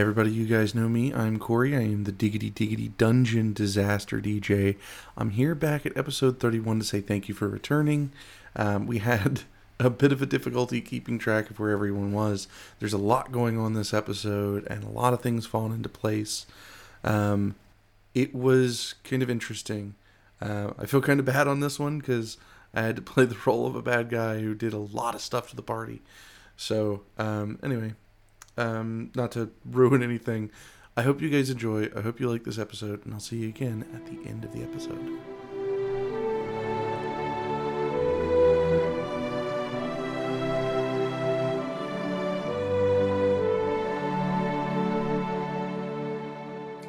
Everybody. 0.00 0.30
You 0.30 0.46
guys 0.46 0.74
know 0.74 0.88
me. 0.88 1.12
I'm 1.12 1.38
Corey. 1.38 1.76
I 1.76 1.82
am 1.82 2.04
the 2.04 2.10
Diggity 2.10 2.48
Diggity 2.48 2.88
Dungeon 2.96 3.52
Disaster 3.52 4.18
DJ. 4.18 4.76
I'm 5.14 5.28
here 5.28 5.54
back 5.54 5.84
at 5.84 5.94
episode 5.94 6.40
31 6.40 6.78
to 6.78 6.84
say 6.86 7.02
thank 7.02 7.28
you 7.28 7.34
for 7.34 7.46
returning. 7.46 8.10
Um, 8.56 8.86
we 8.86 9.00
had 9.00 9.42
a 9.78 9.90
bit 9.90 10.10
of 10.10 10.22
a 10.22 10.26
difficulty 10.26 10.80
keeping 10.80 11.18
track 11.18 11.50
of 11.50 11.60
where 11.60 11.72
everyone 11.72 12.14
was. 12.14 12.48
There's 12.78 12.94
a 12.94 12.98
lot 12.98 13.30
going 13.30 13.58
on 13.58 13.74
this 13.74 13.92
episode 13.92 14.66
and 14.70 14.84
a 14.84 14.88
lot 14.88 15.12
of 15.12 15.20
things 15.20 15.44
falling 15.44 15.74
into 15.74 15.90
place. 15.90 16.46
Um, 17.04 17.56
it 18.14 18.34
was 18.34 18.94
kind 19.04 19.22
of 19.22 19.28
interesting. 19.28 19.96
Uh, 20.40 20.70
I 20.78 20.86
feel 20.86 21.02
kind 21.02 21.20
of 21.20 21.26
bad 21.26 21.46
on 21.46 21.60
this 21.60 21.78
one 21.78 21.98
because 21.98 22.38
I 22.72 22.80
had 22.80 22.96
to 22.96 23.02
play 23.02 23.26
the 23.26 23.36
role 23.44 23.66
of 23.66 23.76
a 23.76 23.82
bad 23.82 24.08
guy 24.08 24.40
who 24.40 24.54
did 24.54 24.72
a 24.72 24.78
lot 24.78 25.14
of 25.14 25.20
stuff 25.20 25.50
to 25.50 25.56
the 25.56 25.62
party. 25.62 26.00
So, 26.56 27.02
um, 27.18 27.58
anyway, 27.62 27.92
um, 28.60 29.10
not 29.14 29.32
to 29.32 29.50
ruin 29.64 30.02
anything, 30.02 30.50
I 30.96 31.02
hope 31.02 31.22
you 31.22 31.30
guys 31.30 31.48
enjoy. 31.48 31.88
I 31.96 32.02
hope 32.02 32.20
you 32.20 32.30
like 32.30 32.44
this 32.44 32.58
episode, 32.58 33.04
and 33.04 33.14
I'll 33.14 33.20
see 33.20 33.38
you 33.38 33.48
again 33.48 33.86
at 33.94 34.04
the 34.04 34.28
end 34.28 34.44
of 34.44 34.52
the 34.52 34.62
episode. 34.62 35.18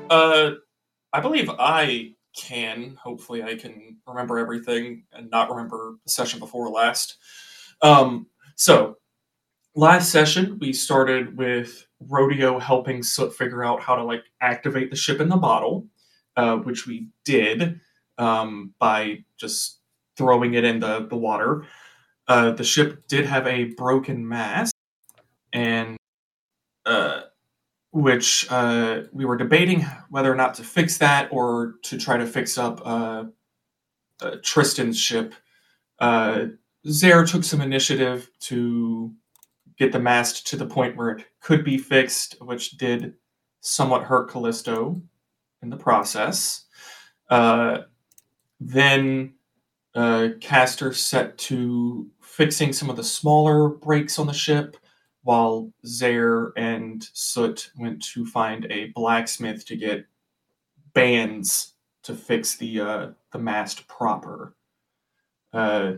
Uh, 0.10 0.56
I 1.14 1.22
believe 1.22 1.50
I 1.58 2.16
can. 2.36 2.98
Hopefully, 3.02 3.44
I 3.44 3.56
can 3.56 3.98
remember 4.06 4.40
everything 4.40 5.04
and 5.14 5.30
not 5.32 5.50
remember 5.50 5.96
the 6.04 6.12
session 6.12 6.40
before 6.40 6.70
last. 6.70 7.16
Um, 7.82 8.28
so, 8.58 8.98
last 9.76 10.12
session 10.12 10.58
we 10.60 10.74
started 10.74 11.38
with 11.38 11.86
Rodeo 12.00 12.60
helping 12.60 13.04
Soot 13.04 13.34
figure 13.34 13.64
out 13.64 13.82
how 13.82 13.96
to 13.96 14.04
like 14.04 14.24
activate 14.42 14.90
the 14.90 14.96
ship 14.96 15.22
in 15.22 15.30
the 15.30 15.38
bottle, 15.38 15.88
uh, 16.36 16.58
which 16.58 16.88
we 16.88 17.08
did 17.24 17.80
um, 18.18 18.74
by 18.80 19.24
just 19.38 19.80
throwing 20.18 20.54
it 20.54 20.64
in 20.64 20.80
the 20.80 21.08
the 21.08 21.16
water. 21.16 21.66
Uh, 22.28 22.52
the 22.52 22.64
ship 22.64 23.08
did 23.08 23.26
have 23.26 23.48
a 23.48 23.66
broken 23.76 24.28
mast, 24.28 24.74
and 25.54 25.98
uh, 26.86 27.22
which 27.92 28.48
uh, 28.50 29.02
we 29.12 29.26
were 29.26 29.38
debating 29.38 29.86
whether 30.10 30.32
or 30.32 30.36
not 30.36 30.54
to 30.56 30.64
fix 30.64 30.98
that 30.98 31.28
or 31.32 31.76
to 31.84 31.98
try 31.98 32.18
to 32.18 32.26
fix 32.26 32.58
up 32.58 32.82
uh, 32.86 33.26
uh, 34.22 34.36
Tristan's 34.44 35.00
ship. 35.00 35.34
Zare 36.88 37.26
took 37.26 37.44
some 37.44 37.62
initiative 37.62 38.28
to 38.40 39.14
get 39.82 39.92
the 39.92 40.00
mast 40.00 40.46
to 40.46 40.56
the 40.56 40.66
point 40.66 40.96
where 40.96 41.10
it 41.10 41.26
could 41.40 41.64
be 41.64 41.76
fixed, 41.76 42.36
which 42.40 42.78
did 42.78 43.16
somewhat 43.62 44.04
hurt 44.04 44.30
Callisto 44.30 45.02
in 45.64 45.72
the 45.72 45.76
process. 45.76 46.66
Uh, 47.32 47.80
then 48.60 49.34
uh, 49.96 50.30
Caster 50.40 50.94
set 50.94 51.36
to 51.40 52.08
fixing 52.22 52.74
some 52.74 52.92
of 52.92 52.96
the 52.96 53.04
smaller 53.04 53.70
breaks 53.70 54.20
on 54.20 54.28
the 54.28 54.34
ship 54.34 54.78
while 55.24 55.74
Zaire 55.84 56.54
and 56.58 57.04
Soot 57.14 57.72
went 57.76 58.04
to 58.14 58.24
find 58.24 58.68
a 58.70 58.92
blacksmith 58.94 59.66
to 59.66 59.76
get 59.76 60.06
bands 60.94 61.74
to 62.04 62.14
fix 62.14 62.56
the 62.56 62.82
uh, 62.82 63.08
the 63.32 63.40
mast 63.40 63.88
proper. 63.88 64.56
Uh, 65.52 65.94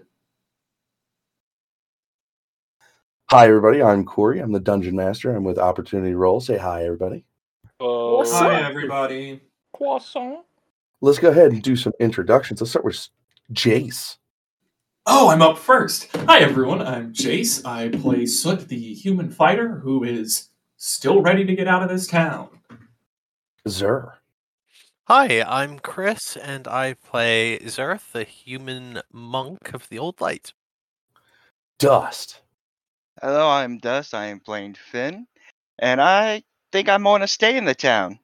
Hi, 3.34 3.48
everybody. 3.48 3.82
I'm 3.82 4.06
Corey. 4.06 4.42
I'm 4.42 4.52
the 4.52 4.60
Dungeon 4.60 4.96
Master. 4.96 5.36
I'm 5.36 5.44
with 5.44 5.58
Opportunity 5.58 6.14
Roll. 6.14 6.40
Say 6.40 6.56
hi, 6.56 6.84
everybody. 6.84 7.26
What's 7.80 8.32
hi, 8.32 8.62
up? 8.62 8.70
everybody. 8.70 9.42
Croissant. 9.76 10.46
Let's 11.02 11.18
go 11.18 11.30
ahead 11.30 11.52
and 11.52 11.60
do 11.64 11.76
some 11.76 11.94
introductions. 12.00 12.62
Let's 12.62 12.70
start 12.70 12.86
with 12.86 13.08
Jace. 13.52 14.18
Oh, 15.08 15.30
I'm 15.30 15.42
up 15.42 15.58
first. 15.58 16.16
Hi, 16.16 16.42
everyone. 16.42 16.84
I'm 16.84 17.12
Jace. 17.12 17.66
I 17.66 17.90
play 17.90 18.28
Soot, 18.28 18.68
the 18.68 18.94
human 18.94 19.32
fighter 19.32 19.80
who 19.80 20.04
is 20.04 20.50
still 20.78 21.24
ready 21.24 21.44
to 21.44 21.56
get 21.56 21.68
out 21.68 21.82
of 21.82 21.90
this 21.90 22.06
town. 22.06 22.50
Zer. 23.68 24.14
Hi, 25.08 25.42
I'm 25.42 25.80
Chris, 25.80 26.38
and 26.38 26.68
I 26.68 26.94
play 27.04 27.58
Zerth, 27.64 28.12
the 28.12 28.26
human 28.26 29.02
monk 29.12 29.74
of 29.74 29.90
the 29.90 29.98
Old 29.98 30.22
Light. 30.22 30.54
Dust. 31.80 32.43
Hello, 33.24 33.50
I'm 33.50 33.78
Dust. 33.78 34.14
I 34.14 34.26
am 34.26 34.42
playing 34.42 34.74
Finn, 34.74 35.28
and 35.80 36.02
I 36.02 36.44
think 36.74 36.90
I'm 36.90 37.04
going 37.04 37.22
to 37.22 37.28
stay 37.30 37.56
in 37.56 37.64
the 37.64 37.74
town. 37.74 38.20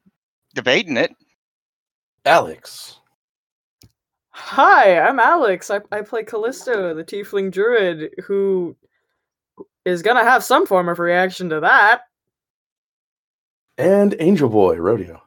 Debating 0.54 0.98
it. 0.98 1.16
Alex. 2.26 3.00
Hi, 4.32 5.00
I'm 5.00 5.18
Alex. 5.18 5.72
I, 5.72 5.80
I 5.90 6.02
play 6.02 6.26
Callisto, 6.26 6.94
the 6.94 7.06
tiefling 7.06 7.50
druid, 7.50 8.14
who 8.26 8.76
is 9.86 10.02
gonna 10.02 10.26
have 10.26 10.44
some 10.44 10.66
form 10.66 10.90
of 10.90 11.00
reaction 11.00 11.48
to 11.48 11.62
that. 11.62 12.02
And 13.78 14.18
Angel 14.20 14.50
Boy, 14.50 14.76
Rodeo. 14.76 15.22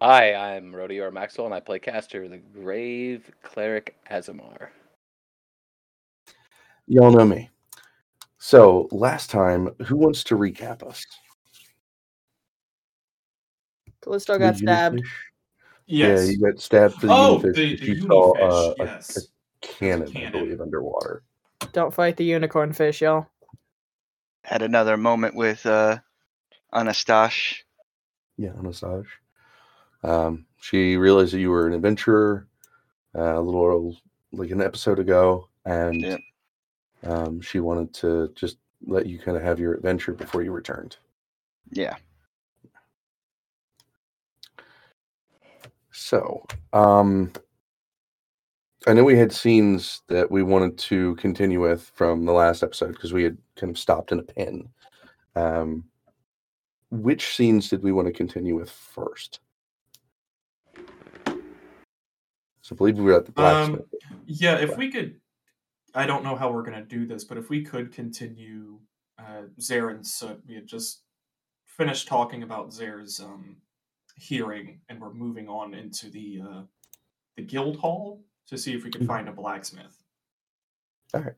Hi, 0.00 0.32
I'm 0.32 0.74
Rodeo 0.74 1.04
or 1.04 1.10
Maxwell, 1.10 1.48
and 1.48 1.54
I 1.54 1.60
play 1.60 1.80
Caster, 1.80 2.28
the 2.28 2.38
Grave 2.38 3.30
Cleric 3.42 3.94
Aasimar. 4.10 4.68
Y'all 6.86 7.12
know 7.12 7.26
me. 7.26 7.50
So, 8.44 8.88
last 8.90 9.30
time, 9.30 9.68
who 9.86 9.94
wants 9.94 10.24
to 10.24 10.34
recap 10.34 10.82
us? 10.82 11.06
Callisto 14.00 14.36
got 14.36 14.56
stabbed. 14.56 14.96
Unifish? 14.98 15.06
Yes. 15.86 16.26
Yeah, 16.26 16.32
you 16.32 16.38
got 16.40 16.60
stabbed 16.60 16.94
for 16.94 17.06
the 17.06 17.12
oh, 17.12 17.38
Unifish 17.38 17.54
the, 17.54 17.70
because 17.70 17.86
the 17.86 17.94
you 17.94 18.00
saw 18.08 18.34
Unifish, 18.34 18.42
uh, 18.42 18.82
a- 18.82 18.84
yes. 18.84 19.16
a 19.16 19.20
cannon, 19.64 20.16
I 20.16 20.30
believe, 20.30 20.60
underwater. 20.60 21.22
Don't 21.72 21.94
fight 21.94 22.16
the 22.16 22.24
unicorn 22.24 22.72
fish, 22.72 23.00
y'all. 23.00 23.28
Had 24.42 24.62
another 24.62 24.96
moment 24.96 25.36
with 25.36 25.64
uh, 25.64 25.98
Anastash. 26.74 27.58
Yeah, 28.38 28.54
Anastasia. 28.58 29.06
Um, 30.02 30.46
she 30.60 30.96
realized 30.96 31.32
that 31.32 31.38
you 31.38 31.50
were 31.50 31.68
an 31.68 31.74
adventurer 31.74 32.48
uh, 33.14 33.38
a 33.38 33.40
little 33.40 33.96
like 34.32 34.50
an 34.50 34.60
episode 34.60 34.98
ago, 34.98 35.48
and 35.64 36.02
Yep. 36.02 36.20
Um, 37.04 37.40
she 37.40 37.60
wanted 37.60 37.92
to 37.94 38.32
just 38.34 38.58
let 38.86 39.06
you 39.06 39.18
kind 39.18 39.36
of 39.36 39.42
have 39.42 39.58
your 39.58 39.74
adventure 39.74 40.12
before 40.12 40.42
you 40.42 40.52
returned. 40.52 40.96
Yeah. 41.70 41.96
So, 45.90 46.44
um, 46.72 47.32
I 48.86 48.92
know 48.92 49.04
we 49.04 49.16
had 49.16 49.32
scenes 49.32 50.02
that 50.08 50.30
we 50.30 50.42
wanted 50.42 50.76
to 50.78 51.14
continue 51.16 51.60
with 51.60 51.90
from 51.94 52.24
the 52.24 52.32
last 52.32 52.62
episode 52.62 52.92
because 52.92 53.12
we 53.12 53.22
had 53.22 53.38
kind 53.56 53.70
of 53.70 53.78
stopped 53.78 54.10
in 54.10 54.18
a 54.18 54.22
pin. 54.22 54.68
Um, 55.36 55.84
which 56.90 57.36
scenes 57.36 57.68
did 57.68 57.82
we 57.82 57.92
want 57.92 58.06
to 58.06 58.12
continue 58.12 58.54
with 58.56 58.70
first? 58.70 59.40
So, 62.62 62.74
I 62.74 62.76
believe 62.76 62.98
we 62.98 63.04
were 63.04 63.14
at 63.14 63.26
the 63.26 63.32
blacksmith. 63.32 63.80
Um, 63.80 63.86
yeah, 64.26 64.56
if 64.58 64.76
we 64.76 64.90
could, 64.90 65.20
I 65.94 66.06
don't 66.06 66.24
know 66.24 66.36
how 66.36 66.50
we're 66.50 66.62
gonna 66.62 66.84
do 66.84 67.06
this, 67.06 67.24
but 67.24 67.38
if 67.38 67.50
we 67.50 67.62
could 67.62 67.92
continue 67.92 68.78
uh, 69.18 69.42
Zare 69.60 69.90
and 69.90 70.06
Soot, 70.06 70.42
we 70.46 70.54
had 70.54 70.66
just 70.66 71.02
finished 71.66 72.08
talking 72.08 72.42
about 72.42 72.72
Zare's 72.72 73.20
um, 73.20 73.56
hearing, 74.16 74.80
and 74.88 75.00
we're 75.00 75.12
moving 75.12 75.48
on 75.48 75.74
into 75.74 76.10
the 76.10 76.40
uh, 76.42 76.62
the 77.36 77.42
guild 77.42 77.76
hall 77.76 78.22
to 78.48 78.58
see 78.58 78.74
if 78.74 78.84
we 78.84 78.90
can 78.90 79.02
Mhm. 79.02 79.06
find 79.06 79.28
a 79.28 79.32
blacksmith. 79.32 80.02
All 81.14 81.20
right. 81.20 81.34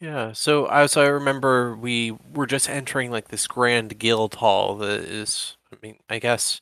Yeah, 0.00 0.32
so 0.32 0.66
as 0.66 0.96
I 0.96 1.06
remember, 1.06 1.74
we 1.74 2.10
were 2.34 2.46
just 2.46 2.68
entering 2.68 3.10
like 3.10 3.28
this 3.28 3.46
grand 3.46 3.98
guild 3.98 4.34
hall 4.36 4.76
that 4.78 5.00
is, 5.00 5.56
I 5.72 5.76
mean, 5.82 5.98
I 6.10 6.18
guess 6.18 6.60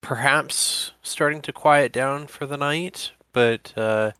perhaps 0.00 0.92
starting 1.02 1.42
to 1.42 1.52
quiet 1.52 1.92
down 1.92 2.26
for 2.26 2.46
the 2.46 2.56
night, 2.56 3.12
but 3.32 3.72
uh, 3.76 4.12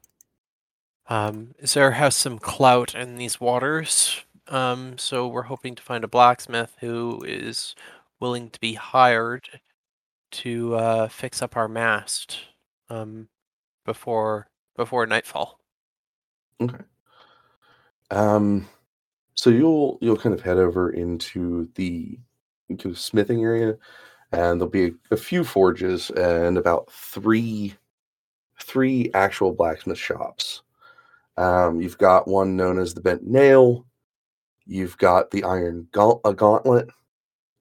um, 1.10 1.54
Zer 1.66 1.90
has 1.90 2.16
some 2.16 2.38
clout 2.38 2.94
in 2.94 3.16
these 3.16 3.40
waters, 3.40 4.24
um, 4.48 4.96
so 4.96 5.28
we're 5.28 5.42
hoping 5.42 5.74
to 5.74 5.82
find 5.82 6.04
a 6.04 6.08
blacksmith 6.08 6.76
who 6.80 7.22
is 7.26 7.74
willing 8.20 8.48
to 8.50 8.60
be 8.60 8.74
hired 8.74 9.60
to 10.30 10.74
uh, 10.76 11.08
fix 11.08 11.42
up 11.42 11.56
our 11.56 11.68
mast 11.68 12.38
um, 12.88 13.28
before 13.84 14.48
before 14.76 15.06
nightfall. 15.06 15.60
Um, 18.10 18.68
so 19.34 19.50
you'll 19.50 19.98
you'll 20.00 20.16
kind 20.16 20.34
of 20.34 20.40
head 20.42 20.58
over 20.58 20.90
into 20.90 21.68
the 21.74 22.18
into 22.68 22.94
smithing 22.94 23.42
area, 23.42 23.76
and 24.32 24.60
there'll 24.60 24.68
be 24.70 24.86
a, 24.86 24.92
a 25.10 25.16
few 25.16 25.44
forges 25.44 26.10
and 26.10 26.56
about 26.58 26.90
three 26.92 27.74
three 28.60 29.10
actual 29.14 29.52
blacksmith 29.52 29.98
shops. 29.98 30.62
Um, 31.36 31.80
you've 31.80 31.98
got 31.98 32.28
one 32.28 32.56
known 32.56 32.78
as 32.78 32.94
the 32.94 33.00
Bent 33.00 33.26
Nail. 33.26 33.86
You've 34.66 34.98
got 34.98 35.30
the 35.30 35.44
Iron 35.44 35.88
uh, 35.96 36.32
Gauntlet, 36.32 36.88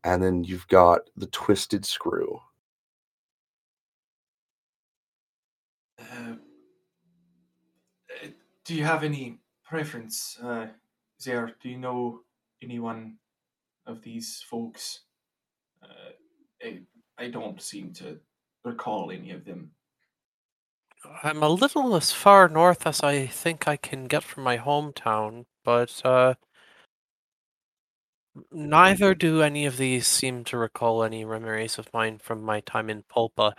and 0.03 0.21
then 0.23 0.43
you've 0.43 0.67
got 0.67 1.01
the 1.15 1.27
twisted 1.27 1.85
screw. 1.85 2.39
Uh, 5.99 6.35
uh, 8.23 8.27
do 8.65 8.75
you 8.75 8.83
have 8.83 9.03
any 9.03 9.39
preference 9.63 10.37
uh, 10.43 10.67
there? 11.25 11.55
Do 11.61 11.69
you 11.69 11.77
know 11.77 12.21
anyone 12.61 13.17
of 13.85 14.01
these 14.01 14.43
folks? 14.49 15.01
Uh, 15.81 16.11
I, 16.63 16.79
I 17.17 17.29
don't 17.29 17.61
seem 17.61 17.93
to 17.93 18.19
recall 18.63 19.11
any 19.11 19.31
of 19.31 19.45
them. 19.45 19.71
I'm 21.23 21.41
a 21.43 21.49
little 21.49 21.95
as 21.95 22.11
far 22.11 22.49
north 22.49 22.85
as 22.85 23.01
I 23.01 23.25
think 23.25 23.67
I 23.67 23.77
can 23.77 24.07
get 24.07 24.23
from 24.23 24.43
my 24.43 24.57
hometown, 24.57 25.45
but 25.63 26.01
uh, 26.03 26.33
neither 28.51 29.15
do 29.15 29.41
any 29.41 29.65
of 29.65 29.77
these 29.77 30.07
seem 30.07 30.43
to 30.45 30.57
recall 30.57 31.03
any 31.03 31.23
memories 31.23 31.77
of 31.77 31.91
mine 31.93 32.19
from 32.19 32.43
my 32.43 32.59
time 32.61 32.89
in 32.89 33.03
Pulpa. 33.03 33.53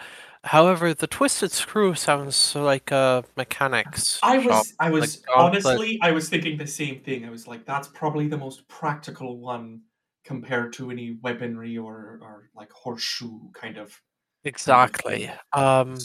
However, 0.45 0.93
the 0.95 1.07
Twisted 1.07 1.51
Screw 1.51 1.95
sounds 1.95 2.55
like 2.55 2.91
a 2.91 3.25
mechanics 3.37 4.21
I 4.23 4.39
shop. 4.39 4.47
was, 4.47 4.75
I 4.79 4.91
was 4.91 5.23
like 5.25 5.37
honestly, 5.37 5.99
I 6.03 6.13
was 6.13 6.29
thinking 6.29 6.59
the 6.59 6.67
same 6.67 7.01
thing. 7.01 7.25
I 7.25 7.31
was 7.31 7.47
like, 7.47 7.65
that's 7.65 7.89
probably 7.89 8.29
the 8.29 8.39
most 8.39 8.69
practical 8.69 9.39
one 9.39 9.81
compared 10.25 10.73
to 10.75 10.91
any 10.91 11.17
weaponry 11.23 11.79
or, 11.79 12.21
or 12.23 12.51
like 12.55 12.71
horseshoe 12.71 13.39
kind 13.55 13.79
of. 13.79 13.99
Exactly. 14.45 15.31
Um, 15.53 15.99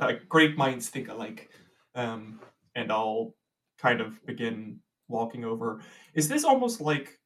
uh, 0.00 0.12
great 0.28 0.56
minds 0.56 0.88
think 0.88 1.08
alike. 1.08 1.50
Um, 1.94 2.40
and 2.74 2.92
I'll 2.92 3.34
kind 3.78 4.00
of 4.00 4.24
begin 4.26 4.78
walking 5.08 5.44
over. 5.44 5.80
Is 6.14 6.28
this 6.28 6.44
almost 6.44 6.80
like, 6.80 7.18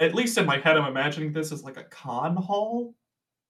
at 0.00 0.14
least 0.14 0.38
in 0.38 0.46
my 0.46 0.58
head, 0.58 0.76
I'm 0.76 0.90
imagining 0.90 1.32
this 1.32 1.52
as 1.52 1.62
like 1.62 1.76
a 1.76 1.84
con 1.84 2.36
hall? 2.36 2.94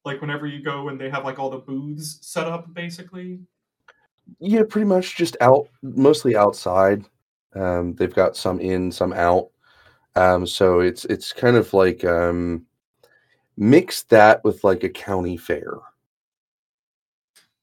Like 0.04 0.20
whenever 0.20 0.46
you 0.46 0.62
go 0.62 0.88
and 0.88 1.00
they 1.00 1.10
have 1.10 1.24
like 1.24 1.38
all 1.38 1.50
the 1.50 1.58
booths 1.58 2.18
set 2.20 2.46
up, 2.46 2.72
basically? 2.74 3.40
Yeah, 4.38 4.62
pretty 4.68 4.86
much 4.86 5.16
just 5.16 5.36
out, 5.40 5.68
mostly 5.82 6.36
outside. 6.36 7.04
Um, 7.54 7.94
they've 7.94 8.14
got 8.14 8.36
some 8.36 8.60
in, 8.60 8.92
some 8.92 9.12
out. 9.12 9.50
Um, 10.16 10.46
so 10.46 10.80
it's 10.80 11.04
it's 11.06 11.32
kind 11.32 11.56
of 11.56 11.72
like 11.72 12.04
um, 12.04 12.66
mix 13.56 14.02
that 14.04 14.44
with 14.44 14.62
like 14.62 14.84
a 14.84 14.88
county 14.88 15.36
fair. 15.36 15.72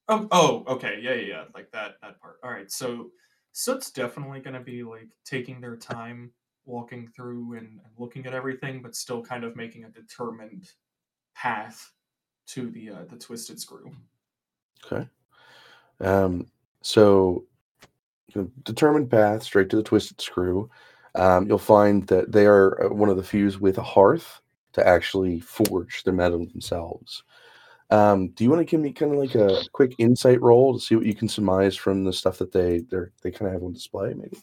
Oh, 0.07 0.27
oh, 0.31 0.63
okay, 0.67 0.99
yeah, 1.01 1.13
yeah, 1.13 1.27
yeah, 1.27 1.43
like 1.53 1.71
that, 1.71 1.95
that 2.01 2.19
part. 2.19 2.37
All 2.43 2.51
right, 2.51 2.71
so 2.71 3.11
Soot's 3.53 3.91
definitely 3.91 4.39
going 4.39 4.53
to 4.53 4.59
be 4.59 4.83
like 4.83 5.09
taking 5.25 5.61
their 5.61 5.75
time 5.75 6.31
walking 6.65 7.07
through 7.07 7.53
and, 7.53 7.67
and 7.67 7.93
looking 7.97 8.25
at 8.25 8.33
everything, 8.33 8.81
but 8.81 8.95
still 8.95 9.21
kind 9.21 9.43
of 9.43 9.55
making 9.55 9.85
a 9.85 9.89
determined 9.89 10.69
path 11.35 11.91
to 12.47 12.69
the 12.69 12.89
uh, 12.89 13.03
the 13.09 13.17
twisted 13.17 13.59
screw. 13.59 13.91
Okay. 14.85 15.07
Um, 15.99 16.47
so 16.81 17.45
determined 18.63 19.09
path 19.09 19.43
straight 19.43 19.69
to 19.69 19.75
the 19.75 19.83
twisted 19.83 20.19
screw. 20.19 20.69
Um, 21.15 21.47
you'll 21.47 21.57
find 21.57 22.07
that 22.07 22.31
they 22.31 22.45
are 22.45 22.85
uh, 22.85 22.93
one 22.93 23.09
of 23.09 23.17
the 23.17 23.23
few 23.23 23.51
with 23.59 23.77
a 23.77 23.83
hearth 23.83 24.41
to 24.73 24.87
actually 24.87 25.39
forge 25.41 26.03
their 26.03 26.13
metal 26.13 26.45
themselves. 26.45 27.23
Um, 27.91 28.29
do 28.29 28.43
you 28.43 28.49
want 28.49 28.61
to 28.61 28.65
give 28.65 28.79
me 28.79 28.93
kind 28.93 29.11
of 29.11 29.19
like 29.19 29.35
a 29.35 29.61
quick 29.73 29.93
insight 29.97 30.41
roll 30.41 30.73
to 30.73 30.79
see 30.79 30.95
what 30.95 31.05
you 31.05 31.13
can 31.13 31.27
surmise 31.27 31.75
from 31.75 32.05
the 32.05 32.13
stuff 32.13 32.37
that 32.37 32.51
they 32.51 32.79
they're, 32.89 33.11
they 33.21 33.31
kind 33.31 33.47
of 33.47 33.53
have 33.53 33.63
on 33.63 33.73
display? 33.73 34.13
Maybe 34.13 34.37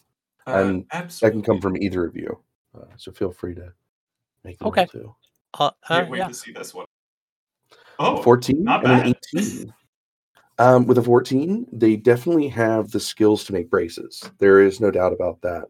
Uh, 0.47 0.51
And 0.51 0.85
that 0.91 1.31
can 1.31 1.41
come 1.41 1.59
from 1.59 1.75
either 1.77 2.05
of 2.05 2.15
you. 2.15 2.37
Uh, 2.75 2.85
so 2.97 3.11
feel 3.11 3.31
free 3.31 3.55
to 3.55 3.73
make 4.43 4.59
the 4.59 4.65
roll 4.65 4.71
Okay. 4.73 4.85
too. 4.85 5.15
uh, 5.59 5.65
uh, 5.65 5.71
Can't 5.87 6.09
wait 6.11 6.19
yeah. 6.19 6.27
to 6.27 6.33
see 6.33 6.51
this 6.51 6.73
one. 6.73 6.85
Oh, 7.97 8.21
14 8.21 8.63
not 8.63 8.83
and 8.85 9.07
an 9.07 9.15
18. 9.33 9.73
Um, 10.59 10.85
with 10.87 10.97
a 10.97 11.03
14, 11.03 11.67
they 11.71 11.95
definitely 11.95 12.49
have 12.49 12.91
the 12.91 12.99
skills 12.99 13.45
to 13.45 13.53
make 13.53 13.69
braces. 13.69 14.29
There 14.39 14.61
is 14.61 14.79
no 14.79 14.91
doubt 14.91 15.13
about 15.13 15.41
that. 15.41 15.65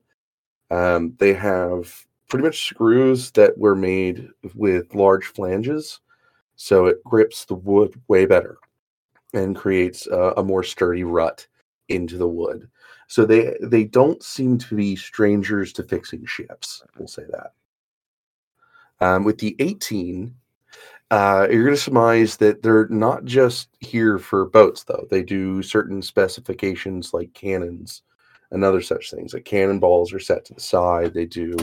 Um, 0.71 1.15
they 1.19 1.33
have 1.33 2.05
pretty 2.27 2.43
much 2.43 2.67
screws 2.67 3.31
that 3.31 3.57
were 3.57 3.75
made 3.75 4.27
with 4.55 4.93
large 4.95 5.25
flanges, 5.25 5.99
so 6.61 6.87
it 6.87 7.01
grips 7.05 7.45
the 7.45 7.55
wood 7.55 7.99
way 8.09 8.25
better 8.25 8.57
and 9.33 9.55
creates 9.55 10.07
a, 10.07 10.33
a 10.35 10.43
more 10.43 10.61
sturdy 10.61 11.05
rut 11.05 11.47
into 11.87 12.17
the 12.17 12.27
wood. 12.27 12.69
So 13.07 13.25
they 13.25 13.55
they 13.61 13.85
don't 13.85 14.21
seem 14.21 14.57
to 14.57 14.75
be 14.75 14.97
strangers 14.97 15.71
to 15.73 15.83
fixing 15.83 16.25
ships. 16.25 16.83
We'll 16.97 17.07
say 17.07 17.23
that. 17.31 17.53
Um, 18.99 19.23
with 19.23 19.37
the 19.37 19.55
18, 19.59 20.35
uh, 21.11 21.47
you're 21.49 21.63
going 21.63 21.75
to 21.75 21.81
surmise 21.81 22.35
that 22.37 22.61
they're 22.61 22.89
not 22.89 23.23
just 23.23 23.69
here 23.79 24.19
for 24.19 24.45
boats, 24.45 24.83
though. 24.83 25.07
They 25.09 25.23
do 25.23 25.63
certain 25.63 26.01
specifications 26.01 27.13
like 27.13 27.33
cannons 27.33 28.01
and 28.51 28.65
other 28.65 28.81
such 28.81 29.11
things. 29.11 29.33
Like 29.33 29.45
cannonballs 29.45 30.11
are 30.11 30.19
set 30.19 30.43
to 30.45 30.53
the 30.53 30.59
side. 30.59 31.13
They 31.13 31.25
do 31.25 31.55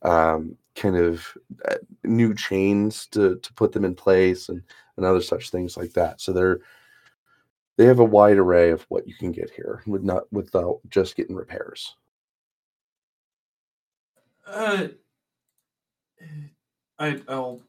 um, 0.00 0.56
kind 0.78 0.96
of 0.96 1.36
uh, 1.68 1.76
new 2.04 2.34
chains 2.34 3.06
to 3.08 3.36
to 3.36 3.52
put 3.54 3.72
them 3.72 3.84
in 3.84 3.94
place 3.94 4.48
and 4.48 4.62
and 4.96 5.06
other 5.06 5.20
such 5.20 5.50
things 5.50 5.76
like 5.76 5.92
that. 5.92 6.20
So 6.20 6.32
they're 6.32 6.60
they 7.76 7.84
have 7.84 8.00
a 8.00 8.04
wide 8.04 8.38
array 8.38 8.70
of 8.70 8.82
what 8.88 9.06
you 9.06 9.14
can 9.14 9.30
get 9.30 9.50
here, 9.50 9.82
with 9.86 10.02
not 10.02 10.30
without 10.32 10.80
just 10.88 11.16
getting 11.16 11.36
repairs. 11.36 11.94
Uh, 14.46 14.88
I 16.98 17.22
I'll 17.28 17.62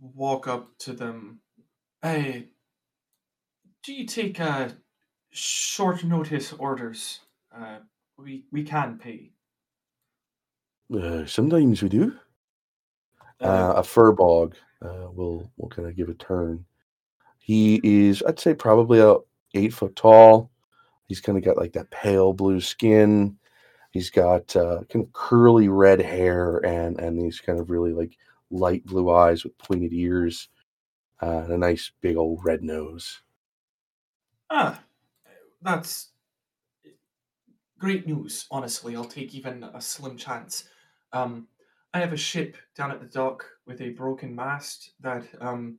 walk 0.00 0.46
up 0.48 0.76
to 0.78 0.92
them. 0.92 1.40
Hey, 2.02 2.48
do 3.82 3.94
you 3.94 4.06
take 4.06 4.40
uh 4.40 4.68
short 5.30 6.04
notice 6.04 6.52
orders? 6.52 7.20
Uh, 7.54 7.78
we 8.18 8.44
we 8.52 8.64
can 8.64 8.98
pay. 8.98 9.32
Uh, 10.94 11.26
sometimes 11.26 11.82
we 11.82 11.88
do. 11.88 12.14
Uh, 13.40 13.44
uh, 13.44 13.74
a 13.76 13.82
firbolg 13.82 14.54
uh, 14.82 15.10
will 15.12 15.50
will 15.56 15.68
kind 15.68 15.88
of 15.88 15.96
give 15.96 16.08
a 16.08 16.14
turn. 16.14 16.64
He 17.38 17.80
is, 17.84 18.22
I'd 18.26 18.40
say, 18.40 18.54
probably 18.54 19.00
about 19.00 19.26
eight 19.54 19.72
foot 19.74 19.96
tall. 19.96 20.50
He's 21.08 21.20
kind 21.20 21.38
of 21.38 21.44
got 21.44 21.56
like 21.56 21.72
that 21.72 21.90
pale 21.90 22.32
blue 22.32 22.60
skin. 22.60 23.38
He's 23.92 24.10
got 24.10 24.54
uh, 24.56 24.82
kind 24.90 25.04
of 25.04 25.12
curly 25.12 25.68
red 25.68 26.00
hair 26.00 26.58
and 26.64 26.98
and 27.00 27.18
these 27.18 27.40
kind 27.40 27.58
of 27.58 27.70
really 27.70 27.92
like 27.92 28.16
light 28.50 28.84
blue 28.86 29.10
eyes 29.10 29.44
with 29.44 29.56
pointed 29.58 29.92
ears 29.92 30.48
uh, 31.22 31.42
and 31.44 31.52
a 31.52 31.58
nice 31.58 31.92
big 32.00 32.16
old 32.16 32.44
red 32.44 32.62
nose. 32.62 33.22
ah, 34.50 34.82
that's 35.62 36.10
great 37.78 38.06
news. 38.06 38.46
Honestly, 38.50 38.96
I'll 38.96 39.04
take 39.04 39.34
even 39.34 39.64
a 39.64 39.80
slim 39.80 40.16
chance. 40.16 40.68
Um, 41.16 41.48
I 41.94 42.00
have 42.00 42.12
a 42.12 42.16
ship 42.16 42.56
down 42.74 42.90
at 42.90 43.00
the 43.00 43.06
dock 43.06 43.46
with 43.66 43.80
a 43.80 43.90
broken 43.90 44.34
mast 44.34 44.92
that 45.00 45.24
um 45.40 45.78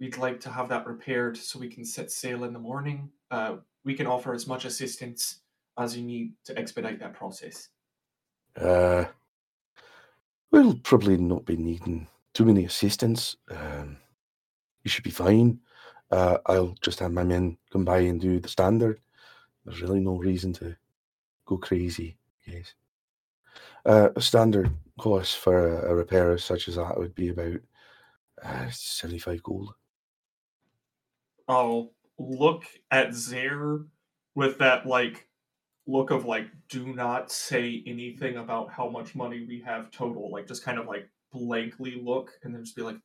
we'd 0.00 0.16
like 0.16 0.40
to 0.40 0.50
have 0.50 0.68
that 0.68 0.86
repaired 0.86 1.36
so 1.36 1.58
we 1.58 1.68
can 1.68 1.84
set 1.84 2.10
sail 2.10 2.42
in 2.42 2.52
the 2.52 2.58
morning. 2.58 3.10
Uh, 3.30 3.58
we 3.84 3.94
can 3.94 4.06
offer 4.06 4.34
as 4.34 4.46
much 4.46 4.64
assistance 4.64 5.42
as 5.78 5.96
you 5.96 6.02
need 6.02 6.32
to 6.44 6.58
expedite 6.58 6.98
that 6.98 7.14
process. 7.14 7.68
Uh, 8.56 9.04
we'll 10.50 10.74
probably 10.82 11.16
not 11.16 11.44
be 11.44 11.56
needing 11.56 12.08
too 12.34 12.44
many 12.44 12.64
assistants. 12.64 13.36
Um, 13.48 13.98
you 14.82 14.90
should 14.90 15.04
be 15.04 15.10
fine. 15.10 15.60
Uh, 16.10 16.38
I'll 16.46 16.74
just 16.80 16.98
have 16.98 17.12
my 17.12 17.24
men 17.24 17.56
come 17.70 17.84
by 17.84 17.98
and 17.98 18.20
do 18.20 18.40
the 18.40 18.48
standard. 18.48 19.00
There's 19.64 19.80
really 19.80 20.00
no 20.00 20.16
reason 20.16 20.52
to 20.54 20.76
go 21.46 21.56
crazy, 21.56 22.16
yes. 22.44 22.74
Uh, 23.84 24.10
a 24.14 24.20
standard 24.20 24.70
cost 24.98 25.38
for 25.38 25.80
a, 25.80 25.90
a 25.90 25.94
repair 25.94 26.36
such 26.38 26.68
as 26.68 26.76
that 26.76 26.96
would 26.96 27.14
be 27.14 27.28
about 27.28 27.58
uh, 28.44 28.70
75 28.70 29.42
gold. 29.42 29.74
I'll 31.48 31.92
look 32.18 32.64
at 32.90 33.14
Zare 33.14 33.80
with 34.34 34.58
that 34.58 34.86
like 34.86 35.28
look 35.86 36.10
of 36.10 36.24
like 36.24 36.46
do 36.68 36.94
not 36.94 37.30
say 37.30 37.82
anything 37.86 38.36
about 38.36 38.70
how 38.70 38.88
much 38.88 39.14
money 39.14 39.44
we 39.46 39.60
have 39.60 39.90
total, 39.90 40.30
like 40.30 40.46
just 40.46 40.64
kind 40.64 40.78
of 40.78 40.86
like 40.86 41.08
blankly 41.32 42.00
look 42.02 42.32
and 42.42 42.54
then 42.54 42.64
just 42.64 42.76
be 42.76 42.82
like 42.82 42.98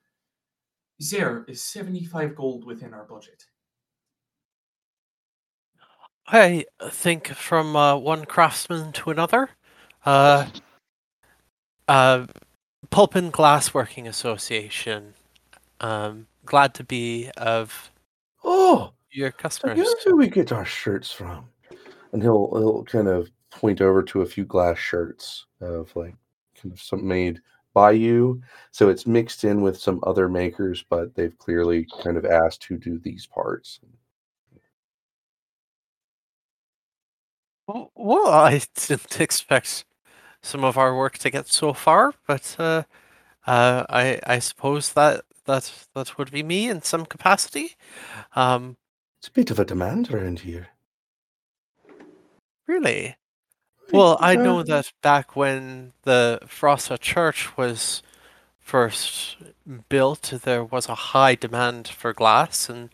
Zare 1.01 1.45
is 1.47 1.61
75 1.61 2.35
gold 2.35 2.65
within 2.65 2.93
our 2.93 3.05
budget. 3.05 3.45
I 6.27 6.65
think 6.89 7.29
from 7.29 7.75
uh, 7.75 7.95
one 7.95 8.25
craftsman 8.25 8.91
to 8.93 9.11
another. 9.11 9.49
Uh, 10.05 10.47
uh, 11.87 12.25
Pulp 12.89 13.15
and 13.15 13.31
Glassworking 13.33 14.07
Association. 14.07 15.13
Um, 15.81 16.27
glad 16.45 16.73
to 16.75 16.83
be 16.83 17.29
of 17.37 17.91
Oh, 18.43 18.93
your 19.11 19.31
customers. 19.31 19.77
guess 19.77 20.05
where 20.05 20.15
we 20.15 20.27
get 20.29 20.51
our 20.51 20.65
shirts 20.65 21.11
from. 21.11 21.45
And 22.13 22.21
he'll 22.21 22.49
he'll 22.53 22.83
kind 22.85 23.07
of 23.07 23.29
point 23.51 23.81
over 23.81 24.03
to 24.03 24.21
a 24.21 24.25
few 24.25 24.45
glass 24.45 24.77
shirts 24.77 25.45
of 25.61 25.95
like 25.95 26.15
kind 26.61 26.71
of 26.73 26.81
some 26.81 27.07
made 27.07 27.41
by 27.73 27.91
you, 27.91 28.41
so 28.71 28.89
it's 28.89 29.05
mixed 29.05 29.43
in 29.43 29.61
with 29.61 29.77
some 29.77 29.99
other 30.03 30.27
makers, 30.27 30.83
but 30.89 31.13
they've 31.13 31.37
clearly 31.37 31.85
kind 32.03 32.17
of 32.17 32.25
asked 32.25 32.63
who 32.63 32.77
do 32.77 32.97
these 32.99 33.27
parts. 33.27 33.79
Well, 37.67 38.27
I 38.27 38.61
didn't 38.75 39.19
expect 39.19 39.85
some 40.41 40.63
of 40.63 40.77
our 40.77 40.95
work 40.95 41.17
to 41.19 41.29
get 41.29 41.47
so 41.47 41.73
far, 41.73 42.13
but 42.27 42.55
uh, 42.59 42.83
uh, 43.47 43.85
I 43.89 44.19
I 44.25 44.39
suppose 44.39 44.93
that 44.93 45.25
that 45.45 45.71
that 45.95 46.17
would 46.17 46.31
be 46.31 46.43
me 46.43 46.69
in 46.69 46.81
some 46.83 47.05
capacity. 47.05 47.75
Um, 48.35 48.77
It's 49.19 49.27
a 49.29 49.31
bit 49.31 49.51
of 49.51 49.59
a 49.59 49.65
demand 49.65 50.11
around 50.11 50.39
here. 50.39 50.69
really? 52.67 53.15
Well, 53.91 54.17
I 54.19 54.35
know 54.35 54.63
that 54.63 54.91
back 55.01 55.35
when 55.35 55.93
the 56.03 56.39
Frosta 56.45 56.99
Church 56.99 57.57
was 57.57 58.03
first 58.59 59.37
built, 59.89 60.33
there 60.43 60.63
was 60.63 60.89
a 60.89 60.95
high 60.95 61.35
demand 61.35 61.87
for 61.87 62.13
glass, 62.13 62.69
and 62.69 62.89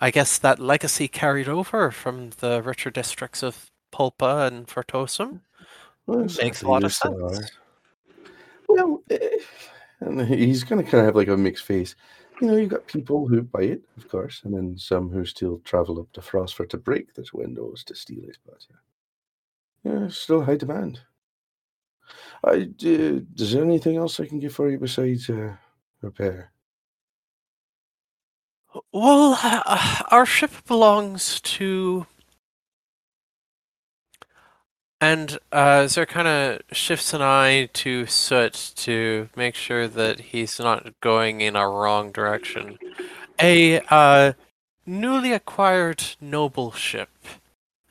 I 0.00 0.10
guess 0.10 0.38
that 0.38 0.58
legacy 0.58 1.08
carried 1.08 1.48
over 1.48 1.90
from 1.90 2.30
the 2.40 2.62
richer 2.62 2.90
districts 2.90 3.42
of 3.42 3.70
Pulpa 3.92 4.46
and 4.48 4.66
Fortosum. 4.66 5.40
Well, 6.08 6.26
Makes 6.42 6.62
a 6.62 6.68
lot 6.68 6.84
of 6.84 6.92
still 6.92 7.22
are. 7.26 7.34
sense. 7.34 7.50
Well, 8.66 9.02
eh, 9.10 9.36
and 10.00 10.22
he's 10.22 10.64
going 10.64 10.82
to 10.82 10.90
kind 10.90 11.00
of 11.00 11.06
have 11.06 11.16
like 11.16 11.28
a 11.28 11.36
mixed 11.36 11.64
face. 11.64 11.94
You 12.40 12.46
know, 12.46 12.56
you've 12.56 12.70
got 12.70 12.86
people 12.86 13.28
who 13.28 13.42
buy 13.42 13.62
it, 13.62 13.82
of 13.98 14.08
course, 14.08 14.40
and 14.44 14.54
then 14.54 14.78
some 14.78 15.10
who 15.10 15.26
still 15.26 15.58
travel 15.64 16.00
up 16.00 16.10
to 16.12 16.22
Frostford 16.22 16.70
to 16.70 16.78
break 16.78 17.12
those 17.12 17.34
windows 17.34 17.84
to 17.84 17.94
steal 17.94 18.24
it. 18.24 18.38
But 18.46 18.66
yeah, 19.84 20.00
yeah 20.00 20.08
still 20.08 20.42
high 20.42 20.56
demand. 20.56 21.00
I, 22.42 22.50
uh, 22.50 23.20
is 23.36 23.52
there 23.52 23.62
anything 23.62 23.96
else 23.96 24.18
I 24.18 24.26
can 24.26 24.38
get 24.38 24.52
for 24.52 24.70
you 24.70 24.78
besides 24.78 25.28
uh, 25.28 25.56
repair? 26.00 26.52
Well, 28.92 29.38
uh, 29.42 30.04
our 30.10 30.24
ship 30.24 30.52
belongs 30.66 31.40
to. 31.42 32.06
And 35.00 35.38
uh, 35.52 35.86
of 36.26 36.60
shifts 36.72 37.14
an 37.14 37.22
eye 37.22 37.68
to 37.74 38.06
Soot 38.06 38.72
to 38.76 39.28
make 39.36 39.54
sure 39.54 39.86
that 39.86 40.20
he's 40.20 40.58
not 40.58 41.00
going 41.00 41.40
in 41.40 41.54
a 41.54 41.68
wrong 41.68 42.10
direction. 42.10 42.78
A 43.40 43.80
uh, 43.90 44.32
newly 44.84 45.32
acquired 45.32 46.02
noble 46.20 46.72
ship. 46.72 47.10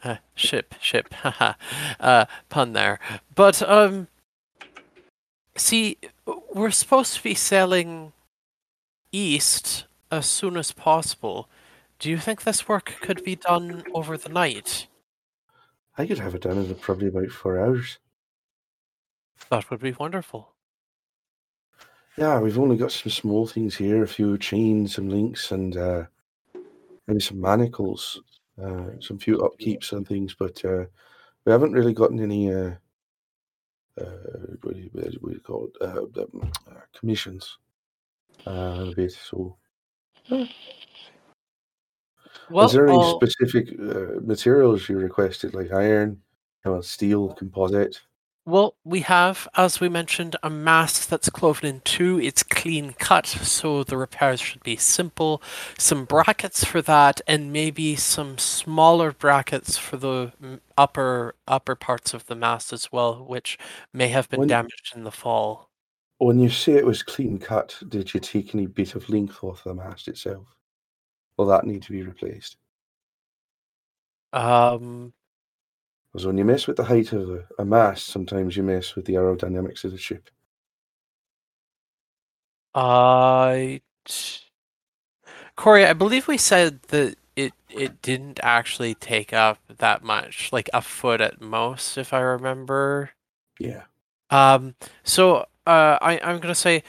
Uh, 0.04 0.18
ship, 0.36 0.76
ship, 0.82 1.14
haha. 1.14 1.54
uh, 2.00 2.26
pun 2.50 2.74
there. 2.74 3.00
But, 3.34 3.62
um, 3.68 4.08
see, 5.56 5.98
we're 6.54 6.72
supposed 6.72 7.16
to 7.16 7.24
be 7.24 7.36
sailing 7.36 8.12
east 9.14 9.86
as 10.12 10.26
soon 10.26 10.58
as 10.58 10.74
possible. 10.74 11.48
Do 12.00 12.10
you 12.10 12.18
think 12.18 12.44
this 12.44 12.68
work 12.68 12.98
could 13.02 13.24
be 13.24 13.36
done 13.36 13.84
over 13.94 14.18
the 14.18 14.30
night? 14.30 14.88
I 15.98 16.06
could 16.06 16.20
have 16.20 16.36
it 16.36 16.44
done 16.44 16.58
in 16.58 16.76
probably 16.76 17.08
about 17.08 17.32
four 17.32 17.60
hours. 17.60 18.00
That 19.50 19.70
would 19.70 19.80
be 19.80 19.94
wonderful. 19.94 20.54
Yeah, 22.18 22.40
we've 22.40 22.58
only 22.60 22.78
got 22.78 22.92
some 22.92 23.12
small 23.12 23.46
things 23.46 23.76
here, 23.76 24.04
a 24.04 24.08
few 24.08 24.38
chains, 24.38 24.96
some 24.96 25.10
links, 25.10 25.52
and 25.52 25.78
uh, 25.78 26.06
maybe 27.08 27.20
some 27.20 27.40
manacles, 27.40 28.22
uh, 28.62 28.92
some 29.00 29.20
few 29.20 29.38
upkeeps 29.38 29.92
and 29.92 30.08
things, 30.08 30.36
but 30.38 30.64
uh, 30.66 30.86
we 31.46 31.52
haven't 31.52 31.74
really 31.74 31.94
gotten 31.94 32.20
any 32.20 32.52
uh, 32.54 32.72
uh, 34.00 34.56
what, 34.62 34.76
do 34.76 34.82
you, 34.82 34.90
what 34.94 35.12
do 35.12 35.36
you 35.36 35.40
call 35.40 35.68
it? 35.68 35.82
Uh, 35.82 36.22
um, 36.22 36.52
uh, 36.70 36.82
commissions 36.98 37.58
uh, 38.46 38.86
a 38.90 38.94
bit. 38.96 39.12
So, 39.12 39.58
Well, 42.50 42.66
is 42.66 42.74
there 42.74 42.88
any 42.88 42.98
I'll- 42.98 43.20
specific 43.20 43.78
uh, 43.80 44.20
materials 44.22 44.88
you 44.90 44.98
requested, 44.98 45.54
like 45.54 45.72
iron, 45.72 46.22
steel, 46.82 47.34
composite? 47.34 48.02
Well, 48.46 48.76
we 48.86 49.02
have, 49.02 49.46
as 49.56 49.82
we 49.82 49.90
mentioned, 49.90 50.38
a 50.42 50.50
mast 50.50 51.10
that's 51.10 51.30
cloven 51.30 51.68
in 51.68 51.82
two. 51.82 52.18
It's 52.22 52.44
clean 52.44 52.94
cut, 52.98 53.26
so 53.28 53.84
the 53.84 53.98
repairs 53.98 54.40
should 54.40 54.64
be 54.64 54.78
simple. 54.78 55.42
Some 55.78 56.06
brackets 56.06 56.64
for 56.64 56.82
that, 56.84 57.20
and 57.28 57.52
maybe 57.52 57.98
some 57.98 58.38
smaller 58.38 59.12
brackets 59.12 59.78
for 59.78 59.98
the 59.98 60.32
mm, 60.42 60.62
upper 60.78 61.36
upper 61.46 61.76
parts 61.76 62.14
of 62.14 62.26
the 62.28 62.36
mast 62.36 62.72
as 62.72 62.90
well, 62.90 63.26
which 63.26 63.58
may 63.92 64.08
have 64.08 64.30
been 64.30 64.40
When- 64.40 64.48
damaged 64.48 64.94
in 64.96 65.04
the 65.04 65.12
fall. 65.12 65.70
When 66.20 66.40
you 66.40 66.50
say 66.50 66.74
it 66.74 66.86
was 66.86 67.04
clean 67.04 67.38
cut, 67.40 67.78
did 67.90 68.14
you 68.14 68.20
take 68.22 68.56
any 68.56 68.66
bit 68.66 68.96
of 68.96 69.08
length 69.10 69.44
off 69.44 69.66
the 69.66 69.74
mast 69.76 70.08
itself? 70.08 70.48
Will 71.38 71.48
that 71.48 71.66
need 71.66 71.84
to 71.84 71.92
be 71.92 72.04
replaced? 72.04 72.58
Um, 74.34 75.14
Because 76.14 76.28
when 76.28 76.38
you 76.38 76.46
mess 76.46 76.68
with 76.68 76.78
the 76.78 76.86
height 76.86 77.14
of 77.14 77.30
a, 77.30 77.46
a 77.60 77.66
mast, 77.66 78.08
sometimes 78.08 78.58
you 78.58 78.64
mess 78.64 78.96
with 78.96 79.06
the 79.06 79.16
aerodynamics 79.16 79.84
of 79.86 79.92
the 79.92 79.98
ship. 79.98 80.30
I, 82.76 83.82
Corey, 85.56 85.86
I 85.86 85.94
believe 85.94 86.28
we 86.28 86.38
said 86.38 86.82
that 86.90 87.16
it 87.36 87.54
it 87.70 88.02
didn't 88.02 88.40
actually 88.44 88.96
take 88.96 89.34
up 89.34 89.60
that 89.80 90.04
much, 90.04 90.52
like 90.54 90.70
a 90.74 90.82
foot 90.82 91.22
at 91.22 91.42
most, 91.42 91.98
if 91.98 92.14
I 92.14 92.20
remember. 92.20 93.12
Yeah. 93.60 93.84
Um, 94.30 94.76
so 95.04 95.48
uh, 95.68 95.98
I 96.02 96.20
I'm 96.24 96.40
gonna 96.40 96.56
say 96.56 96.84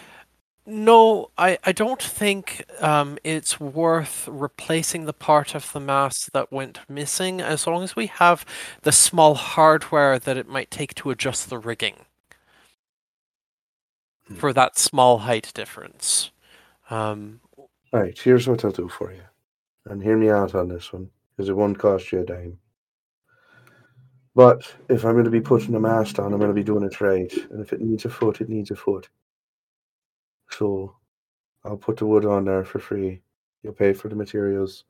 no. 0.68 1.30
I 1.38 1.58
I 1.64 1.72
don't 1.72 2.02
think 2.02 2.64
um 2.80 3.18
it's 3.24 3.58
worth 3.60 4.28
replacing 4.28 5.04
the 5.06 5.12
part 5.12 5.54
of 5.54 5.72
the 5.72 5.80
mast 5.80 6.32
that 6.32 6.52
went 6.52 6.80
missing, 6.88 7.40
as 7.40 7.66
long 7.66 7.82
as 7.82 7.96
we 7.96 8.06
have 8.06 8.44
the 8.82 8.92
small 8.92 9.34
hardware 9.34 10.18
that 10.18 10.36
it 10.36 10.48
might 10.48 10.70
take 10.70 10.94
to 10.96 11.10
adjust 11.10 11.50
the 11.50 11.58
rigging 11.58 12.04
Hmm. 14.28 14.40
for 14.40 14.52
that 14.54 14.78
small 14.78 15.18
height 15.18 15.52
difference. 15.54 16.30
Um, 16.90 17.40
Right, 17.92 18.18
here's 18.18 18.48
what 18.48 18.64
I'll 18.64 18.70
do 18.70 18.88
for 18.88 19.12
you. 19.12 19.24
And 19.86 20.02
hear 20.02 20.16
me 20.16 20.30
out 20.30 20.54
on 20.54 20.68
this 20.68 20.92
one, 20.92 21.10
because 21.36 21.48
it 21.50 21.56
won't 21.56 21.78
cost 21.78 22.12
you 22.12 22.20
a 22.20 22.24
dime. 22.26 22.58
But 24.34 24.74
if 24.88 25.04
I'm 25.04 25.12
going 25.12 25.26
to 25.26 25.30
be 25.30 25.40
putting 25.42 25.74
a 25.74 25.80
mast 25.80 26.18
on, 26.18 26.32
I'm 26.32 26.38
going 26.38 26.48
to 26.50 26.54
be 26.54 26.64
doing 26.64 26.84
it 26.84 27.00
right. 27.02 27.30
And 27.50 27.60
if 27.60 27.74
it 27.74 27.80
needs 27.82 28.06
a 28.06 28.10
foot, 28.10 28.40
it 28.40 28.48
needs 28.48 28.70
a 28.70 28.76
foot. 28.76 29.08
So 30.50 30.96
I'll 31.64 31.76
put 31.76 31.96
the 31.96 32.06
wood 32.06 32.24
on 32.24 32.44
there 32.44 32.64
for 32.64 32.78
free. 32.78 33.22
You'll 33.62 33.72
pay 33.72 33.92
for 33.92 34.08
the 34.08 34.16
materials. 34.16 34.84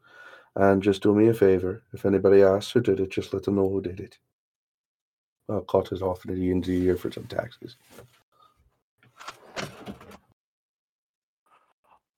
And 0.57 0.83
just 0.83 1.03
do 1.03 1.15
me 1.15 1.29
a 1.29 1.35
favor. 1.35 1.83
If 1.93 2.05
anybody 2.05 2.43
asks 2.43 2.73
who 2.73 2.81
did 2.81 3.00
it, 3.00 3.11
just 3.11 3.33
let 3.33 3.45
them 3.45 3.57
know 3.57 3.69
who 3.69 3.81
did 3.81 4.00
it. 4.00 4.19
I'll 5.49 5.61
cut 5.61 5.93
it 5.93 6.03
off 6.03 6.27
at 6.27 6.35
the 6.35 6.50
end 6.50 6.65
of 6.65 6.69
the 6.69 6.77
year 6.77 6.97
for 6.97 7.11
some 7.11 7.27
taxes. 7.27 7.77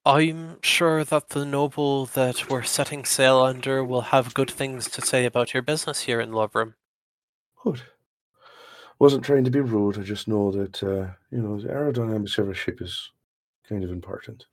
I'm 0.05 0.63
sure 0.63 1.05
that 1.05 1.29
the 1.29 1.45
noble 1.45 2.07
that 2.07 2.49
we're 2.49 2.63
setting 2.63 3.05
sail 3.05 3.41
under 3.41 3.85
will 3.85 4.01
have 4.01 4.35
good 4.35 4.51
things 4.51 4.89
to 4.91 5.03
say 5.03 5.27
about 5.27 5.53
your 5.53 5.63
business 5.63 6.01
here 6.01 6.21
in 6.21 6.31
Lovrum. 6.31 6.75
Good. 7.63 7.83
Wasn't 8.99 9.25
trying 9.25 9.45
to 9.45 9.51
be 9.51 9.61
rude. 9.61 9.99
I 9.99 10.03
just 10.03 10.27
know 10.27 10.51
that 10.53 10.83
uh, 10.83 11.13
you 11.31 11.43
know 11.43 11.61
the 11.61 11.69
aerodynamics 11.69 12.39
of 12.39 12.49
a 12.49 12.55
ship 12.55 12.81
is 12.81 13.11
kind 13.71 13.85
of 13.85 13.91
important. 13.91 14.45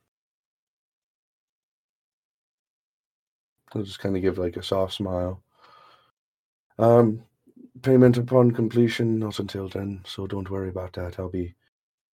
I'll 3.74 3.82
just 3.82 3.98
kind 3.98 4.16
of 4.16 4.22
give 4.22 4.38
like 4.38 4.56
a 4.56 4.62
soft 4.62 4.94
smile. 4.94 5.42
Um, 6.78 7.24
payment 7.82 8.16
upon 8.16 8.52
completion, 8.52 9.18
not 9.18 9.38
until 9.40 9.68
then, 9.68 10.00
so 10.06 10.26
don't 10.26 10.48
worry 10.48 10.68
about 10.70 10.94
that. 10.94 11.18
I'll 11.18 11.28
be 11.28 11.54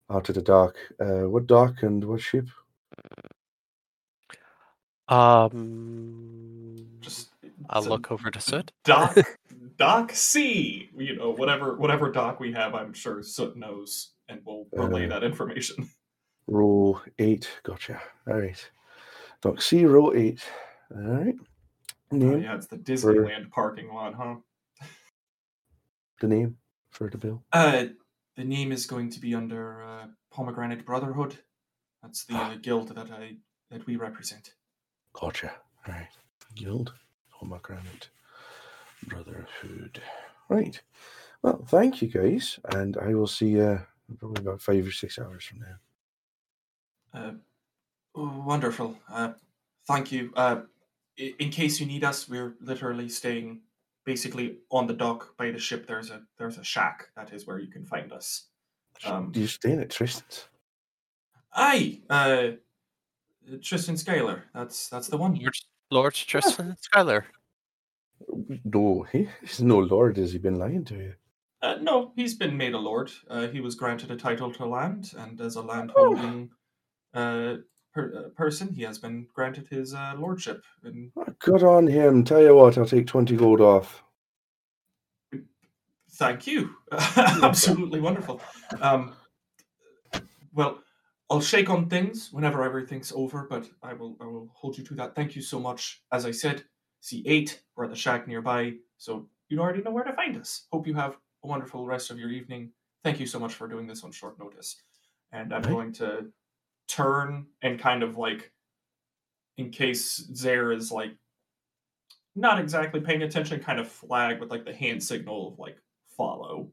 out 0.09 0.27
at 0.29 0.35
the 0.35 0.41
dock. 0.41 0.75
Uh, 1.00 1.29
what 1.29 1.47
dock 1.47 1.83
and 1.83 2.03
what 2.03 2.19
ship? 2.21 2.47
Um, 5.07 6.88
Just 7.00 7.29
I'll 7.69 7.83
look 7.83 8.12
over 8.12 8.31
to 8.31 8.41
Soot. 8.41 8.71
Doc 8.83 9.15
Doc 9.77 10.12
C. 10.13 10.89
You 10.97 11.15
know, 11.15 11.29
whatever 11.31 11.75
whatever 11.75 12.12
doc 12.12 12.39
we 12.39 12.51
have, 12.53 12.74
I'm 12.74 12.93
sure 12.93 13.21
Soot 13.21 13.55
knows 13.55 14.13
and 14.27 14.43
will 14.43 14.67
relay 14.74 15.05
Uh, 15.05 15.09
that 15.09 15.24
information. 15.24 15.89
Row 16.47 17.01
eight. 17.19 17.49
Gotcha. 17.63 18.01
All 18.27 18.39
right. 18.39 18.69
Dock 19.41 19.61
C, 19.61 19.85
row 19.85 20.13
eight. 20.13 20.43
All 20.95 21.01
right. 21.01 21.35
Oh, 22.11 22.37
yeah, 22.37 22.55
it's 22.55 22.67
the 22.67 22.77
Disneyland 22.77 23.49
parking 23.49 23.91
lot, 23.91 24.13
huh? 24.13 24.35
The 26.21 26.27
name 26.27 26.57
for 26.91 27.09
the 27.09 27.17
bill. 27.17 27.43
Uh, 27.51 27.85
the 28.35 28.43
name 28.43 28.71
is 28.71 28.85
going 28.85 29.09
to 29.11 29.19
be 29.19 29.33
under 29.33 29.83
uh, 29.83 30.07
Pomegranate 30.31 30.85
Brotherhood. 30.85 31.37
That's 32.01 32.25
the 32.25 32.35
uh, 32.35 32.55
guild 32.61 32.95
that 32.95 33.11
I 33.11 33.37
that 33.71 33.85
we 33.87 33.95
represent. 33.95 34.53
Gotcha. 35.13 35.51
All 35.87 35.93
right. 35.93 36.07
Guild, 36.53 36.93
Pomegranate, 37.31 38.09
Brotherhood. 39.07 40.01
Right. 40.47 40.79
Well, 41.41 41.65
thank 41.67 42.01
you 42.01 42.07
guys, 42.07 42.59
and 42.71 42.97
I 42.97 43.15
will 43.15 43.27
see 43.27 43.49
you 43.49 43.79
Probably 44.19 44.43
about 44.43 44.61
five 44.61 44.85
or 44.85 44.91
six 44.91 45.17
hours 45.17 45.45
from 45.45 45.59
now. 45.59 45.75
Uh, 47.15 47.31
oh, 48.15 48.43
wonderful. 48.45 48.98
Uh, 49.10 49.34
thank 49.88 50.12
you. 50.12 50.31
Uh, 50.36 50.62
in 51.17 51.50
case 51.50 51.79
you 51.79 51.86
need 51.86 52.03
us, 52.03 52.27
we're 52.27 52.55
literally 52.60 53.07
staying 53.07 53.62
basically 54.05 54.57
on 54.69 54.86
the 54.86 54.93
dock 54.93 55.36
by 55.38 55.50
the 55.51 55.60
ship. 55.60 55.88
There's 55.88 56.12
a 56.12 56.22
there's 56.38 56.57
a 56.57 56.63
shack. 56.63 57.07
That 57.15 57.31
is 57.34 57.48
where 57.48 57.60
you 57.60 57.67
can 57.72 57.86
find 57.86 58.12
us. 58.12 58.48
Um, 59.05 59.31
Do 59.31 59.39
you 59.39 59.48
staying 59.48 59.79
at 59.79 59.89
Tristan's? 59.89 60.48
Aye, 61.53 62.01
uh, 62.10 62.48
Tristan 63.62 63.95
Scaler. 63.98 64.43
That's 64.53 64.89
that's 64.89 65.07
the 65.07 65.17
one. 65.17 65.36
Lord, 65.36 65.55
Lord 65.91 66.13
Tristan 66.13 66.75
Skylar. 66.93 67.24
No, 68.65 69.03
he- 69.12 69.29
he's 69.41 69.62
no 69.62 69.79
lord. 69.79 70.17
Has 70.17 70.34
he 70.34 70.39
been 70.39 70.55
lying 70.60 70.84
to 70.86 70.95
you? 70.95 71.13
Uh, 71.62 71.75
no, 71.81 72.12
he's 72.15 72.36
been 72.36 72.55
made 72.57 72.74
a 72.74 72.77
lord. 72.77 73.12
Uh, 73.29 73.48
he 73.48 73.60
was 73.62 73.75
granted 73.75 74.12
a 74.12 74.15
title 74.15 74.51
to 74.53 74.65
land, 74.65 75.13
and 75.17 75.39
as 75.41 75.55
a 75.55 75.62
landholding 75.62 76.50
uh, 77.15 77.55
per, 77.93 78.13
uh, 78.25 78.29
person, 78.36 78.74
he 78.74 78.84
has 78.84 79.00
been 79.00 79.27
granted 79.34 79.67
his 79.69 79.93
uh, 79.93 80.13
lordship. 80.17 80.62
And 80.84 81.12
Good 81.39 81.63
on 81.63 81.88
him. 81.88 82.24
Tell 82.24 82.41
you 82.41 82.55
what, 82.55 82.77
I'll 82.77 82.86
take 82.86 83.07
20 83.07 83.36
gold 83.38 83.62
off. 83.62 84.03
thank 86.13 86.48
you, 86.48 86.75
absolutely 86.91 88.00
wonderful. 88.00 88.41
Um, 88.81 89.13
well, 90.53 90.79
I'll 91.29 91.41
shake 91.41 91.69
on 91.69 91.89
things 91.89 92.29
whenever 92.31 92.63
everything's 92.63 93.12
over, 93.12 93.48
but 93.50 93.67
I 93.81 93.93
will 93.93 94.15
I 94.22 94.25
will 94.25 94.50
hold 94.53 94.77
you 94.77 94.84
to 94.86 94.95
that. 94.95 95.15
Thank 95.15 95.36
you 95.36 95.41
so 95.41 95.60
much. 95.60 96.01
As 96.12 96.25
I 96.25 96.31
said, 96.31 96.63
C8, 97.01 97.57
we're 97.75 97.86
at 97.86 97.89
the 97.89 97.95
shack 97.95 98.27
nearby, 98.27 98.74
so 98.98 99.27
you 99.50 99.60
already 99.60 99.81
know 99.81 99.91
where 99.91 100.03
to 100.03 100.13
find 100.13 100.38
us. 100.38 100.67
Hope 100.72 100.88
you 100.88 100.93
have 100.93 101.17
a 101.43 101.48
wonderful 101.48 101.86
rest 101.86 102.12
of 102.12 102.19
your 102.19 102.29
evening. 102.29 102.72
Thank 103.03 103.19
you 103.19 103.27
so 103.27 103.39
much 103.39 103.53
for 103.53 103.67
doing 103.67 103.88
this 103.88 104.03
on 104.03 104.12
short 104.12 104.39
notice. 104.39 104.81
And 105.31 105.53
I'm 105.53 105.62
Right. 105.63 105.72
going 105.72 105.93
to 105.93 106.31
turn 106.88 107.48
and 107.62 107.80
kind 107.80 108.04
of 108.04 108.18
like, 108.18 108.51
in 109.58 109.70
case 109.70 110.30
Zare 110.36 110.72
is 110.72 110.92
like 110.92 111.12
not 112.36 112.60
exactly 112.60 113.00
paying 113.00 113.24
attention, 113.24 113.60
kind 113.60 113.80
of 113.80 113.88
flag 113.88 114.39
with 114.39 114.51
like 114.51 114.65
the 114.65 114.74
hand 114.74 115.01
signal 115.01 115.50
of 115.50 115.60
like 115.60 115.77
follow. 116.10 116.70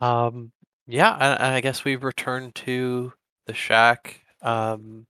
Um, 0.00 0.52
yeah, 0.86 1.10
I, 1.10 1.56
I 1.56 1.60
guess 1.60 1.84
we 1.84 1.96
return 1.96 2.52
to 2.52 3.12
the 3.46 3.54
shack. 3.54 4.20
Um, 4.42 5.06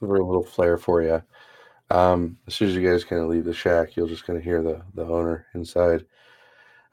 a 0.00 0.06
little 0.06 0.42
flare 0.42 0.78
for 0.78 1.02
you. 1.02 1.22
Um, 1.90 2.38
as 2.48 2.54
soon 2.54 2.68
as 2.68 2.74
you 2.74 2.88
guys 2.90 3.04
kind 3.04 3.22
of 3.22 3.28
leave 3.28 3.44
the 3.44 3.52
shack, 3.52 3.96
you'll 3.96 4.08
just 4.08 4.24
kind 4.26 4.36
of 4.38 4.44
hear 4.44 4.62
the, 4.62 4.82
the 4.94 5.04
owner 5.04 5.46
inside. 5.54 6.04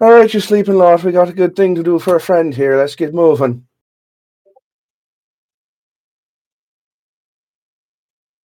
All 0.02 0.12
right, 0.12 0.34
you 0.34 0.40
sleeping 0.40 0.76
lot. 0.76 1.04
We 1.04 1.12
got 1.12 1.28
a 1.28 1.34
good 1.34 1.58
thing 1.58 1.76
to 1.76 1.84
do 1.84 2.00
for 2.00 2.16
a 2.16 2.22
friend 2.22 2.54
here. 2.56 2.78
Let's 2.78 2.96
get 2.96 3.14
moving. 3.14 3.66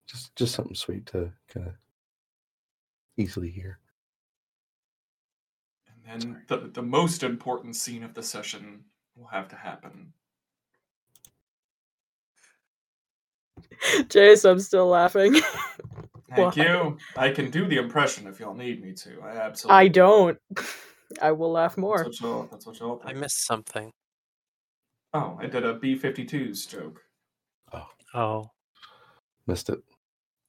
Just, 0.05 0.35
just 0.35 0.53
something 0.53 0.75
sweet 0.75 1.05
to 1.07 1.31
kind 1.47 1.67
of 1.67 1.73
easily 3.15 3.49
hear. 3.49 3.79
And 5.87 6.21
then 6.21 6.41
the, 6.47 6.69
the 6.73 6.81
most 6.81 7.23
important 7.23 7.77
scene 7.77 8.03
of 8.03 8.13
the 8.13 8.23
session 8.23 8.83
will 9.15 9.27
have 9.27 9.47
to 9.49 9.55
happen. 9.55 10.11
Jace, 14.09 14.49
I'm 14.49 14.59
still 14.59 14.87
laughing. 14.87 15.35
Thank 16.35 16.57
Why? 16.57 16.65
you. 16.65 16.97
I 17.15 17.29
can 17.29 17.49
do 17.49 17.65
the 17.65 17.77
impression 17.77 18.27
if 18.27 18.41
y'all 18.41 18.53
need 18.53 18.83
me 18.83 18.91
to. 18.91 19.21
I 19.23 19.37
absolutely. 19.37 19.85
I 19.85 19.87
don't. 19.87 20.37
I 21.21 21.31
will 21.31 21.51
laugh 21.51 21.77
more. 21.77 22.03
That's 22.03 22.21
what 22.21 22.29
y'all. 22.29 22.47
That's 22.51 22.65
what 22.65 22.79
y'all. 22.79 23.01
I 23.05 23.13
missed 23.13 23.45
something. 23.45 23.91
Oh, 25.13 25.37
I 25.41 25.47
did 25.47 25.65
a 25.65 25.73
B 25.73 25.97
52s 25.97 26.67
joke. 26.67 27.01
Oh, 27.73 27.87
Oh. 28.13 28.51
Missed 29.47 29.69
it. 29.69 29.79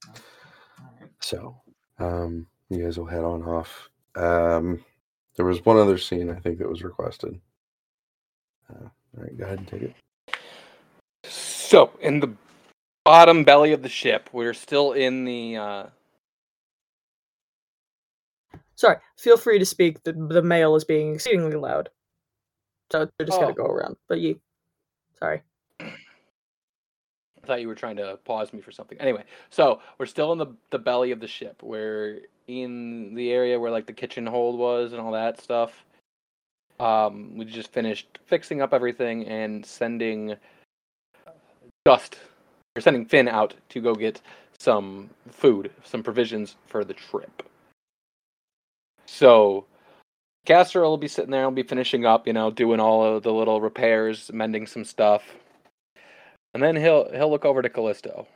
Alright. 0.08 1.10
So, 1.20 1.60
um, 1.98 2.46
you 2.70 2.82
guys 2.82 2.98
will 2.98 3.06
head 3.06 3.24
on 3.24 3.42
off. 3.42 3.90
Um, 4.14 4.84
there 5.36 5.44
was 5.44 5.64
one 5.64 5.76
other 5.76 5.98
scene 5.98 6.30
I 6.30 6.40
think 6.40 6.58
that 6.58 6.68
was 6.68 6.82
requested. 6.82 7.38
Uh, 8.70 8.84
all 8.84 9.22
right, 9.22 9.36
go 9.36 9.44
ahead 9.44 9.58
and 9.58 9.68
take 9.68 9.82
it. 9.82 9.94
So, 11.24 11.90
in 12.00 12.20
the 12.20 12.32
bottom 13.04 13.44
belly 13.44 13.72
of 13.72 13.82
the 13.82 13.88
ship, 13.88 14.30
we're 14.32 14.54
still 14.54 14.92
in 14.92 15.24
the. 15.24 15.56
Uh, 15.56 15.86
Sorry, 18.76 18.96
feel 19.16 19.36
free 19.36 19.58
to 19.58 19.64
speak. 19.66 20.02
The 20.04 20.12
the 20.12 20.42
mail 20.42 20.76
is 20.76 20.84
being 20.84 21.14
exceedingly 21.14 21.56
loud. 21.56 21.88
So 22.92 23.08
they're 23.18 23.26
just 23.26 23.38
Oh. 23.38 23.42
gonna 23.42 23.54
go 23.54 23.64
around. 23.66 23.96
But 24.08 24.20
you 24.20 24.40
sorry. 25.18 25.42
I 25.80 27.46
thought 27.46 27.60
you 27.60 27.68
were 27.68 27.74
trying 27.74 27.96
to 27.96 28.18
pause 28.24 28.52
me 28.52 28.60
for 28.60 28.72
something. 28.72 29.00
Anyway, 29.00 29.24
so 29.50 29.80
we're 29.98 30.06
still 30.06 30.32
in 30.32 30.38
the 30.38 30.48
the 30.70 30.78
belly 30.78 31.10
of 31.12 31.20
the 31.20 31.28
ship. 31.28 31.62
We're 31.62 32.22
in 32.48 33.14
the 33.14 33.32
area 33.32 33.58
where 33.58 33.70
like 33.70 33.86
the 33.86 33.92
kitchen 33.92 34.26
hold 34.26 34.58
was 34.58 34.92
and 34.92 35.00
all 35.00 35.12
that 35.12 35.40
stuff. 35.40 35.84
Um, 36.78 37.36
we 37.38 37.44
just 37.46 37.72
finished 37.72 38.18
fixing 38.26 38.60
up 38.60 38.74
everything 38.74 39.26
and 39.26 39.64
sending 39.64 40.36
Dust 41.86 42.18
We're 42.74 42.82
sending 42.82 43.06
Finn 43.06 43.28
out 43.28 43.54
to 43.70 43.80
go 43.80 43.94
get 43.94 44.20
some 44.58 45.08
food, 45.30 45.70
some 45.84 46.02
provisions 46.02 46.56
for 46.66 46.84
the 46.84 46.92
trip. 46.92 47.42
So 49.06 49.66
Caster 50.46 50.82
will 50.82 50.96
be 50.98 51.08
sitting 51.08 51.30
there, 51.30 51.44
will 51.44 51.50
be 51.50 51.62
finishing 51.62 52.06
up, 52.06 52.26
you 52.26 52.32
know, 52.32 52.50
doing 52.50 52.80
all 52.80 53.04
of 53.04 53.22
the 53.22 53.32
little 53.32 53.60
repairs, 53.60 54.30
mending 54.32 54.66
some 54.66 54.84
stuff. 54.84 55.34
And 56.54 56.62
then 56.62 56.76
he'll 56.76 57.10
he'll 57.12 57.30
look 57.30 57.44
over 57.44 57.62
to 57.62 57.68
Callisto. 57.68 58.26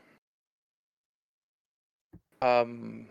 Um 2.43 3.07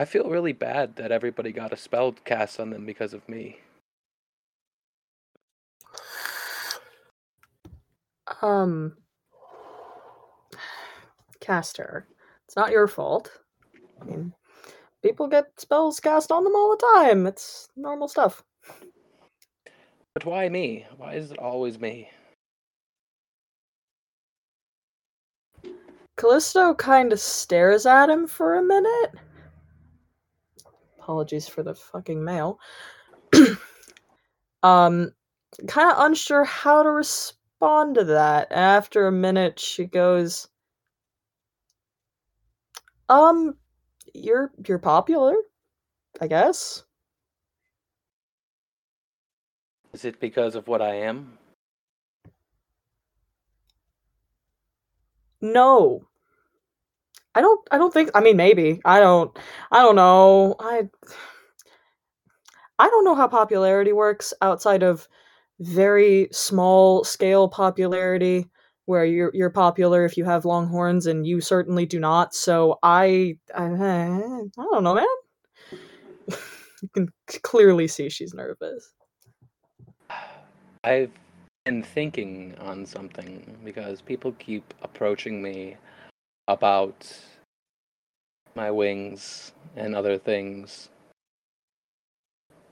I 0.00 0.04
feel 0.04 0.28
really 0.30 0.52
bad 0.52 0.96
that 0.96 1.12
everybody 1.12 1.52
got 1.52 1.72
a 1.72 1.76
spell 1.76 2.12
cast 2.24 2.60
on 2.60 2.70
them 2.70 2.86
because 2.86 3.14
of 3.14 3.28
me. 3.28 3.58
Um 8.42 8.96
Caster. 11.40 12.06
It's 12.46 12.56
not 12.56 12.70
your 12.70 12.86
fault. 12.88 13.30
I 14.00 14.04
mean 14.04 14.34
people 15.02 15.28
get 15.28 15.46
spells 15.58 16.00
cast 16.00 16.32
on 16.32 16.44
them 16.44 16.54
all 16.56 16.70
the 16.70 16.86
time. 16.94 17.26
It's 17.26 17.68
normal 17.76 18.08
stuff. 18.08 18.42
But 20.14 20.24
why 20.24 20.48
me? 20.48 20.86
Why 20.96 21.14
is 21.14 21.30
it 21.30 21.38
always 21.38 21.78
me? 21.78 22.10
Callisto 26.16 26.74
kind 26.74 27.12
of 27.12 27.20
stares 27.20 27.86
at 27.86 28.10
him 28.10 28.26
for 28.26 28.56
a 28.56 28.62
minute. 28.62 29.12
Apologies 30.98 31.46
for 31.46 31.62
the 31.62 31.74
fucking 31.74 32.22
mail. 32.22 32.58
um, 34.64 35.12
kind 35.68 35.90
of 35.90 35.96
unsure 35.98 36.42
how 36.42 36.82
to 36.82 36.90
respond 36.90 37.94
to 37.94 38.04
that. 38.04 38.50
After 38.50 39.06
a 39.06 39.12
minute, 39.12 39.60
she 39.60 39.84
goes, 39.84 40.48
"Um, 43.08 43.56
you're 44.14 44.52
you're 44.66 44.78
popular, 44.78 45.36
I 46.20 46.28
guess." 46.28 46.84
Is 49.92 50.06
it 50.06 50.18
because 50.18 50.54
of 50.54 50.66
what 50.66 50.80
I 50.80 50.94
am? 50.94 51.36
No. 55.40 56.06
I 57.34 57.40
don't 57.40 57.60
I 57.70 57.78
don't 57.78 57.92
think 57.92 58.10
I 58.14 58.20
mean 58.20 58.36
maybe. 58.36 58.80
I 58.84 59.00
don't 59.00 59.36
I 59.70 59.82
don't 59.82 59.96
know. 59.96 60.56
I 60.60 60.88
I 62.78 62.88
don't 62.88 63.04
know 63.04 63.14
how 63.14 63.28
popularity 63.28 63.92
works 63.92 64.32
outside 64.42 64.82
of 64.82 65.08
very 65.60 66.28
small 66.32 67.04
scale 67.04 67.48
popularity 67.48 68.50
where 68.88 69.04
you're 69.04 69.30
you're 69.34 69.50
popular 69.50 70.06
if 70.06 70.16
you 70.16 70.24
have 70.24 70.46
long 70.46 70.66
horns 70.66 71.06
and 71.06 71.26
you 71.26 71.42
certainly 71.42 71.84
do 71.84 72.00
not. 72.00 72.34
So 72.34 72.78
I 72.82 73.36
I, 73.54 73.66
I 73.66 74.42
don't 74.56 74.82
know, 74.82 74.94
man. 74.94 75.04
you 76.82 76.88
can 76.94 77.12
clearly 77.42 77.86
see 77.86 78.08
she's 78.08 78.32
nervous. 78.32 78.94
I've 80.84 81.10
been 81.66 81.82
thinking 81.82 82.54
on 82.60 82.86
something 82.86 83.58
because 83.62 84.00
people 84.00 84.32
keep 84.38 84.72
approaching 84.80 85.42
me 85.42 85.76
about 86.48 87.14
my 88.54 88.70
wings 88.70 89.52
and 89.76 89.94
other 89.94 90.16
things. 90.16 90.88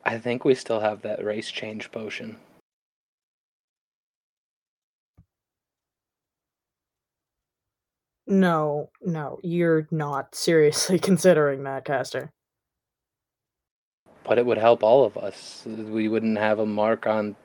I 0.02 0.16
think 0.16 0.46
we 0.46 0.54
still 0.54 0.80
have 0.80 1.02
that 1.02 1.22
race 1.22 1.50
change 1.50 1.92
potion. 1.92 2.38
No, 8.26 8.90
no, 9.02 9.38
you're 9.42 9.86
not 9.90 10.34
seriously 10.34 10.98
considering 11.10 11.62
that, 11.64 11.84
Caster. 11.84 12.30
but 14.24 14.38
it 14.38 14.44
would 14.46 14.58
help 14.58 14.82
all 14.82 15.04
of 15.04 15.16
us. 15.16 15.62
We 15.66 16.08
wouldn't 16.08 16.38
have 16.38 16.58
a 16.58 16.66
mark 16.66 17.06
on 17.06 17.36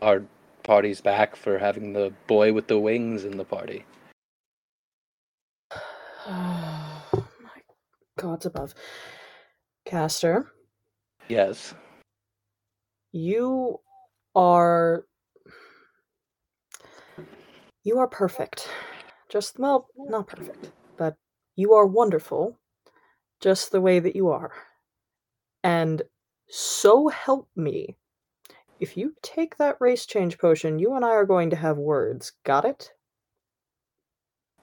our 0.00 0.22
party's 0.62 1.02
back 1.02 1.36
for 1.36 1.58
having 1.58 1.92
the 1.92 2.14
boy 2.26 2.54
with 2.54 2.68
the 2.68 2.78
wings 2.78 3.24
in 3.26 3.36
the 3.36 3.44
party. 3.44 3.84
Oh, 6.26 7.02
my 7.42 7.60
gods 8.18 8.46
above. 8.46 8.74
Caster, 9.84 10.50
Yes. 11.28 11.74
you 13.12 13.80
are. 14.34 15.04
You 17.82 17.98
are 17.98 18.08
perfect. 18.08 18.66
Just, 19.34 19.58
well, 19.58 19.88
not 19.96 20.28
perfect, 20.28 20.70
but 20.96 21.16
you 21.56 21.72
are 21.74 21.86
wonderful 21.86 22.56
just 23.40 23.72
the 23.72 23.80
way 23.80 23.98
that 23.98 24.14
you 24.14 24.28
are. 24.28 24.52
And 25.64 26.02
so 26.48 27.08
help 27.08 27.48
me. 27.56 27.96
If 28.78 28.96
you 28.96 29.12
take 29.22 29.56
that 29.56 29.76
race 29.80 30.06
change 30.06 30.38
potion, 30.38 30.78
you 30.78 30.94
and 30.94 31.04
I 31.04 31.08
are 31.08 31.26
going 31.26 31.50
to 31.50 31.56
have 31.56 31.78
words. 31.78 32.30
Got 32.44 32.64
it? 32.64 32.92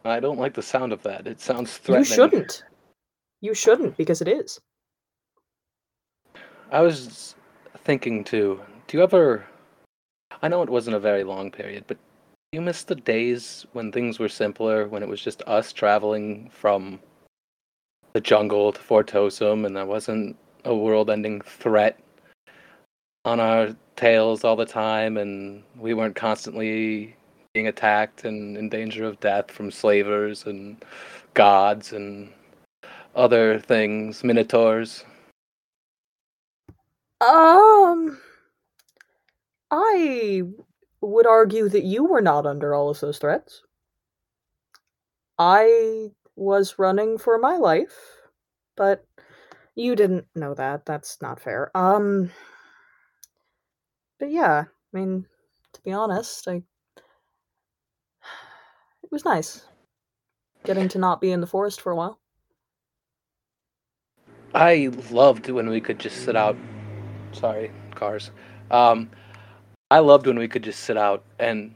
I 0.05 0.21
don't 0.21 0.39
like 0.39 0.53
the 0.53 0.61
sound 0.61 0.93
of 0.93 1.03
that. 1.03 1.27
It 1.27 1.41
sounds 1.41 1.77
threatening. 1.77 2.07
You 2.07 2.15
shouldn't. 2.15 2.63
You 3.41 3.53
shouldn't, 3.53 3.97
because 3.97 4.21
it 4.21 4.29
is. 4.29 4.61
I 6.71 6.79
was 6.79 7.35
thinking 7.79 8.23
too. 8.23 8.61
Do 8.87 8.95
you 8.95 9.03
ever? 9.03 9.45
I 10.41 10.47
know 10.47 10.61
it 10.61 10.69
wasn't 10.69 10.95
a 10.95 10.99
very 10.99 11.25
long 11.25 11.51
period, 11.51 11.83
but 11.87 11.97
do 11.97 12.01
you 12.51 12.59
miss 12.59 12.83
the 12.83 12.95
days 12.95 13.65
when 13.71 13.93
things 13.93 14.19
were 14.19 14.27
simpler, 14.27 14.87
when 14.87 15.01
it 15.01 15.07
was 15.07 15.21
just 15.21 15.41
us 15.47 15.71
traveling 15.71 16.49
from 16.49 16.99
the 18.11 18.19
jungle 18.19 18.73
to 18.73 18.81
Fort 18.81 19.07
Tosum, 19.07 19.65
and 19.65 19.75
there 19.75 19.85
wasn't 19.85 20.35
a 20.65 20.75
world-ending 20.75 21.39
threat 21.41 21.97
on 23.23 23.39
our 23.39 23.73
tails 23.95 24.43
all 24.43 24.57
the 24.57 24.65
time, 24.65 25.15
and 25.15 25.63
we 25.77 25.93
weren't 25.93 26.15
constantly 26.15 27.15
being 27.53 27.67
attacked 27.67 28.25
and 28.25 28.57
in 28.57 28.67
danger 28.67 29.05
of 29.05 29.19
death 29.21 29.49
from 29.49 29.71
slavers 29.71 30.45
and 30.45 30.83
gods 31.33 31.93
and 31.93 32.33
other 33.15 33.59
things, 33.59 34.25
minotaurs. 34.25 35.05
Um, 37.21 38.19
I 39.69 40.43
would 41.01 41.25
argue 41.25 41.67
that 41.69 41.83
you 41.83 42.05
were 42.05 42.21
not 42.21 42.45
under 42.45 42.73
all 42.73 42.89
of 42.89 42.99
those 42.99 43.17
threats. 43.17 43.63
I 45.37 46.11
was 46.35 46.77
running 46.77 47.17
for 47.17 47.37
my 47.37 47.57
life, 47.57 47.97
but 48.77 49.05
you 49.75 49.95
didn't 49.95 50.25
know 50.35 50.53
that. 50.53 50.85
That's 50.85 51.21
not 51.21 51.39
fair. 51.39 51.75
Um, 51.75 52.31
but 54.19 54.29
yeah, 54.31 54.65
I 54.93 54.97
mean, 54.97 55.25
to 55.73 55.81
be 55.81 55.91
honest, 55.91 56.47
I 56.47 56.61
it 59.03 59.11
was 59.11 59.25
nice 59.25 59.65
getting 60.63 60.87
to 60.89 60.99
not 60.99 61.21
be 61.21 61.31
in 61.31 61.41
the 61.41 61.47
forest 61.47 61.81
for 61.81 61.91
a 61.91 61.95
while. 61.95 62.19
I 64.53 64.91
loved 65.11 65.49
when 65.49 65.69
we 65.69 65.81
could 65.81 65.99
just 65.99 66.23
sit 66.23 66.35
out. 66.35 66.57
Sorry, 67.31 67.71
cars. 67.95 68.31
Um, 68.69 69.09
I 69.91 69.99
loved 69.99 70.25
when 70.25 70.39
we 70.39 70.47
could 70.47 70.63
just 70.63 70.85
sit 70.85 70.95
out 70.95 71.21
and, 71.37 71.75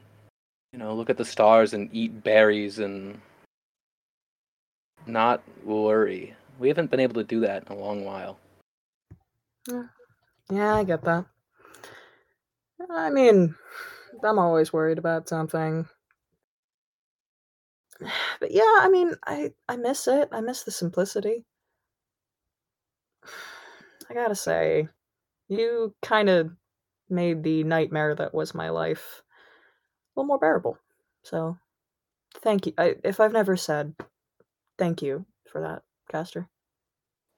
you 0.72 0.80
know, 0.80 0.96
look 0.96 1.10
at 1.10 1.18
the 1.18 1.26
stars 1.26 1.74
and 1.74 1.90
eat 1.92 2.24
berries 2.24 2.80
and 2.80 3.20
not 5.06 5.44
worry. 5.66 6.34
We 6.58 6.70
haven't 6.70 6.92
been 6.92 7.02
able 7.02 7.16
to 7.16 7.26
do 7.26 7.42
that 7.42 7.68
in 7.68 7.74
a 7.74 7.78
long 7.78 8.06
while. 8.06 8.40
Yeah, 10.50 10.76
I 10.76 10.86
get 10.86 11.04
that. 11.04 11.26
I 12.90 13.10
mean, 13.10 13.54
I'm 14.24 14.40
always 14.40 14.72
worried 14.72 14.98
about 14.98 15.28
something. 15.28 15.86
But 18.40 18.52
yeah, 18.52 18.80
I 18.80 18.90
mean, 18.90 19.16
I 19.26 19.54
I 19.68 19.76
miss 19.76 20.08
it. 20.08 20.30
I 20.32 20.40
miss 20.40 20.64
the 20.64 20.72
simplicity. 20.72 21.44
I 24.10 24.14
gotta 24.14 24.36
say, 24.36 24.88
you 25.50 25.96
kind 26.02 26.30
of 26.30 26.52
made 27.10 27.44
the 27.44 27.64
nightmare 27.64 28.16
that 28.16 28.34
was 28.34 28.56
my 28.56 28.70
life 28.70 29.22
a 30.16 30.20
little 30.20 30.28
more 30.28 30.40
bearable. 30.40 30.78
So, 31.24 31.58
thank 32.42 32.66
you. 32.66 32.74
I, 32.78 32.96
if 33.04 33.20
I've 33.20 33.34
never 33.34 33.58
said 33.58 33.96
thank 34.78 35.02
you 35.02 35.26
for 35.52 35.62
that, 35.62 35.84
Caster. 36.10 36.48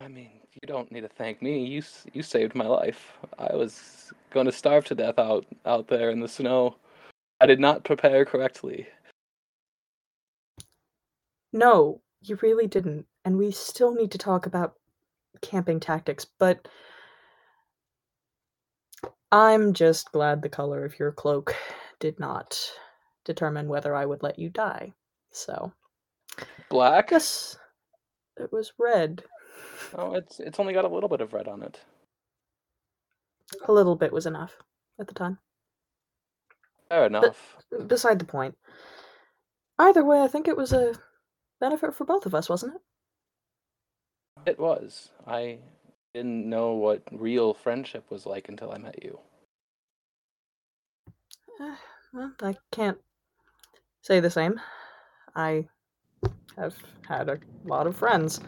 I 0.01 0.08
mean, 0.08 0.41
you 0.53 0.67
don't 0.67 0.91
need 0.91 1.01
to 1.01 1.10
thank 1.10 1.41
me. 1.41 1.65
You 1.65 1.82
you 2.13 2.21
saved 2.23 2.56
my 2.56 2.67
life. 2.67 3.17
I 3.38 3.56
was 3.56 4.12
going 4.32 4.45
to 4.45 4.51
starve 4.51 4.86
to 4.86 4.95
death 4.95 5.19
out 5.19 5.45
out 5.65 5.88
there 5.88 6.10
in 6.10 6.19
the 6.19 6.27
snow. 6.27 6.75
I 7.39 7.45
did 7.45 7.60
not 7.60 7.84
prepare 7.84 8.25
correctly. 8.25 8.88
No, 11.53 12.01
you 12.21 12.38
really 12.41 12.67
didn't. 12.67 13.06
And 13.25 13.38
we 13.38 13.51
still 13.51 13.93
need 13.93 14.12
to 14.12 14.17
talk 14.17 14.45
about 14.45 14.75
camping 15.41 15.80
tactics, 15.80 16.25
but 16.25 16.67
I'm 19.31 19.73
just 19.73 20.11
glad 20.11 20.41
the 20.41 20.49
color 20.49 20.85
of 20.85 20.97
your 20.99 21.11
cloak 21.11 21.55
did 21.99 22.19
not 22.19 22.59
determine 23.25 23.67
whether 23.67 23.93
I 23.95 24.05
would 24.05 24.23
let 24.23 24.39
you 24.39 24.49
die. 24.49 24.93
So, 25.31 25.71
Black? 26.69 27.09
guess 27.09 27.57
it 28.37 28.51
was 28.51 28.73
red. 28.79 29.23
Oh, 29.95 30.13
it's 30.13 30.39
it's 30.39 30.59
only 30.59 30.73
got 30.73 30.85
a 30.85 30.89
little 30.89 31.09
bit 31.09 31.21
of 31.21 31.33
red 31.33 31.47
on 31.47 31.61
it. 31.61 31.79
A 33.67 33.71
little 33.71 33.95
bit 33.95 34.13
was 34.13 34.25
enough 34.25 34.55
at 34.99 35.07
the 35.07 35.13
time. 35.13 35.39
Fair 36.89 37.05
enough. 37.05 37.57
Beside 37.87 38.19
the 38.19 38.25
point. 38.25 38.55
Either 39.79 40.03
way, 40.03 40.21
I 40.21 40.27
think 40.27 40.47
it 40.47 40.57
was 40.57 40.73
a 40.73 40.95
benefit 41.59 41.93
for 41.93 42.05
both 42.05 42.25
of 42.25 42.33
us, 42.33 42.49
wasn't 42.49 42.75
it? 42.75 42.81
It 44.51 44.59
was. 44.59 45.11
I 45.25 45.59
didn't 46.13 46.49
know 46.49 46.73
what 46.73 47.03
real 47.11 47.53
friendship 47.53 48.09
was 48.09 48.25
like 48.25 48.49
until 48.49 48.71
I 48.71 48.77
met 48.77 49.03
you. 49.03 49.19
Eh, 51.59 51.75
well, 52.13 52.33
I 52.41 52.55
can't 52.71 52.97
say 54.01 54.19
the 54.19 54.29
same. 54.29 54.59
I 55.35 55.67
have 56.57 56.75
had 57.07 57.29
a 57.29 57.39
lot 57.65 57.87
of 57.87 57.95
friends. 57.95 58.39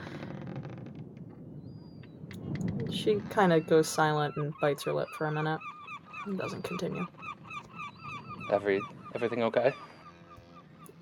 She 2.91 3.21
kind 3.29 3.53
of 3.53 3.67
goes 3.67 3.87
silent 3.87 4.35
and 4.37 4.53
bites 4.61 4.83
her 4.83 4.93
lip 4.93 5.07
for 5.17 5.27
a 5.27 5.31
minute 5.31 5.59
and 6.25 6.37
doesn't 6.37 6.63
continue. 6.63 7.05
Every 8.51 8.81
everything 9.15 9.43
okay? 9.43 9.73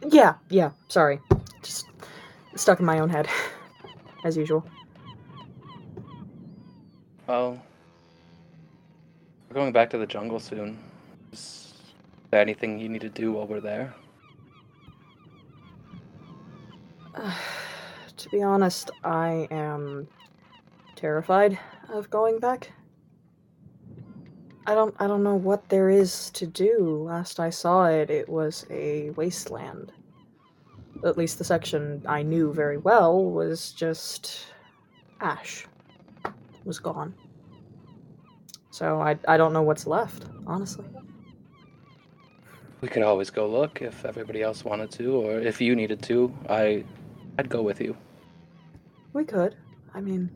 Yeah, 0.09 0.35
yeah, 0.49 0.71
sorry. 0.89 1.19
Just 1.63 1.87
stuck 2.55 2.79
in 2.79 2.85
my 2.85 2.99
own 2.99 3.09
head, 3.09 3.27
as 4.23 4.37
usual. 4.37 4.65
Well, 7.27 7.61
we're 9.49 9.55
going 9.55 9.73
back 9.73 9.89
to 9.89 9.97
the 9.97 10.07
jungle 10.07 10.39
soon. 10.39 10.77
Is 11.33 11.73
there 12.31 12.39
anything 12.39 12.79
you 12.79 12.87
need 12.87 13.01
to 13.01 13.09
do 13.09 13.33
while 13.33 13.45
we're 13.45 13.59
there? 13.59 13.93
to 18.17 18.29
be 18.29 18.41
honest, 18.41 18.91
I 19.03 19.45
am 19.51 20.07
terrified 20.95 21.59
of 21.89 22.09
going 22.09 22.39
back. 22.39 22.71
I 24.65 24.73
don't 24.73 24.95
I 24.97 25.07
don't 25.07 25.23
know 25.23 25.35
what 25.35 25.67
there 25.67 25.89
is 25.89 26.29
to 26.29 26.47
do. 26.47 27.03
Last 27.03 27.41
I 27.41 27.49
saw 27.49 27.87
it, 27.87 28.09
it 28.09 28.29
was 28.29 28.65
a 28.69 29.09
wasteland. 29.11 29.91
At 31.03 31.17
least 31.17 31.39
the 31.39 31.43
section 31.43 32.01
I 32.05 32.21
knew 32.21 32.53
very 32.53 32.77
well 32.77 33.21
was 33.25 33.73
just 33.73 34.45
ash. 35.19 35.67
Was 36.67 36.79
gone. 36.79 37.15
So 38.71 39.01
I 39.01 39.17
I 39.25 39.37
don't 39.37 39.53
know 39.53 39.61
what's 39.61 39.87
left, 39.87 40.25
honestly. 40.45 40.85
We 42.81 42.89
could 42.89 43.03
always 43.03 43.29
go 43.29 43.47
look 43.47 43.81
if 43.81 44.03
everybody 44.05 44.43
else 44.43 44.65
wanted 44.65 44.91
to, 44.91 45.15
or 45.15 45.39
if 45.39 45.61
you 45.61 45.75
needed 45.75 46.01
to. 46.03 46.31
I, 46.47 46.83
I'd 47.39 47.49
go 47.49 47.61
with 47.63 47.81
you. 47.81 47.95
We 49.13 49.23
could. 49.23 49.55
I 49.95 50.01
mean, 50.01 50.29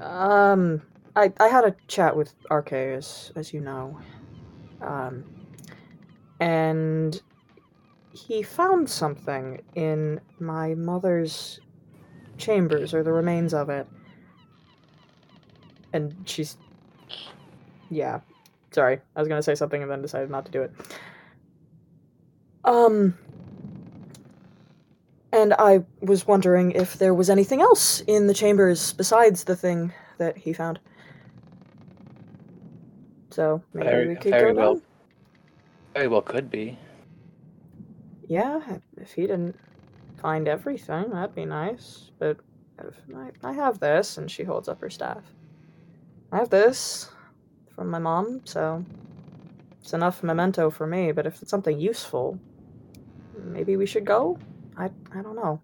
um, 0.00 0.80
I 1.14 1.30
I 1.38 1.48
had 1.48 1.64
a 1.64 1.76
chat 1.86 2.16
with 2.16 2.34
RK 2.50 2.72
as 2.72 3.32
as 3.36 3.52
you 3.52 3.60
know, 3.60 3.98
um, 4.80 5.24
and 6.40 7.20
he 8.10 8.42
found 8.42 8.88
something 8.88 9.60
in 9.74 10.20
my 10.40 10.74
mother's 10.74 11.60
chambers 12.36 12.94
or 12.94 13.02
the 13.02 13.12
remains 13.12 13.54
of 13.54 13.68
it, 13.68 13.86
and 15.92 16.14
she's, 16.24 16.56
yeah, 17.90 18.20
sorry, 18.72 19.00
I 19.16 19.20
was 19.20 19.28
gonna 19.28 19.42
say 19.42 19.54
something 19.54 19.82
and 19.82 19.90
then 19.90 20.02
decided 20.02 20.30
not 20.30 20.44
to 20.46 20.50
do 20.52 20.62
it. 20.62 20.72
Um. 22.64 23.16
And 25.30 25.52
I 25.58 25.84
was 26.00 26.26
wondering 26.26 26.72
if 26.72 26.94
there 26.98 27.12
was 27.12 27.28
anything 27.28 27.60
else 27.60 28.00
in 28.06 28.26
the 28.26 28.34
chambers 28.34 28.94
besides 28.94 29.44
the 29.44 29.54
thing 29.54 29.92
that 30.16 30.38
he 30.38 30.52
found. 30.54 30.80
So 33.30 33.62
maybe 33.74 33.88
Very- 33.88 34.08
we 34.08 34.14
could 34.16 34.30
very 34.32 34.52
go 34.54 34.58
well. 34.60 34.74
down. 34.74 34.82
Very 35.94 36.08
well 36.08 36.22
could 36.22 36.50
be. 36.50 36.78
Yeah, 38.26 38.78
if 38.96 39.12
he 39.12 39.22
didn't 39.22 39.56
find 40.16 40.48
everything, 40.48 41.10
that'd 41.10 41.34
be 41.34 41.44
nice. 41.44 42.10
But 42.18 42.38
if 42.78 42.96
I, 43.14 43.30
I 43.48 43.52
have 43.52 43.78
this, 43.80 44.16
and 44.18 44.30
she 44.30 44.44
holds 44.44 44.68
up 44.68 44.80
her 44.80 44.90
staff. 44.90 45.22
I 46.30 46.38
have 46.38 46.50
this 46.50 47.10
from 47.74 47.90
my 47.90 47.98
mom, 47.98 48.42
so 48.44 48.84
it's 49.80 49.94
enough 49.94 50.22
memento 50.22 50.70
for 50.70 50.86
me. 50.86 51.12
But 51.12 51.26
if 51.26 51.40
it's 51.40 51.50
something 51.50 51.80
useful, 51.80 52.38
maybe 53.36 53.76
we 53.76 53.86
should 53.86 54.04
go. 54.04 54.38
I 54.76 54.90
I 55.14 55.22
don't 55.22 55.36
know. 55.36 55.60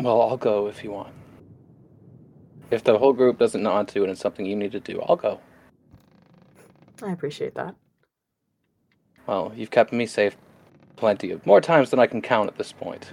Well, 0.00 0.20
I'll 0.20 0.36
go 0.36 0.66
if 0.66 0.82
you 0.84 0.90
want. 0.90 1.14
If 2.70 2.82
the 2.82 2.98
whole 2.98 3.12
group 3.12 3.38
doesn't 3.38 3.62
nod 3.62 3.88
to 3.88 4.00
it 4.00 4.02
and 4.04 4.12
it's 4.12 4.20
something 4.20 4.44
you 4.44 4.56
need 4.56 4.72
to 4.72 4.80
do, 4.80 5.00
I'll 5.02 5.16
go. 5.16 5.40
I 7.02 7.12
appreciate 7.12 7.54
that. 7.54 7.76
Well, 9.26 9.52
you've 9.54 9.70
kept 9.70 9.92
me 9.92 10.06
safe 10.06 10.36
plenty 10.96 11.30
of 11.30 11.44
more 11.46 11.60
times 11.60 11.90
than 11.90 12.00
I 12.00 12.06
can 12.06 12.22
count 12.22 12.48
at 12.48 12.58
this 12.58 12.72
point. 12.72 13.12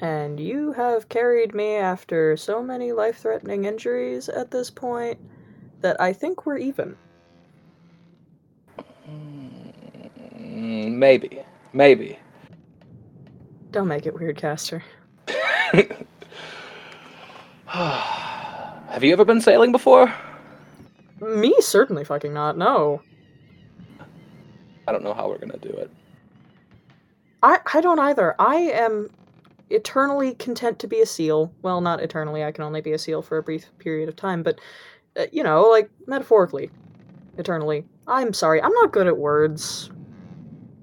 And 0.00 0.40
you 0.40 0.72
have 0.72 1.10
carried 1.10 1.54
me 1.54 1.76
after 1.76 2.36
so 2.36 2.62
many 2.62 2.92
life-threatening 2.92 3.66
injuries 3.66 4.28
at 4.30 4.50
this 4.50 4.70
point 4.70 5.18
that 5.82 6.00
I 6.00 6.12
think 6.12 6.46
we're 6.46 6.56
even. 6.56 6.96
Mm, 9.08 10.92
Maybe. 10.94 11.42
Maybe. 11.72 12.18
Don't 13.70 13.88
make 13.88 14.06
it 14.06 14.14
weird, 14.14 14.36
Caster. 14.36 14.82
Have 17.66 19.04
you 19.04 19.12
ever 19.12 19.24
been 19.24 19.40
sailing 19.40 19.70
before? 19.70 20.12
Me 21.20 21.54
certainly 21.60 22.04
fucking 22.04 22.32
not. 22.32 22.56
No. 22.56 23.02
I 24.88 24.92
don't 24.92 25.04
know 25.04 25.14
how 25.14 25.28
we're 25.28 25.38
gonna 25.38 25.58
do 25.58 25.68
it. 25.68 25.90
I, 27.42 27.58
I 27.72 27.80
don't 27.80 28.00
either. 28.00 28.34
I 28.38 28.56
am 28.56 29.08
eternally 29.70 30.34
content 30.34 30.78
to 30.80 30.86
be 30.86 31.00
a 31.00 31.06
seal. 31.06 31.52
Well, 31.62 31.80
not 31.80 32.00
eternally. 32.00 32.44
I 32.44 32.52
can 32.52 32.64
only 32.64 32.80
be 32.80 32.92
a 32.92 32.98
seal 32.98 33.22
for 33.22 33.38
a 33.38 33.42
brief 33.42 33.66
period 33.78 34.08
of 34.08 34.16
time, 34.16 34.42
but 34.42 34.60
uh, 35.18 35.26
you 35.32 35.42
know, 35.42 35.62
like 35.62 35.90
metaphorically, 36.06 36.70
eternally. 37.38 37.84
I'm 38.06 38.32
sorry. 38.32 38.62
I'm 38.62 38.72
not 38.72 38.92
good 38.92 39.06
at 39.06 39.16
words. 39.16 39.90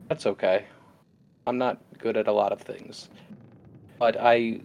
That's 0.09 0.25
okay. 0.25 0.65
I'm 1.45 1.57
not 1.57 1.81
good 1.97 2.17
at 2.17 2.27
a 2.27 2.31
lot 2.31 2.51
of 2.51 2.61
things, 2.61 3.09
but 3.99 4.17
I, 4.19 4.61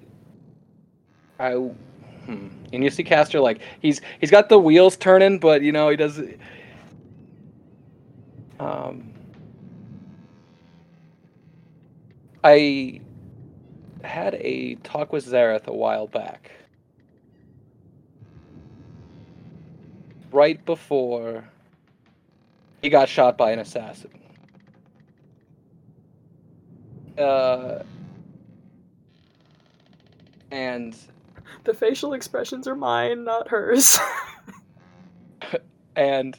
I, 1.38 1.52
hmm. 1.52 2.48
and 2.72 2.84
you 2.84 2.90
see 2.90 3.04
Caster 3.04 3.40
like 3.40 3.60
he's 3.80 4.00
he's 4.20 4.30
got 4.30 4.48
the 4.48 4.58
wheels 4.58 4.96
turning, 4.96 5.38
but 5.38 5.62
you 5.62 5.72
know 5.72 5.88
he 5.88 5.96
does. 5.96 6.20
Um, 8.60 9.12
I 12.44 13.00
had 14.04 14.34
a 14.34 14.76
talk 14.76 15.12
with 15.12 15.26
Zareth 15.26 15.66
a 15.66 15.72
while 15.72 16.06
back, 16.06 16.50
right 20.32 20.64
before 20.64 21.44
he 22.82 22.88
got 22.88 23.08
shot 23.08 23.38
by 23.38 23.52
an 23.52 23.58
assassin. 23.60 24.10
Uh, 27.18 27.82
and 30.50 30.96
The 31.64 31.74
facial 31.74 32.14
expressions 32.14 32.66
are 32.66 32.74
mine, 32.74 33.24
not 33.24 33.48
hers. 33.48 33.98
and 35.96 36.34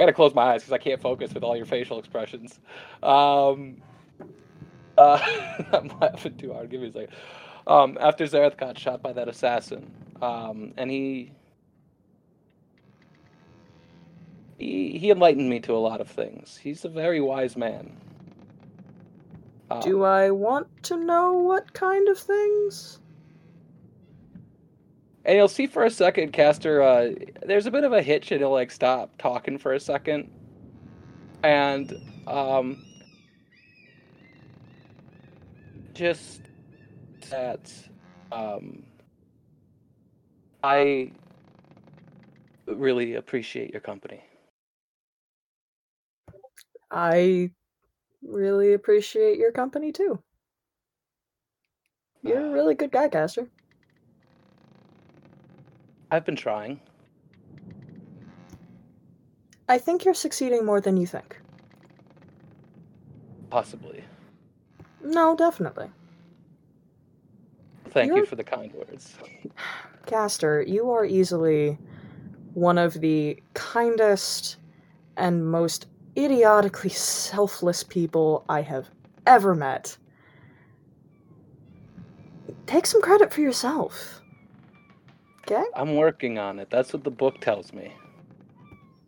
I 0.00 0.04
gotta 0.04 0.12
close 0.12 0.34
my 0.34 0.42
eyes 0.54 0.62
because 0.62 0.72
I 0.72 0.78
can't 0.78 1.00
focus 1.00 1.34
with 1.34 1.42
all 1.44 1.56
your 1.56 1.66
facial 1.66 1.98
expressions. 1.98 2.58
Um, 3.02 3.82
uh, 5.02 5.64
I'm 5.72 5.90
laughing 6.00 6.36
too 6.36 6.52
hard. 6.52 6.70
Give 6.70 6.80
me 6.80 6.88
a 6.88 6.92
second. 6.92 7.10
Um, 7.66 7.98
after 8.00 8.24
Zareth 8.24 8.56
got 8.56 8.78
shot 8.78 9.02
by 9.02 9.12
that 9.12 9.28
assassin, 9.28 9.90
um, 10.20 10.74
and 10.76 10.90
he, 10.90 11.32
he 14.58 14.98
he 14.98 15.10
enlightened 15.10 15.48
me 15.48 15.60
to 15.60 15.74
a 15.74 15.78
lot 15.78 16.00
of 16.00 16.08
things. 16.08 16.56
He's 16.56 16.84
a 16.84 16.88
very 16.88 17.20
wise 17.20 17.56
man. 17.56 17.96
Um, 19.70 19.80
Do 19.80 20.02
I 20.04 20.30
want 20.30 20.68
to 20.84 20.96
know 20.96 21.32
what 21.34 21.72
kind 21.72 22.08
of 22.08 22.18
things? 22.18 22.98
And 25.24 25.36
you'll 25.36 25.48
see 25.48 25.66
for 25.66 25.84
a 25.84 25.90
second, 25.90 26.32
Caster, 26.32 26.82
uh, 26.82 27.10
there's 27.46 27.66
a 27.66 27.70
bit 27.70 27.84
of 27.84 27.92
a 27.92 28.02
hitch 28.02 28.32
and 28.32 28.40
he'll 28.40 28.50
like 28.50 28.70
stop 28.72 29.16
talking 29.18 29.58
for 29.58 29.72
a 29.72 29.80
second. 29.80 30.30
And 31.42 31.94
um 32.26 32.84
just 35.94 36.42
that 37.30 37.72
um 38.30 38.82
I 40.62 41.12
really 42.66 43.14
appreciate 43.14 43.70
your 43.72 43.80
company. 43.80 44.22
I 46.90 47.50
really 48.22 48.74
appreciate 48.74 49.38
your 49.38 49.50
company 49.52 49.92
too. 49.92 50.22
You're 52.22 52.46
a 52.46 52.50
really 52.50 52.74
good 52.74 52.92
guy, 52.92 53.08
Caster. 53.08 53.48
I've 56.10 56.24
been 56.24 56.36
trying. 56.36 56.80
I 59.68 59.78
think 59.78 60.04
you're 60.04 60.14
succeeding 60.14 60.64
more 60.64 60.80
than 60.80 60.96
you 60.96 61.06
think. 61.06 61.40
Possibly. 63.50 64.04
No, 65.02 65.36
definitely. 65.36 65.90
Thank 67.90 68.08
you 68.08 68.16
You're- 68.16 68.26
for 68.26 68.36
the 68.36 68.44
kind 68.44 68.72
words. 68.72 69.14
Caster, 70.06 70.62
you 70.62 70.90
are 70.90 71.04
easily 71.04 71.78
one 72.54 72.76
of 72.78 72.94
the 72.94 73.40
kindest 73.54 74.56
and 75.16 75.46
most 75.50 75.86
idiotically 76.16 76.90
selfless 76.90 77.82
people 77.82 78.44
I 78.48 78.62
have 78.62 78.88
ever 79.26 79.54
met. 79.54 79.96
Take 82.66 82.86
some 82.86 83.00
credit 83.02 83.32
for 83.32 83.40
yourself. 83.40 84.20
Okay? 85.42 85.64
I'm 85.74 85.96
working 85.96 86.38
on 86.38 86.58
it. 86.58 86.68
That's 86.70 86.92
what 86.92 87.04
the 87.04 87.10
book 87.10 87.40
tells 87.40 87.72
me. 87.72 87.92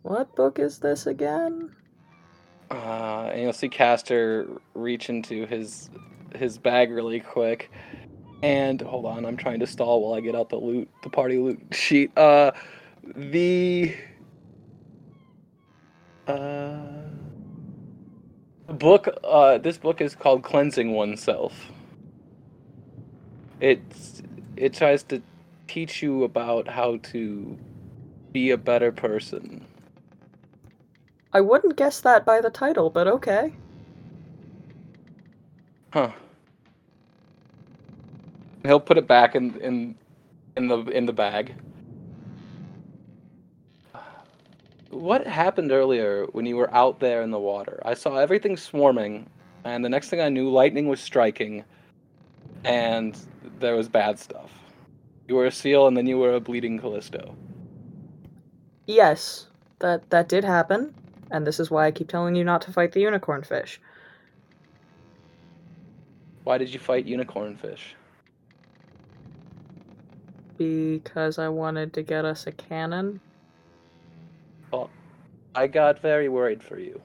What 0.03 0.35
book 0.35 0.59
is 0.59 0.79
this 0.79 1.07
again? 1.07 1.75
Uh, 2.71 3.29
and 3.31 3.41
you'll 3.41 3.53
see 3.53 3.69
Caster 3.69 4.47
reach 4.73 5.09
into 5.09 5.45
his 5.45 5.89
his 6.35 6.57
bag 6.57 6.91
really 6.91 7.19
quick. 7.19 7.71
And 8.43 8.81
hold 8.81 9.05
on, 9.05 9.25
I'm 9.25 9.37
trying 9.37 9.59
to 9.61 9.67
stall 9.67 10.01
while 10.01 10.13
I 10.17 10.21
get 10.21 10.35
out 10.35 10.49
the 10.49 10.57
loot, 10.57 10.89
the 11.03 11.09
party 11.09 11.37
loot 11.37 11.59
sheet. 11.71 12.15
Uh, 12.17 12.51
the 13.15 13.95
uh, 16.27 16.77
book. 18.67 19.07
Uh, 19.23 19.57
this 19.57 19.77
book 19.77 20.01
is 20.01 20.15
called 20.15 20.43
Cleansing 20.43 20.93
Oneself. 20.93 21.53
It's 23.59 24.21
it 24.57 24.73
tries 24.73 25.03
to 25.03 25.21
teach 25.67 26.01
you 26.01 26.23
about 26.23 26.67
how 26.67 26.97
to 26.97 27.57
be 28.31 28.51
a 28.51 28.57
better 28.57 28.91
person. 28.91 29.65
I 31.35 31.41
wouldn't 31.41 31.75
guess 31.75 31.99
that 31.99 32.23
by 32.23 32.39
the 32.39 32.49
title, 32.49 32.89
but 32.89 33.09
okay. 33.09 33.51
Huh. 35.91 36.11
He'll 38.63 38.79
put 38.79 38.97
it 38.97 39.05
back 39.05 39.35
in 39.35 39.59
in 39.59 39.95
in 40.55 40.69
the 40.69 40.77
in 40.85 41.05
the 41.05 41.11
bag. 41.11 41.53
What 44.91 45.27
happened 45.27 45.73
earlier 45.73 46.25
when 46.31 46.45
you 46.45 46.55
were 46.55 46.73
out 46.73 47.01
there 47.01 47.21
in 47.21 47.31
the 47.31 47.39
water? 47.39 47.81
I 47.83 47.95
saw 47.95 48.15
everything 48.15 48.55
swarming, 48.55 49.27
and 49.65 49.83
the 49.83 49.89
next 49.89 50.07
thing 50.07 50.21
I 50.21 50.29
knew, 50.29 50.49
lightning 50.49 50.87
was 50.87 51.01
striking, 51.01 51.65
and 52.63 53.17
there 53.59 53.75
was 53.75 53.89
bad 53.89 54.17
stuff. 54.19 54.51
You 55.27 55.35
were 55.35 55.47
a 55.47 55.51
seal, 55.51 55.87
and 55.87 55.97
then 55.97 56.07
you 56.07 56.17
were 56.17 56.35
a 56.35 56.39
bleeding 56.39 56.79
Callisto. 56.79 57.35
Yes, 58.87 59.47
that 59.79 60.09
that 60.11 60.29
did 60.29 60.45
happen, 60.45 60.95
and 61.31 61.45
this 61.45 61.59
is 61.59 61.71
why 61.71 61.85
I 61.85 61.91
keep 61.91 62.07
telling 62.07 62.35
you 62.35 62.43
not 62.43 62.61
to 62.63 62.71
fight 62.71 62.91
the 62.91 63.01
unicorn 63.01 63.43
fish. 63.43 63.79
Why 66.43 66.57
did 66.57 66.73
you 66.73 66.79
fight 66.79 67.05
unicorn 67.05 67.57
fish? 67.57 67.95
Because 70.57 71.39
I 71.39 71.49
wanted 71.49 71.93
to 71.93 72.03
get 72.03 72.23
us 72.23 72.47
a 72.47 72.51
cannon. 72.51 73.19
Well, 74.71 74.89
I 75.53 75.67
got 75.67 75.99
very 75.99 76.29
worried 76.29 76.63
for 76.63 76.79
you. 76.79 77.01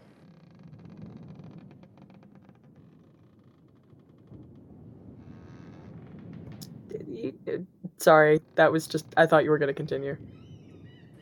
Y- 7.07 7.33
uh, 7.49 7.59
Sorry, 7.99 8.41
that 8.55 8.73
was 8.73 8.87
just. 8.87 9.07
I 9.17 9.27
thought 9.27 9.45
you 9.45 9.51
were 9.51 9.59
going 9.59 9.69
to 9.69 9.75
continue. 9.75 10.17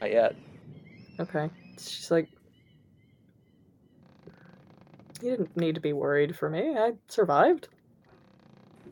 Not 0.01 0.13
yet. 0.13 0.37
Okay. 1.21 1.51
She's 1.79 2.11
like, 2.11 2.29
you 5.23 5.31
didn't 5.31 5.57
need 5.57 5.77
to 5.77 5.81
be 5.81 5.93
worried 5.93 6.37
for 6.37 6.51
me. 6.51 6.77
I 6.79 6.95
survived. 7.09 7.69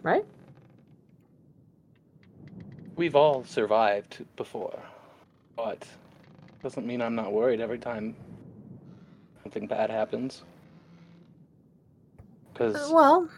Right? 0.03 0.25
We've 2.97 3.17
all 3.17 3.45
survived 3.45 4.25
before, 4.37 4.83
but 5.57 5.87
doesn't 6.63 6.87
mean 6.87 7.03
I'm 7.03 7.15
not 7.17 7.33
worried 7.33 7.61
every 7.61 7.79
time 7.79 8.17
something 9.43 9.67
bad 9.67 9.91
happens. 9.91 10.45
Uh, 12.75 12.89
Because 12.89 12.91
well, 12.91 13.29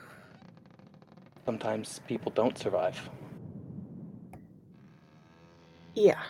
sometimes 1.47 2.01
people 2.09 2.33
don't 2.35 2.59
survive. 2.59 3.01
yeah. 5.95 6.23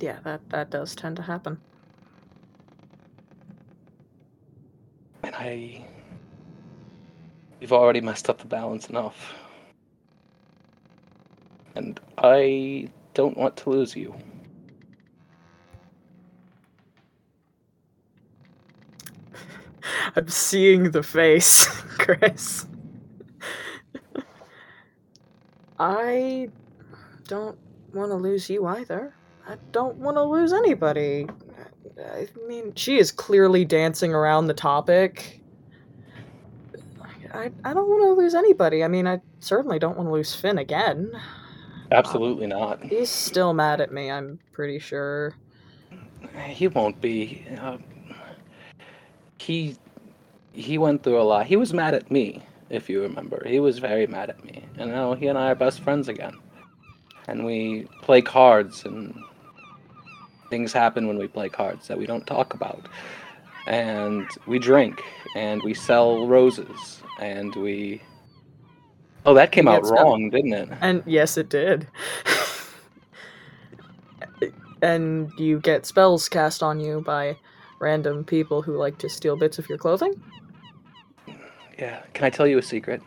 Yeah, 0.00 0.20
that, 0.24 0.42
that 0.50 0.70
does 0.70 0.94
tend 0.96 1.16
to 1.16 1.22
happen. 1.22 1.60
I. 5.40 5.82
You've 7.60 7.72
already 7.72 8.02
messed 8.02 8.28
up 8.28 8.38
the 8.38 8.46
balance 8.46 8.90
enough. 8.90 9.34
And 11.74 11.98
I 12.18 12.90
don't 13.14 13.38
want 13.38 13.56
to 13.58 13.70
lose 13.70 13.96
you. 13.96 14.14
I'm 20.16 20.28
seeing 20.28 20.90
the 20.90 21.02
face, 21.02 21.66
Chris. 21.98 22.66
I 25.78 26.50
don't 27.26 27.58
want 27.94 28.10
to 28.10 28.16
lose 28.16 28.50
you 28.50 28.66
either. 28.66 29.14
I 29.48 29.56
don't 29.72 29.96
want 29.96 30.18
to 30.18 30.22
lose 30.22 30.52
anybody. 30.52 31.26
I 31.98 32.28
mean, 32.46 32.74
she 32.74 32.98
is 32.98 33.12
clearly 33.12 33.64
dancing 33.64 34.14
around 34.14 34.46
the 34.46 34.54
topic. 34.54 35.40
I, 37.32 37.50
I 37.64 37.74
don't 37.74 37.88
want 37.88 38.02
to 38.02 38.12
lose 38.12 38.34
anybody. 38.34 38.82
I 38.82 38.88
mean, 38.88 39.06
I 39.06 39.20
certainly 39.38 39.78
don't 39.78 39.96
want 39.96 40.08
to 40.08 40.12
lose 40.12 40.34
Finn 40.34 40.58
again. 40.58 41.12
Absolutely 41.92 42.46
not. 42.46 42.82
He's 42.82 43.10
still 43.10 43.52
mad 43.52 43.80
at 43.80 43.92
me, 43.92 44.10
I'm 44.10 44.38
pretty 44.52 44.78
sure. 44.78 45.34
He 46.46 46.68
won't 46.68 47.00
be. 47.00 47.44
Uh, 47.60 47.78
he 49.38 49.76
he 50.52 50.78
went 50.78 51.02
through 51.02 51.20
a 51.20 51.22
lot. 51.22 51.46
He 51.46 51.56
was 51.56 51.72
mad 51.72 51.94
at 51.94 52.10
me, 52.10 52.42
if 52.68 52.88
you 52.88 53.02
remember. 53.02 53.42
He 53.46 53.60
was 53.60 53.78
very 53.78 54.06
mad 54.06 54.30
at 54.30 54.44
me, 54.44 54.64
and 54.76 54.90
now 54.90 55.14
he 55.14 55.26
and 55.26 55.38
I 55.38 55.50
are 55.50 55.54
best 55.54 55.80
friends 55.80 56.08
again. 56.08 56.36
And 57.26 57.44
we 57.44 57.88
play 58.02 58.22
cards, 58.22 58.84
and 58.84 59.14
things 60.50 60.72
happen 60.72 61.06
when 61.06 61.16
we 61.16 61.28
play 61.28 61.48
cards 61.48 61.88
that 61.88 61.96
we 61.96 62.06
don't 62.06 62.26
talk 62.26 62.52
about. 62.52 62.88
And 63.66 64.28
we 64.46 64.58
drink, 64.58 65.02
and 65.34 65.62
we 65.62 65.74
sell 65.74 66.26
roses, 66.26 67.02
and 67.18 67.54
we. 67.54 68.02
Oh, 69.24 69.34
that 69.34 69.52
came 69.52 69.68
out 69.68 69.84
wrong, 69.84 70.30
didn't 70.30 70.52
it? 70.52 70.68
And 70.80 71.02
yes, 71.06 71.36
it 71.36 71.50
did. 71.50 71.86
and 74.82 75.30
you 75.38 75.60
get 75.60 75.86
spells 75.86 76.28
cast 76.28 76.62
on 76.62 76.80
you 76.80 77.02
by 77.02 77.36
random 77.80 78.24
people 78.24 78.62
who 78.62 78.76
like 78.76 78.98
to 78.98 79.08
steal 79.08 79.36
bits 79.36 79.58
of 79.58 79.68
your 79.68 79.78
clothing. 79.78 80.20
Yeah. 81.78 82.02
Can 82.14 82.24
I 82.24 82.30
tell 82.30 82.46
you 82.46 82.58
a 82.58 82.62
secret? 82.62 83.02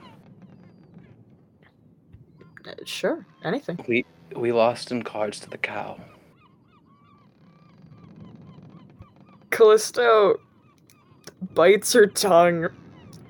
Uh, 2.66 2.74
sure, 2.86 3.26
anything. 3.44 3.84
We 3.88 4.06
we 4.36 4.52
lost 4.52 4.92
in 4.92 5.04
cards 5.04 5.40
to 5.42 5.50
the 5.50 5.58
cow. 5.58 6.00
Callisto 9.54 10.40
bites 11.54 11.94
her 11.94 12.08
tongue 12.08 12.70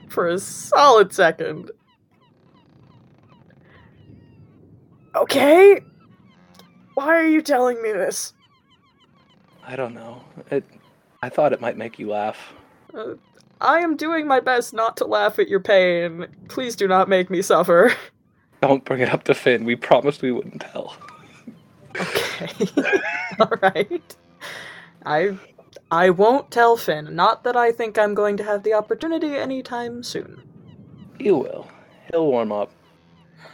for 0.08 0.30
a 0.30 0.40
solid 0.40 1.14
second. 1.14 1.70
Okay? 5.16 5.82
Why 6.94 7.08
are 7.08 7.28
you 7.28 7.42
telling 7.42 7.82
me 7.82 7.92
this? 7.92 8.34
I 9.66 9.76
don't 9.76 9.94
know. 9.94 10.24
It. 10.50 10.64
I 11.22 11.30
thought 11.30 11.52
it 11.52 11.60
might 11.60 11.78
make 11.78 12.00
you 12.00 12.10
laugh. 12.10 12.54
Uh, 12.94 13.16
I 13.60 13.80
am 13.80 13.98
doing 13.98 14.26
my 14.26 14.40
best 14.40 14.74
not 14.74 14.96
to 14.98 15.06
laugh 15.06 15.40
at 15.40 15.50
your 15.50 15.60
pain. 15.60 16.28
Please 16.48 16.76
do 16.76 16.88
not 16.88 17.10
make 17.10 17.30
me 17.30 17.42
suffer. 17.42 17.94
Don't 18.62 18.86
bring 18.86 19.02
it 19.02 19.10
up 19.10 19.26
to 19.26 19.34
Finn. 19.34 19.66
We 19.66 19.76
promised 19.76 20.22
we 20.22 20.32
wouldn't 20.32 20.62
tell. 20.62 20.96
Okay. 22.00 22.68
All 23.40 23.52
right. 23.62 24.16
I 25.06 25.38
I 25.94 26.10
won't 26.10 26.50
tell 26.50 26.76
Finn. 26.76 27.16
Not 27.16 27.44
that 27.44 27.56
I 27.56 27.72
think 27.72 28.00
I'm 28.00 28.16
going 28.16 28.36
to 28.38 28.44
have 28.44 28.64
the 28.64 28.74
opportunity 28.74 29.36
anytime 29.36 30.02
soon. 30.02 30.42
You 31.20 31.38
will. 31.38 31.68
He'll 32.10 32.26
warm 32.26 32.52
up. 32.52 32.72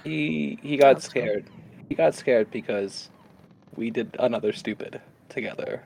He 0.05 0.57
he 0.63 0.77
got 0.77 0.93
That's 0.93 1.09
cool. 1.09 1.21
scared. 1.23 1.49
He 1.89 1.95
got 1.95 2.15
scared 2.15 2.49
because 2.49 3.09
we 3.75 3.91
did 3.91 4.15
another 4.19 4.53
stupid 4.53 5.01
together. 5.27 5.83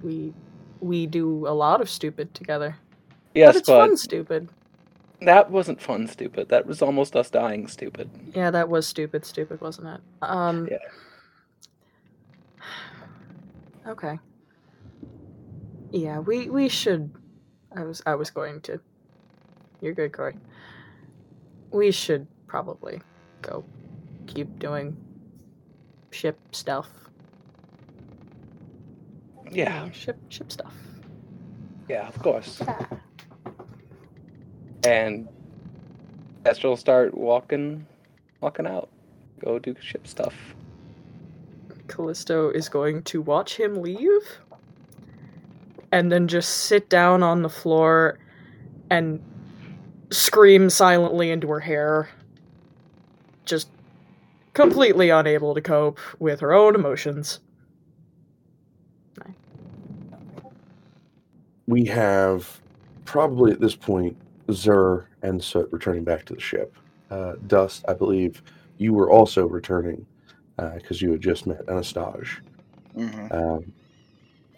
We 0.00 0.32
we 0.80 1.06
do 1.06 1.46
a 1.46 1.52
lot 1.52 1.82
of 1.82 1.90
stupid 1.90 2.32
together. 2.32 2.76
Yes, 3.34 3.48
but 3.52 3.56
it's 3.58 3.66
but 3.68 3.78
fun 3.78 3.96
stupid. 3.98 4.48
that 5.20 5.50
wasn't 5.50 5.82
fun 5.82 6.06
stupid. 6.08 6.48
That 6.48 6.64
was 6.66 6.80
almost 6.80 7.14
us 7.14 7.28
dying 7.28 7.68
stupid. 7.68 8.08
Yeah, 8.34 8.50
that 8.50 8.70
was 8.70 8.86
stupid 8.86 9.26
stupid, 9.26 9.60
wasn't 9.60 9.88
it? 9.88 10.00
Um 10.22 10.66
Yeah. 10.70 10.78
Okay. 13.86 14.18
Yeah, 15.90 16.18
we 16.20 16.48
we 16.50 16.68
should 16.68 17.10
I 17.76 17.84
was 17.84 18.02
I 18.06 18.14
was 18.14 18.30
going 18.30 18.60
to 18.62 18.80
You're 19.80 19.94
good, 19.94 20.12
Corey. 20.12 20.36
We 21.72 21.90
should 21.90 22.26
probably 22.46 23.00
go 23.42 23.64
keep 24.26 24.58
doing 24.58 24.96
ship 26.10 26.38
stuff. 26.52 26.88
You 29.50 29.64
Yeah, 29.64 29.90
ship 29.90 30.18
ship 30.28 30.52
stuff. 30.52 30.74
yeah, 31.88 32.06
of 32.08 32.18
course. 32.20 32.60
Yeah. 32.60 32.86
And 34.84 35.28
Esther 36.44 36.68
will 36.68 36.76
start 36.76 37.14
walking 37.16 37.86
walking 38.40 38.66
out. 38.66 38.88
Go 39.40 39.58
do 39.58 39.74
ship 39.80 40.06
stuff. 40.06 40.34
Callisto 41.88 42.50
is 42.50 42.68
going 42.68 43.02
to 43.04 43.20
watch 43.22 43.56
him 43.56 43.82
leave 43.82 44.38
and 45.92 46.10
then 46.12 46.28
just 46.28 46.50
sit 46.50 46.88
down 46.88 47.22
on 47.22 47.42
the 47.42 47.48
floor 47.48 48.18
and 48.90 49.20
scream 50.10 50.70
silently 50.70 51.30
into 51.30 51.48
her 51.48 51.60
hair. 51.60 52.08
Just 53.44 53.68
completely 54.54 55.10
unable 55.10 55.54
to 55.54 55.60
cope 55.60 56.00
with 56.20 56.40
her 56.40 56.52
own 56.52 56.74
emotions. 56.74 57.40
We 61.66 61.84
have 61.86 62.60
probably 63.04 63.52
at 63.52 63.60
this 63.60 63.76
point 63.76 64.16
Zur 64.52 65.06
and 65.22 65.42
Soot 65.42 65.68
returning 65.72 66.04
back 66.04 66.24
to 66.26 66.34
the 66.34 66.40
ship. 66.40 66.76
Uh, 67.10 67.34
Dust, 67.46 67.84
I 67.88 67.94
believe 67.94 68.42
you 68.78 68.92
were 68.92 69.10
also 69.10 69.46
returning 69.46 70.06
because 70.74 71.00
you 71.02 71.12
had 71.12 71.20
just 71.20 71.46
met 71.46 71.64
Anastage. 71.66 72.40
hmm 72.94 73.28
Um, 73.30 73.72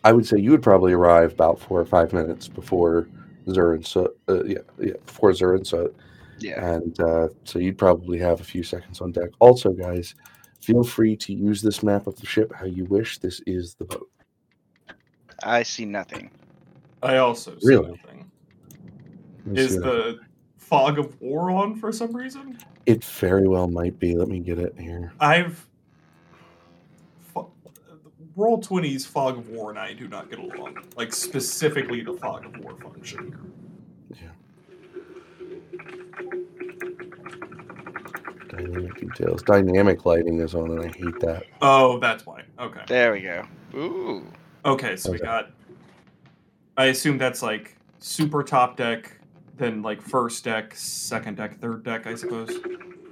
I 0.05 0.13
would 0.13 0.27
say 0.27 0.39
you 0.39 0.51
would 0.51 0.63
probably 0.63 0.93
arrive 0.93 1.33
about 1.33 1.61
four 1.61 1.81
or 1.81 1.85
five 1.85 2.13
minutes 2.13 2.49
before 2.49 3.09
Zur 3.51 3.75
and 3.75 3.87
Soot. 3.87 4.11
Uh, 4.29 4.45
yeah, 4.45 4.59
yeah, 4.81 4.93
before 5.07 5.33
Zur 5.33 5.55
and 5.55 5.67
Soot. 5.67 5.95
Yeah. 6.39 6.75
And 6.75 6.99
uh, 7.01 7.29
so 7.45 7.59
you'd 7.59 7.79
probably 7.79 8.19
have 8.19 8.41
a 8.41 8.45
few 8.45 8.63
seconds 8.65 9.01
on 9.01 9.13
deck. 9.13 9.31
Also, 9.39 9.71
guys, 9.71 10.15
feel 10.61 10.83
free 10.83 11.17
to 11.19 11.33
use 11.33 11.63
this 11.63 11.83
map 11.85 12.07
of 12.09 12.17
the 12.19 12.27
ship 12.27 12.53
how 12.53 12.65
you 12.67 12.85
wish. 12.87 13.19
This 13.19 13.41
is 13.47 13.75
the 13.75 13.85
boat. 13.85 14.09
I 15.45 15.63
see 15.63 15.85
nothing. 15.85 16.31
I 17.03 17.19
also 17.19 17.53
see 17.59 17.69
Really? 17.69 17.91
nothing. 17.91 18.31
Let 19.47 19.59
Is 19.59 19.71
see 19.73 19.79
that. 19.79 19.85
the 19.85 20.19
fog 20.57 20.99
of 20.99 21.21
war 21.21 21.51
on 21.51 21.77
for 21.77 21.93
some 21.93 22.15
reason? 22.17 22.59
It 22.87 23.05
very 23.05 23.47
well 23.47 23.69
might 23.69 23.99
be. 23.99 24.17
Let 24.17 24.29
me 24.29 24.41
get 24.41 24.59
it 24.59 24.75
here. 24.79 25.13
I've 25.21 25.57
fo- 25.57 25.69
Roll20's 28.37 29.05
Fog 29.05 29.39
of 29.39 29.49
War 29.51 29.71
and 29.71 29.79
I 29.79 29.93
do 29.93 30.09
not 30.09 30.31
get 30.31 30.39
along. 30.39 30.79
Like 30.97 31.13
specifically 31.13 32.03
the 32.03 32.15
Fog 32.15 32.47
of 32.47 32.59
War 32.59 32.77
function. 32.77 33.53
Yeah. 34.11 34.29
Dynamic 38.49 39.01
details. 39.01 39.43
Dynamic 39.43 40.05
lighting 40.05 40.41
is 40.41 40.55
on, 40.55 40.71
and 40.71 40.81
I 40.81 40.89
hate 40.89 41.19
that. 41.21 41.45
Oh, 41.63 41.99
that's 41.99 42.27
why. 42.27 42.43
Okay. 42.59 42.83
There 42.87 43.13
we 43.13 43.23
go. 43.23 43.45
Ooh. 43.75 44.27
Okay, 44.65 44.97
so 44.97 45.13
we 45.13 45.19
got. 45.19 45.51
I 46.77 46.87
assume 46.87 47.19
that's 47.19 47.43
like 47.43 47.77
super 47.99 48.43
top 48.43 48.77
deck, 48.77 49.19
then 49.57 49.83
like 49.83 50.01
first 50.01 50.45
deck, 50.45 50.75
second 50.75 51.37
deck, 51.37 51.59
third 51.61 51.83
deck. 51.83 52.07
I 52.07 52.15
suppose. 52.15 52.61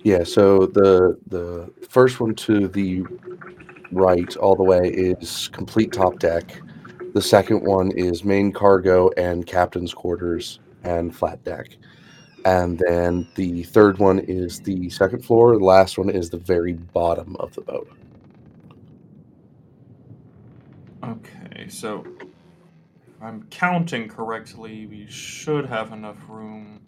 Yeah. 0.03 0.25
So 0.25 0.67
the 0.67 1.19
the 1.27 1.71
first 1.89 2.21
one 2.21 2.35
to 2.37 2.69
the 2.69 3.05
right 3.93 4.37
all 4.37 4.57
the 4.57 4.63
way 4.63 4.89
is 4.89 5.49
complete 5.49 5.93
top 5.93 6.19
deck. 6.19 6.63
The 7.13 7.23
second 7.23 7.65
one 7.65 7.91
is 7.93 8.25
main 8.25 8.53
cargo 8.53 9.11
and 9.17 9.47
captain's 9.47 9.93
quarters 9.93 10.61
and 10.85 11.15
flat 11.15 11.43
deck. 11.45 11.77
And 12.45 12.79
then 12.79 13.29
the 13.35 13.65
third 13.65 13.99
one 13.99 14.21
is 14.21 14.61
the 14.61 14.89
second 14.91 15.25
floor. 15.25 15.59
The 15.59 15.65
last 15.65 15.99
one 15.99 16.09
is 16.09 16.31
the 16.31 16.39
very 16.39 16.73
bottom 16.73 17.37
of 17.39 17.53
the 17.55 17.61
boat. 17.61 17.91
Okay, 21.05 21.69
so 21.69 22.05
if 22.21 23.23
I'm 23.23 23.43
counting 23.51 24.09
correctly, 24.09 24.87
we 24.87 25.07
should 25.09 25.67
have 25.67 25.93
enough 25.93 26.19
room. 26.29 26.81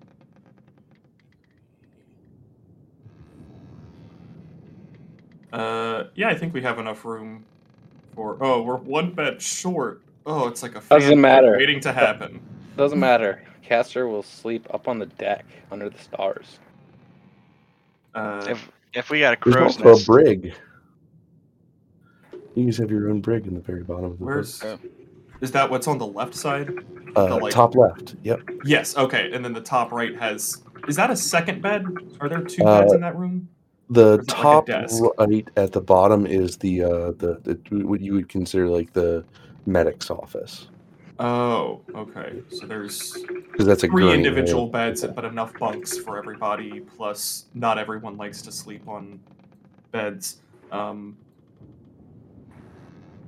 Uh, 5.53 6.05
yeah, 6.15 6.29
I 6.29 6.35
think 6.35 6.55
we 6.55 6.63
have 6.63 6.79
enough 6.79 7.05
room 7.05 7.45
for. 8.15 8.37
Oh, 8.41 8.63
we're 8.63 8.77
one 8.77 9.11
bed 9.13 9.41
short. 9.43 10.01
Oh, 10.25 10.47
it's 10.49 10.63
like 10.63 10.77
a 10.77 10.81
Doesn't 10.89 11.21
matter. 11.21 11.57
waiting 11.57 11.81
to 11.81 11.93
happen. 11.93 12.41
Doesn't 12.77 12.99
matter. 13.01 13.43
Caster 13.63 14.09
will 14.09 14.23
sleep 14.23 14.67
up 14.73 14.89
on 14.89 14.99
the 14.99 15.07
deck 15.07 15.45
under 15.71 15.89
the 15.91 15.99
stars. 15.99 16.59
Uh, 18.15 18.47
If 18.49 18.71
if 18.95 19.11
we 19.11 19.21
got 19.21 19.35
a 19.35 19.39
There's 19.45 19.57
crow's 19.57 19.77
also 19.83 20.03
a 20.03 20.07
brig. 20.07 20.55
You 22.55 22.65
guys 22.67 22.77
have 22.79 22.91
your 22.91 23.09
own 23.09 23.21
brig 23.21 23.47
in 23.47 23.55
the 23.55 23.61
very 23.61 23.83
bottom 23.83 24.05
of 24.07 24.19
the 24.19 24.25
where's? 24.25 24.63
Yeah. 24.63 24.77
Is 25.41 25.51
that 25.53 25.69
what's 25.71 25.89
on 25.89 25.99
the 25.99 26.07
left 26.07 26.35
side? 26.35 26.71
Uh, 27.17 27.27
the, 27.27 27.37
like- 27.37 27.53
top 27.53 27.75
left. 27.75 28.15
Yep. 28.23 28.43
Yes. 28.65 28.97
Okay, 28.97 29.31
and 29.33 29.45
then 29.45 29.53
the 29.53 29.61
top 29.61 29.91
right 29.93 30.17
has. 30.19 30.63
Is 30.89 30.97
that 30.97 31.11
a 31.11 31.17
second 31.17 31.63
bed? 31.63 31.85
Are 32.21 32.29
there 32.29 32.41
two 32.43 32.63
Uh, 32.65 32.81
beds 32.81 32.93
in 32.93 33.01
that 33.01 33.17
room? 33.17 33.49
The 33.93 34.19
is 34.19 34.19
like 34.19 34.27
top 34.27 34.69
right 34.69 35.49
at 35.57 35.73
the 35.73 35.81
bottom 35.81 36.27
is 36.27 36.57
the 36.57 36.83
uh, 36.83 37.13
the, 37.13 37.41
the 37.43 37.85
what 37.85 38.01
you 38.01 38.15
would 38.15 38.29
consider 38.29 38.69
like 38.69 38.93
the 38.93 39.25
medic's 39.67 40.11
office 40.11 40.67
Oh, 41.23 41.83
okay. 41.95 42.43
So 42.49 42.67
there's 42.67 43.13
because 43.13 43.65
that's 43.65 43.85
a 43.85 43.87
three 43.87 44.13
individual 44.13 44.69
there. 44.69 44.91
beds, 44.91 45.05
but 45.05 45.25
enough 45.25 45.57
bunks 45.57 45.97
for 45.97 46.19
everybody. 46.19 46.81
Plus, 46.81 47.47
not 47.55 47.79
everyone 47.79 48.17
likes 48.17 48.43
to 48.43 48.51
sleep 48.51 48.89
on 48.89 49.21
beds. 49.93 50.41
Um, 50.73 51.17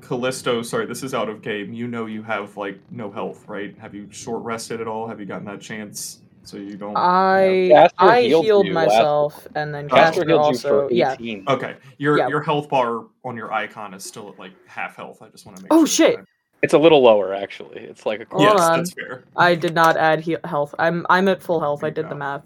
Callisto, 0.01 0.63
sorry, 0.63 0.87
this 0.87 1.05
is 1.05 1.15
out 1.15 1.29
of 1.29 1.41
game. 1.41 1.73
You 1.73 1.87
know 1.87 2.07
you 2.07 2.25
have 2.25 2.57
like 2.57 2.81
no 2.91 3.13
health, 3.13 3.47
right? 3.47 3.79
Have 3.79 3.95
you 3.95 4.09
short 4.11 4.43
rested 4.43 4.81
at 4.81 4.89
all? 4.89 5.07
Have 5.07 5.21
you 5.21 5.27
gotten 5.27 5.47
that 5.47 5.61
chance 5.61 6.23
so 6.45 6.57
you 6.57 6.77
don't? 6.77 6.97
I 6.97 7.71
Caster 7.73 7.97
I 7.99 8.23
healed 8.23 8.45
healed, 8.45 8.67
you 8.67 8.73
last- 8.75 8.89
myself, 8.89 9.47
and 9.55 9.75
then 9.75 9.89
Caster 9.89 10.21
Caster 10.21 10.27
healed 10.27 10.29
you 10.29 10.35
also. 10.47 10.89
for 10.89 10.93
Yeah. 10.93 11.17
Okay, 11.49 11.77
your 11.99 12.19
Yeah. 12.19 12.29
your 12.29 12.41
health 12.43 12.69
bar 12.69 13.05
on 13.25 13.37
your 13.37 13.53
icon 13.53 13.95
is 13.95 14.05
still 14.05 14.29
at 14.29 14.39
like 14.39 14.53
half 14.67 14.97
health. 14.97 15.23
I 15.23 15.29
just 15.29 15.47
want 15.47 15.57
to 15.57 15.63
make. 15.65 15.73
Oh, 15.73 15.85
sure 15.85 16.07
shit. 16.09 16.17
that- 16.19 16.27
It's 16.63 16.73
a 16.75 16.79
little 16.79 17.03
lower, 17.03 17.35
actually. 17.35 17.81
It's 17.81 18.07
like 18.07 18.21
a 18.21 18.27
Hold 18.31 18.43
Yes, 18.43 18.61
on. 18.61 18.79
that's 18.79 18.93
fair. 18.95 19.25
I 19.37 19.55
did 19.55 19.75
not 19.75 19.97
add 19.97 20.21
he- 20.21 20.37
health. 20.45 20.75
I'm 20.79 21.05
I'm 21.11 21.29
at 21.29 21.43
full 21.43 21.61
health. 21.61 21.83
I 21.85 21.91
did 21.91 22.09
the 22.09 22.15
math. 22.15 22.43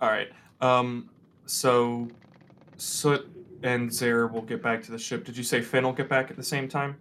All 0.00 0.10
right. 0.10 0.28
Um. 0.60 1.08
So, 1.46 2.08
Soot 2.76 3.28
and 3.62 3.92
Zare 3.92 4.26
will 4.26 4.42
get 4.42 4.62
back 4.62 4.82
to 4.84 4.90
the 4.92 4.98
ship. 4.98 5.24
Did 5.24 5.36
you 5.36 5.44
say 5.44 5.60
Finn 5.60 5.84
will 5.84 5.92
get 5.92 6.08
back 6.08 6.30
at 6.30 6.36
the 6.36 6.42
same 6.42 6.68
time? 6.68 6.96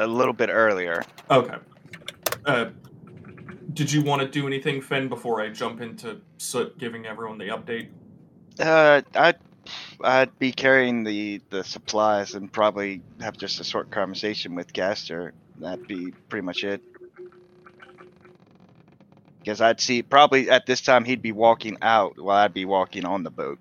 a 0.00 0.06
little 0.06 0.32
bit 0.34 0.48
earlier. 0.50 1.04
Okay. 1.30 1.54
Uh, 2.46 2.66
did 3.72 3.90
you 3.92 4.02
want 4.02 4.22
to 4.22 4.28
do 4.28 4.46
anything, 4.46 4.80
Finn, 4.80 5.08
before 5.08 5.40
I 5.40 5.48
jump 5.48 5.80
into 5.80 6.20
Soot 6.38 6.78
giving 6.78 7.06
everyone 7.06 7.38
the 7.38 7.48
update? 7.48 7.88
Uh, 8.58 9.02
I'd 9.14 9.38
I'd 10.02 10.38
be 10.38 10.52
carrying 10.52 11.04
the 11.04 11.40
the 11.50 11.64
supplies 11.64 12.34
and 12.34 12.52
probably 12.52 13.02
have 13.20 13.36
just 13.36 13.60
a 13.60 13.64
short 13.64 13.90
conversation 13.90 14.54
with 14.54 14.72
Caster. 14.72 15.32
That'd 15.58 15.86
be 15.86 16.12
pretty 16.28 16.44
much 16.44 16.64
it. 16.64 16.82
Because 19.38 19.60
I'd 19.60 19.80
see 19.80 20.02
probably 20.02 20.50
at 20.50 20.66
this 20.66 20.80
time 20.80 21.04
he'd 21.04 21.22
be 21.22 21.32
walking 21.32 21.78
out 21.82 22.18
while 22.18 22.38
I'd 22.38 22.54
be 22.54 22.64
walking 22.64 23.04
on 23.04 23.22
the 23.22 23.30
boat. 23.30 23.58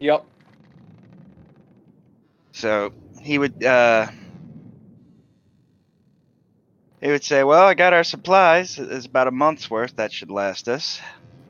Yep. 0.00 0.24
So 2.52 2.92
he 3.20 3.38
would 3.38 3.64
uh 3.64 4.08
he 7.00 7.10
would 7.10 7.24
say, 7.24 7.44
"Well, 7.44 7.64
I 7.66 7.74
got 7.74 7.92
our 7.92 8.04
supplies. 8.04 8.78
It's 8.78 9.06
about 9.06 9.28
a 9.28 9.32
month's 9.32 9.70
worth. 9.70 9.96
That 9.96 10.12
should 10.12 10.30
last 10.30 10.68
us." 10.68 11.00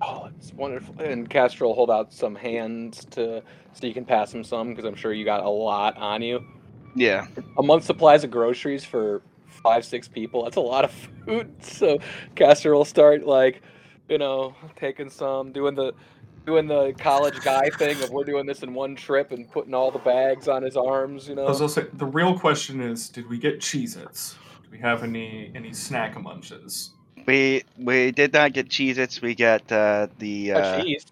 Oh, 0.03 0.29
it's 0.37 0.53
wonderful. 0.53 0.95
And 1.01 1.29
Caster 1.29 1.67
will 1.67 1.75
hold 1.75 1.91
out 1.91 2.13
some 2.13 2.35
hands 2.35 3.05
to 3.13 3.43
so 3.73 3.87
you 3.87 3.95
can 3.95 4.05
pass 4.05 4.33
him 4.33 4.45
some 4.45 4.71
because 4.71 4.85
I'm 4.85 4.95
sure 4.95 5.13
you 5.13 5.25
got 5.25 5.45
a 5.45 5.49
lot 5.49 5.97
on 5.97 6.23
you. 6.23 6.45
Yeah. 6.95 7.27
A 7.59 7.63
month's 7.63 7.87
supplies 7.87 8.25
of 8.25 8.31
groceries 8.31 8.85
for 8.85 9.23
five, 9.47 9.85
six 9.85 10.09
people. 10.09 10.45
That's 10.45 10.57
a 10.57 10.61
lot 10.61 10.85
of 10.85 10.93
food. 10.93 11.53
So 11.63 11.99
Caster 12.37 12.75
will 12.75 12.85
start 12.85 13.27
like, 13.27 13.63
you 14.09 14.19
know, 14.19 14.55
taking 14.77 15.11
some, 15.11 15.53
doing 15.53 15.75
the 15.75 15.93
doing 16.47 16.69
the 16.69 16.95
college 16.99 17.41
guy 17.41 17.69
thing 17.71 18.01
of 18.03 18.11
we're 18.11 18.23
doing 18.25 18.47
this 18.47 18.63
in 18.63 18.73
one 18.73 18.95
trip 18.95 19.33
and 19.33 19.51
putting 19.51 19.75
all 19.75 19.91
the 19.91 19.99
bags 19.99 20.47
on 20.47 20.63
his 20.63 20.77
arms, 20.77 21.29
you 21.29 21.35
know. 21.35 21.45
I 21.45 21.49
was 21.49 21.59
know. 21.59 21.65
also 21.65 21.83
the 21.93 22.07
real 22.07 22.39
question 22.39 22.81
is, 22.81 23.09
did 23.09 23.29
we 23.29 23.37
get 23.37 23.59
Cheez-Its? 23.59 24.37
Do 24.67 24.73
we 24.73 24.79
have 24.79 25.05
any 25.05 25.53
any 25.55 25.73
snack 25.73 26.21
munches? 26.21 26.91
We 27.27 27.63
we 27.79 28.11
did 28.11 28.33
not 28.33 28.53
get 28.53 28.69
Cheez-Its. 28.69 29.23
We 29.23 29.35
got 29.35 29.71
uh, 29.71 30.09
the 30.19 30.53
Oh, 30.53 30.59
uh, 30.59 30.83
cheese. 30.83 31.07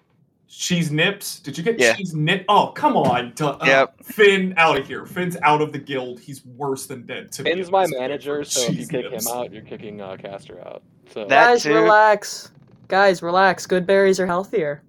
Cheese 0.48 0.90
nips? 0.92 1.40
Did 1.40 1.56
you 1.58 1.64
get 1.64 1.78
Yeah. 1.80 1.94
cheese 1.94 2.14
nip? 2.14 2.44
Oh, 2.48 2.68
come 2.68 2.96
on. 2.96 3.32
Duh, 3.34 3.50
uh, 3.60 3.64
Yep. 3.66 4.04
Finn 4.04 4.54
out 4.56 4.78
of 4.78 4.86
here. 4.86 5.04
Finn's 5.06 5.36
out 5.42 5.60
of 5.60 5.72
the 5.72 5.78
guild. 5.78 6.20
He's 6.20 6.44
worse 6.46 6.86
than 6.86 7.06
dead 7.06 7.32
to 7.32 7.42
me 7.42 7.52
Finn's 7.54 7.70
my 7.72 7.86
manager, 7.88 8.38
for 8.38 8.44
so 8.44 8.62
if 8.62 8.70
you 8.70 8.76
cheese 8.76 8.88
kick 8.88 9.10
nips. 9.10 9.26
him 9.26 9.32
out, 9.36 9.52
you're 9.52 9.62
kicking 9.62 10.00
uh, 10.00 10.16
Caster 10.16 10.60
out. 10.60 10.82
So 11.12 11.22
That 11.26 11.28
Guys, 11.46 11.62
too. 11.64 11.74
relax. 11.74 12.52
Guys, 12.88 13.22
relax. 13.22 13.66
Good 13.66 13.86
berries 13.86 14.20
are 14.20 14.26
healthier. 14.26 14.82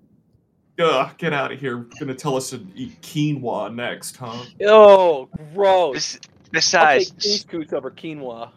Ugh, 0.77 1.17
get 1.17 1.33
out 1.33 1.51
of 1.53 1.59
here. 1.59 1.77
Gonna 1.99 2.13
tell 2.13 2.35
us 2.35 2.49
to 2.51 2.63
eat 2.75 3.01
quinoa 3.01 3.73
next, 3.73 4.17
huh? 4.17 4.43
Oh, 4.67 5.29
gross. 5.53 6.19
Bes- 6.55 6.73
I'll 6.73 6.97
besides, 6.99 7.11
take 7.11 7.47
couscous 7.49 7.73
over 7.73 7.91
quinoa. 7.91 8.49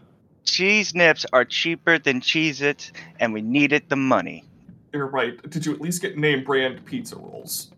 cheese 0.44 0.94
nips 0.94 1.26
are 1.32 1.44
cheaper 1.44 1.98
than 1.98 2.20
Cheez-Its, 2.20 2.92
and 3.20 3.32
we 3.32 3.42
needed 3.42 3.84
the 3.88 3.96
money. 3.96 4.44
You're 4.94 5.06
right. 5.06 5.38
Did 5.50 5.66
you 5.66 5.72
at 5.74 5.80
least 5.80 6.00
get 6.02 6.16
name 6.16 6.44
brand 6.44 6.84
pizza 6.86 7.16
rolls? 7.16 7.70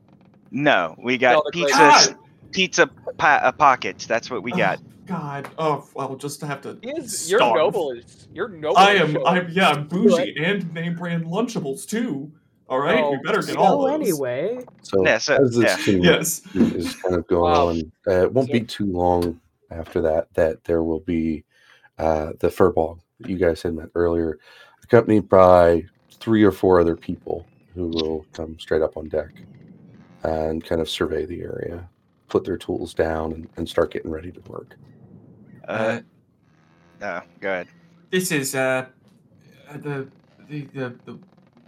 No, 0.52 0.94
we 1.02 1.18
got 1.18 1.32
No, 1.32 1.42
pizza 1.52 1.76
God! 1.76 2.16
pizza 2.52 2.86
po- 2.86 3.26
uh, 3.26 3.52
pockets. 3.52 4.06
That's 4.06 4.30
what 4.30 4.42
we 4.42 4.52
got. 4.52 4.78
Oh, 4.78 4.84
God. 5.06 5.48
Oh, 5.58 5.88
well, 5.94 6.14
just 6.16 6.38
to 6.40 6.46
have 6.46 6.60
to. 6.62 6.78
He 6.82 6.90
is, 6.90 7.28
your 7.30 7.40
starve. 7.40 7.56
noble 7.56 7.90
is 7.92 8.28
your 8.32 8.48
noble. 8.48 8.78
I 8.78 8.92
am. 8.92 9.12
showing. 9.12 9.26
I'm. 9.26 9.48
Yeah, 9.50 9.70
I'm 9.70 9.88
bougie 9.88 10.34
and 10.38 10.72
name 10.72 10.94
brand 10.96 11.24
Lunchables 11.26 11.86
too. 11.86 12.30
All 12.68 12.78
right, 12.78 12.96
we 12.96 13.16
Oh, 13.16 13.18
better 13.24 13.42
get 13.42 13.56
all 13.56 13.82
So 13.82 13.88
those. 13.98 14.00
anyway, 14.12 14.58
So, 14.82 15.04
Yeah, 15.04 15.18
so- 15.18 15.34
as 15.42 15.56
this 15.56 15.64
yeah. 15.64 15.76
thing 15.76 16.04
Yes. 16.04 16.42
is 16.54 16.94
kind 16.94 17.16
of 17.16 17.26
going 17.26 17.52
Wow. 17.52 17.68
on, 17.70 17.92
uh, 18.06 18.22
it 18.26 18.32
won't 18.32 18.52
be 18.52 18.60
too 18.60 18.86
long 18.86 19.40
after 19.70 20.00
that 20.00 20.32
that 20.34 20.64
there 20.64 20.82
will 20.82 21.00
be 21.00 21.44
uh, 21.98 22.32
the 22.38 22.48
firbolg 22.48 23.00
that 23.20 23.30
you 23.30 23.36
guys 23.36 23.62
had 23.62 23.74
met 23.74 23.88
earlier, 23.94 24.38
accompanied 24.82 25.28
by 25.28 25.84
three 26.12 26.42
or 26.42 26.52
four 26.52 26.80
other 26.80 26.96
people 26.96 27.46
who 27.74 27.88
will 27.88 28.26
come 28.32 28.58
straight 28.58 28.82
up 28.82 28.96
on 28.96 29.08
deck 29.08 29.30
and 30.22 30.64
kind 30.64 30.80
of 30.80 30.88
survey 30.88 31.24
the 31.24 31.40
area, 31.40 31.88
put 32.28 32.44
their 32.44 32.58
tools 32.58 32.94
down, 32.94 33.32
and, 33.32 33.48
and 33.56 33.68
start 33.68 33.92
getting 33.92 34.10
ready 34.10 34.30
to 34.30 34.40
work. 34.50 34.76
Uh, 35.66 36.00
no, 37.00 37.22
go 37.40 37.48
ahead. 37.50 37.68
this 38.10 38.32
is 38.32 38.54
uh, 38.54 38.86
uh, 39.68 39.76
the, 39.78 40.08
the 40.48 40.62
the 40.74 40.94
the 41.04 41.18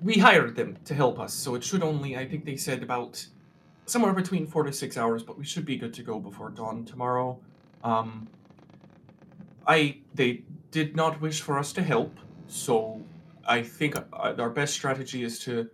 we 0.02 0.14
hired 0.14 0.56
them 0.56 0.76
to 0.84 0.94
help 0.94 1.20
us, 1.20 1.32
so 1.32 1.54
it 1.54 1.62
should 1.62 1.82
only 1.82 2.16
I 2.16 2.26
think 2.26 2.44
they 2.44 2.56
said 2.56 2.82
about 2.82 3.24
somewhere 3.86 4.12
between 4.12 4.46
four 4.46 4.64
to 4.64 4.72
six 4.72 4.96
hours, 4.96 5.22
but 5.22 5.38
we 5.38 5.44
should 5.44 5.64
be 5.64 5.76
good 5.76 5.94
to 5.94 6.02
go 6.02 6.18
before 6.18 6.50
dawn 6.50 6.84
tomorrow. 6.84 7.38
Um, 7.84 8.28
I 9.66 9.98
they 10.14 10.42
did 10.70 10.96
not 10.96 11.20
wish 11.20 11.40
for 11.40 11.58
us 11.58 11.72
to 11.74 11.82
help, 11.82 12.18
so 12.46 13.00
I 13.46 13.62
think 13.62 13.96
uh, 13.96 14.02
our 14.12 14.50
best 14.50 14.74
strategy 14.74 15.22
is 15.22 15.38
to 15.40 15.68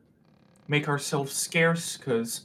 make 0.68 0.88
ourselves 0.88 1.32
scarce, 1.32 1.96
because 1.96 2.42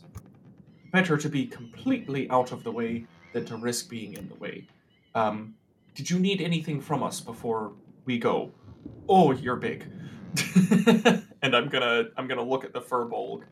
better 0.92 1.18
to 1.18 1.30
be 1.30 1.46
completely 1.46 2.30
out 2.30 2.52
of 2.52 2.64
the 2.64 2.72
way 2.72 3.06
than 3.34 3.46
to 3.46 3.58
risk 3.58 3.90
being 3.90 4.14
in 4.14 4.30
the 4.30 4.36
way. 4.36 4.68
Um, 5.16 5.56
did 5.96 6.10
you 6.10 6.20
need 6.20 6.42
anything 6.42 6.80
from 6.80 7.04
us 7.04 7.20
before 7.20 7.74
we 8.06 8.18
go? 8.18 8.52
Oh, 9.10 9.32
you're 9.32 9.56
big. 9.56 9.86
and 11.42 11.56
I'm 11.56 11.70
gonna 11.70 12.06
I'm 12.18 12.28
gonna 12.28 12.44
look 12.44 12.64
at 12.64 12.74
the 12.74 12.82
firbolg, 12.82 13.44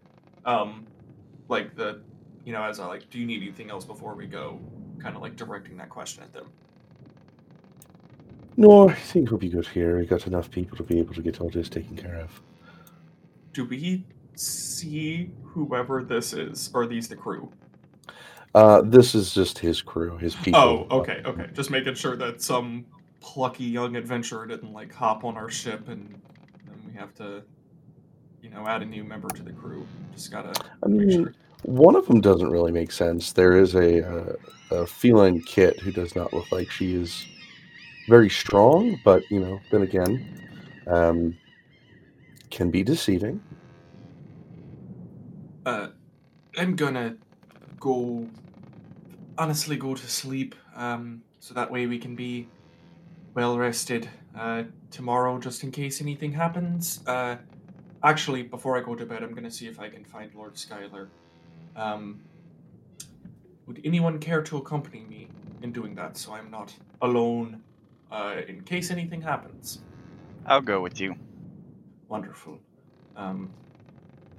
um, 0.45 0.87
like 1.47 1.75
the, 1.75 2.01
you 2.45 2.53
know, 2.53 2.63
as 2.63 2.79
I 2.79 2.87
like, 2.87 3.09
do 3.09 3.19
you 3.19 3.25
need 3.25 3.41
anything 3.41 3.69
else 3.69 3.85
before 3.85 4.15
we 4.15 4.25
go? 4.25 4.59
Kind 5.01 5.15
of 5.15 5.21
like 5.21 5.35
directing 5.35 5.77
that 5.77 5.89
question 5.89 6.23
at 6.23 6.33
them. 6.33 6.47
No, 8.57 8.89
I 8.89 8.93
think 8.93 9.31
we'll 9.31 9.39
be 9.39 9.49
good 9.49 9.67
here. 9.67 9.97
We 9.97 10.05
got 10.05 10.27
enough 10.27 10.51
people 10.51 10.77
to 10.77 10.83
be 10.83 10.99
able 10.99 11.13
to 11.15 11.21
get 11.21 11.41
all 11.41 11.49
this 11.49 11.69
taken 11.69 11.95
care 11.95 12.15
of. 12.17 12.41
Do 13.53 13.65
we 13.65 14.03
see 14.35 15.31
whoever 15.43 16.03
this 16.03 16.33
is, 16.33 16.69
or 16.73 16.83
are 16.83 16.87
these 16.87 17.07
the 17.07 17.15
crew? 17.15 17.51
Uh, 18.53 18.81
this 18.81 19.15
is 19.15 19.33
just 19.33 19.57
his 19.57 19.81
crew, 19.81 20.17
his 20.17 20.35
people. 20.35 20.87
Oh, 20.91 20.99
okay, 20.99 21.21
okay. 21.25 21.47
Just 21.53 21.71
making 21.71 21.95
sure 21.95 22.15
that 22.17 22.41
some 22.41 22.85
plucky 23.21 23.63
young 23.63 23.95
adventurer 23.95 24.45
didn't 24.45 24.73
like 24.73 24.93
hop 24.93 25.23
on 25.23 25.37
our 25.37 25.49
ship 25.49 25.87
and 25.87 26.21
then 26.65 26.81
we 26.85 26.93
have 26.99 27.13
to, 27.15 27.43
you 28.41 28.49
know, 28.49 28.67
add 28.67 28.81
a 28.81 28.85
new 28.85 29.03
member 29.03 29.29
to 29.29 29.43
the 29.43 29.53
crew. 29.53 29.87
Just 30.13 30.31
gotta 30.31 30.51
I 30.83 30.87
make 30.87 31.07
mean, 31.07 31.23
sure. 31.23 31.33
One 31.63 31.95
of 31.95 32.07
them 32.07 32.21
doesn't 32.21 32.49
really 32.49 32.71
make 32.71 32.91
sense. 32.91 33.33
There 33.33 33.57
is 33.57 33.75
a, 33.75 34.07
uh, 34.07 34.35
a 34.71 34.87
feline 34.87 35.41
kit 35.41 35.79
who 35.79 35.91
does 35.91 36.15
not 36.15 36.33
look 36.33 36.51
like 36.51 36.71
she 36.71 36.93
is 36.93 37.25
very 38.07 38.29
strong, 38.29 38.99
but 39.03 39.23
you 39.29 39.39
know, 39.39 39.59
then 39.71 39.83
again, 39.83 40.49
um, 40.87 41.37
can 42.49 42.71
be 42.71 42.83
deceiving. 42.83 43.41
Uh, 45.65 45.87
I'm 46.57 46.75
gonna 46.75 47.15
go. 47.79 48.27
Honestly, 49.37 49.77
go 49.77 49.95
to 49.95 50.07
sleep. 50.07 50.55
Um, 50.75 51.21
so 51.39 51.53
that 51.53 51.71
way 51.71 51.87
we 51.87 51.97
can 51.97 52.15
be 52.15 52.47
well 53.33 53.57
rested 53.57 54.09
uh, 54.37 54.63
tomorrow, 54.89 55.39
just 55.39 55.63
in 55.63 55.71
case 55.71 56.01
anything 56.01 56.33
happens. 56.33 57.01
Uh, 57.07 57.37
actually, 58.03 58.43
before 58.43 58.77
I 58.77 58.81
go 58.81 58.95
to 58.95 59.05
bed, 59.05 59.23
I'm 59.23 59.33
gonna 59.33 59.51
see 59.51 59.67
if 59.67 59.79
I 59.79 59.89
can 59.89 60.03
find 60.03 60.33
Lord 60.35 60.55
Skylar. 60.55 61.07
Um, 61.75 62.19
would 63.67 63.81
anyone 63.83 64.19
care 64.19 64.41
to 64.41 64.57
accompany 64.57 65.01
me 65.01 65.27
in 65.61 65.71
doing 65.71 65.95
that, 65.95 66.17
so 66.17 66.33
I'm 66.33 66.51
not 66.51 66.73
alone, 67.01 67.61
uh, 68.11 68.37
in 68.47 68.61
case 68.61 68.91
anything 68.91 69.21
happens? 69.21 69.81
I'll 70.45 70.61
go 70.61 70.81
with 70.81 70.99
you. 70.99 71.15
Wonderful. 72.07 72.59
Um, 73.15 73.49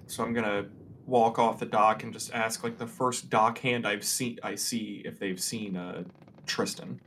so 0.07 0.25
I'm 0.25 0.33
gonna 0.35 0.67
walk 1.07 1.39
off 1.39 1.59
the 1.59 1.67
dock 1.67 2.03
and 2.03 2.13
just 2.13 2.33
ask 2.33 2.63
like 2.63 2.79
the 2.79 2.87
first 2.87 3.31
dock 3.31 3.59
hand 3.59 3.87
I've 3.87 4.05
seen 4.05 4.39
I 4.43 4.55
see 4.55 5.03
if 5.05 5.19
they've 5.19 5.41
seen 5.41 5.77
uh 5.77 6.05
Tristan 6.47 7.01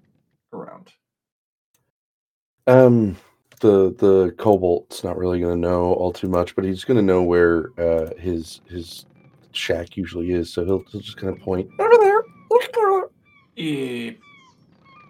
around. 0.53 0.91
Um, 2.67 3.17
the 3.61 3.93
the 3.97 4.33
kobold's 4.37 5.03
not 5.03 5.17
really 5.17 5.39
going 5.39 5.53
to 5.53 5.59
know 5.59 5.93
all 5.93 6.11
too 6.11 6.27
much, 6.27 6.55
but 6.55 6.65
he's 6.65 6.83
going 6.83 6.97
to 6.97 7.03
know 7.03 7.21
where 7.21 7.71
uh, 7.79 8.15
his 8.17 8.61
his 8.67 9.05
shack 9.55 9.97
usually 9.97 10.31
is. 10.31 10.51
So 10.51 10.65
he'll, 10.65 10.83
he'll 10.91 11.01
just 11.01 11.17
kind 11.17 11.35
of 11.35 11.41
point 11.41 11.69
over 11.79 11.97
there. 11.99 12.23
Eh, 13.57 14.13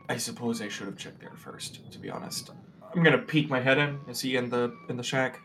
I 0.08 0.18
suppose 0.18 0.62
I 0.62 0.68
should 0.68 0.86
have 0.88 0.98
checked 0.98 1.20
there 1.20 1.34
first, 1.36 1.91
to 1.91 2.00
be 2.00 2.10
honest. 2.10 2.52
I'm 2.96 3.04
gonna 3.04 3.18
peek 3.18 3.50
my 3.50 3.60
head 3.60 3.78
in. 3.78 4.00
Is 4.08 4.22
he 4.22 4.38
in 4.38 4.50
the 4.50 4.76
in 4.89 4.98
the 4.98 5.04
shack? 5.04 5.39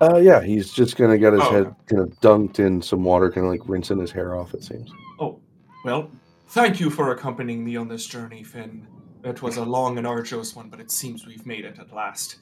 Uh, 0.00 0.16
yeah, 0.16 0.42
he's 0.42 0.72
just 0.72 0.96
to 0.96 1.16
get 1.18 1.32
his 1.32 1.42
Oh, 1.42 1.50
head 1.50 1.66
okay. 1.66 1.74
kind 1.86 2.02
of 2.02 2.20
dunked 2.20 2.58
in 2.58 2.82
some 2.82 3.02
water, 3.02 3.30
kind 3.30 3.46
of 3.46 3.52
like 3.52 3.62
rinsing 3.66 3.98
his 3.98 4.10
hair 4.10 4.36
off. 4.36 4.52
It 4.52 4.62
seems. 4.62 4.90
Oh, 5.18 5.40
well, 5.84 6.10
thank 6.48 6.80
you 6.80 6.90
for 6.90 7.12
accompanying 7.12 7.64
me 7.64 7.76
on 7.76 7.88
this 7.88 8.04
journey, 8.04 8.42
Finn. 8.42 8.86
It 9.24 9.40
was 9.40 9.56
a 9.56 9.64
long 9.64 9.96
and 9.96 10.06
arduous 10.06 10.54
one, 10.54 10.68
but 10.68 10.80
it 10.80 10.90
seems 10.90 11.26
we've 11.26 11.46
made 11.46 11.64
it 11.64 11.78
at 11.78 11.92
last. 11.94 12.36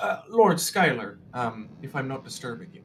Uh, 0.00 0.22
Lord 0.28 0.56
Skylar, 0.56 1.18
um, 1.32 1.68
if 1.80 1.94
I'm 1.94 2.08
not 2.08 2.24
disturbing 2.24 2.70
you. 2.72 2.82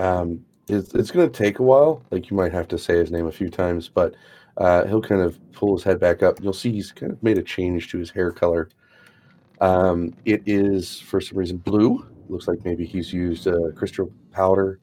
Um, 0.00 0.44
it's, 0.72 0.94
it's 0.94 1.10
going 1.10 1.30
to 1.30 1.36
take 1.36 1.58
a 1.58 1.62
while. 1.62 2.02
Like 2.10 2.30
you 2.30 2.36
might 2.36 2.52
have 2.52 2.68
to 2.68 2.78
say 2.78 2.96
his 2.96 3.10
name 3.10 3.26
a 3.26 3.32
few 3.32 3.50
times, 3.50 3.88
but 3.88 4.14
uh, 4.56 4.86
he'll 4.86 5.02
kind 5.02 5.20
of 5.20 5.38
pull 5.52 5.76
his 5.76 5.84
head 5.84 6.00
back 6.00 6.22
up. 6.22 6.42
You'll 6.42 6.52
see 6.52 6.72
he's 6.72 6.92
kind 6.92 7.12
of 7.12 7.22
made 7.22 7.38
a 7.38 7.42
change 7.42 7.90
to 7.90 7.98
his 7.98 8.10
hair 8.10 8.30
color. 8.30 8.68
Um, 9.60 10.14
it 10.24 10.42
is 10.46 11.00
for 11.00 11.20
some 11.20 11.38
reason 11.38 11.58
blue. 11.58 12.06
Looks 12.28 12.48
like 12.48 12.64
maybe 12.64 12.86
he's 12.86 13.12
used 13.12 13.46
uh, 13.46 13.72
crystal 13.74 14.10
powder, 14.32 14.78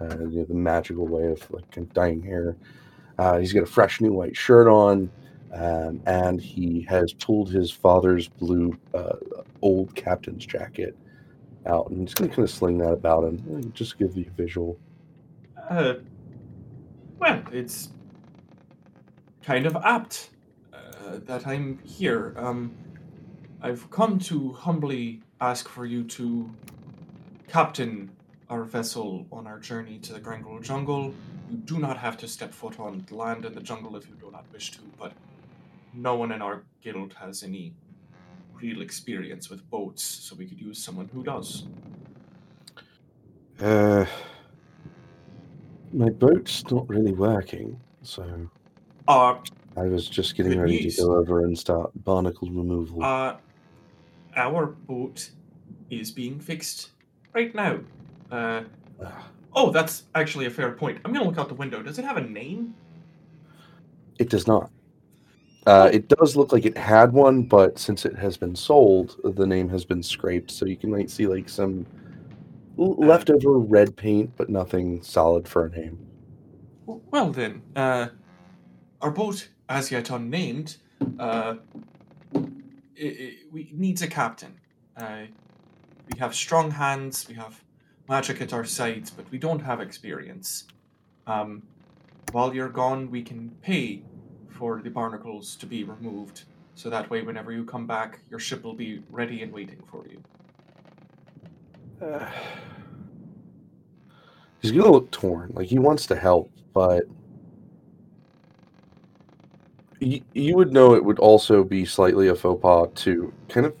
uh, 0.00 0.18
you 0.18 0.40
know, 0.40 0.44
the 0.44 0.54
magical 0.54 1.06
way 1.06 1.26
of 1.26 1.50
like 1.50 1.92
dyeing 1.92 2.22
hair. 2.22 2.56
Uh, 3.18 3.38
he's 3.38 3.52
got 3.52 3.62
a 3.62 3.66
fresh 3.66 4.00
new 4.00 4.12
white 4.12 4.36
shirt 4.36 4.66
on, 4.66 5.10
um, 5.52 6.00
and 6.06 6.40
he 6.40 6.82
has 6.88 7.12
pulled 7.12 7.50
his 7.50 7.70
father's 7.70 8.28
blue 8.28 8.76
uh, 8.94 9.16
old 9.62 9.94
captain's 9.94 10.46
jacket 10.46 10.96
out, 11.66 11.90
and 11.90 12.00
he's 12.00 12.14
going 12.14 12.30
to 12.30 12.36
kind 12.36 12.48
of 12.48 12.54
sling 12.54 12.78
that 12.78 12.92
about 12.92 13.24
him, 13.24 13.70
just 13.74 13.98
give 13.98 14.16
you 14.16 14.26
a 14.26 14.42
visual. 14.42 14.78
Uh, 15.70 15.94
well, 17.20 17.44
it's 17.52 17.90
kind 19.44 19.66
of 19.66 19.76
apt 19.76 20.30
uh, 20.74 21.18
that 21.26 21.46
I'm 21.46 21.78
here. 21.84 22.34
Um, 22.36 22.74
I've 23.62 23.88
come 23.88 24.18
to 24.20 24.52
humbly 24.52 25.22
ask 25.40 25.68
for 25.68 25.86
you 25.86 26.02
to 26.04 26.50
captain 27.46 28.10
our 28.48 28.64
vessel 28.64 29.28
on 29.30 29.46
our 29.46 29.60
journey 29.60 30.00
to 30.00 30.12
the 30.12 30.18
Grangol 30.18 30.60
jungle. 30.60 31.14
You 31.48 31.58
do 31.58 31.78
not 31.78 31.96
have 31.96 32.16
to 32.18 32.26
step 32.26 32.52
foot 32.52 32.80
on 32.80 33.06
land 33.12 33.44
in 33.44 33.54
the 33.54 33.60
jungle 33.60 33.94
if 33.94 34.08
you 34.08 34.16
do 34.16 34.28
not 34.32 34.44
wish 34.52 34.72
to, 34.72 34.80
but 34.98 35.12
no 35.94 36.16
one 36.16 36.32
in 36.32 36.42
our 36.42 36.64
guild 36.82 37.14
has 37.20 37.44
any 37.44 37.74
real 38.54 38.82
experience 38.82 39.48
with 39.48 39.68
boats, 39.70 40.02
so 40.02 40.34
we 40.34 40.46
could 40.46 40.60
use 40.60 40.82
someone 40.82 41.08
who 41.12 41.22
does. 41.22 41.66
Uh, 43.60 44.04
my 45.92 46.08
boat's 46.10 46.68
not 46.70 46.88
really 46.88 47.12
working, 47.12 47.78
so 48.02 48.48
Uh, 49.08 49.36
I 49.76 49.84
was 49.84 50.08
just 50.08 50.36
getting 50.36 50.58
ready 50.58 50.80
news. 50.82 50.96
to 50.96 51.02
go 51.02 51.16
over 51.16 51.44
and 51.44 51.58
start 51.58 51.90
barnacle 52.04 52.48
removal. 52.50 53.02
Uh, 53.02 53.36
our 54.36 54.66
boat 54.66 55.30
is 55.90 56.10
being 56.10 56.38
fixed 56.38 56.90
right 57.34 57.54
now. 57.54 57.80
Uh, 58.30 58.62
Ah, 59.02 59.28
oh, 59.54 59.70
that's 59.70 60.04
actually 60.14 60.44
a 60.46 60.50
fair 60.50 60.72
point. 60.72 60.98
I'm 61.04 61.12
gonna 61.12 61.24
look 61.24 61.38
out 61.38 61.48
the 61.48 61.54
window. 61.54 61.82
Does 61.82 61.98
it 61.98 62.04
have 62.04 62.16
a 62.18 62.20
name? 62.22 62.74
it 64.18 64.28
does 64.28 64.46
not. 64.46 64.70
Uh, 65.66 65.88
it 65.92 66.08
does 66.08 66.36
look 66.36 66.52
like 66.52 66.66
it 66.66 66.76
had 66.76 67.10
one, 67.12 67.42
but 67.42 67.78
since 67.78 68.04
it 68.04 68.14
has 68.18 68.36
been 68.36 68.54
sold, 68.54 69.16
the 69.24 69.46
name 69.46 69.66
has 69.70 69.82
been 69.84 70.02
scraped, 70.02 70.50
so 70.50 70.66
you 70.66 70.76
can 70.76 70.90
might 70.90 71.08
see 71.10 71.26
like 71.26 71.48
some 71.48 71.86
leftover 72.76 73.58
red 73.58 73.96
paint, 73.96 74.32
but 74.36 74.48
nothing 74.48 75.02
solid 75.02 75.48
for 75.48 75.66
a 75.66 75.70
name. 75.70 75.98
Well 76.86 77.30
then, 77.30 77.62
uh, 77.76 78.08
our 79.00 79.10
boat, 79.10 79.48
as 79.68 79.90
yet 79.90 80.10
unnamed, 80.10 80.76
uh, 81.18 81.56
i 82.34 82.38
i 83.02 83.34
we 83.52 83.70
needs 83.72 84.02
a 84.02 84.06
captain. 84.08 84.54
Uh, 84.96 85.22
we 86.12 86.18
have 86.18 86.34
strong 86.34 86.70
hands. 86.70 87.28
We 87.28 87.34
have 87.34 87.62
magic 88.08 88.40
at 88.40 88.52
our 88.52 88.64
sides, 88.64 89.10
but 89.10 89.30
we 89.30 89.38
don't 89.38 89.60
have 89.60 89.80
experience. 89.80 90.64
Um, 91.26 91.62
while 92.32 92.54
you're 92.54 92.68
gone, 92.68 93.10
we 93.10 93.22
can 93.22 93.50
pay 93.62 94.02
for 94.48 94.80
the 94.82 94.90
barnacles 94.90 95.56
to 95.56 95.66
be 95.66 95.84
removed, 95.84 96.42
so 96.74 96.90
that 96.90 97.08
way, 97.08 97.22
whenever 97.22 97.52
you 97.52 97.64
come 97.64 97.86
back, 97.86 98.20
your 98.28 98.40
ship 98.40 98.64
will 98.64 98.74
be 98.74 99.02
ready 99.10 99.42
and 99.42 99.52
waiting 99.52 99.82
for 99.90 100.06
you. 100.08 100.22
He's 104.60 104.72
gonna 104.72 104.90
look 104.90 105.10
torn. 105.10 105.52
Like 105.54 105.68
he 105.68 105.78
wants 105.78 106.06
to 106.06 106.16
help, 106.16 106.50
but 106.72 107.04
you, 110.00 110.22
you 110.34 110.56
would 110.56 110.72
know 110.72 110.94
it 110.94 111.04
would 111.04 111.18
also 111.18 111.62
be 111.64 111.84
slightly 111.84 112.28
a 112.28 112.34
faux 112.34 112.60
pas 112.60 112.88
to 113.04 113.32
kind 113.48 113.66
of 113.66 113.74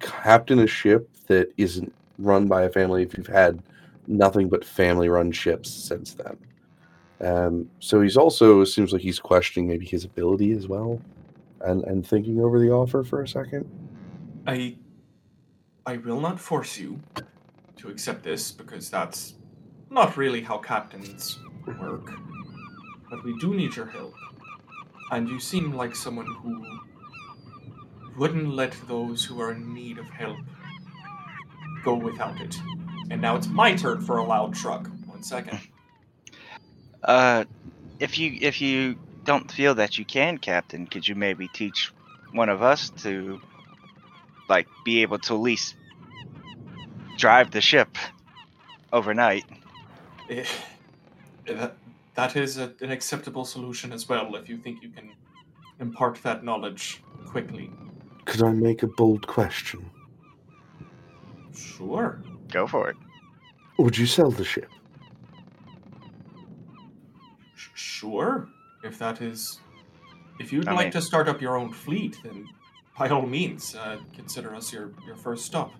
captain 0.00 0.60
a 0.60 0.66
ship 0.66 1.08
that 1.26 1.52
isn't 1.56 1.92
run 2.18 2.46
by 2.46 2.62
a 2.62 2.70
family 2.70 3.02
if 3.02 3.16
you've 3.16 3.26
had 3.26 3.62
nothing 4.06 4.48
but 4.48 4.64
family 4.64 5.08
run 5.08 5.32
ships 5.32 5.70
since 5.70 6.14
then. 6.14 6.36
Um, 7.20 7.70
so 7.80 8.00
he's 8.00 8.16
also 8.16 8.60
it 8.60 8.66
seems 8.66 8.92
like 8.92 9.02
he's 9.02 9.20
questioning 9.20 9.68
maybe 9.68 9.86
his 9.86 10.04
ability 10.04 10.52
as 10.52 10.68
well, 10.68 11.00
and 11.62 11.84
and 11.84 12.06
thinking 12.06 12.40
over 12.40 12.58
the 12.58 12.70
offer 12.70 13.04
for 13.04 13.22
a 13.22 13.28
second. 13.28 13.68
I 14.46 14.76
I 15.90 15.96
will 15.96 16.20
not 16.20 16.38
force 16.38 16.78
you 16.78 17.00
to 17.74 17.88
accept 17.88 18.22
this 18.22 18.52
because 18.52 18.88
that's 18.88 19.34
not 19.90 20.16
really 20.16 20.40
how 20.40 20.56
captains 20.58 21.40
work. 21.66 22.12
But 23.10 23.24
we 23.24 23.36
do 23.40 23.54
need 23.54 23.74
your 23.74 23.86
help. 23.86 24.14
And 25.10 25.28
you 25.28 25.40
seem 25.40 25.72
like 25.72 25.96
someone 25.96 26.26
who 26.26 26.64
wouldn't 28.16 28.54
let 28.54 28.76
those 28.86 29.24
who 29.24 29.40
are 29.40 29.50
in 29.50 29.74
need 29.74 29.98
of 29.98 30.08
help 30.10 30.38
go 31.82 31.96
without 31.96 32.40
it. 32.40 32.56
And 33.10 33.20
now 33.20 33.34
it's 33.34 33.48
my 33.48 33.74
turn 33.74 34.00
for 34.00 34.18
a 34.18 34.24
loud 34.24 34.56
shrug. 34.56 34.88
One 35.06 35.24
second. 35.24 35.58
Uh, 37.02 37.46
if 37.98 38.18
you 38.18 38.36
if 38.42 38.60
you 38.60 38.94
don't 39.24 39.50
feel 39.50 39.74
that 39.76 39.96
you 39.96 40.04
can, 40.04 40.36
Captain, 40.36 40.86
could 40.86 41.08
you 41.08 41.14
maybe 41.14 41.48
teach 41.48 41.90
one 42.32 42.50
of 42.50 42.60
us 42.60 42.90
to, 42.90 43.40
like, 44.50 44.68
be 44.84 45.00
able 45.00 45.18
to 45.20 45.32
at 45.32 45.40
least 45.40 45.76
drive 47.20 47.50
the 47.50 47.60
ship 47.60 47.96
overnight? 48.92 49.44
Eh, 50.30 50.44
that, 51.46 51.76
that 52.14 52.34
is 52.36 52.56
a, 52.58 52.72
an 52.80 52.90
acceptable 52.90 53.44
solution 53.44 53.92
as 53.92 54.08
well 54.08 54.34
if 54.36 54.48
you 54.48 54.56
think 54.56 54.82
you 54.82 54.88
can 54.88 55.12
impart 55.80 56.20
that 56.22 56.42
knowledge 56.44 57.02
quickly. 57.26 57.70
Could 58.24 58.42
I 58.42 58.52
make 58.52 58.82
a 58.82 58.86
bold 58.86 59.26
question? 59.26 59.88
Sure. 61.54 62.20
Go 62.50 62.66
for 62.66 62.88
it. 62.90 62.96
Would 63.78 63.96
you 63.98 64.06
sell 64.06 64.30
the 64.30 64.44
ship? 64.44 64.70
Sh- 67.54 67.68
sure, 67.74 68.48
if 68.82 68.98
that 68.98 69.20
is, 69.20 69.60
if 70.38 70.52
you'd 70.52 70.68
I 70.68 70.72
like 70.72 70.86
mean- 70.86 70.92
to 70.92 71.02
start 71.02 71.28
up 71.28 71.40
your 71.40 71.56
own 71.56 71.72
fleet, 71.72 72.16
then 72.24 72.46
by 72.98 73.08
all 73.08 73.26
means, 73.26 73.74
uh, 73.74 73.98
consider 74.14 74.54
us 74.54 74.72
your 74.72 74.92
your 75.06 75.16
first 75.16 75.46
stop. 75.46 75.72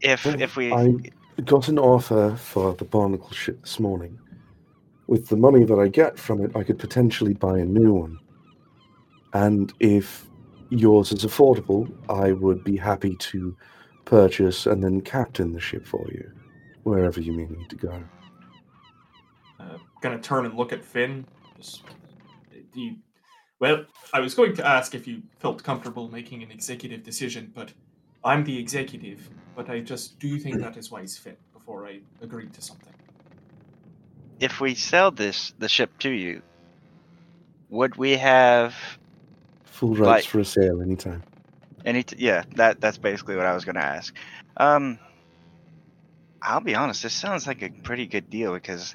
If 0.00 0.24
Well, 0.24 0.40
if 0.40 0.56
we 0.56 0.72
I 0.72 0.94
got 1.44 1.68
an 1.68 1.78
offer 1.78 2.36
for 2.36 2.74
the 2.74 2.84
Barnacle 2.84 3.30
ship 3.30 3.62
this 3.62 3.78
morning. 3.78 4.18
With 5.06 5.28
the 5.28 5.36
money 5.36 5.64
that 5.64 5.78
I 5.78 5.88
get 5.88 6.18
from 6.18 6.44
it, 6.44 6.54
I 6.54 6.62
could 6.62 6.78
potentially 6.78 7.34
buy 7.34 7.58
a 7.58 7.64
new 7.64 7.94
one. 7.94 8.18
And 9.32 9.72
if 9.80 10.26
yours 10.70 11.12
is 11.12 11.24
affordable, 11.24 11.90
I 12.08 12.32
would 12.32 12.64
be 12.64 12.76
happy 12.76 13.16
to 13.16 13.56
purchase 14.04 14.66
and 14.66 14.82
then 14.82 15.00
captain 15.00 15.52
the 15.52 15.60
ship 15.60 15.86
for 15.86 16.06
you, 16.10 16.30
wherever 16.82 17.20
you 17.20 17.32
may 17.32 17.46
need 17.46 17.70
to 17.70 17.76
go. 17.76 18.02
Uh, 19.60 19.78
gonna 20.02 20.18
turn 20.18 20.46
and 20.46 20.54
look 20.54 20.72
at 20.72 20.84
Finn. 20.84 21.26
Just, 21.56 21.84
do 22.72 22.80
you, 22.80 22.96
well, 23.60 23.84
I 24.12 24.20
was 24.20 24.34
going 24.34 24.54
to 24.56 24.66
ask 24.66 24.94
if 24.94 25.06
you 25.06 25.22
felt 25.38 25.62
comfortable 25.62 26.10
making 26.10 26.42
an 26.42 26.50
executive 26.50 27.02
decision, 27.02 27.50
but 27.54 27.72
I'm 28.24 28.44
the 28.44 28.58
executive. 28.58 29.28
But 29.56 29.68
I 29.70 29.80
just 29.80 30.18
do 30.18 30.28
you 30.28 30.38
think 30.38 30.60
that 30.60 30.76
is 30.76 30.90
wise, 30.90 31.16
fit 31.16 31.38
Before 31.52 31.86
I 31.86 32.00
agree 32.22 32.46
to 32.48 32.60
something. 32.62 32.92
if 34.40 34.60
we 34.60 34.74
sell 34.74 35.10
this 35.10 35.52
the 35.58 35.68
ship 35.68 35.90
to 36.00 36.10
you, 36.10 36.42
would 37.70 37.96
we 37.96 38.16
have 38.16 38.74
Full 39.64 39.90
rights 39.94 40.00
Like- 40.00 40.24
for 40.24 40.40
a 40.40 40.44
sale 40.44 40.80
anytime. 40.82 41.22
any? 41.84 42.02
T- 42.04 42.16
yeah, 42.18 42.42
that 42.56 42.80
that's 42.80 42.98
basically 42.98 43.36
what 43.36 43.46
I 43.46 43.54
was 43.54 43.64
going 43.64 43.76
to 43.76 43.84
ask. 43.84 44.14
Um, 44.56 44.98
I'll 46.42 46.60
be 46.60 46.74
honest. 46.74 47.02
This 47.02 47.14
sounds 47.14 47.46
like 47.46 47.62
a 47.62 47.70
pretty 47.70 48.06
good 48.06 48.30
deal 48.30 48.52
because 48.54 48.94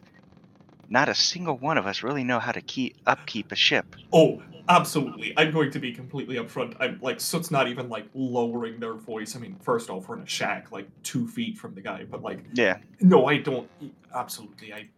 not 0.90 1.10
a 1.10 1.16
single 1.16 1.58
one 1.58 1.78
of 1.78 1.86
us 1.88 2.04
really 2.04 2.24
know 2.24 2.40
how 2.40 2.52
to 2.52 2.62
keep 2.62 2.98
upkeep 3.06 3.52
a 3.52 3.56
ship. 3.56 3.96
Oh, 4.12 4.42
absolutely. 4.70 5.34
I'm 5.38 5.52
going 5.52 5.72
to 5.72 5.80
be 5.80 5.92
completely 5.92 6.36
upfront. 6.36 6.76
I'm 6.80 7.00
like 7.02 7.20
Soot's 7.20 7.52
not 7.52 7.68
even 7.68 7.90
like 7.90 8.08
lowering 8.14 8.80
their 8.80 8.96
voice. 8.96 9.36
I 9.36 9.40
mean, 9.40 9.56
first 9.62 9.90
off, 9.90 10.08
we're 10.08 10.18
in 10.18 10.24
a 10.24 10.28
shack 10.28 10.72
like 10.72 10.88
two 11.04 11.28
feet 11.28 11.58
from 11.58 11.76
the 11.76 11.82
guy, 11.82 12.06
but 12.10 12.22
like 12.22 12.44
Yeah, 12.54 12.78
no, 13.02 13.26
I 13.28 13.38
don't 13.38 13.70
absolutely 14.14 14.74
I 14.74 14.90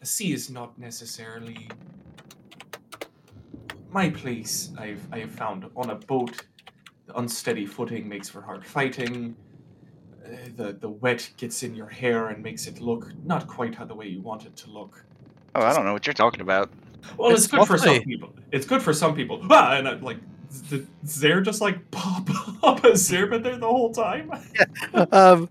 the 0.00 0.06
sea 0.06 0.32
is 0.32 0.50
not 0.50 0.78
necessarily 0.78 1.68
my 3.90 4.10
place. 4.10 4.72
I've 4.78 5.06
I 5.12 5.20
have 5.20 5.32
found 5.32 5.68
on 5.76 5.90
a 5.90 5.94
boat 5.96 6.46
the 7.06 7.18
unsteady 7.18 7.66
footing 7.66 8.08
makes 8.08 8.28
for 8.28 8.40
hard 8.40 8.64
fighting. 8.64 9.36
Uh, 10.24 10.28
the 10.56 10.72
the 10.72 10.88
wet 10.88 11.30
gets 11.36 11.62
in 11.62 11.74
your 11.74 11.88
hair 11.88 12.28
and 12.28 12.42
makes 12.42 12.66
it 12.66 12.80
look 12.80 13.12
not 13.24 13.46
quite 13.46 13.74
how 13.74 13.84
the 13.84 13.94
way 13.94 14.06
you 14.06 14.20
want 14.20 14.46
it 14.46 14.56
to 14.56 14.70
look. 14.70 15.04
Oh, 15.54 15.62
I 15.62 15.74
don't 15.74 15.84
know 15.84 15.92
what 15.92 16.06
you're 16.06 16.14
talking 16.14 16.40
about. 16.40 16.70
Well, 17.16 17.30
it's, 17.32 17.44
It's 17.44 17.52
good 17.52 17.66
for 17.66 17.78
some 17.78 18.00
people. 18.02 18.34
It's 18.52 18.66
good 18.66 18.82
for 18.82 18.92
some 18.92 19.14
people. 19.14 19.40
Ah, 19.50 19.74
and 19.76 19.88
I, 19.88 19.92
like, 19.94 20.18
th- 20.70 20.84
they're 21.18 21.40
just 21.40 21.60
like 21.60 21.90
pop 21.90 22.28
up. 22.62 22.80
Has 22.84 23.08
there 23.08 23.26
been 23.26 23.42
there 23.42 23.56
the 23.58 23.66
whole 23.66 23.92
time? 23.92 24.30
um, 25.12 25.48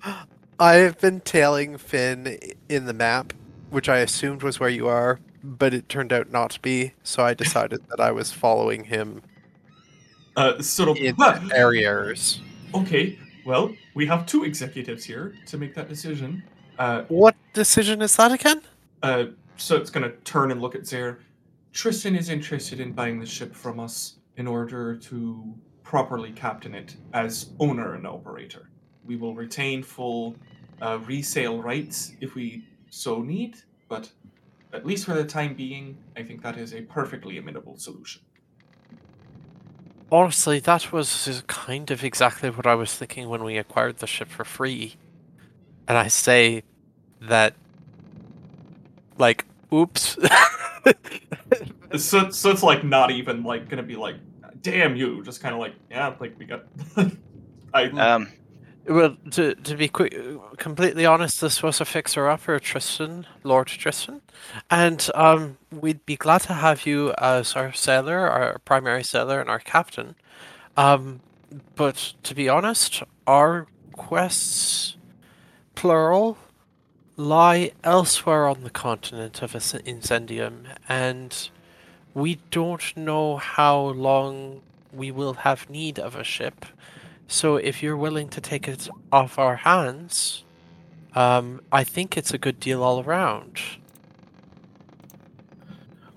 I've 0.59 0.99
been 0.99 1.19
tailing 1.21 1.77
Finn 1.77 2.37
in 2.69 2.85
the 2.85 2.93
map, 2.93 3.33
which 3.69 3.89
I 3.89 3.97
assumed 3.99 4.43
was 4.43 4.59
where 4.59 4.69
you 4.69 4.87
are, 4.87 5.19
but 5.43 5.73
it 5.73 5.89
turned 5.89 6.13
out 6.13 6.31
not 6.31 6.51
to 6.51 6.59
be. 6.61 6.93
So 7.03 7.23
I 7.23 7.33
decided 7.33 7.81
that 7.89 7.99
I 7.99 8.11
was 8.11 8.31
following 8.31 8.83
him 8.85 9.21
Uh, 10.35 10.61
sort 10.61 10.89
of. 10.89 10.97
in 10.97 11.15
ah, 11.19 11.41
areas. 11.53 12.41
okay, 12.73 13.17
well, 13.45 13.73
we 13.95 14.05
have 14.05 14.25
two 14.25 14.43
executives 14.43 15.03
here 15.03 15.35
to 15.47 15.57
make 15.57 15.73
that 15.75 15.89
decision. 15.89 16.43
Uh, 16.79 17.03
What 17.09 17.35
decision 17.53 18.01
is 18.01 18.15
that 18.17 18.31
again? 18.31 18.61
uh, 19.03 19.25
so 19.57 19.75
it's 19.75 19.89
gonna 19.91 20.11
turn 20.23 20.51
and 20.51 20.61
look 20.61 20.73
at 20.75 20.87
Zaire. 20.87 21.19
Tristan 21.73 22.15
is 22.15 22.29
interested 22.29 22.79
in 22.79 22.91
buying 22.91 23.19
the 23.19 23.25
ship 23.25 23.55
from 23.55 23.79
us 23.79 24.17
in 24.35 24.47
order 24.47 24.95
to 24.95 25.53
properly 25.83 26.31
captain 26.31 26.75
it 26.75 26.95
as 27.13 27.51
owner 27.59 27.95
and 27.95 28.05
operator. 28.05 28.69
We 29.05 29.15
will 29.15 29.35
retain 29.35 29.83
full 29.83 30.35
uh, 30.81 30.99
resale 30.99 31.61
rights 31.61 32.13
if 32.19 32.35
we 32.35 32.65
so 32.89 33.21
need, 33.21 33.57
but 33.87 34.11
at 34.73 34.85
least 34.85 35.05
for 35.05 35.13
the 35.13 35.23
time 35.23 35.53
being, 35.53 35.97
I 36.15 36.23
think 36.23 36.41
that 36.43 36.57
is 36.57 36.73
a 36.73 36.81
perfectly 36.81 37.37
amenable 37.37 37.77
solution. 37.77 38.21
Honestly, 40.11 40.59
that 40.59 40.91
was 40.91 41.43
kind 41.47 41.89
of 41.89 42.03
exactly 42.03 42.49
what 42.49 42.67
I 42.67 42.75
was 42.75 42.93
thinking 42.93 43.29
when 43.29 43.43
we 43.43 43.57
acquired 43.57 43.97
the 43.97 44.07
ship 44.07 44.27
for 44.27 44.43
free. 44.43 44.95
And 45.87 45.97
I 45.97 46.09
say 46.09 46.63
that, 47.21 47.53
like, 49.17 49.45
oops. 49.73 50.17
So, 51.97 52.29
so 52.29 52.51
it's 52.51 52.63
like 52.63 52.83
not 52.83 53.11
even 53.11 53.43
like 53.43 53.69
gonna 53.69 53.83
be 53.83 53.95
like, 53.95 54.15
damn 54.61 54.95
you, 54.95 55.23
just 55.23 55.41
kind 55.41 55.53
of 55.53 55.59
like, 55.59 55.73
yeah, 55.89 56.15
like 56.19 56.37
we 56.39 56.45
got. 56.45 56.63
I 57.73 57.85
Um, 57.85 58.29
well, 58.87 59.15
to 59.31 59.55
to 59.55 59.75
be 59.75 59.87
quick, 59.87 60.15
completely 60.57 61.05
honest, 61.05 61.41
this 61.41 61.61
was 61.61 61.81
a 61.81 61.85
fixer 61.85 62.29
upper, 62.29 62.59
Tristan, 62.59 63.25
Lord 63.43 63.67
Tristan, 63.67 64.21
and 64.69 65.09
um, 65.15 65.57
we'd 65.71 66.05
be 66.05 66.15
glad 66.15 66.41
to 66.41 66.53
have 66.53 66.85
you 66.85 67.13
as 67.17 67.55
our 67.55 67.73
sailor, 67.73 68.19
our 68.29 68.59
primary 68.59 69.03
sailor, 69.03 69.39
and 69.39 69.49
our 69.49 69.59
captain. 69.59 70.15
Um, 70.77 71.21
but 71.75 72.13
to 72.23 72.33
be 72.33 72.47
honest, 72.47 73.03
our 73.27 73.67
quests, 73.93 74.95
plural, 75.75 76.37
lie 77.17 77.71
elsewhere 77.83 78.47
on 78.47 78.63
the 78.63 78.69
continent 78.69 79.41
of 79.41 79.53
Incendium, 79.53 80.65
and 80.87 81.49
we 82.13 82.39
don't 82.51 82.95
know 82.97 83.37
how 83.37 83.77
long 83.79 84.61
we 84.93 85.11
will 85.11 85.33
have 85.33 85.69
need 85.69 85.99
of 85.99 86.15
a 86.15 86.23
ship. 86.23 86.65
So 87.27 87.55
if 87.55 87.81
you're 87.81 87.97
willing 87.97 88.29
to 88.29 88.41
take 88.41 88.67
it 88.67 88.89
off 89.11 89.39
our 89.39 89.55
hands, 89.57 90.43
um, 91.15 91.61
I 91.71 91.83
think 91.83 92.17
it's 92.17 92.33
a 92.33 92.37
good 92.37 92.59
deal 92.59 92.83
all 92.83 93.01
around. 93.03 93.59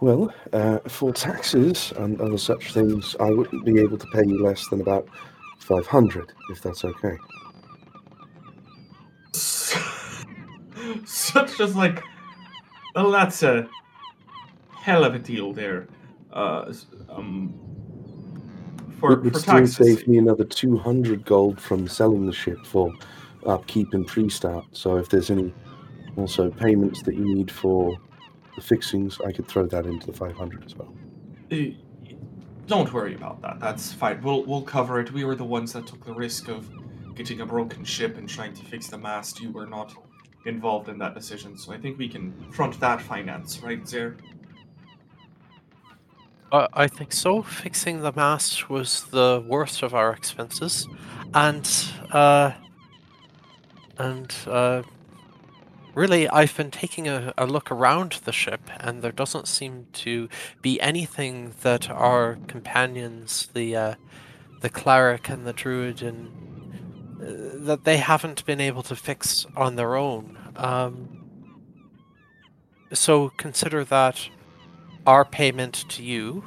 Well, 0.01 0.34
uh, 0.53 0.80
for 0.88 1.12
taxes 1.12 1.92
and 1.97 2.20
other 2.20 2.36
such 2.36 2.72
things, 2.72 3.16
I 3.20 3.30
wouldn't 3.30 3.64
be 3.64 3.80
able 3.80 3.97
to 3.97 4.07
pay 4.09 4.22
you 4.26 4.42
less 4.42 4.68
than 4.68 4.80
about 4.80 5.09
500, 5.61 6.32
if 6.51 6.61
that's 6.61 6.84
okay. 6.84 7.16
such 11.05 11.61
as 11.61 11.74
like 11.76 12.03
well 12.95 13.11
that's 13.11 13.42
a 13.42 13.68
hell 14.76 15.05
of 15.05 15.14
a 15.14 15.18
deal 15.18 15.53
there 15.53 15.86
uh 16.32 16.72
um 17.09 17.53
for, 18.99 19.12
it 19.12 19.22
would 19.22 19.32
for 19.34 19.38
still 19.40 19.55
taxes. 19.55 19.76
save 19.76 20.09
me 20.09 20.18
another 20.18 20.45
200 20.45 21.24
gold 21.24 21.61
from 21.61 21.86
selling 21.86 22.26
the 22.26 22.32
ship 22.32 22.64
for 22.64 22.90
upkeep 23.45 23.92
and 23.92 24.07
pre-start. 24.07 24.64
So 24.72 24.97
if 24.97 25.09
there's 25.09 25.30
any 25.30 25.53
also 26.16 26.51
payments 26.51 27.03
that 27.03 27.14
you 27.14 27.24
need 27.24 27.51
for 27.51 27.99
the 28.55 28.62
fixings, 28.62 29.20
I 29.26 29.32
could 29.32 29.47
throw 29.47 29.66
that 29.66 29.86
into 29.86 30.07
the 30.07 30.12
500 30.12 30.64
as 30.64 30.76
well. 30.76 30.95
Uh, 31.53 31.57
don't 32.66 32.90
worry 32.92 33.14
about 33.14 33.42
that. 33.42 33.61
That's 33.61 33.92
fine. 33.92 34.22
We'll 34.22 34.45
we'll 34.45 34.62
cover 34.62 35.01
it. 35.01 35.12
We 35.12 35.24
were 35.24 35.36
the 35.36 35.45
ones 35.45 35.74
that 35.74 35.86
took 35.86 36.05
the 36.05 36.14
risk 36.14 36.49
of 36.49 36.66
getting 37.14 37.42
a 37.42 37.47
broken 37.47 37.84
ship 37.84 38.16
and 38.16 38.26
trying 38.28 38.55
to 38.55 38.64
fix 38.64 38.86
the 38.86 38.97
mast. 38.97 39.38
You 39.40 39.51
were 39.51 39.66
not 39.66 39.95
involved 40.47 40.88
in 40.88 40.99
that 40.99 41.14
decision 41.14 41.57
so 41.57 41.72
i 41.72 41.78
think 41.78 41.99
we 41.99 42.09
can 42.09 42.32
front 42.53 42.78
that 42.80 43.01
finance 43.01 43.61
right 43.62 43.84
there 43.86 44.16
Uh, 46.55 46.68
I 46.72 46.86
think 46.86 47.12
so. 47.12 47.42
Fixing 47.42 48.03
the 48.03 48.12
mast 48.12 48.70
was 48.70 49.07
the 49.07 49.42
worst 49.45 49.82
of 49.82 49.92
our 49.92 50.12
expenses, 50.12 50.86
and 51.34 51.68
uh, 52.12 52.53
and 53.99 54.32
uh, 54.47 54.82
really, 55.97 56.28
I've 56.28 56.57
been 56.57 56.70
taking 56.70 57.09
a, 57.09 57.32
a 57.36 57.47
look 57.47 57.72
around 57.72 58.20
the 58.24 58.30
ship, 58.30 58.70
and 58.78 59.03
there 59.03 59.11
doesn't 59.11 59.49
seem 59.49 59.88
to 60.05 60.28
be 60.62 60.80
anything 60.80 61.55
that 61.62 61.90
our 61.90 62.38
companions, 62.47 63.49
the 63.53 63.74
uh, 63.74 63.95
the 64.61 64.70
cleric 64.70 65.28
and 65.28 65.45
the 65.45 65.53
druid, 65.53 66.03
and 66.03 66.30
that 67.19 67.85
they 67.85 67.97
haven't 67.99 68.45
been 68.45 68.61
able 68.61 68.83
to 68.85 68.97
fix 68.97 69.47
on 69.57 69.77
their 69.77 69.97
own. 69.97 70.39
Um, 70.57 71.25
so 72.93 73.31
consider 73.37 73.85
that 73.85 74.29
our 75.07 75.25
payment 75.25 75.85
to 75.91 76.03
you, 76.03 76.45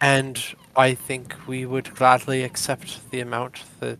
and 0.00 0.42
I 0.76 0.94
think 0.94 1.34
we 1.46 1.66
would 1.66 1.94
gladly 1.94 2.42
accept 2.42 3.10
the 3.10 3.20
amount 3.20 3.62
that 3.80 3.98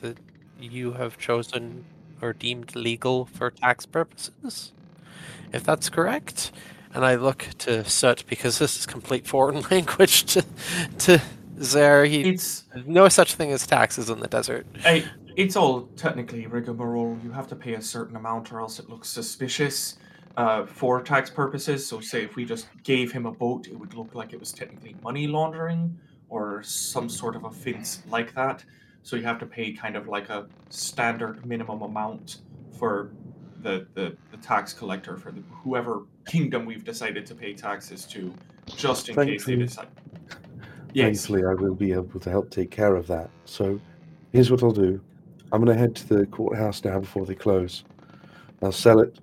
that 0.00 0.18
you 0.60 0.92
have 0.92 1.18
chosen 1.18 1.84
or 2.20 2.32
deemed 2.32 2.74
legal 2.74 3.26
for 3.26 3.50
tax 3.50 3.86
purposes, 3.86 4.72
if 5.52 5.64
that's 5.64 5.88
correct. 5.88 6.52
And 6.92 7.04
I 7.04 7.16
look 7.16 7.48
to 7.58 7.84
Soot 7.84 8.24
because 8.28 8.58
this 8.58 8.78
is 8.78 8.86
complete 8.86 9.26
foreign 9.26 9.60
language 9.70 10.24
to 10.26 10.44
to 10.98 11.22
Zer. 11.60 12.04
He 12.04 12.22
it's 12.22 12.64
no 12.86 13.08
such 13.08 13.34
thing 13.34 13.50
as 13.52 13.66
taxes 13.66 14.10
in 14.10 14.20
the 14.20 14.28
desert. 14.28 14.66
I, 14.84 15.04
it's 15.36 15.56
all 15.56 15.82
technically 15.96 16.46
rigmarole. 16.46 17.18
You 17.24 17.30
have 17.32 17.48
to 17.48 17.56
pay 17.56 17.74
a 17.74 17.82
certain 17.82 18.16
amount, 18.16 18.52
or 18.52 18.60
else 18.60 18.78
it 18.78 18.88
looks 18.88 19.08
suspicious. 19.08 19.98
uh, 20.36 20.66
for 20.66 21.00
tax 21.00 21.30
purposes. 21.30 21.86
So, 21.86 22.00
say 22.00 22.24
if 22.24 22.34
we 22.34 22.44
just 22.44 22.66
gave 22.82 23.12
him 23.12 23.24
a 23.24 23.30
boat, 23.30 23.68
it 23.68 23.78
would 23.78 23.94
look 23.94 24.16
like 24.16 24.32
it 24.32 24.40
was 24.40 24.50
technically 24.52 24.96
money 25.00 25.28
laundering 25.28 25.96
or 26.28 26.60
some 26.64 27.08
sort 27.08 27.36
of 27.36 27.44
offense 27.44 28.02
like 28.08 28.34
that. 28.34 28.64
So, 29.04 29.14
you 29.14 29.22
have 29.22 29.38
to 29.38 29.46
pay 29.46 29.72
kind 29.72 29.94
of 29.96 30.08
like 30.08 30.30
a 30.30 30.46
standard 30.70 31.46
minimum 31.46 31.82
amount 31.82 32.38
for 32.76 33.12
the, 33.62 33.86
the, 33.94 34.16
the 34.32 34.36
tax 34.38 34.72
collector 34.72 35.16
for 35.16 35.30
the, 35.30 35.40
whoever 35.62 36.02
kingdom 36.26 36.64
we've 36.66 36.82
decided 36.84 37.24
to 37.26 37.34
pay 37.36 37.54
taxes 37.54 38.04
to, 38.06 38.34
just 38.66 39.08
in 39.10 39.14
case 39.14 39.44
they 39.44 39.54
Thankfully- 39.54 39.56
decide. 39.58 39.88
Yes. 40.94 41.04
Thankfully, 41.26 41.42
I 41.48 41.54
will 41.54 41.74
be 41.76 41.92
able 41.92 42.18
to 42.18 42.30
help 42.30 42.50
take 42.50 42.72
care 42.72 42.96
of 42.96 43.06
that. 43.06 43.30
So, 43.44 43.80
here's 44.32 44.50
what 44.50 44.64
I'll 44.64 44.72
do. 44.72 45.00
I'm 45.52 45.64
going 45.64 45.74
to 45.76 45.80
head 45.80 45.94
to 45.96 46.06
the 46.08 46.26
courthouse 46.26 46.84
now 46.84 46.98
before 46.98 47.26
they 47.26 47.34
close. 47.34 47.84
I'll 48.62 48.72
sell 48.72 49.00
it, 49.00 49.18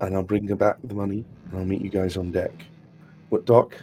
and 0.00 0.14
I'll 0.14 0.22
bring 0.22 0.46
back 0.46 0.76
the 0.84 0.94
money, 0.94 1.24
and 1.50 1.58
I'll 1.58 1.64
meet 1.64 1.80
you 1.80 1.90
guys 1.90 2.16
on 2.16 2.30
deck. 2.30 2.52
What 3.30 3.44
dock? 3.44 3.76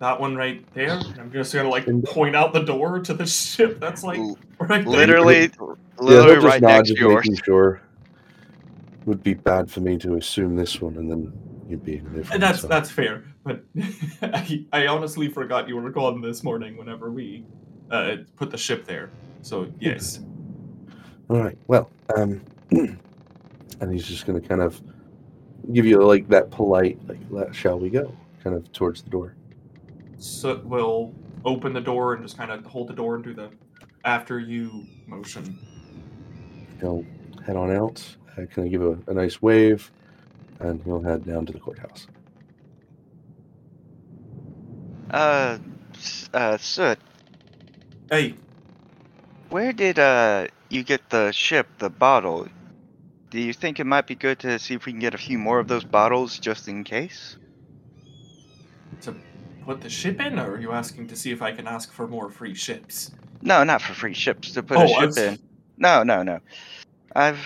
That 0.00 0.20
one 0.20 0.36
right 0.36 0.62
there. 0.74 1.00
I'm 1.18 1.30
just 1.32 1.54
gonna 1.54 1.68
like 1.68 1.86
In- 1.86 2.02
point 2.02 2.34
out 2.36 2.52
the 2.52 2.62
door 2.62 2.98
to 3.00 3.14
the 3.14 3.26
ship. 3.26 3.80
That's 3.80 4.02
like 4.02 4.18
L- 4.18 4.36
right 4.58 4.84
there. 4.84 4.84
literally, 4.84 5.42
yeah, 5.42 5.48
literally 5.98 6.26
they'll 6.26 6.34
just 6.34 6.46
right 6.46 6.60
next 6.62 6.88
to 6.90 6.94
yours. 6.98 7.24
making 7.28 7.42
sure. 7.44 7.80
Would 9.06 9.22
be 9.22 9.34
bad 9.34 9.70
for 9.70 9.80
me 9.80 9.96
to 9.98 10.16
assume 10.16 10.56
this 10.56 10.80
one, 10.80 10.96
and 10.96 11.10
then 11.10 11.32
you'd 11.68 11.84
be 11.84 11.96
in 11.96 12.06
a 12.06 12.10
different. 12.10 12.32
And 12.32 12.42
that's 12.42 12.62
that's 12.62 12.90
fair. 12.90 13.24
But 13.44 13.64
I, 14.22 14.66
I 14.72 14.86
honestly 14.88 15.28
forgot 15.28 15.68
you 15.68 15.76
were 15.76 15.90
gone 15.90 16.20
this 16.20 16.42
morning 16.42 16.76
whenever 16.76 17.10
we 17.10 17.44
uh, 17.90 18.16
put 18.36 18.50
the 18.50 18.58
ship 18.58 18.86
there. 18.86 19.10
So 19.44 19.68
yes. 19.78 20.20
All 21.28 21.38
right. 21.42 21.58
Well, 21.66 21.90
um, 22.16 22.40
and 22.70 23.92
he's 23.92 24.06
just 24.06 24.24
going 24.26 24.40
to 24.40 24.48
kind 24.48 24.62
of 24.62 24.80
give 25.72 25.84
you 25.84 26.02
like 26.02 26.26
that 26.28 26.50
polite, 26.50 26.98
like, 27.06 27.20
"Let 27.28 27.54
shall 27.54 27.78
we 27.78 27.90
go?" 27.90 28.10
kind 28.42 28.56
of 28.56 28.72
towards 28.72 29.02
the 29.02 29.10
door. 29.10 29.34
So 30.16 30.62
we'll 30.64 31.12
open 31.44 31.74
the 31.74 31.80
door 31.80 32.14
and 32.14 32.22
just 32.22 32.38
kind 32.38 32.50
of 32.50 32.64
hold 32.64 32.88
the 32.88 32.94
door 32.94 33.16
and 33.16 33.24
do 33.24 33.34
the 33.34 33.50
after 34.06 34.38
you 34.40 34.86
motion. 35.06 35.58
He'll 36.80 37.04
head 37.44 37.56
on 37.56 37.70
out. 37.70 38.02
Uh, 38.32 38.46
kind 38.46 38.66
of 38.66 38.70
give 38.70 38.82
a, 38.82 38.98
a 39.10 39.14
nice 39.14 39.42
wave, 39.42 39.90
and 40.60 40.82
he'll 40.84 41.02
head 41.02 41.26
down 41.26 41.44
to 41.44 41.52
the 41.52 41.60
courthouse. 41.60 42.06
Uh, 45.10 45.58
s- 45.94 46.30
uh, 46.32 46.56
Soot, 46.56 46.98
Hey, 48.10 48.34
where 49.54 49.72
did 49.72 50.00
uh 50.00 50.48
you 50.68 50.82
get 50.82 51.10
the 51.10 51.30
ship, 51.30 51.68
the 51.78 51.88
bottle? 51.88 52.48
Do 53.30 53.38
you 53.38 53.52
think 53.52 53.78
it 53.78 53.86
might 53.86 54.08
be 54.08 54.16
good 54.16 54.40
to 54.40 54.58
see 54.58 54.74
if 54.74 54.84
we 54.84 54.90
can 54.90 54.98
get 54.98 55.14
a 55.14 55.18
few 55.18 55.38
more 55.38 55.60
of 55.60 55.68
those 55.68 55.84
bottles 55.84 56.40
just 56.40 56.66
in 56.66 56.82
case? 56.82 57.36
to 59.02 59.14
put 59.64 59.80
the 59.80 59.88
ship 59.88 60.20
in, 60.20 60.40
or 60.40 60.54
are 60.54 60.60
you 60.60 60.72
asking 60.72 61.06
to 61.06 61.14
see 61.14 61.30
if 61.30 61.40
I 61.40 61.52
can 61.52 61.68
ask 61.68 61.92
for 61.92 62.08
more 62.08 62.30
free 62.30 62.54
ships? 62.56 63.12
No, 63.42 63.62
not 63.62 63.80
for 63.80 63.94
free 63.94 64.14
ships. 64.14 64.50
To 64.54 64.62
put 64.64 64.78
Oh, 64.78 64.86
a 64.86 64.88
ship 64.88 65.16
in. 65.18 65.38
No, 65.78 66.02
no, 66.02 66.24
no. 66.24 66.40
I've. 67.14 67.38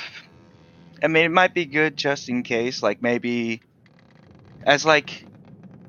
I 1.02 1.08
mean, 1.08 1.26
it 1.26 1.30
might 1.30 1.52
be 1.52 1.66
good 1.66 1.94
just 1.94 2.30
in 2.30 2.42
case. 2.42 2.82
Like 2.82 3.02
maybe, 3.02 3.60
as 4.64 4.86
like 4.86 5.26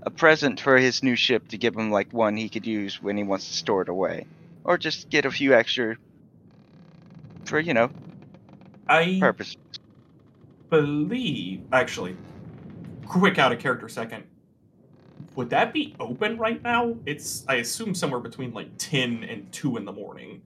a 0.03 0.09
present 0.09 0.59
for 0.59 0.77
his 0.77 1.01
new 1.01 1.15
ship 1.15 1.47
to 1.49 1.57
give 1.57 1.75
him 1.77 1.91
like 1.91 2.11
one 2.11 2.35
he 2.35 2.49
could 2.49 2.67
use 2.67 3.01
when 3.01 3.15
he 3.15 3.23
wants 3.23 3.47
to 3.47 3.53
store 3.53 3.83
it 3.83 3.89
away, 3.89 4.25
or 4.65 4.77
just 4.77 5.09
get 5.09 5.23
a 5.25 5.31
few 5.31 5.53
extra 5.53 5.95
for 7.49 7.59
you 7.59 7.73
know 7.73 7.89
I 8.87 9.17
purpose. 9.19 9.57
believe 10.69 11.61
actually 11.73 12.15
quick 13.05 13.39
out 13.39 13.51
of 13.51 13.59
character 13.59 13.89
second 13.89 14.23
would 15.35 15.49
that 15.49 15.73
be 15.73 15.95
open 15.99 16.37
right 16.37 16.61
now 16.63 16.95
it's 17.05 17.43
i 17.47 17.55
assume 17.55 17.93
somewhere 17.95 18.19
between 18.19 18.53
like 18.53 18.69
10 18.77 19.23
and 19.23 19.51
2 19.51 19.77
in 19.77 19.85
the 19.85 19.91
morning 19.91 20.41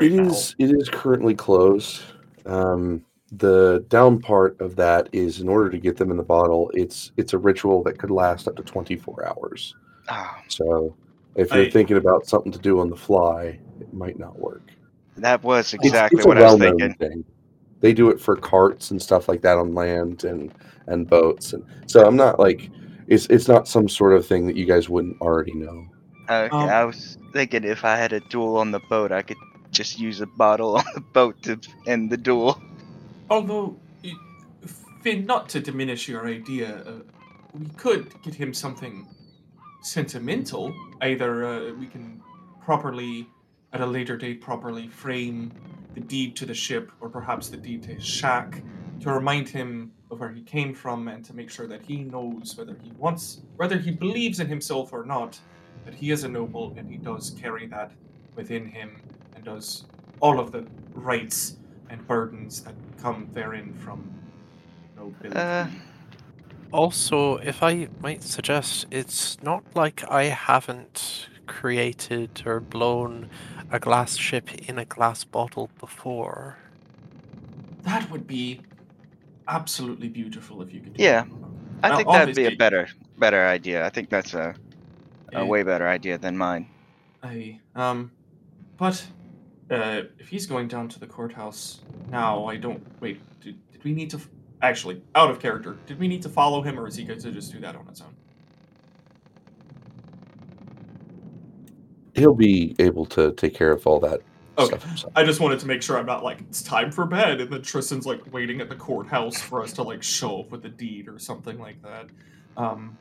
right 0.00 0.10
It 0.10 0.14
now. 0.16 0.30
is. 0.30 0.54
It 0.58 0.70
is 0.70 0.88
currently 0.88 1.34
closed. 1.34 2.02
Um, 2.46 3.04
the 3.32 3.84
down 3.88 4.18
part 4.20 4.58
of 4.60 4.74
that 4.76 5.08
is 5.12 5.40
in 5.40 5.48
order 5.48 5.68
to 5.70 5.78
get 5.78 5.96
them 5.96 6.10
in 6.10 6.16
the 6.16 6.22
bottle. 6.22 6.70
It's 6.74 7.12
it's 7.16 7.32
a 7.34 7.38
ritual 7.38 7.82
that 7.84 7.98
could 7.98 8.10
last 8.10 8.48
up 8.48 8.56
to 8.56 8.62
twenty 8.62 8.96
four 8.96 9.26
hours. 9.28 9.74
Oh, 10.08 10.30
So 10.48 10.96
if 11.36 11.52
you're 11.52 11.64
I- 11.66 11.70
thinking 11.70 11.96
about 11.98 12.26
something 12.26 12.50
to 12.50 12.58
do 12.58 12.80
on 12.80 12.88
the 12.88 12.96
fly, 12.96 13.58
it 13.80 13.92
might 13.92 14.18
not 14.18 14.38
work. 14.38 14.70
That 15.22 15.42
was 15.42 15.74
exactly 15.74 16.18
it's 16.18 16.24
a 16.24 16.28
what 16.28 16.38
I 16.38 16.50
was 16.52 16.60
thinking. 16.60 16.94
Thing. 16.94 17.24
They 17.80 17.92
do 17.92 18.10
it 18.10 18.20
for 18.20 18.36
carts 18.36 18.90
and 18.90 19.00
stuff 19.00 19.28
like 19.28 19.42
that 19.42 19.58
on 19.58 19.74
land 19.74 20.24
and 20.24 20.52
and 20.86 21.08
boats, 21.08 21.52
and 21.52 21.64
so 21.86 22.04
I'm 22.04 22.16
not 22.16 22.38
like 22.38 22.70
it's 23.06 23.26
it's 23.26 23.48
not 23.48 23.68
some 23.68 23.88
sort 23.88 24.12
of 24.12 24.26
thing 24.26 24.46
that 24.46 24.56
you 24.56 24.66
guys 24.66 24.88
wouldn't 24.88 25.20
already 25.20 25.54
know. 25.54 25.86
Okay, 26.28 26.54
Um, 26.54 26.68
I 26.68 26.84
was 26.84 27.18
thinking 27.32 27.64
if 27.64 27.84
I 27.84 27.96
had 27.96 28.12
a 28.12 28.20
duel 28.20 28.56
on 28.56 28.70
the 28.70 28.80
boat, 28.88 29.12
I 29.12 29.22
could 29.22 29.36
just 29.72 29.98
use 29.98 30.20
a 30.20 30.26
bottle 30.26 30.76
on 30.78 30.84
the 30.94 31.00
boat 31.00 31.42
to 31.42 31.58
end 31.86 32.10
the 32.10 32.16
duel. 32.16 32.60
although 33.30 33.76
y- 34.04 34.12
Finn, 35.02 35.24
not 35.24 35.48
to 35.50 35.60
diminish 35.60 36.08
your 36.08 36.26
idea 36.26 36.82
uh, 36.86 37.00
we 37.54 37.66
could 37.76 38.12
get 38.22 38.34
him 38.34 38.52
something 38.52 39.06
sentimental 39.82 40.72
either 41.02 41.44
uh, 41.44 41.72
we 41.74 41.86
can 41.86 42.20
properly 42.60 43.26
at 43.72 43.80
a 43.80 43.86
later 43.86 44.16
date 44.16 44.40
properly 44.40 44.88
frame 44.88 45.52
the 45.94 46.00
deed 46.00 46.36
to 46.36 46.46
the 46.46 46.54
ship 46.54 46.92
or 47.00 47.08
perhaps 47.08 47.48
the 47.48 47.56
deed 47.56 47.82
to 47.82 47.94
his 47.94 48.04
shack 48.04 48.62
to 49.00 49.12
remind 49.12 49.48
him 49.48 49.92
of 50.10 50.20
where 50.20 50.30
he 50.30 50.42
came 50.42 50.74
from 50.74 51.08
and 51.08 51.24
to 51.24 51.34
make 51.34 51.50
sure 51.50 51.66
that 51.66 51.82
he 51.82 51.98
knows 51.98 52.56
whether 52.56 52.76
he 52.82 52.90
wants 52.92 53.42
whether 53.56 53.78
he 53.78 53.90
believes 53.90 54.40
in 54.40 54.46
himself 54.46 54.92
or 54.92 55.04
not 55.04 55.38
that 55.84 55.94
he 55.94 56.10
is 56.10 56.24
a 56.24 56.28
noble 56.28 56.74
and 56.76 56.88
he 56.90 56.96
does 56.96 57.30
carry 57.30 57.66
that 57.66 57.92
within 58.36 58.66
him 58.66 59.00
and 59.34 59.44
does 59.44 59.84
all 60.20 60.38
of 60.38 60.52
the 60.52 60.66
rights 60.94 61.56
and 61.88 62.06
burdens 62.06 62.62
that 62.62 62.74
come 63.00 63.28
therein 63.32 63.72
from 63.74 64.12
nobility. 64.96 65.36
Uh, 65.38 65.66
Also, 66.72 67.38
if 67.38 67.64
I 67.64 67.88
might 68.00 68.22
suggest, 68.22 68.86
it's 68.92 69.42
not 69.42 69.64
like 69.74 70.04
I 70.08 70.24
haven't 70.24 71.26
created 71.50 72.42
or 72.46 72.60
blown 72.60 73.28
a 73.70 73.78
glass 73.78 74.16
ship 74.16 74.52
in 74.68 74.78
a 74.78 74.84
glass 74.84 75.24
bottle 75.24 75.68
before. 75.78 76.56
that 77.82 78.08
would 78.10 78.26
be 78.26 78.60
absolutely 79.48 80.08
beautiful 80.08 80.62
if 80.62 80.72
you 80.72 80.80
could 80.80 80.94
do 80.94 81.02
Yeah, 81.02 81.24
that. 81.24 81.28
I 81.82 81.88
Now, 81.88 81.96
think 81.96 82.08
that'd 82.12 82.36
be 82.36 82.46
a 82.46 82.56
better 82.56 82.88
better 83.18 83.44
idea. 83.46 83.84
I 83.84 83.90
think 83.90 84.08
that's 84.10 84.34
a, 84.34 84.54
a 85.32 85.44
way 85.44 85.62
better 85.62 85.88
idea 85.88 86.18
than 86.18 86.36
mine. 86.36 86.66
I 87.22 87.58
um, 87.74 88.10
but 88.76 89.04
uh, 89.70 90.02
if 90.18 90.28
he's 90.28 90.46
going 90.46 90.68
down 90.68 90.88
to 90.88 91.00
the 91.00 91.06
courthouse 91.06 91.80
now, 92.10 92.44
I 92.46 92.56
don't 92.56 92.82
wait. 93.00 93.20
Did, 93.40 93.56
did 93.72 93.82
we 93.84 93.92
need 93.92 94.10
to 94.10 94.16
f- 94.18 94.28
actually 94.62 95.02
out 95.14 95.30
of 95.30 95.40
character? 95.40 95.76
Did 95.86 95.98
we 95.98 96.06
need 96.08 96.22
to 96.22 96.28
follow 96.28 96.62
him, 96.62 96.78
or 96.78 96.86
is 96.86 96.96
he 96.96 97.04
going 97.04 97.20
to 97.20 97.32
just 97.32 97.52
do 97.52 97.60
that 97.60 97.74
on 97.76 97.86
his 97.86 98.00
own? 98.00 98.14
He'll 102.20 102.34
be 102.34 102.76
able 102.78 103.06
to 103.06 103.32
take 103.32 103.54
care 103.54 103.72
of 103.72 103.86
all 103.86 103.98
that 104.00 104.20
Okay. 104.58 104.76
stuff. 104.76 105.06
I 105.16 105.24
just 105.24 105.40
wanted 105.40 105.58
to 105.60 105.66
make 105.66 105.80
sure 105.82 105.96
I'm 105.98 106.04
not 106.04 106.22
like 106.22 106.40
it's 106.42 106.62
time 106.62 106.92
for 106.92 107.06
bed, 107.06 107.40
and 107.40 107.50
then 107.50 107.62
Tristan's 107.62 108.04
like 108.04 108.20
waiting 108.30 108.60
at 108.60 108.68
the 108.68 108.76
courthouse 108.76 109.40
for 109.40 109.62
us 109.62 109.72
to 109.74 109.82
like 109.82 110.02
show 110.02 110.40
up 110.40 110.50
with 110.50 110.64
a 110.66 110.68
deed 110.68 111.08
or 111.08 111.18
something 111.18 111.58
like 111.58 111.80
that. 111.82 112.06
Um, 112.58 112.98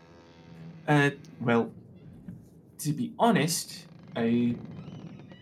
uh, 0.88 1.10
well, 1.42 1.70
to 2.80 2.94
be 2.94 3.14
honest, 3.20 3.88
I 4.16 4.56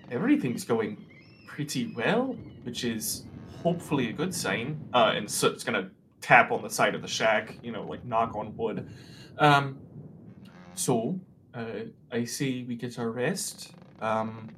everything's 0.10 0.66
going 0.66 1.06
pretty 1.46 1.94
well, 1.96 2.36
which 2.64 2.84
is 2.84 3.26
hopefully 3.62 4.10
a 4.10 4.14
good 4.14 4.34
sign. 4.34 4.90
Uh, 4.94 5.14
and 5.16 5.30
so 5.30 5.50
it's 5.50 5.64
gonna 5.64 5.92
tap 6.22 6.52
on 6.52 6.64
the 6.64 6.70
side 6.70 6.96
of 6.96 7.04
the 7.04 7.08
shack, 7.08 7.60
you 7.62 7.72
know, 7.72 7.84
like 7.84 8.04
knock 8.06 8.36
on 8.36 8.56
wood. 8.58 8.90
Um, 9.38 9.78
so 10.74 11.20
uh, 11.58 11.86
I 12.12 12.26
say 12.26 12.64
we 12.64 12.76
get 12.76 13.00
our 13.00 13.10
rest. 13.10 13.72
Um, 14.00 14.50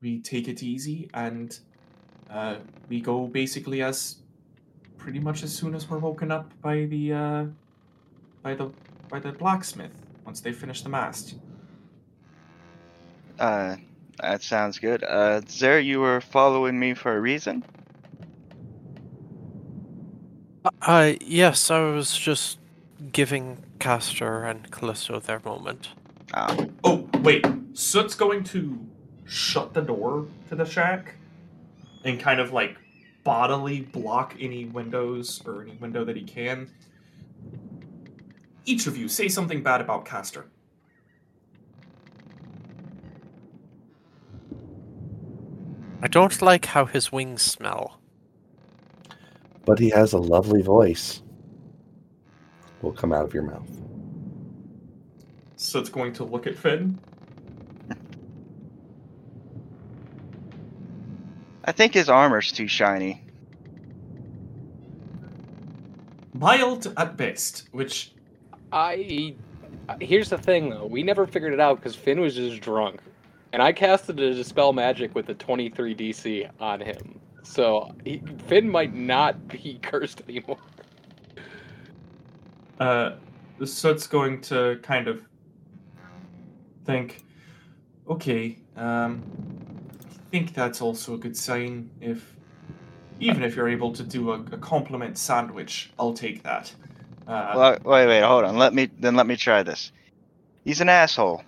we 0.00 0.20
take 0.20 0.46
it 0.46 0.62
easy 0.62 1.10
and 1.12 1.58
uh, 2.30 2.56
we 2.88 3.00
go 3.00 3.26
basically 3.26 3.82
as 3.82 4.16
pretty 4.96 5.18
much 5.18 5.42
as 5.42 5.54
soon 5.54 5.74
as 5.74 5.90
we're 5.90 5.98
woken 5.98 6.30
up 6.30 6.52
by 6.62 6.84
the 6.84 7.12
uh, 7.12 7.44
by 8.42 8.54
the 8.54 8.70
by 9.08 9.18
the 9.18 9.32
blacksmith 9.32 9.90
once 10.24 10.40
they 10.40 10.52
finish 10.52 10.82
the 10.82 10.88
mast. 10.88 11.34
Uh, 13.38 13.76
that 14.20 14.42
sounds 14.42 14.78
good. 14.78 15.02
Uh, 15.04 15.40
Zer, 15.48 15.80
you 15.80 16.00
were 16.00 16.20
following 16.20 16.78
me 16.78 16.94
for 16.94 17.16
a 17.16 17.20
reason. 17.20 17.64
Uh, 20.82 21.14
yes, 21.20 21.70
I 21.70 21.80
was 21.90 22.16
just 22.16 22.58
giving 23.12 23.58
Castor 23.78 24.44
and 24.44 24.70
Callisto 24.70 25.20
their 25.20 25.40
moment. 25.44 25.90
Oh, 26.34 26.68
Oh 26.84 27.08
wait, 27.20 27.46
Soot's 27.72 28.14
going 28.14 28.44
to 28.44 28.78
shut 29.24 29.74
the 29.74 29.82
door 29.82 30.26
to 30.48 30.54
the 30.54 30.64
shack 30.64 31.16
and 32.04 32.18
kind 32.18 32.40
of 32.40 32.52
like 32.52 32.76
bodily 33.24 33.82
block 33.82 34.34
any 34.40 34.64
windows 34.64 35.42
or 35.44 35.62
any 35.62 35.76
window 35.76 36.04
that 36.04 36.16
he 36.16 36.22
can. 36.22 36.70
Each 38.64 38.86
of 38.86 38.96
you 38.96 39.08
say 39.08 39.28
something 39.28 39.62
bad 39.62 39.80
about 39.80 40.04
Castor. 40.04 40.46
I 46.00 46.06
don't 46.06 46.40
like 46.40 46.66
how 46.66 46.84
his 46.84 47.10
wings 47.10 47.42
smell. 47.42 48.00
But 49.64 49.78
he 49.78 49.90
has 49.90 50.12
a 50.12 50.18
lovely 50.18 50.62
voice. 50.62 51.22
Will 52.82 52.92
come 52.92 53.12
out 53.12 53.24
of 53.24 53.34
your 53.34 53.42
mouth. 53.42 53.68
So 55.56 55.80
it's 55.80 55.88
going 55.88 56.12
to 56.14 56.24
look 56.24 56.46
at 56.46 56.56
Finn. 56.56 56.98
I 61.64 61.72
think 61.72 61.92
his 61.92 62.08
armor's 62.08 62.50
too 62.52 62.68
shiny. 62.68 63.22
Mild 66.32 66.92
at 66.96 67.16
best, 67.16 67.68
which 67.72 68.12
I. 68.72 69.34
Here's 70.00 70.30
the 70.30 70.38
thing, 70.38 70.70
though. 70.70 70.86
We 70.86 71.02
never 71.02 71.26
figured 71.26 71.52
it 71.52 71.60
out 71.60 71.76
because 71.76 71.96
Finn 71.96 72.20
was 72.20 72.36
just 72.36 72.60
drunk, 72.60 73.00
and 73.52 73.60
I 73.60 73.72
casted 73.72 74.20
a 74.20 74.34
dispel 74.34 74.72
magic 74.72 75.14
with 75.14 75.28
a 75.28 75.34
23 75.34 75.94
DC 75.94 76.48
on 76.60 76.80
him. 76.80 77.18
So 77.42 77.94
he, 78.04 78.22
Finn 78.46 78.68
might 78.70 78.94
not 78.94 79.48
be 79.48 79.78
cursed 79.82 80.22
anymore. 80.28 80.58
Uh, 82.80 83.16
so 83.64 83.90
it's 83.90 84.06
going 84.06 84.40
to 84.42 84.78
kind 84.82 85.08
of 85.08 85.22
think, 86.84 87.24
okay, 88.08 88.58
um, 88.76 89.22
I 90.10 90.30
think 90.30 90.54
that's 90.54 90.80
also 90.80 91.14
a 91.14 91.18
good 91.18 91.36
sign. 91.36 91.90
If 92.00 92.34
even 93.20 93.42
if 93.42 93.56
you're 93.56 93.68
able 93.68 93.92
to 93.92 94.02
do 94.02 94.30
a, 94.32 94.40
a 94.52 94.58
compliment 94.58 95.18
sandwich, 95.18 95.90
I'll 95.98 96.14
take 96.14 96.42
that. 96.44 96.72
Uh, 97.26 97.52
Well, 97.56 97.78
wait, 97.84 98.06
wait, 98.06 98.22
hold 98.22 98.44
on. 98.44 98.56
Let 98.56 98.74
me 98.74 98.88
then 99.00 99.16
let 99.16 99.26
me 99.26 99.36
try 99.36 99.62
this. 99.62 99.92
He's 100.64 100.80
an 100.80 100.88
asshole. 100.88 101.42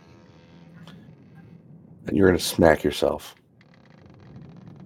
And 2.07 2.17
you're 2.17 2.29
going 2.29 2.39
to 2.39 2.45
smack 2.45 2.83
yourself. 2.83 3.35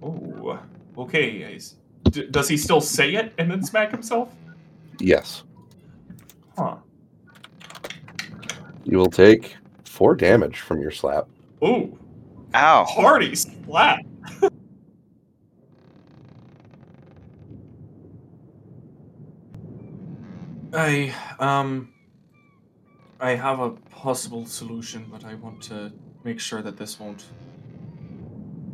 oh, 0.03 0.59
okay. 0.97 1.39
guys. 1.39 1.75
D- 2.03 2.27
does 2.29 2.47
he 2.47 2.57
still 2.57 2.81
say 2.81 3.15
it 3.15 3.33
and 3.37 3.49
then 3.49 3.63
smack 3.63 3.91
himself? 3.91 4.33
Yes. 4.99 5.43
Huh. 6.57 6.77
You 8.83 8.97
will 8.97 9.09
take 9.09 9.55
four 9.83 10.15
damage 10.15 10.59
from 10.59 10.79
your 10.81 10.91
slap. 10.91 11.27
Ooh, 11.63 11.97
Ow. 12.53 12.85
party 12.85 13.35
slap. 13.35 13.99
I 20.73 21.13
um 21.39 21.93
I 23.19 23.31
have 23.35 23.59
a 23.59 23.71
possible 23.71 24.45
solution, 24.45 25.07
but 25.09 25.23
I 25.23 25.35
want 25.35 25.61
to 25.63 25.91
make 26.23 26.39
sure 26.39 26.61
that 26.61 26.77
this 26.77 26.99
won't 26.99 27.25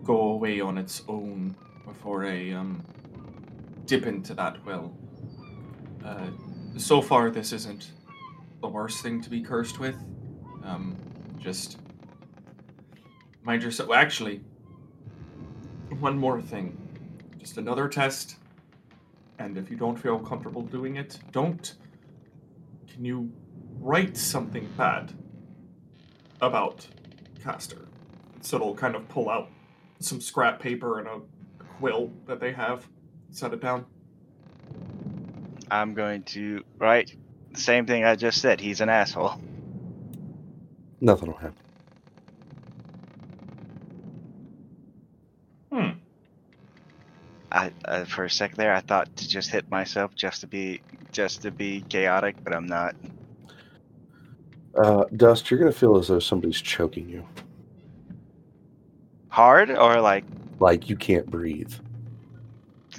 go 0.03 0.19
away 0.31 0.59
on 0.61 0.77
its 0.77 1.03
own 1.07 1.55
before 1.85 2.25
I 2.25 2.51
um 2.51 2.83
dip 3.85 4.05
into 4.07 4.33
that 4.33 4.63
well. 4.65 4.93
Uh, 6.03 6.27
so 6.77 7.01
far, 7.01 7.29
this 7.29 7.51
isn't 7.53 7.91
the 8.61 8.67
worst 8.67 9.01
thing 9.01 9.21
to 9.21 9.29
be 9.29 9.41
cursed 9.41 9.79
with. 9.79 9.95
Um, 10.63 10.95
just 11.39 11.79
mind 13.43 13.63
yourself. 13.63 13.89
Well, 13.89 13.99
actually, 13.99 14.41
one 15.99 16.17
more 16.17 16.41
thing. 16.41 16.77
Just 17.37 17.57
another 17.57 17.87
test. 17.87 18.37
And 19.39 19.57
if 19.57 19.71
you 19.71 19.77
don't 19.77 19.97
feel 19.97 20.19
comfortable 20.19 20.61
doing 20.61 20.97
it, 20.97 21.19
don't. 21.31 21.73
Can 22.87 23.03
you 23.03 23.31
write 23.79 24.15
something 24.15 24.69
bad 24.77 25.13
about 26.41 26.87
Caster? 27.43 27.87
So 28.41 28.57
it'll 28.57 28.75
kind 28.75 28.95
of 28.95 29.07
pull 29.09 29.29
out 29.29 29.49
some 29.99 30.21
scrap 30.21 30.59
paper 30.59 30.99
and 30.99 31.07
a, 31.07 31.21
a 31.59 31.63
quill 31.77 32.11
that 32.27 32.39
they 32.39 32.51
have. 32.51 32.87
Set 33.31 33.53
it 33.53 33.61
down. 33.61 33.85
I'm 35.71 35.93
going 35.95 36.23
to 36.23 36.63
write 36.77 37.15
the 37.51 37.59
same 37.61 37.85
thing 37.87 38.03
I 38.03 38.15
just 38.15 38.41
said. 38.41 38.59
He's 38.61 38.81
an 38.81 38.89
asshole. 38.89 39.41
Nothing 40.99 41.29
will 41.29 41.37
happen. 41.37 41.55
Hmm. 45.71 45.89
I 47.51 47.71
uh, 47.85 48.05
for 48.05 48.25
a 48.25 48.29
sec 48.29 48.55
there, 48.55 48.73
I 48.73 48.81
thought 48.81 49.15
to 49.17 49.27
just 49.29 49.49
hit 49.49 49.69
myself 49.71 50.13
just 50.15 50.41
to 50.41 50.47
be 50.47 50.81
just 51.11 51.43
to 51.43 51.51
be 51.51 51.81
chaotic, 51.81 52.35
but 52.43 52.53
I'm 52.53 52.67
not. 52.67 52.95
Uh, 54.75 55.05
Dust, 55.15 55.49
you're 55.51 55.59
going 55.59 55.71
to 55.71 55.77
feel 55.77 55.97
as 55.97 56.07
though 56.09 56.19
somebody's 56.19 56.61
choking 56.61 57.09
you. 57.09 57.25
Hard 59.29 59.71
or 59.71 60.01
like 60.01 60.25
Like 60.59 60.89
you 60.89 60.95
can't 60.97 61.29
breathe. 61.29 61.73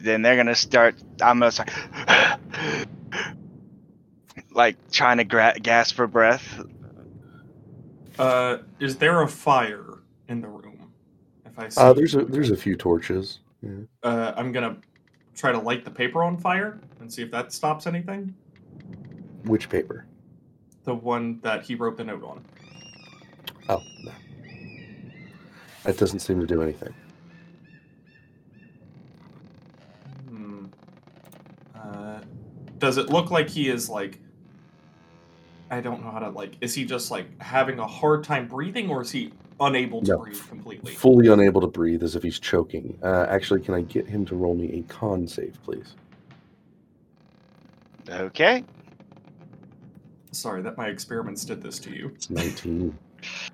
then 0.01 0.23
they're 0.23 0.37
gonna 0.37 0.55
start. 0.55 0.97
I'm 1.21 1.39
gonna 1.39 1.53
start 1.53 1.71
like 4.53 4.77
trying 4.91 5.19
to 5.19 5.25
gra- 5.25 5.55
gasp 5.61 5.95
for 5.97 6.07
breath. 6.07 6.61
Uh, 8.19 8.59
is 8.81 8.97
there 8.99 9.23
a 9.23 9.29
fire 9.29 10.01
in 10.29 10.41
the 10.41 10.49
room? 10.49 10.93
If 11.47 11.59
I 11.59 11.69
see, 11.69 11.81
Uh, 11.81 11.93
there's 11.93 12.15
a 12.15 12.25
there's 12.25 12.51
a 12.51 12.57
few 12.57 12.77
torches. 12.77 13.41
Yeah. 13.63 13.71
uh, 14.03 14.35
I'm 14.37 14.53
gonna 14.53 14.77
try 15.35 15.53
to 15.53 15.59
light 15.59 15.85
the 15.85 15.91
paper 15.91 16.23
on 16.23 16.37
fire 16.37 16.81
and 17.01 17.13
see 17.13 17.23
if 17.23 17.31
that 17.31 17.53
stops 17.53 17.87
anything. 17.87 18.35
Which 19.45 19.69
paper? 19.69 20.07
The 20.85 20.95
one 20.95 21.41
that 21.41 21.63
he 21.63 21.75
wrote 21.75 21.97
the 21.97 22.05
note 22.05 22.25
on. 22.25 22.45
Oh, 23.69 23.81
no. 24.03 24.13
That 25.85 25.97
doesn't 25.97 26.19
seem 26.21 26.41
to 26.41 26.47
do 26.47 26.61
anything. 26.63 26.93
Hmm. 30.29 30.67
Uh, 31.83 32.21
does 32.79 32.99
it 32.99 33.09
look 33.11 33.31
like 33.31 33.49
he 33.49 33.69
is 33.69 33.89
like? 33.89 34.19
I 35.71 35.81
don't 35.81 36.05
know 36.05 36.11
how 36.11 36.19
to 36.19 36.29
like. 36.29 36.57
Is 36.61 36.75
he 36.75 36.85
just 36.85 37.11
like 37.11 37.27
having 37.41 37.79
a 37.79 37.87
hard 37.87 38.25
time 38.25 38.47
breathing, 38.47 38.91
or 38.91 39.03
is 39.03 39.11
he 39.11 39.33
unable 39.59 40.03
to 40.03 40.11
No. 40.13 40.19
breathe 40.19 40.41
completely? 40.49 40.93
Fully 40.95 41.29
unable 41.29 41.61
to 41.61 41.67
breathe 41.67 42.03
as 42.03 42.15
if 42.15 42.23
he's 42.23 42.39
choking. 42.39 42.99
Uh, 43.03 43.27
actually, 43.29 43.61
can 43.63 43.75
I 43.75 43.81
get 43.83 44.07
him 44.07 44.25
to 44.27 44.37
roll 44.37 44.55
me 44.55 44.79
a 44.79 44.83
con 44.93 45.27
save, 45.27 45.59
please? 45.65 45.95
Okay. 48.11 48.65
Sorry 50.33 50.63
that 50.63 50.77
my 50.77 50.89
experiments 50.89 51.45
did 51.45 51.63
this 51.63 51.79
to 51.81 51.91
you. 51.91 52.11
It's 52.15 52.29
19. 52.31 52.97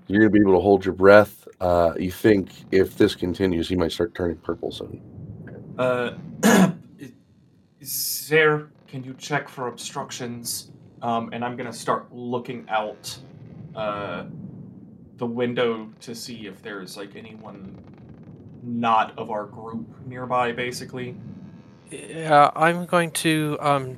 You're 0.07 0.21
going 0.21 0.33
to 0.33 0.39
be 0.39 0.41
able 0.41 0.55
to 0.55 0.63
hold 0.63 0.85
your 0.85 0.95
breath. 0.95 1.47
Uh, 1.61 1.93
you 1.99 2.11
think 2.11 2.51
if 2.73 2.97
this 2.97 3.15
continues, 3.15 3.69
he 3.69 3.77
might 3.77 3.93
start 3.93 4.15
turning 4.15 4.37
purple 4.39 4.73
soon. 4.73 5.03
Uh, 5.77 6.17
Zare, 7.89 8.69
can 8.87 9.03
you 9.03 9.15
check 9.15 9.49
for 9.49 9.69
obstructions? 9.69 10.71
Um, 11.01 11.31
and 11.33 11.45
I'm 11.45 11.57
gonna 11.57 11.73
start 11.73 12.13
looking 12.13 12.67
out 12.69 13.19
uh, 13.75 14.25
the 15.17 15.27
window 15.27 15.91
to 16.01 16.15
see 16.15 16.47
if 16.47 16.61
there's 16.61 16.97
like 16.97 17.17
anyone 17.17 17.77
not 18.63 19.17
of 19.19 19.31
our 19.31 19.47
group 19.47 19.87
nearby, 20.07 20.53
basically. 20.53 21.17
Yeah, 21.91 22.51
I'm 22.55 22.85
going 22.85 23.11
to 23.13 23.57
um, 23.61 23.97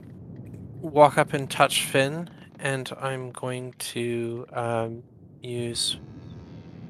walk 0.81 1.19
up 1.19 1.33
and 1.33 1.51
touch 1.51 1.85
Finn, 1.85 2.31
and 2.61 2.93
I'm 3.01 3.33
going 3.33 3.75
to 3.79 4.47
um, 4.53 5.03
use 5.43 5.99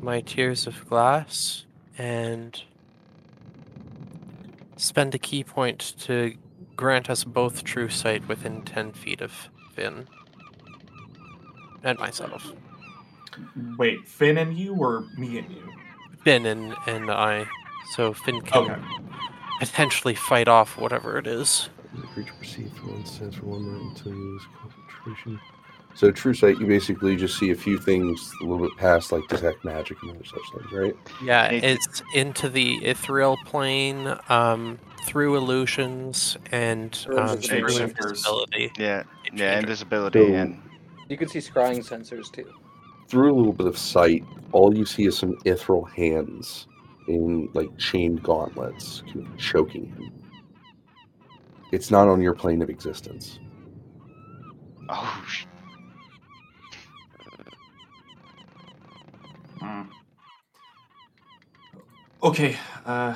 my 0.02 0.20
tears 0.20 0.66
of 0.66 0.86
glass 0.88 1.64
and 1.96 2.62
spend 4.76 5.14
a 5.14 5.18
ki 5.18 5.44
point 5.44 5.94
to 6.00 6.34
grant 6.80 7.10
us 7.10 7.24
both 7.24 7.62
true 7.62 7.90
sight 7.90 8.26
within 8.26 8.62
10 8.62 8.92
feet 8.92 9.20
of 9.20 9.50
Finn 9.74 10.08
and 11.84 11.98
myself. 11.98 12.52
Wait, 13.76 14.08
Finn 14.08 14.38
and 14.38 14.56
you, 14.56 14.74
or 14.74 15.04
me 15.16 15.38
and 15.38 15.50
you? 15.50 15.62
Finn 16.24 16.46
and, 16.46 16.74
and 16.86 17.10
I. 17.10 17.46
So 17.92 18.14
Finn 18.14 18.40
can 18.40 18.70
Okay. 18.70 18.82
potentially 19.60 20.14
fight 20.14 20.48
off 20.48 20.78
whatever 20.78 21.18
it 21.18 21.26
is. 21.26 21.68
The 21.94 22.06
creature 22.08 22.32
perceived 22.38 22.76
for 22.78 22.86
one 22.86 23.04
sense 23.04 23.34
for 23.34 23.46
one 23.46 23.64
minute 23.64 23.82
until 23.82 24.12
you 24.12 24.18
lose 24.32 24.42
concentration. 24.62 25.38
So, 25.92 26.12
true 26.12 26.32
sight, 26.34 26.58
you 26.60 26.66
basically 26.66 27.16
just 27.16 27.36
see 27.36 27.50
a 27.50 27.54
few 27.54 27.76
things 27.76 28.30
a 28.40 28.44
little 28.44 28.64
bit 28.64 28.76
past, 28.78 29.10
like 29.10 29.26
detect 29.28 29.64
magic 29.64 30.00
and 30.02 30.12
other 30.12 30.24
such 30.24 30.40
things, 30.54 30.72
right? 30.72 30.96
Yeah, 31.22 31.46
it's 31.50 32.02
into 32.14 32.48
the 32.48 32.76
ethereal 32.84 33.36
plane, 33.44 34.16
um, 34.28 34.78
through 35.04 35.36
illusions 35.36 36.36
and 36.52 37.06
um, 37.10 37.18
invisibility. 37.30 37.48
through 37.48 37.68
Shapeshifters. 37.68 37.82
invisibility. 38.10 38.72
Yeah. 38.78 39.02
Yeah. 39.32 39.54
Shader. 39.56 39.62
Invisibility 39.62 40.18
So- 40.28 40.34
and 40.34 40.62
You 41.08 41.16
can 41.16 41.28
see 41.28 41.38
scrying 41.40 41.78
sensors 41.78 42.30
too. 42.32 42.50
Through 43.08 43.34
a 43.34 43.36
little 43.36 43.52
bit 43.52 43.66
of 43.66 43.76
sight, 43.76 44.24
all 44.52 44.76
you 44.76 44.84
see 44.84 45.06
is 45.06 45.18
some 45.18 45.36
ethereal 45.44 45.84
hands 45.84 46.68
in 47.08 47.48
like 47.54 47.76
chained 47.78 48.22
gauntlets, 48.22 49.02
kind 49.12 49.26
of 49.26 49.36
choking 49.36 49.86
him. 49.86 50.12
It's 51.72 51.90
not 51.90 52.06
on 52.08 52.20
your 52.20 52.34
plane 52.34 52.62
of 52.62 52.70
existence. 52.70 53.40
Oh, 54.88 55.24
sh- 55.26 55.44
Hmm. 59.60 59.82
Okay, 62.22 62.56
uh, 62.86 63.14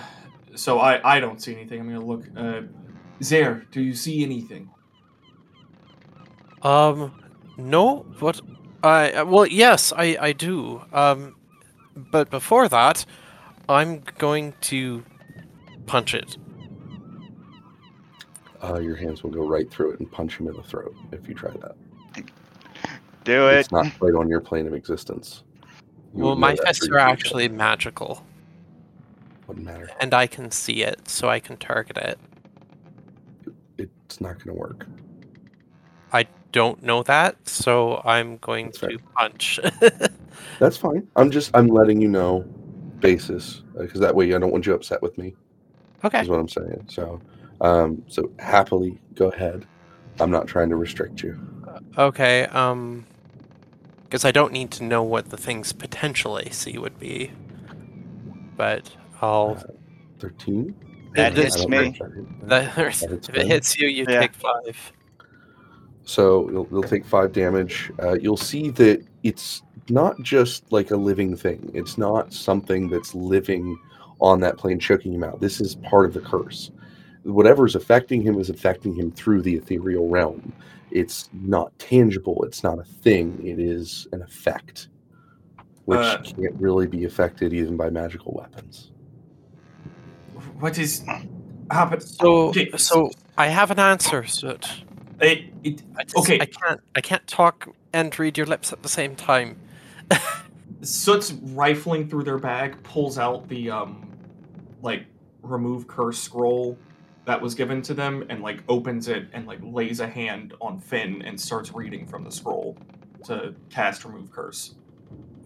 so 0.55 0.79
I, 0.79 1.17
I 1.17 1.21
don't 1.21 1.41
see 1.41 1.55
anything. 1.55 1.81
I'm 1.81 1.89
gonna 1.89 2.05
look. 2.05 2.25
Uh, 2.37 2.63
Zaire, 3.23 3.67
do 3.71 3.83
you 3.83 3.95
see 3.95 4.23
anything? 4.23 4.71
Um, 6.63 7.21
no, 7.57 8.07
but 8.21 8.41
I 8.83 9.13
uh, 9.13 9.25
well, 9.25 9.47
yes, 9.47 9.93
I 9.97 10.17
I 10.21 10.33
do. 10.33 10.83
Um, 10.93 11.37
but 11.97 12.31
before 12.31 12.69
that, 12.69 13.05
I'm 13.69 14.03
going 14.19 14.55
to 14.63 15.05
punch 15.87 16.15
it. 16.15 16.37
Uh, 18.63 18.79
your 18.79 18.97
hands 18.97 19.23
will 19.23 19.31
go 19.31 19.47
right 19.47 19.71
through 19.71 19.93
it 19.93 20.01
and 20.01 20.11
punch 20.11 20.39
him 20.39 20.49
in 20.49 20.57
the 20.57 20.63
throat 20.63 20.95
if 21.13 21.29
you 21.29 21.35
try 21.35 21.51
that. 21.51 21.77
do 23.25 23.49
it. 23.49 23.57
It's 23.57 23.73
not 23.73 23.87
right 24.01 24.15
on 24.15 24.29
your 24.29 24.41
plane 24.41 24.67
of 24.67 24.73
existence. 24.73 25.45
You 26.17 26.25
Well, 26.25 26.37
my 26.37 26.57
fists 26.57 26.89
are 26.89 26.99
actually 26.99 27.49
magical, 27.49 28.25
Wouldn't 29.47 29.67
matter. 29.67 29.91
and 30.01 30.15
I 30.15 30.27
can 30.27 30.51
see 30.51 30.83
it, 30.83 31.09
so 31.09 31.29
I 31.29 31.39
can 31.41 31.57
target 31.57 31.97
it. 31.99 32.19
It's 33.79 34.21
not 34.21 34.35
going 34.43 34.55
to 34.57 34.61
work. 34.61 34.87
I 36.13 36.27
don't 36.53 36.83
know 36.83 37.03
that, 37.03 37.49
so 37.49 38.01
I'm 38.05 38.37
going 38.39 38.67
That's 38.67 38.79
fair. 38.79 38.91
to 38.91 38.99
punch. 39.17 39.61
That's 40.61 40.77
fine. 40.77 41.09
I'm 41.17 41.31
just 41.31 41.51
I'm 41.55 41.67
letting 41.67 42.01
you 42.01 42.09
know 42.09 42.41
basis 43.01 43.63
because 43.77 44.01
that 44.01 44.15
way 44.15 44.33
I 44.35 44.39
don't 44.39 44.53
want 44.53 44.65
you 44.67 44.73
upset 44.75 45.03
with 45.03 45.19
me. 45.19 45.35
okay. 46.05 46.21
Is 46.21 46.29
what 46.29 46.39
I'm 46.39 46.49
saying. 46.49 46.87
So, 46.89 47.21
um, 47.61 48.03
so 48.09 48.31
happily 48.39 49.01
go 49.15 49.29
ahead. 49.31 49.67
I'm 50.21 50.31
not 50.31 50.47
trying 50.47 50.69
to 50.71 50.77
restrict 50.77 51.23
you. 51.23 51.37
Okay, 51.99 52.45
um, 52.47 53.05
because 54.05 54.25
I 54.25 54.31
don't 54.31 54.53
need 54.53 54.71
to 54.73 54.85
know 54.85 55.03
what 55.03 55.31
the 55.31 55.37
thing's 55.37 55.73
potential 55.73 56.39
AC 56.39 56.79
would 56.79 57.01
be, 57.01 57.33
but 58.57 58.93
I'll. 59.25 59.63
Thirteen. 60.19 60.75
That 61.15 61.37
It- 61.39 61.45
hits 61.45 61.67
me. 61.69 61.99
That, 62.45 62.73
hits 62.75 63.03
if 63.03 63.35
it 63.37 63.47
hits 63.47 63.79
you, 63.79 63.89
you 63.89 64.05
Yeah. 64.09 64.21
take 64.21 64.35
five. 64.35 64.93
So 66.05 66.51
you'll, 66.51 66.69
you'll 66.71 66.83
take 66.83 67.05
five 67.07 67.33
damage. 67.33 67.91
Uh, 68.03 68.15
you'll 68.21 68.37
see 68.37 68.71
that 68.71 69.03
it's 69.23 69.63
not 69.89 70.21
just 70.23 70.71
like 70.73 70.91
a 70.91 70.97
living 70.97 71.37
thing. 71.37 71.71
It's 71.73 71.97
not 71.97 72.33
something 72.33 72.89
that's 72.91 73.15
living 73.15 73.79
on 74.21 74.41
that 74.41 74.59
plane, 74.59 74.79
choking 74.79 75.13
him 75.15 75.25
out. 75.25 75.41
This 75.41 75.61
is 75.61 75.77
part 75.77 76.05
of 76.07 76.13
the 76.15 76.21
curse. 76.21 76.71
Whatever's 77.23 77.75
affecting 77.75 78.21
him 78.21 78.39
is 78.39 78.51
affecting 78.51 78.95
him 78.95 79.11
through 79.13 79.43
the 79.43 79.55
ethereal 79.55 80.09
realm. 80.09 80.53
It's 80.91 81.31
not 81.33 81.77
tangible. 81.79 82.45
It's 82.45 82.63
not 82.63 82.79
a 82.79 82.85
thing. 82.85 83.41
It 83.45 83.59
is 83.59 84.07
an 84.13 84.21
effect, 84.23 84.89
which 85.87 85.99
Uh, 85.99 86.19
can't 86.23 86.55
really 86.61 86.87
be 86.87 87.05
affected 87.05 87.53
even 87.55 87.77
by 87.77 87.89
magical 87.89 88.33
weapons. 88.33 88.91
What 90.61 90.79
is 90.79 91.05
happened? 91.71 92.03
So, 92.03 92.49
Okay, 92.49 92.71
so 92.77 93.11
I 93.37 93.49
have 93.49 93.71
an 93.71 93.79
answer. 93.79 94.25
So 94.27 94.51
it, 94.51 94.67
It, 95.21 95.45
it, 95.63 95.83
I 95.97 96.05
just, 96.05 96.17
Okay. 96.17 96.41
I 96.41 96.47
can't, 96.47 96.81
I 96.95 97.01
can't 97.01 97.27
talk 97.27 97.69
and 97.93 98.17
read 98.19 98.37
your 98.37 98.47
lips 98.47 98.73
at 98.73 98.83
the 98.83 98.89
same 98.89 99.17
time. 99.17 99.57
Soot's 100.83 101.33
rifling 101.33 102.09
through 102.09 102.25
their 102.25 102.39
bag, 102.39 102.83
pulls 102.83 103.19
out 103.19 103.49
the 103.49 103.71
um, 103.71 104.11
like 104.83 105.07
remove 105.43 105.87
curse 105.87 106.19
scroll 106.19 106.77
that 107.25 107.41
was 107.41 107.55
given 107.55 107.81
to 107.83 107.95
them, 107.95 108.25
and 108.29 108.43
like 108.43 108.63
opens 108.69 109.09
it 109.09 109.29
and 109.33 109.47
like 109.47 109.59
lays 109.63 110.01
a 110.01 110.07
hand 110.07 110.53
on 110.61 110.79
Finn 110.79 111.23
and 111.23 111.41
starts 111.41 111.73
reading 111.73 112.07
from 112.07 112.23
the 112.23 112.31
scroll 112.31 112.77
to 113.25 113.55
cast 113.71 114.05
remove 114.05 114.31
curse. 114.31 114.75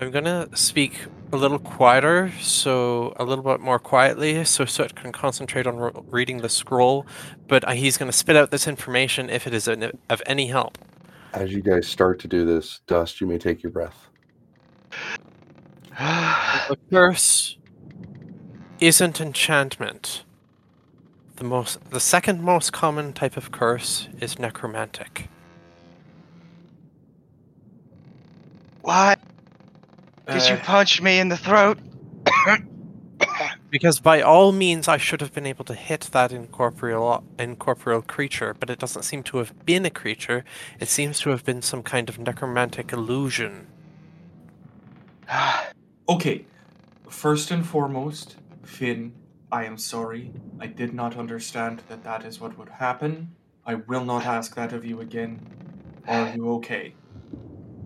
I'm 0.01 0.13
gonna 0.13 0.49
speak 0.55 1.07
a 1.33 1.37
little 1.37 1.59
quieter, 1.59 2.33
so 2.41 3.15
a 3.17 3.25
little 3.25 3.43
bit 3.43 3.61
more 3.61 3.81
quietly, 3.81 4.45
so 4.45 4.65
Soot 4.65 4.95
can 4.95 5.11
concentrate 5.11 5.67
on 5.67 5.77
re- 5.77 5.91
reading 6.07 6.39
the 6.39 6.49
scroll. 6.49 7.05
But 7.49 7.67
uh, 7.67 7.73
he's 7.73 7.97
gonna 7.97 8.13
spit 8.13 8.37
out 8.37 8.53
this 8.53 8.69
information 8.69 9.29
if 9.29 9.47
it 9.47 9.55
is 9.55 9.67
an, 9.67 9.91
of 10.09 10.23
any 10.25 10.47
help. 10.47 10.79
As 11.33 11.53
you 11.53 11.63
guys 11.63 11.89
start 11.89 12.21
to 12.21 12.29
do 12.29 12.45
this, 12.45 12.81
Dust, 12.87 13.21
you 13.21 13.27
may 13.27 13.39
take 13.39 13.63
your 13.63 13.73
breath. 13.73 14.07
The 15.99 16.79
curse 16.91 17.59
isn't 18.79 19.21
enchantment. 19.21 20.23
The 21.37 21.45
most, 21.45 21.91
the 21.91 22.01
second 22.01 22.43
most 22.43 22.73
common 22.73 23.13
type 23.13 23.37
of 23.37 23.51
curse 23.51 24.09
is 24.21 24.39
necromantic. 24.39 25.29
Why 30.29 30.39
did 30.39 30.49
you 30.49 30.57
Uh, 30.57 30.63
punch 30.63 31.01
me 31.01 31.19
in 31.19 31.29
the 31.29 31.37
throat? 31.37 31.79
Because 33.71 34.01
by 34.01 34.21
all 34.23 34.53
means, 34.53 34.89
I 34.89 34.97
should 34.97 35.21
have 35.21 35.33
been 35.33 35.47
able 35.47 35.65
to 35.67 35.75
hit 35.75 36.03
that 36.13 36.33
incorporeal 36.33 37.25
incorporeal 37.39 38.03
creature, 38.03 38.55
but 38.59 38.71
it 38.71 38.79
doesn't 38.79 39.03
seem 39.05 39.23
to 39.25 39.39
have 39.39 39.53
been 39.67 39.85
a 39.87 39.91
creature. 39.91 40.45
It 40.81 40.89
seems 40.89 41.21
to 41.21 41.31
have 41.31 41.45
been 41.45 41.63
some 41.63 41.83
kind 41.83 42.09
of 42.09 42.19
necromantic 42.19 42.93
illusion. 42.93 43.67
Okay, 46.11 46.47
first 47.11 47.51
and 47.51 47.67
foremost, 47.67 48.37
Finn, 48.63 49.13
I 49.53 49.65
am 49.65 49.77
sorry. 49.77 50.33
I 50.59 50.67
did 50.67 50.95
not 50.95 51.17
understand 51.19 51.83
that 51.89 52.03
that 52.05 52.25
is 52.25 52.41
what 52.41 52.57
would 52.59 52.71
happen. 52.71 53.37
I 53.67 53.75
will 53.75 54.05
not 54.05 54.25
ask 54.25 54.55
that 54.57 54.73
of 54.73 54.87
you 54.87 55.01
again. 55.03 55.47
Are 56.07 56.29
you 56.35 56.51
okay? 56.55 56.95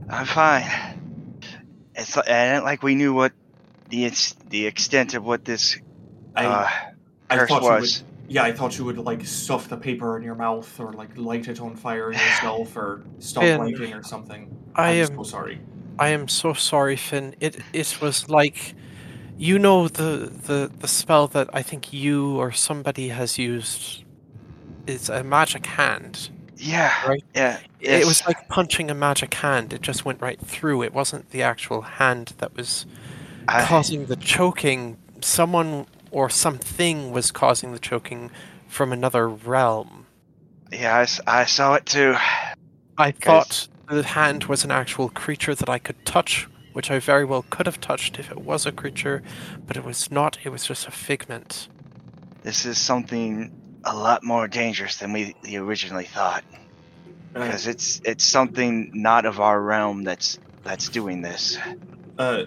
I'm 0.08 0.26
fine. 0.26 1.11
It's 1.94 2.16
and 2.16 2.64
like 2.64 2.82
we 2.82 2.94
knew 2.94 3.12
what 3.12 3.32
the 3.88 4.06
ex- 4.06 4.34
the 4.48 4.66
extent 4.66 5.14
of 5.14 5.24
what 5.24 5.44
this 5.44 5.78
I 6.34 6.46
uh, 6.46 6.68
I 7.30 7.36
curse 7.36 7.48
thought 7.48 7.62
you 7.62 7.70
would 7.70 7.80
was. 7.80 8.04
Yeah, 8.28 8.44
I 8.44 8.52
thought 8.52 8.78
you 8.78 8.84
would 8.86 8.98
like 8.98 9.26
stuff 9.26 9.68
the 9.68 9.76
paper 9.76 10.16
in 10.16 10.22
your 10.22 10.34
mouth 10.34 10.80
or 10.80 10.92
like 10.94 11.16
light 11.18 11.48
it 11.48 11.60
on 11.60 11.76
fire 11.76 12.12
yourself 12.12 12.76
or 12.76 13.02
stop 13.18 13.44
Finn, 13.44 13.60
writing 13.60 13.92
or 13.92 14.02
something. 14.02 14.56
I 14.74 14.90
I'm 14.90 14.96
am 14.96 15.16
so 15.16 15.22
sorry. 15.22 15.60
I 15.98 16.08
am 16.08 16.28
so 16.28 16.54
sorry, 16.54 16.96
Finn. 16.96 17.34
It 17.40 17.60
it 17.72 18.00
was 18.00 18.28
like 18.30 18.74
you 19.36 19.58
know 19.58 19.88
the 19.88 20.32
the 20.46 20.70
the 20.78 20.88
spell 20.88 21.26
that 21.28 21.50
I 21.52 21.62
think 21.62 21.92
you 21.92 22.36
or 22.36 22.52
somebody 22.52 23.08
has 23.08 23.38
used 23.38 24.04
is 24.86 25.08
a 25.08 25.22
magic 25.22 25.66
hand. 25.66 26.30
Yeah, 26.64 26.92
Right. 27.08 27.24
yeah. 27.34 27.58
It 27.80 28.06
was 28.06 28.24
like 28.26 28.48
punching 28.48 28.90
a 28.90 28.94
magic 28.94 29.34
hand. 29.34 29.72
It 29.72 29.82
just 29.82 30.04
went 30.04 30.20
right 30.22 30.40
through. 30.40 30.82
It 30.82 30.94
wasn't 30.94 31.30
the 31.30 31.42
actual 31.42 31.82
hand 31.82 32.34
that 32.38 32.56
was 32.56 32.86
I- 33.48 33.64
causing 33.64 34.06
the 34.06 34.16
choking. 34.16 34.96
Someone 35.20 35.86
or 36.12 36.30
something 36.30 37.10
was 37.10 37.32
causing 37.32 37.72
the 37.72 37.78
choking 37.80 38.30
from 38.68 38.92
another 38.92 39.28
realm. 39.28 40.06
yeah, 40.70 41.04
I 41.26 41.44
saw 41.44 41.74
it 41.74 41.84
too. 41.86 42.14
I 42.96 43.10
thought 43.10 43.68
the 43.88 44.02
hand 44.02 44.44
was 44.44 44.64
an 44.64 44.70
actual 44.70 45.08
creature 45.10 45.54
that 45.54 45.68
I 45.68 45.78
could 45.78 46.04
touch, 46.06 46.48
which 46.72 46.90
I 46.90 46.98
very 46.98 47.24
well 47.24 47.44
could 47.50 47.66
have 47.66 47.80
touched 47.80 48.18
if 48.18 48.30
it 48.30 48.40
was 48.40 48.64
a 48.66 48.72
creature, 48.72 49.22
but 49.66 49.76
it 49.76 49.84
was 49.84 50.10
not. 50.10 50.38
It 50.44 50.48
was 50.50 50.64
just 50.64 50.86
a 50.86 50.90
figment. 50.90 51.68
This 52.42 52.64
is 52.64 52.78
something 52.78 53.52
a 53.84 53.94
lot 53.94 54.22
more 54.24 54.48
dangerous 54.48 54.96
than 54.96 55.12
we 55.12 55.34
we 55.42 55.56
originally 55.56 56.04
thought. 56.06 56.44
Uh, 57.34 57.40
Because 57.44 57.66
it's 57.66 58.00
it's 58.04 58.24
something 58.24 58.90
not 58.94 59.24
of 59.26 59.40
our 59.40 59.60
realm 59.60 60.04
that's 60.04 60.38
that's 60.64 60.88
doing 60.88 61.22
this. 61.22 61.58
uh, 62.18 62.44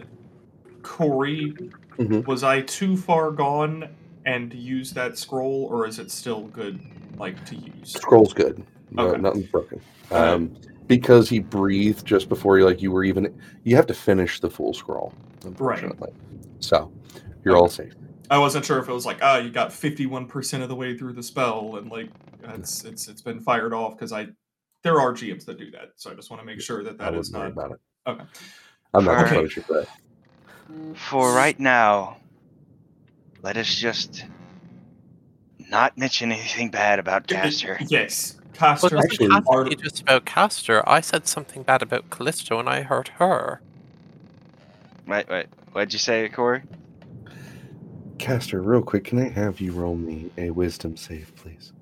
Corey, 0.84 1.54
Mhm. 1.98 2.26
was 2.26 2.44
I 2.44 2.62
too 2.62 2.96
far 2.96 3.32
gone 3.32 3.90
and 4.26 4.54
use 4.54 4.92
that 4.94 5.18
scroll, 5.18 5.68
or 5.72 5.88
is 5.88 6.00
it 6.00 6.12
still 6.12 6.44
good, 6.48 6.80
like 7.18 7.44
to 7.46 7.56
use? 7.56 7.92
Scroll's 7.94 8.34
good. 8.34 8.64
No, 8.92 9.08
Okay. 9.08 9.22
Nothing's 9.22 9.48
broken. 9.48 9.82
Okay. 10.12 10.16
Um, 10.22 10.56
because 10.88 11.28
he 11.28 11.40
breathed 11.40 12.06
just 12.06 12.30
before 12.30 12.58
you, 12.60 12.66
like 12.66 12.82
you 12.82 12.92
were 12.92 13.04
even. 13.04 13.34
You 13.64 13.76
have 13.76 13.88
to 13.88 13.94
finish 13.94 14.40
the 14.40 14.50
full 14.50 14.74
scroll, 14.74 15.14
unfortunately. 15.44 16.12
So 16.60 16.92
you're 17.44 17.58
all 17.58 17.70
safe. 17.70 17.94
I 18.30 18.38
wasn't 18.38 18.66
sure 18.66 18.80
if 18.80 18.88
it 18.90 18.94
was 18.94 19.06
like, 19.06 19.20
ah, 19.22 19.38
you 19.38 19.50
got 19.52 19.72
fifty-one 19.72 20.28
percent 20.28 20.64
of 20.64 20.70
the 20.70 20.76
way 20.76 20.98
through 20.98 21.14
the 21.14 21.24
spell, 21.24 21.76
and 21.78 21.90
like 21.92 22.10
it's 22.44 22.84
it's 22.84 23.08
it's 23.08 23.22
been 23.22 23.40
fired 23.40 23.74
off 23.74 23.96
because 23.98 24.12
I 24.12 24.28
there 24.84 25.00
are 25.00 25.14
GMs 25.14 25.46
that 25.46 25.58
do 25.58 25.72
that, 25.72 25.92
so 25.96 26.12
I 26.12 26.14
just 26.16 26.30
want 26.30 26.42
to 26.42 26.46
make 26.46 26.62
sure 26.62 26.84
that 26.84 26.94
I 26.94 27.06
that 27.06 27.06
wouldn't 27.14 27.26
is 27.26 27.32
not 27.32 27.48
about 27.48 27.72
it. 27.72 27.80
okay. 28.08 28.24
I'm 28.94 29.04
not 29.06 29.16
Alright. 29.18 29.32
going 29.34 29.50
to 29.50 29.62
close 29.62 29.88
your. 30.70 30.96
For 30.96 31.34
right 31.36 31.60
now, 31.60 32.18
let 33.44 33.58
us 33.58 33.74
just 33.74 34.26
not 35.70 35.98
mention 35.98 36.32
anything 36.32 36.70
bad 36.70 37.00
about 37.00 37.28
Caster. 37.28 37.78
Yes, 37.88 38.38
But 38.54 38.54
Caster. 38.54 38.88
it 38.88 38.90
doesn't 38.92 39.12
Actually, 39.12 39.34
have 39.34 39.44
to 39.46 39.50
are- 39.52 39.66
be 39.66 39.76
just 39.76 40.02
about 40.02 40.26
Caster. 40.26 40.88
I 40.90 41.02
said 41.02 41.28
something 41.28 41.64
bad 41.64 41.82
about 41.82 42.10
Callisto, 42.10 42.60
and 42.60 42.70
I 42.70 42.82
hurt 42.84 43.10
her. 43.20 43.62
Wait, 45.08 45.28
wait. 45.30 45.48
What'd 45.74 45.94
you 45.94 46.00
say, 46.00 46.30
Corey? 46.30 46.64
Caster, 48.18 48.62
real 48.62 48.82
quick, 48.82 49.04
can 49.06 49.20
I 49.20 49.30
have 49.30 49.60
you 49.60 49.72
roll 49.72 49.96
me 49.96 50.32
a 50.38 50.50
wisdom 50.50 50.96
save, 50.96 51.36
please? 51.36 51.74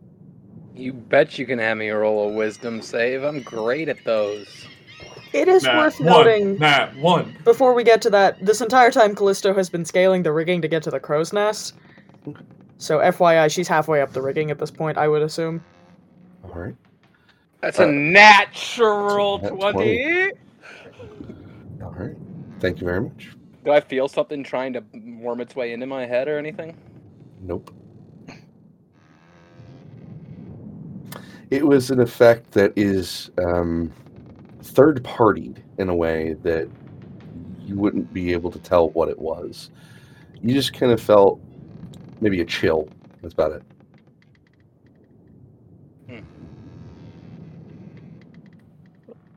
You 0.75 0.91
bet 0.93 1.37
you 1.37 1.45
can 1.45 1.59
have 1.59 1.77
me 1.77 1.89
roll 1.91 2.29
a 2.29 2.33
wisdom 2.33 2.81
save. 2.81 3.23
I'm 3.23 3.41
great 3.43 3.87
at 3.89 4.03
those. 4.03 4.65
It 5.33 5.47
is 5.47 5.63
Nat 5.63 5.77
worth 5.77 5.99
one. 5.99 6.05
noting 6.05 6.57
Nat 6.57 6.95
one. 6.97 7.35
before 7.43 7.73
we 7.73 7.83
get 7.83 8.01
to 8.03 8.09
that, 8.11 8.43
this 8.43 8.61
entire 8.61 8.91
time 8.91 9.15
Callisto 9.15 9.53
has 9.53 9.69
been 9.69 9.85
scaling 9.85 10.23
the 10.23 10.31
rigging 10.31 10.61
to 10.61 10.67
get 10.67 10.81
to 10.83 10.91
the 10.91 10.99
crow's 10.99 11.33
nest. 11.33 11.75
So 12.77 12.99
FYI, 12.99 13.51
she's 13.51 13.67
halfway 13.67 14.01
up 14.01 14.13
the 14.13 14.21
rigging 14.21 14.49
at 14.51 14.59
this 14.59 14.71
point, 14.71 14.97
I 14.97 15.07
would 15.07 15.21
assume. 15.21 15.63
All 16.43 16.51
right. 16.53 16.75
That's 17.61 17.79
Uh, 17.79 17.87
a 17.87 17.91
natural 17.91 19.39
Nat 19.39 19.49
20. 19.49 19.71
20. 19.73 20.31
All 21.83 21.91
right. 21.91 22.15
Thank 22.59 22.81
you 22.81 22.85
very 22.85 23.01
much. 23.01 23.29
Do 23.63 23.71
I 23.71 23.79
feel 23.79 24.07
something 24.07 24.43
trying 24.43 24.73
to 24.73 24.83
worm 24.93 25.39
its 25.39 25.55
way 25.55 25.71
into 25.71 25.85
my 25.85 26.05
head 26.05 26.27
or 26.27 26.37
anything? 26.37 26.75
Nope. 27.41 27.73
It 31.49 31.65
was 31.65 31.91
an 31.91 31.99
effect 31.99 32.51
that 32.51 32.73
is 32.75 33.29
um, 33.37 33.91
third 34.61 35.03
partied 35.03 35.57
in 35.77 35.87
a 35.89 35.95
way 35.95 36.33
that 36.43 36.67
you 37.65 37.75
wouldn't 37.75 38.11
be 38.13 38.33
able 38.33 38.51
to 38.51 38.59
tell 38.59 38.89
what 38.89 39.07
it 39.07 39.19
was. 39.19 39.69
You 40.41 40.53
just 40.53 40.73
kind 40.73 40.91
of 40.91 40.99
felt 40.99 41.39
maybe 42.19 42.41
a 42.41 42.45
chill. 42.45 42.89
That's 43.21 43.33
about 43.33 43.53
it. 43.53 43.63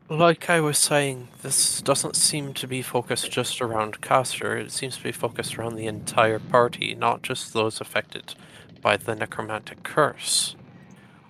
Like 0.09 0.49
I 0.51 0.61
was 0.61 0.79
saying, 0.79 1.31
this 1.43 1.81
doesn't 1.83 2.15
seem 2.17 2.55
to 2.55 2.69
be 2.69 2.81
focused 2.83 3.31
just 3.31 3.61
around 3.61 4.01
Caster. 4.01 4.57
It 4.57 4.71
seems 4.73 4.97
to 4.99 5.03
be 5.03 5.13
focused 5.13 5.59
around 5.59 5.75
the 5.75 5.87
entire 5.87 6.39
party, 6.39 6.95
not 6.95 7.23
just 7.23 7.53
those 7.53 7.81
affected 7.81 8.35
by 8.81 8.97
the 8.97 9.17
necromantic 9.17 9.83
curse. 9.83 10.57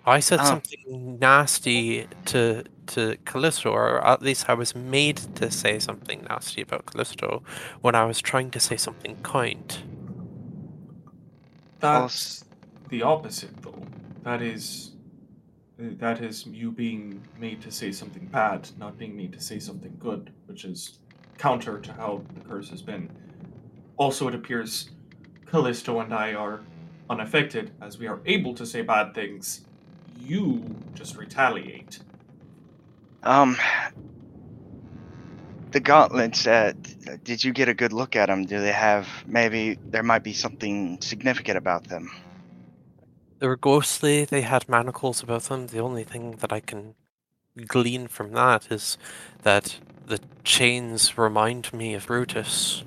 I 0.06 0.20
said 0.20 0.42
Ah. 0.42 0.44
something 0.44 1.18
nasty 1.20 2.08
to 2.26 2.64
to 2.88 3.18
Callisto, 3.26 3.70
or 3.72 4.04
at 4.06 4.22
least 4.22 4.48
I 4.50 4.54
was 4.54 4.74
made 4.74 5.18
to 5.36 5.50
say 5.50 5.78
something 5.80 6.24
nasty 6.24 6.62
about 6.62 6.86
Callisto 6.86 7.44
when 7.82 7.94
I 7.96 8.04
was 8.06 8.20
trying 8.22 8.50
to 8.52 8.60
say 8.60 8.76
something 8.78 9.18
kind. 9.22 9.84
That's 11.80 12.44
the 12.88 13.02
opposite, 13.02 13.62
though. 13.62 13.92
That 14.22 14.42
is, 14.42 14.95
that 15.78 16.22
is 16.22 16.46
you 16.46 16.70
being 16.70 17.22
made 17.38 17.60
to 17.62 17.70
say 17.70 17.92
something 17.92 18.26
bad, 18.26 18.68
not 18.78 18.98
being 18.98 19.16
made 19.16 19.32
to 19.32 19.40
say 19.40 19.58
something 19.58 19.96
good, 19.98 20.32
which 20.46 20.64
is 20.64 20.98
counter 21.38 21.78
to 21.78 21.92
how 21.92 22.22
the 22.34 22.40
curse 22.40 22.70
has 22.70 22.82
been. 22.82 23.10
Also, 23.96 24.28
it 24.28 24.34
appears 24.34 24.90
Callisto 25.46 26.00
and 26.00 26.12
I 26.14 26.34
are 26.34 26.60
unaffected, 27.08 27.72
as 27.80 27.98
we 27.98 28.06
are 28.06 28.20
able 28.26 28.54
to 28.54 28.66
say 28.66 28.82
bad 28.82 29.14
things. 29.14 29.64
You 30.18 30.64
just 30.94 31.16
retaliate. 31.16 31.98
Um, 33.22 33.56
the 35.72 35.80
gauntlets. 35.80 36.46
Uh, 36.46 36.72
did 37.22 37.44
you 37.44 37.52
get 37.52 37.68
a 37.68 37.74
good 37.74 37.92
look 37.92 38.16
at 38.16 38.26
them? 38.26 38.46
Do 38.46 38.60
they 38.60 38.72
have 38.72 39.08
maybe 39.26 39.78
there 39.90 40.02
might 40.02 40.22
be 40.22 40.32
something 40.32 41.00
significant 41.00 41.58
about 41.58 41.84
them? 41.84 42.10
They 43.38 43.46
were 43.46 43.56
ghostly, 43.56 44.24
they 44.24 44.40
had 44.42 44.68
manacles 44.68 45.22
about 45.22 45.42
them. 45.44 45.66
The 45.66 45.80
only 45.80 46.04
thing 46.04 46.36
that 46.40 46.52
I 46.52 46.60
can 46.60 46.94
glean 47.66 48.08
from 48.08 48.32
that 48.32 48.70
is 48.70 48.96
that 49.42 49.78
the 50.06 50.20
chains 50.44 51.18
remind 51.18 51.72
me 51.72 51.94
of 51.94 52.06
Brutus. 52.06 52.82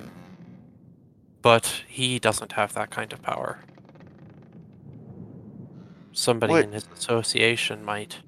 But 1.42 1.82
he 1.86 2.18
doesn't 2.18 2.52
have 2.52 2.72
that 2.74 2.90
kind 2.90 3.12
of 3.12 3.22
power. 3.22 3.60
Somebody 6.12 6.52
What- 6.52 6.64
in 6.64 6.72
his 6.72 6.86
association 6.96 7.84
might. 7.84 8.18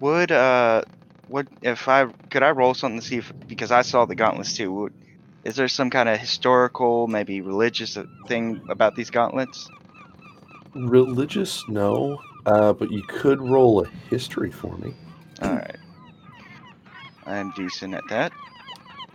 Would 0.00 0.30
uh, 0.30 0.82
would 1.28 1.48
if 1.60 1.88
I 1.88 2.06
could 2.30 2.44
I 2.44 2.50
roll 2.50 2.72
something 2.74 3.00
to 3.00 3.06
see 3.06 3.16
if 3.16 3.32
because 3.48 3.72
I 3.72 3.82
saw 3.82 4.04
the 4.04 4.14
gauntlets 4.14 4.54
too. 4.56 4.72
Would, 4.72 4.94
is 5.42 5.56
there 5.56 5.66
some 5.66 5.90
kind 5.90 6.08
of 6.08 6.18
historical, 6.18 7.08
maybe 7.08 7.40
religious 7.40 7.96
uh, 7.96 8.04
thing 8.28 8.60
about 8.68 8.94
these 8.94 9.10
gauntlets? 9.10 9.68
Religious, 10.74 11.66
no. 11.68 12.20
Uh, 12.46 12.72
but 12.72 12.90
you 12.90 13.02
could 13.02 13.40
roll 13.40 13.84
a 13.84 13.88
history 14.10 14.50
for 14.50 14.76
me. 14.78 14.94
All 15.42 15.54
right, 15.54 15.76
I'm 17.26 17.52
decent 17.52 17.94
at 17.94 18.04
that. 18.08 18.32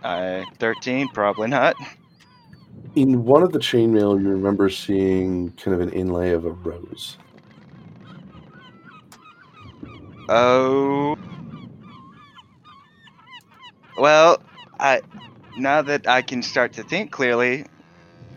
I 0.02 0.44
thirteen, 0.58 1.08
probably 1.08 1.48
not. 1.48 1.74
In 2.94 3.24
one 3.24 3.42
of 3.42 3.52
the 3.52 3.58
chainmail, 3.58 4.20
you 4.20 4.28
remember 4.28 4.68
seeing 4.68 5.50
kind 5.52 5.74
of 5.74 5.80
an 5.80 5.90
inlay 5.90 6.30
of 6.30 6.44
a 6.44 6.50
rose. 6.50 7.16
Oh. 10.28 11.16
Well, 13.98 14.42
I 14.78 15.00
now 15.56 15.82
that 15.82 16.06
I 16.06 16.22
can 16.22 16.42
start 16.42 16.74
to 16.74 16.82
think 16.82 17.10
clearly, 17.10 17.66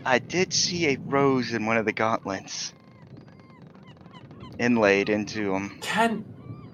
I 0.04 0.18
did 0.18 0.52
see 0.52 0.88
a 0.88 0.98
rose 1.06 1.52
in 1.52 1.66
one 1.66 1.76
of 1.76 1.84
the 1.84 1.92
gauntlets 1.92 2.72
inlaid 4.58 5.08
into 5.08 5.54
him. 5.54 5.78
Can 5.80 6.24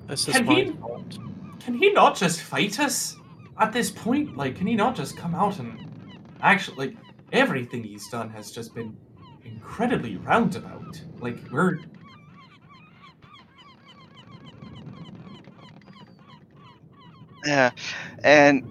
This 0.09 0.29
is 0.29 0.35
Can 0.37 0.47
he- 0.47 0.73
fault. 0.73 1.19
can 1.61 1.75
he 1.75 1.93
not 1.93 2.17
just 2.17 2.43
fight 2.43 2.79
us 2.79 3.17
at 3.59 3.73
this 3.73 3.91
point? 3.91 4.37
Like, 4.37 4.57
can 4.57 4.67
he 4.67 4.75
not 4.75 4.95
just 4.95 5.17
come 5.17 5.35
out 5.35 5.59
and 5.59 5.79
actually 6.43 6.77
like 6.89 6.97
everything 7.33 7.83
he's 7.83 8.09
done 8.09 8.31
has 8.31 8.51
just 8.51 8.75
been 8.75 8.97
incredibly 9.45 10.17
roundabout. 10.17 11.01
Like 11.21 11.39
we're 11.51 11.79
Yeah, 17.45 17.71
and 18.23 18.63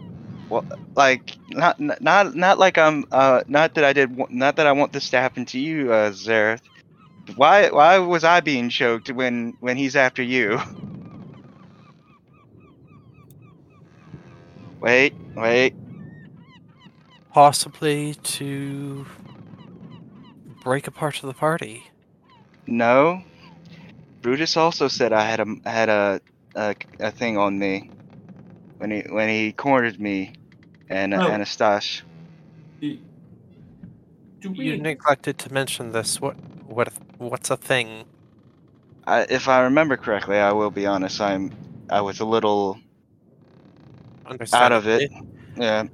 well, 0.49 0.66
like 0.95 1.38
not 1.49 1.80
not 1.80 2.35
not 2.35 2.57
like 2.57 2.77
I'm 2.77 3.06
uh 3.11 3.41
not 3.48 3.76
that 3.76 3.84
I 3.84 3.94
did 3.94 4.18
not 4.31 4.56
that 4.56 4.65
I 4.65 4.72
want 4.72 4.94
this 4.94 5.10
to 5.11 5.18
happen 5.18 5.45
to 5.48 5.60
you, 5.60 5.94
uh, 5.94 6.11
Zareth. 6.11 6.61
Why 7.35 7.69
why 7.69 7.99
was 7.99 8.23
I 8.23 8.41
being 8.41 8.69
choked 8.69 9.09
when 9.11 9.55
when 9.59 9.77
he's 9.77 9.95
after 9.95 10.21
you? 10.23 10.59
Wait, 14.81 15.13
wait. 15.35 15.73
Possibly 17.31 18.15
to 18.15 19.05
break 20.63 20.87
apart 20.87 21.19
the 21.21 21.33
party. 21.33 21.85
No. 22.67 23.23
Brutus 24.21 24.57
also 24.57 24.87
said 24.87 25.13
I 25.13 25.25
had 25.25 25.39
a 25.39 25.69
had 25.69 25.89
a 25.89 26.21
a, 26.55 26.75
a 26.99 27.11
thing 27.11 27.37
on 27.37 27.57
me 27.57 27.89
when 28.77 28.91
he 28.91 29.01
when 29.09 29.29
he 29.29 29.53
cornered 29.53 29.99
me 29.99 30.33
and 30.89 31.13
uh, 31.13 31.21
Oh. 31.21 31.29
Anastash. 31.29 32.01
do 34.41 34.51
we 34.51 34.65
You 34.65 34.77
neglected 34.77 35.37
to 35.39 35.53
mention 35.53 35.91
this. 35.93 36.21
What 36.21 36.35
what 36.73 36.91
what's 37.17 37.49
a 37.51 37.57
thing? 37.57 38.05
I, 39.05 39.21
if 39.29 39.47
I 39.47 39.61
remember 39.61 39.97
correctly, 39.97 40.37
I 40.37 40.51
will 40.51 40.71
be 40.71 40.85
honest. 40.85 41.21
I'm 41.21 41.51
I 41.89 42.01
was 42.01 42.19
a 42.19 42.25
little 42.25 42.79
out 44.51 44.71
of 44.71 44.87
it. 44.87 45.05
Yeah, 45.55 45.85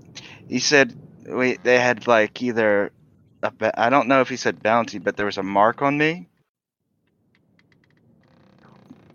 he 0.48 0.60
said 0.60 0.96
we 1.28 1.58
they 1.64 1.80
had 1.80 2.08
like 2.08 2.42
either 2.42 2.92
a 3.44 3.52
I 3.80 3.90
don't 3.90 4.08
know 4.08 4.22
if 4.22 4.30
he 4.30 4.38
said 4.38 4.62
bounty, 4.64 5.00
but 5.00 5.16
there 5.18 5.26
was 5.26 5.38
a 5.38 5.44
mark 5.44 5.82
on 5.82 5.98
me. 5.98 6.28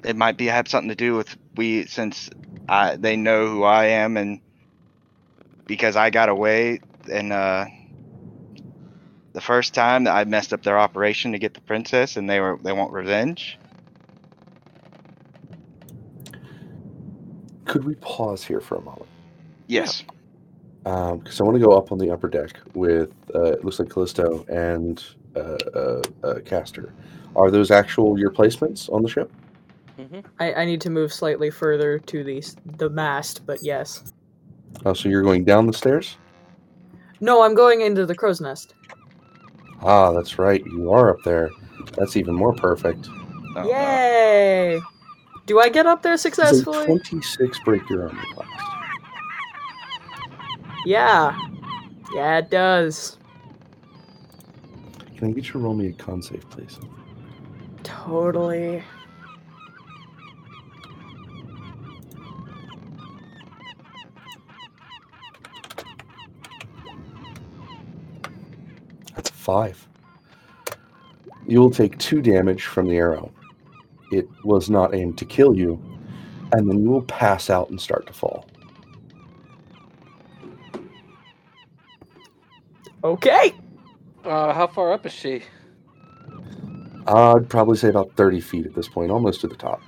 It 0.04 0.16
might 0.16 0.36
be 0.36 0.46
have 0.46 0.68
something 0.68 0.88
to 0.90 0.94
do 0.94 1.16
with 1.16 1.36
we 1.56 1.86
since 1.86 2.30
I 2.68 2.96
they 2.96 3.16
know 3.16 3.48
who 3.48 3.64
I 3.64 3.86
am 3.86 4.16
and 4.16 4.40
because 5.66 5.96
I 5.96 6.10
got 6.10 6.28
away 6.28 6.80
and 7.10 7.32
uh 7.32 7.66
the 9.34 9.40
first 9.40 9.74
time 9.74 10.04
that 10.04 10.14
I 10.14 10.24
messed 10.24 10.52
up 10.52 10.62
their 10.62 10.78
operation 10.78 11.32
to 11.32 11.38
get 11.38 11.54
the 11.54 11.60
princess 11.60 12.16
and 12.16 12.30
they 12.30 12.40
were 12.40 12.58
they 12.62 12.72
want 12.72 12.92
revenge. 12.92 13.58
Could 17.66 17.84
we 17.84 17.96
pause 17.96 18.44
here 18.44 18.60
for 18.60 18.76
a 18.76 18.80
moment? 18.80 19.08
Yes. 19.66 20.04
Because 20.84 21.40
I 21.40 21.44
want 21.44 21.56
to 21.56 21.64
go 21.64 21.72
up 21.72 21.92
on 21.92 21.98
the 21.98 22.10
upper 22.10 22.28
deck 22.28 22.60
with 22.74 23.10
uh, 23.34 23.52
it 23.52 23.64
looks 23.64 23.78
like 23.78 23.88
Callisto 23.88 24.44
and 24.48 25.04
uh, 25.34 25.58
uh, 25.74 26.02
uh, 26.22 26.40
Caster. 26.44 26.92
Are 27.34 27.50
those 27.50 27.72
actual 27.72 28.18
your 28.18 28.30
placements 28.30 28.92
on 28.92 29.02
the 29.02 29.08
ship? 29.08 29.30
hmm 29.96 30.20
I, 30.38 30.54
I 30.54 30.64
need 30.64 30.80
to 30.82 30.90
move 30.90 31.12
slightly 31.12 31.50
further 31.50 31.98
to 31.98 32.22
the 32.22 32.44
the 32.76 32.88
mast, 32.88 33.44
but 33.46 33.62
yes. 33.62 34.04
Oh, 34.84 34.92
so 34.92 35.08
you're 35.08 35.22
going 35.22 35.44
down 35.44 35.66
the 35.66 35.72
stairs? 35.72 36.18
No, 37.20 37.42
I'm 37.42 37.54
going 37.54 37.80
into 37.80 38.06
the 38.06 38.14
crow's 38.14 38.40
nest. 38.40 38.74
Ah, 39.84 40.12
that's 40.12 40.38
right. 40.38 40.64
You 40.64 40.90
are 40.92 41.10
up 41.10 41.22
there. 41.24 41.50
That's 41.96 42.16
even 42.16 42.34
more 42.34 42.54
perfect. 42.54 43.06
Oh, 43.10 43.62
no. 43.62 43.68
Yay! 43.68 44.80
Do 45.46 45.60
I 45.60 45.68
get 45.68 45.84
up 45.86 46.02
there 46.02 46.14
It's 46.14 46.24
a 46.24 46.30
successfully? 46.30 46.86
26 46.86 47.58
break 47.60 47.88
your 47.90 48.08
armor 48.08 48.24
class. 48.32 48.48
Yeah. 50.86 51.38
Yeah, 52.14 52.38
it 52.38 52.50
does. 52.50 53.18
Can 55.16 55.28
I 55.28 55.32
get 55.32 55.46
you 55.46 55.52
to 55.52 55.58
roll 55.58 55.74
me 55.74 55.88
a 55.88 55.92
con 55.92 56.22
save, 56.22 56.48
please? 56.50 56.78
Totally. 57.82 58.82
Five. 69.44 69.86
You 71.46 71.60
will 71.60 71.70
take 71.70 71.98
two 71.98 72.22
damage 72.22 72.64
from 72.64 72.88
the 72.88 72.96
arrow. 72.96 73.30
It 74.10 74.26
was 74.42 74.70
not 74.70 74.94
aimed 74.94 75.18
to 75.18 75.26
kill 75.26 75.54
you, 75.54 75.78
and 76.52 76.66
then 76.66 76.82
you 76.82 76.88
will 76.88 77.02
pass 77.02 77.50
out 77.50 77.68
and 77.68 77.78
start 77.78 78.06
to 78.06 78.14
fall. 78.14 78.46
Okay. 83.04 83.52
Uh, 84.24 84.54
how 84.54 84.66
far 84.66 84.94
up 84.94 85.04
is 85.04 85.12
she? 85.12 85.42
I'd 87.06 87.46
probably 87.50 87.76
say 87.76 87.90
about 87.90 88.16
30 88.16 88.40
feet 88.40 88.64
at 88.64 88.74
this 88.74 88.88
point, 88.88 89.10
almost 89.10 89.42
to 89.42 89.46
the 89.46 89.56
top. 89.56 89.82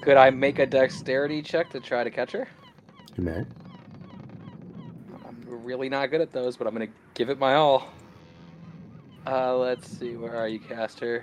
Could 0.00 0.16
I 0.16 0.30
make 0.30 0.58
a 0.58 0.66
dexterity 0.66 1.42
check 1.42 1.70
to 1.70 1.78
try 1.78 2.02
to 2.02 2.10
catch 2.10 2.32
her? 2.32 2.48
You 3.16 3.22
may. 3.22 3.44
I'm 5.24 5.46
really 5.46 5.88
not 5.88 6.10
good 6.10 6.20
at 6.20 6.32
those, 6.32 6.56
but 6.56 6.66
I'm 6.66 6.72
gonna 6.72 6.88
give 7.14 7.30
it 7.30 7.38
my 7.38 7.54
all. 7.54 7.86
Uh, 9.30 9.54
let's 9.58 9.86
see, 9.98 10.16
where 10.16 10.34
are 10.34 10.48
you, 10.48 10.58
caster? 10.58 11.22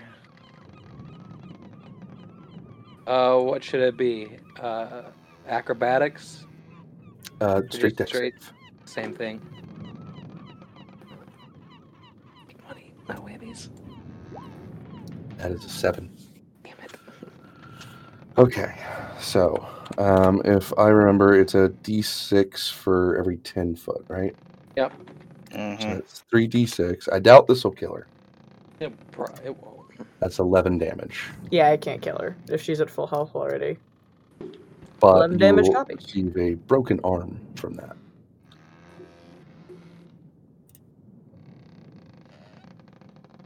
Uh, 3.08 3.40
what 3.40 3.64
should 3.64 3.80
it 3.82 3.98
be? 3.98 4.38
Uh, 4.60 5.04
acrobatics? 5.48 6.46
Uh, 7.42 7.62
straight 7.72 7.96
dex 7.96 8.12
straight- 8.12 8.34
Same 8.86 9.12
thing. 9.16 9.42
Money, 12.68 12.94
no 13.10 13.16
whammies. 13.16 13.70
That 15.38 15.52
is 15.52 15.66
a 15.66 15.70
seven. 15.70 16.16
Damn 16.64 16.74
it. 16.84 16.92
Okay, 18.38 18.76
so 19.20 19.68
um, 19.98 20.44
if 20.46 20.72
I 20.78 20.90
remember, 20.90 21.34
it's 21.34 21.56
a 21.56 21.70
d6 21.82 22.72
for 22.72 23.18
every 23.18 23.38
10 23.38 23.76
foot, 23.76 24.06
right? 24.10 24.36
So 25.56 25.92
hmm 25.92 26.00
it's 26.00 26.24
3d6. 26.34 27.12
I 27.12 27.20
doubt 27.20 27.48
this 27.48 27.64
will 27.64 27.72
kill 27.72 27.94
her. 27.96 28.08
It, 28.80 28.94
pro- 29.12 29.34
it 29.44 29.56
won't. 29.64 30.08
That's 30.20 30.40
11 30.40 30.78
damage. 30.78 31.24
Yeah, 31.52 31.70
I 31.70 31.78
can't 31.78 32.02
kill 32.02 32.18
her 32.18 32.36
if 32.50 32.62
she's 32.62 32.82
at 32.82 32.90
full 32.90 33.08
health 33.08 33.36
already. 33.36 33.78
But 35.00 35.16
11 35.18 35.38
damage 35.38 35.72
copy. 35.72 35.96
receive 35.96 36.36
a 36.38 36.56
broken 36.56 37.00
arm 37.04 37.40
from 37.56 37.74
that. 37.76 37.96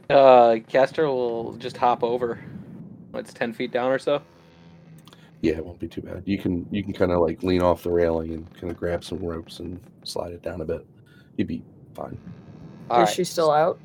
Uh, 0.08 0.58
caster 0.68 1.06
will 1.06 1.52
just 1.56 1.76
hop 1.76 2.02
over. 2.02 2.38
It's 3.14 3.32
ten 3.32 3.52
feet 3.52 3.70
down 3.72 3.90
or 3.90 3.98
so. 3.98 4.22
Yeah, 5.42 5.54
it 5.54 5.64
won't 5.64 5.78
be 5.78 5.88
too 5.88 6.02
bad. 6.02 6.22
You 6.26 6.38
can 6.38 6.66
you 6.70 6.82
can 6.82 6.92
kind 6.92 7.12
of 7.12 7.20
like 7.20 7.42
lean 7.42 7.62
off 7.62 7.82
the 7.82 7.90
railing 7.90 8.32
and 8.34 8.54
kind 8.54 8.70
of 8.70 8.76
grab 8.76 9.04
some 9.04 9.18
ropes 9.20 9.60
and 9.60 9.80
slide 10.04 10.32
it 10.32 10.42
down 10.42 10.60
a 10.60 10.64
bit. 10.64 10.86
You'd 11.36 11.46
be 11.48 11.62
fine. 11.94 12.18
All 12.90 13.02
Is 13.02 13.08
right, 13.08 13.14
she 13.16 13.24
still 13.24 13.50
out? 13.50 13.78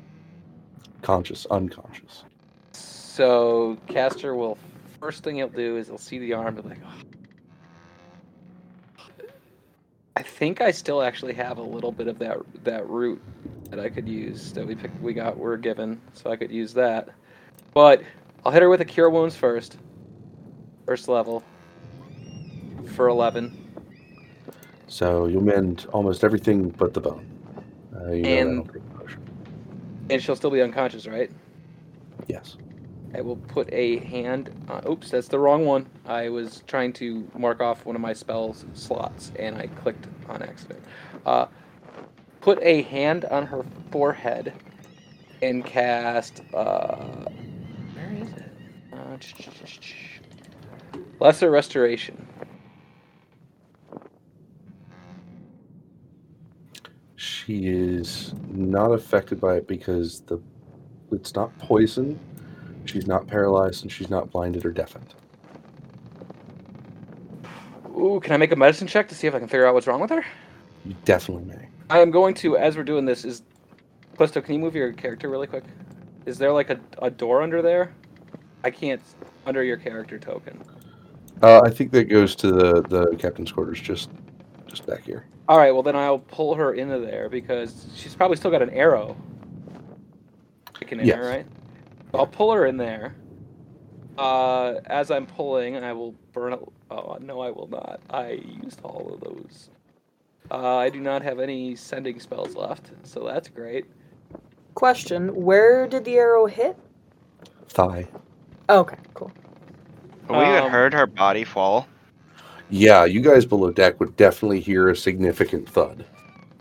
Conscious, 1.02 1.46
unconscious. 1.46 2.24
So 2.72 3.78
caster 3.88 4.34
will 4.34 4.58
first 5.00 5.22
thing 5.22 5.36
he'll 5.36 5.48
do 5.48 5.76
is 5.76 5.86
he'll 5.86 5.98
see 5.98 6.18
the 6.18 6.32
arm 6.32 6.58
and 6.58 6.68
like, 6.68 6.78
"Oh." 6.84 6.92
I 10.16 10.22
think 10.22 10.60
I 10.60 10.70
still 10.70 11.02
actually 11.02 11.34
have 11.34 11.58
a 11.58 11.62
little 11.62 11.92
bit 11.92 12.08
of 12.08 12.18
that 12.18 12.38
that 12.64 12.88
root 12.88 13.22
that 13.70 13.78
I 13.78 13.88
could 13.88 14.08
use 14.08 14.52
that 14.52 14.66
we 14.66 14.74
picked 14.74 15.00
we 15.00 15.12
got 15.12 15.36
we're 15.36 15.56
given, 15.56 16.00
so 16.14 16.30
I 16.30 16.36
could 16.36 16.50
use 16.50 16.72
that. 16.74 17.08
But 17.74 18.02
I'll 18.44 18.52
hit 18.52 18.62
her 18.62 18.68
with 18.68 18.80
a 18.80 18.84
cure 18.84 19.10
wounds 19.10 19.36
first. 19.36 19.76
First 20.86 21.08
level. 21.08 21.42
For 22.94 23.08
eleven. 23.08 23.62
So 24.86 25.26
you'll 25.26 25.42
mend 25.42 25.86
almost 25.92 26.24
everything 26.24 26.70
but 26.70 26.94
the 26.94 27.00
bone. 27.00 27.35
Uh, 27.96 28.10
you 28.10 28.24
And- 28.24 28.60
that'll 28.60 28.72
take 28.72 28.82
a 28.82 28.98
potion. 28.98 29.22
And 30.10 30.22
she'll 30.22 30.36
still 30.36 30.50
be 30.50 30.62
unconscious, 30.62 31.06
right? 31.06 31.30
Yes. 32.28 32.56
I 33.14 33.20
will 33.20 33.36
put 33.36 33.72
a 33.72 33.98
hand. 33.98 34.50
Uh, 34.68 34.80
oops, 34.88 35.10
that's 35.10 35.28
the 35.28 35.38
wrong 35.38 35.64
one. 35.64 35.86
I 36.06 36.28
was 36.28 36.62
trying 36.66 36.92
to 36.94 37.26
mark 37.36 37.60
off 37.60 37.86
one 37.86 37.96
of 37.96 38.02
my 38.02 38.12
spells 38.12 38.66
slots, 38.74 39.32
and 39.38 39.56
I 39.56 39.68
clicked 39.68 40.06
on 40.28 40.42
accident. 40.42 40.82
Uh, 41.24 41.46
put 42.40 42.58
a 42.62 42.82
hand 42.82 43.24
on 43.26 43.46
her 43.46 43.64
forehead 43.90 44.52
and 45.42 45.64
cast. 45.64 46.42
Uh, 46.52 46.96
where 47.94 48.12
is 48.22 48.32
it? 48.32 48.52
Uh, 48.92 49.16
lesser 51.20 51.50
restoration. 51.50 52.25
She 57.16 57.66
is 57.66 58.34
not 58.48 58.92
affected 58.92 59.40
by 59.40 59.56
it 59.56 59.66
because 59.66 60.20
the 60.20 60.40
it's 61.12 61.34
not 61.34 61.56
poison. 61.58 62.18
She's 62.84 63.06
not 63.06 63.26
paralyzed 63.26 63.82
and 63.82 63.90
she's 63.90 64.10
not 64.10 64.30
blinded 64.30 64.64
or 64.64 64.70
deafened. 64.70 65.14
Ooh, 67.96 68.20
can 68.20 68.32
I 68.32 68.36
make 68.36 68.52
a 68.52 68.56
medicine 68.56 68.86
check 68.86 69.08
to 69.08 69.14
see 69.14 69.26
if 69.26 69.34
I 69.34 69.38
can 69.38 69.48
figure 69.48 69.66
out 69.66 69.74
what's 69.74 69.86
wrong 69.86 70.00
with 70.00 70.10
her? 70.10 70.24
You 70.84 70.94
definitely 71.04 71.44
may. 71.44 71.68
I 71.88 72.00
am 72.00 72.10
going 72.10 72.34
to, 72.34 72.56
as 72.56 72.76
we're 72.76 72.84
doing 72.84 73.04
this, 73.04 73.24
is 73.24 73.42
Callisto, 74.16 74.40
can 74.40 74.54
you 74.54 74.60
move 74.60 74.74
your 74.74 74.92
character 74.92 75.28
really 75.28 75.46
quick? 75.46 75.64
Is 76.26 76.38
there 76.38 76.52
like 76.52 76.70
a, 76.70 76.78
a 77.00 77.10
door 77.10 77.42
under 77.42 77.62
there? 77.62 77.94
I 78.64 78.70
can't 78.70 79.00
under 79.46 79.62
your 79.62 79.76
character 79.76 80.18
token. 80.18 80.60
Uh, 81.42 81.60
I 81.64 81.70
think 81.70 81.92
that 81.92 82.04
goes 82.04 82.34
to 82.36 82.50
the 82.50 82.82
the 82.82 83.16
captain's 83.16 83.52
quarters, 83.52 83.80
just 83.80 84.10
just 84.76 84.88
back 84.88 85.04
here. 85.04 85.26
All 85.48 85.58
right, 85.58 85.72
well 85.72 85.82
then 85.82 85.96
I'll 85.96 86.18
pull 86.18 86.54
her 86.54 86.74
into 86.74 86.98
there 86.98 87.28
because 87.28 87.86
she's 87.94 88.14
probably 88.14 88.36
still 88.36 88.50
got 88.50 88.62
an 88.62 88.70
arrow 88.70 89.16
sticking 90.76 91.00
in 91.00 91.06
Yes. 91.06 91.16
her, 91.16 91.28
right? 91.28 91.46
I'll 92.14 92.26
pull 92.26 92.52
her 92.52 92.66
in 92.66 92.76
there. 92.76 93.14
Uh, 94.18 94.74
as 94.86 95.10
I'm 95.10 95.26
pulling, 95.26 95.76
I 95.76 95.92
will 95.92 96.14
burn. 96.32 96.54
A, 96.54 96.58
oh 96.90 97.18
no, 97.20 97.40
I 97.40 97.50
will 97.50 97.68
not. 97.68 98.00
I 98.10 98.40
used 98.62 98.80
all 98.82 99.12
of 99.14 99.20
those. 99.20 99.70
Uh, 100.50 100.76
I 100.76 100.88
do 100.88 101.00
not 101.00 101.22
have 101.22 101.38
any 101.38 101.74
sending 101.76 102.18
spells 102.20 102.54
left, 102.54 102.92
so 103.02 103.24
that's 103.24 103.48
great. 103.48 103.84
Question: 104.74 105.34
Where 105.34 105.86
did 105.86 106.04
the 106.04 106.16
arrow 106.16 106.46
hit? 106.46 106.78
Thigh. 107.68 108.06
Okay, 108.70 108.96
cool. 109.14 109.30
We 110.30 110.36
Um, 110.36 110.70
heard 110.70 110.94
her 110.94 111.06
body 111.06 111.44
fall. 111.44 111.86
Yeah, 112.68 113.04
you 113.04 113.20
guys 113.20 113.44
below 113.44 113.70
deck 113.70 114.00
would 114.00 114.16
definitely 114.16 114.60
hear 114.60 114.88
a 114.88 114.96
significant 114.96 115.68
thud. 115.68 116.04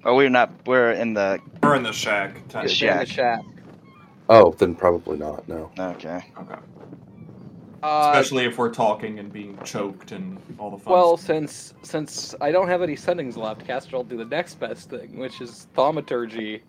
Oh, 0.04 0.16
we're 0.16 0.30
not. 0.30 0.52
We're 0.68 0.92
in 0.92 1.14
the. 1.16 1.40
We're 1.64 1.76
in 1.76 1.84
the 1.84 1.92
shack. 1.92 2.36
The 2.50 2.62
It's 2.62 2.78
technically. 2.78 2.88
in 2.90 2.98
the 3.00 3.06
shack. 3.06 3.42
Oh, 4.30 4.52
then 4.52 4.76
probably 4.76 5.18
not. 5.18 5.48
No. 5.48 5.72
Okay. 5.80 6.24
Okay. 6.40 6.56
Uh, 7.84 8.12
Especially 8.14 8.46
if 8.46 8.58
we're 8.58 8.74
talking 8.74 9.20
and 9.20 9.32
being 9.32 9.58
choked 9.64 10.12
and 10.12 10.40
all 10.58 10.72
the 10.72 10.78
fun. 10.78 10.94
Well, 10.94 11.18
stuff. 11.18 11.28
since 11.28 11.74
since 11.84 12.36
I 12.42 12.52
don't 12.52 12.68
have 12.68 12.82
any 12.82 12.96
sendings 12.96 13.38
left, 13.38 13.66
Caster 13.66 13.96
will 13.98 14.04
do 14.04 14.18
the 14.18 14.26
next 14.26 14.56
best 14.60 14.90
thing, 14.90 15.18
which 15.20 15.40
is 15.42 15.68
thaumaturgy, 15.76 16.62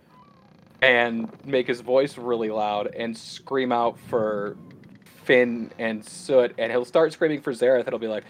and 0.82 1.30
make 1.46 1.66
his 1.68 1.80
voice 1.80 2.18
really 2.18 2.50
loud 2.50 2.88
and 2.94 3.16
scream 3.16 3.72
out 3.72 3.98
for 3.98 4.56
Finn 5.24 5.72
and 5.78 6.04
Soot, 6.04 6.54
and 6.58 6.70
he'll 6.70 6.84
start 6.84 7.12
screaming 7.14 7.40
for 7.40 7.52
Zareth. 7.52 7.86
It'll 7.86 7.98
be 7.98 8.08
like, 8.08 8.24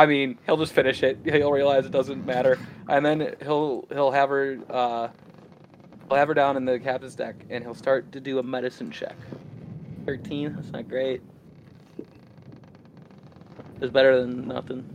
I 0.00 0.06
mean, 0.06 0.38
he'll 0.46 0.56
just 0.56 0.72
finish 0.72 1.02
it. 1.02 1.18
He'll 1.24 1.52
realize 1.52 1.84
it 1.84 1.92
doesn't 1.92 2.24
matter, 2.24 2.58
and 2.88 3.04
then 3.04 3.34
he'll 3.42 3.86
he'll 3.90 4.10
have 4.10 4.30
her 4.30 4.58
uh, 4.70 5.08
he'll 6.08 6.16
have 6.16 6.28
her 6.28 6.32
down 6.32 6.56
in 6.56 6.64
the 6.64 6.80
captain's 6.80 7.14
deck, 7.14 7.36
and 7.50 7.62
he'll 7.62 7.74
start 7.74 8.10
to 8.12 8.18
do 8.18 8.38
a 8.38 8.42
medicine 8.42 8.90
check. 8.90 9.14
Thirteen. 10.06 10.54
That's 10.54 10.70
not 10.70 10.88
great. 10.88 11.20
It's 13.82 13.92
better 13.92 14.18
than 14.22 14.48
nothing. 14.48 14.88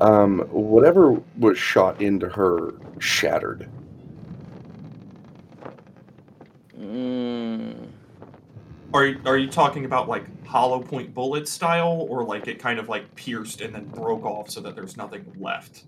Um, 0.00 0.38
whatever 0.50 1.20
was 1.36 1.58
shot 1.58 2.00
into 2.00 2.30
her 2.30 2.72
shattered. 3.00 3.68
Mm. 6.80 7.90
are 8.94 9.04
you, 9.04 9.20
are 9.26 9.36
you 9.36 9.48
talking 9.48 9.84
about 9.84 10.08
like 10.08 10.24
hollow 10.48 10.80
point 10.80 11.12
bullet 11.12 11.46
style, 11.46 12.06
or 12.08 12.24
like 12.24 12.48
it 12.48 12.58
kind 12.58 12.78
of 12.78 12.88
like 12.88 13.14
pierced 13.14 13.60
and 13.60 13.74
then 13.74 13.84
broke 13.88 14.24
off 14.24 14.50
so 14.50 14.60
that 14.62 14.74
there's 14.74 14.96
nothing 14.96 15.24
left? 15.38 15.84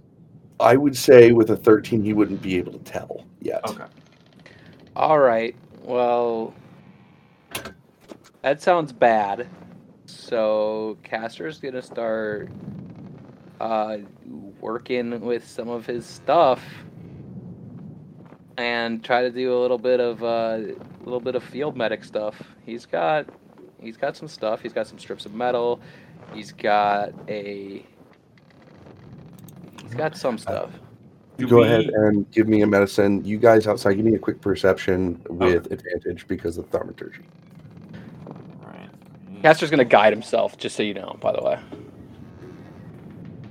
I 0.60 0.76
would 0.76 0.94
say 0.94 1.32
with 1.32 1.50
a 1.50 1.56
13, 1.56 2.04
he 2.04 2.12
wouldn't 2.12 2.42
be 2.42 2.58
able 2.58 2.72
to 2.72 2.78
tell 2.80 3.24
yet. 3.40 3.66
Okay. 3.66 3.86
All 4.94 5.18
right. 5.18 5.56
Well, 5.82 6.52
that 8.42 8.60
sounds 8.60 8.92
bad. 8.92 9.48
So 10.04 10.98
Caster's 11.04 11.58
gonna 11.58 11.80
start 11.80 12.50
uh, 13.60 13.96
working 14.60 15.20
with 15.20 15.48
some 15.48 15.70
of 15.70 15.86
his 15.86 16.04
stuff 16.04 16.62
and 18.58 19.02
try 19.02 19.22
to 19.22 19.30
do 19.30 19.56
a 19.56 19.58
little 19.58 19.78
bit 19.78 20.00
of 20.00 20.22
a 20.22 20.74
little 21.04 21.20
bit 21.20 21.34
of 21.34 21.42
field 21.42 21.78
medic 21.78 22.04
stuff. 22.04 22.42
He's 22.66 22.84
got 22.84 23.26
he's 23.82 23.96
got 23.96 24.16
some 24.16 24.28
stuff. 24.28 24.60
He's 24.60 24.72
got 24.72 24.86
some 24.86 24.98
strips 24.98 25.26
of 25.26 25.34
metal. 25.34 25.80
He's 26.32 26.52
got 26.52 27.12
a 27.28 27.84
he's 29.82 29.94
got 29.94 30.16
some 30.16 30.38
stuff. 30.38 30.70
Do 31.38 31.48
Go 31.48 31.62
ahead 31.62 31.86
and 31.86 32.30
give 32.30 32.48
me 32.48 32.62
a 32.62 32.66
medicine. 32.66 33.24
You 33.24 33.38
guys 33.38 33.66
outside, 33.66 33.94
give 33.94 34.04
me 34.04 34.14
a 34.14 34.18
quick 34.18 34.40
perception 34.42 35.22
with 35.30 35.72
advantage 35.72 36.28
because 36.28 36.58
of 36.58 36.68
thaumaturgy. 36.68 37.22
Right. 38.62 38.90
Caster's 39.42 39.70
gonna 39.70 39.84
guide 39.84 40.12
himself, 40.12 40.58
just 40.58 40.76
so 40.76 40.82
you 40.82 40.94
know. 40.94 41.16
By 41.20 41.32
the 41.32 41.42
way. 41.42 41.58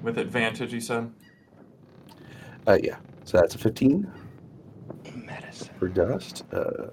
With 0.04 0.18
advantage, 0.18 0.72
you 0.72 0.82
said. 0.82 1.12
Uh, 2.68 2.78
yeah. 2.82 2.98
So 3.26 3.38
that's 3.38 3.56
a 3.56 3.58
15 3.58 4.12
Medicine. 5.16 5.70
for 5.78 5.88
Dust, 5.88 6.44
uh, 6.54 6.88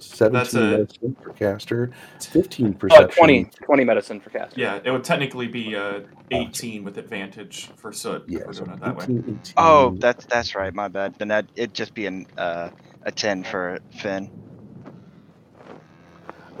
17 0.00 0.60
a- 0.62 0.70
medicine 0.78 1.16
for 1.22 1.32
Caster, 1.32 1.90
15 2.20 2.66
Uh, 2.66 2.72
perception. 2.78 3.18
20, 3.18 3.44
20 3.64 3.84
medicine 3.84 4.20
for 4.20 4.30
Caster. 4.30 4.60
Yeah, 4.60 4.80
it 4.84 4.90
would 4.90 5.04
technically 5.04 5.46
be 5.48 5.74
uh, 5.76 6.00
18 6.30 6.84
with 6.84 6.98
advantage 6.98 7.68
for 7.76 7.92
soot. 7.92 8.24
if 8.26 8.30
Yeah, 8.32 8.38
we're 8.46 8.52
so 8.52 8.64
doing 8.64 8.76
it 8.76 8.80
that 8.84 8.96
way. 8.96 9.04
18, 9.04 9.18
18. 9.42 9.54
Oh, 9.56 9.96
that's 9.98 10.24
that's 10.26 10.54
right. 10.54 10.72
My 10.74 10.88
bad. 10.88 11.14
Then 11.18 11.28
that 11.28 11.46
it'd 11.56 11.74
just 11.74 11.94
be 11.94 12.06
an 12.06 12.26
uh, 12.36 12.70
a 13.02 13.12
ten 13.12 13.42
for 13.44 13.78
Finn. 14.00 14.30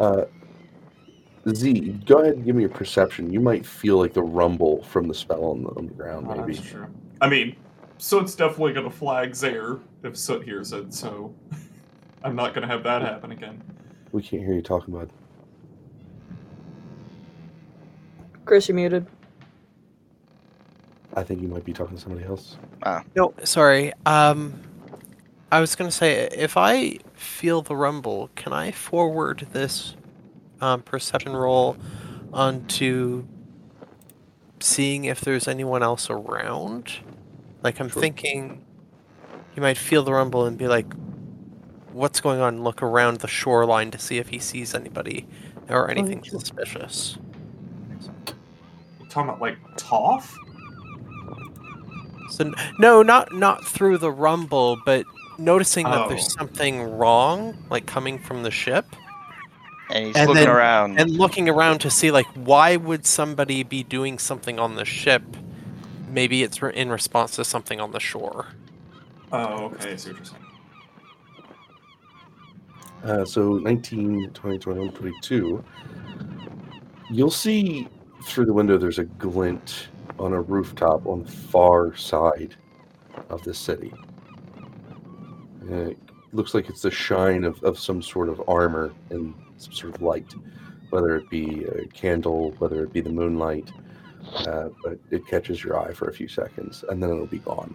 Uh, 0.00 0.24
Z, 1.52 2.00
go 2.06 2.18
ahead 2.18 2.34
and 2.34 2.44
give 2.44 2.54
me 2.54 2.64
a 2.64 2.68
perception. 2.68 3.32
You 3.32 3.40
might 3.40 3.64
feel 3.64 3.96
like 3.98 4.12
the 4.12 4.22
rumble 4.22 4.82
from 4.84 5.08
the 5.08 5.14
spell 5.14 5.44
on 5.46 5.62
the, 5.62 5.70
on 5.70 5.86
the 5.86 5.94
ground, 5.94 6.26
Oh, 6.28 6.36
maybe. 6.36 6.54
that's 6.54 6.66
true. 6.68 6.86
I 7.20 7.28
mean, 7.28 7.56
Soot's 7.96 8.34
definitely 8.34 8.74
going 8.74 8.88
to 8.88 8.94
flag 8.94 9.34
Zaire 9.34 9.78
if 10.04 10.16
Soot 10.16 10.44
hears 10.44 10.72
it, 10.72 10.92
so 10.92 11.34
I'm 12.24 12.34
not 12.36 12.54
going 12.54 12.62
to 12.66 12.68
have 12.72 12.82
that 12.84 13.02
happen 13.02 13.30
again. 13.32 13.62
We 14.12 14.22
can't 14.22 14.42
hear 14.42 14.54
you 14.54 14.62
talking 14.62 14.94
bud. 14.94 15.10
Chris, 18.44 18.68
you're 18.68 18.74
muted. 18.76 19.06
I 21.14 21.22
think 21.22 21.42
you 21.42 21.48
might 21.48 21.64
be 21.64 21.72
talking 21.72 21.96
to 21.96 22.02
somebody 22.02 22.24
else. 22.24 22.56
Ah. 22.82 23.02
No, 23.14 23.34
sorry. 23.44 23.92
Um, 24.06 24.54
I 25.50 25.60
was 25.60 25.74
gonna 25.74 25.90
say 25.90 26.28
if 26.28 26.56
I 26.56 26.98
feel 27.14 27.62
the 27.62 27.74
rumble, 27.74 28.30
can 28.36 28.52
I 28.52 28.70
forward 28.70 29.48
this 29.52 29.96
um, 30.60 30.82
perception 30.82 31.34
roll 31.34 31.76
onto 32.32 33.26
seeing 34.60 35.06
if 35.06 35.20
there's 35.22 35.48
anyone 35.48 35.82
else 35.82 36.08
around? 36.10 36.92
Like 37.62 37.80
I'm 37.80 37.88
Sure. 37.88 38.00
thinking, 38.00 38.64
you 39.56 39.62
might 39.62 39.76
feel 39.78 40.02
the 40.04 40.12
rumble 40.12 40.44
and 40.46 40.56
be 40.56 40.68
like, 40.68 40.86
"What's 41.98 42.20
going 42.20 42.40
on?" 42.40 42.62
Look 42.62 42.82
around 42.82 43.18
the 43.20 43.28
shoreline 43.28 43.90
to 43.90 43.98
see 43.98 44.18
if 44.18 44.28
he 44.28 44.38
sees 44.38 44.74
anybody 44.74 45.26
or 45.68 45.88
oh, 45.88 45.90
anything 45.90 46.22
sure. 46.22 46.38
suspicious. 46.40 47.18
We're 49.00 49.06
talking 49.08 49.28
about, 49.30 49.40
like, 49.40 49.58
Toph? 49.76 50.34
So 52.30 52.52
no, 52.78 53.02
not 53.02 53.32
not 53.32 53.64
through 53.66 53.98
the 53.98 54.10
rumble, 54.12 54.78
but 54.84 55.04
noticing 55.38 55.84
that 55.84 56.08
there's 56.08 56.26
Oh. 56.26 56.36
something 56.40 56.82
wrong, 56.98 57.56
like 57.70 57.86
coming 57.86 58.18
from 58.18 58.42
the 58.42 58.50
ship, 58.50 58.84
And 59.90 60.06
he's 60.08 60.16
And 60.16 60.28
looking 60.28 60.44
then- 60.44 60.54
around. 60.54 61.00
and 61.00 61.10
looking 61.10 61.48
around 61.48 61.78
to 61.80 61.90
see 61.90 62.10
like 62.10 62.26
why 62.34 62.76
would 62.76 63.06
somebody 63.06 63.62
be 63.62 63.82
doing 63.82 64.18
something 64.18 64.58
on 64.58 64.74
the 64.76 64.84
ship? 64.84 65.22
Maybe 66.10 66.42
it's 66.42 66.60
re- 66.60 66.74
in 66.74 66.90
response 66.90 67.36
to 67.36 67.44
something 67.44 67.80
on 67.80 67.92
the 67.92 68.00
shore. 68.00 68.48
Oh, 69.32 69.64
okay, 69.72 69.92
I 69.92 69.96
see 69.96 70.10
what 70.10 70.16
you're 70.18 70.24
saying. 70.26 70.42
Uh, 73.04 73.24
so 73.24 73.58
19, 73.58 74.30
20, 74.30 74.58
21, 74.58 74.92
22. 74.92 75.64
You'll 77.10 77.30
see 77.30 77.88
through 78.24 78.46
the 78.46 78.52
window 78.52 78.76
there's 78.76 78.98
a 78.98 79.04
glint 79.04 79.88
on 80.18 80.32
a 80.32 80.40
rooftop 80.40 81.06
on 81.06 81.22
the 81.22 81.30
far 81.30 81.96
side 81.96 82.56
of 83.30 83.42
the 83.44 83.54
city. 83.54 83.92
Uh, 85.70 85.90
it 85.90 85.98
looks 86.32 86.54
like 86.54 86.68
it's 86.68 86.82
the 86.82 86.90
shine 86.90 87.44
of, 87.44 87.62
of 87.62 87.78
some 87.78 88.02
sort 88.02 88.28
of 88.28 88.42
armor 88.48 88.92
and 89.10 89.34
some 89.58 89.72
sort 89.72 89.94
of 89.94 90.02
light, 90.02 90.34
whether 90.90 91.16
it 91.16 91.28
be 91.30 91.64
a 91.64 91.86
candle, 91.86 92.52
whether 92.58 92.82
it 92.82 92.92
be 92.92 93.00
the 93.00 93.10
moonlight. 93.10 93.70
Uh, 94.46 94.68
but 94.82 94.98
it 95.10 95.26
catches 95.26 95.62
your 95.64 95.78
eye 95.78 95.92
for 95.92 96.08
a 96.08 96.12
few 96.12 96.28
seconds 96.28 96.84
and 96.88 97.02
then 97.02 97.10
it'll 97.10 97.26
be 97.26 97.38
gone. 97.38 97.74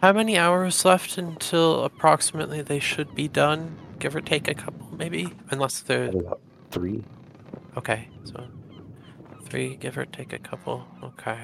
How 0.00 0.12
many 0.12 0.38
hours 0.38 0.84
left 0.84 1.18
until 1.18 1.84
approximately 1.84 2.62
they 2.62 2.78
should 2.78 3.14
be 3.14 3.26
done? 3.26 3.76
Give 3.98 4.14
or 4.14 4.20
take 4.20 4.46
a 4.46 4.54
couple, 4.54 4.86
maybe, 4.96 5.34
unless 5.50 5.80
they're 5.80 6.10
About 6.10 6.40
three. 6.70 7.02
Okay, 7.76 8.08
so 8.24 8.46
three, 9.44 9.74
give 9.76 9.98
or 9.98 10.04
take 10.04 10.32
a 10.32 10.38
couple. 10.38 10.86
Okay. 11.02 11.38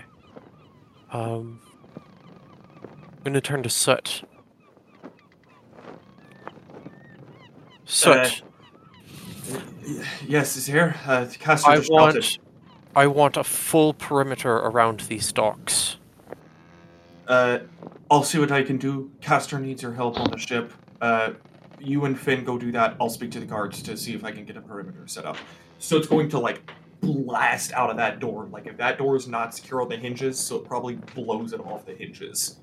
Um, 1.11 1.61
I'm 1.97 3.23
gonna 3.25 3.41
turn 3.41 3.63
to 3.65 3.71
Soot. 3.71 4.23
Soot, 7.87 8.43
Yes, 10.27 10.57
is 10.57 10.67
here. 10.67 10.95
Uh, 11.07 11.27
Caster 11.39 11.71
I 11.71 11.77
just 11.77 11.89
shouted. 11.89 12.15
want, 12.23 12.39
I 12.97 13.07
want 13.09 13.37
a 13.37 13.45
full 13.45 13.93
perimeter 13.95 14.53
around 14.53 15.01
these 15.01 15.33
docks. 15.33 15.97
Uh, 17.29 17.59
I'll 18.11 18.23
see 18.23 18.39
what 18.39 18.53
I 18.53 18.63
can 18.63 18.77
do. 18.77 19.11
Caster 19.21 19.59
needs 19.59 19.83
your 19.83 19.93
help 19.93 20.21
on 20.21 20.31
the 20.31 20.39
ship. 20.39 20.73
Uh, 21.01 21.33
you 21.81 22.05
and 22.05 22.19
Finn 22.19 22.45
go 22.45 22.59
do 22.59 22.71
that. 22.73 22.97
I'll 23.01 23.11
speak 23.11 23.31
to 23.33 23.41
the 23.41 23.47
guards 23.47 23.83
to 23.83 23.97
see 23.97 24.15
if 24.15 24.25
I 24.25 24.31
can 24.31 24.45
get 24.45 24.57
a 24.57 24.61
perimeter 24.61 25.07
set 25.07 25.25
up. 25.25 25.37
So 25.79 25.97
it's 25.97 26.07
going 26.07 26.29
to 26.31 26.39
like 26.39 26.71
blast 27.01 27.73
out 27.73 27.91
of 27.91 27.97
that 27.97 28.21
door. 28.21 28.47
Like 28.51 28.67
if 28.67 28.77
that 28.77 28.99
door 28.99 29.17
is 29.17 29.29
not 29.29 29.55
secure 29.55 29.83
on 29.83 29.89
the 29.89 29.97
hinges, 29.97 30.39
so 30.39 30.57
it 30.57 30.65
probably 30.65 30.95
blows 31.15 31.53
it 31.53 31.61
off 31.61 31.87
the 31.87 31.95
hinges. 31.95 32.61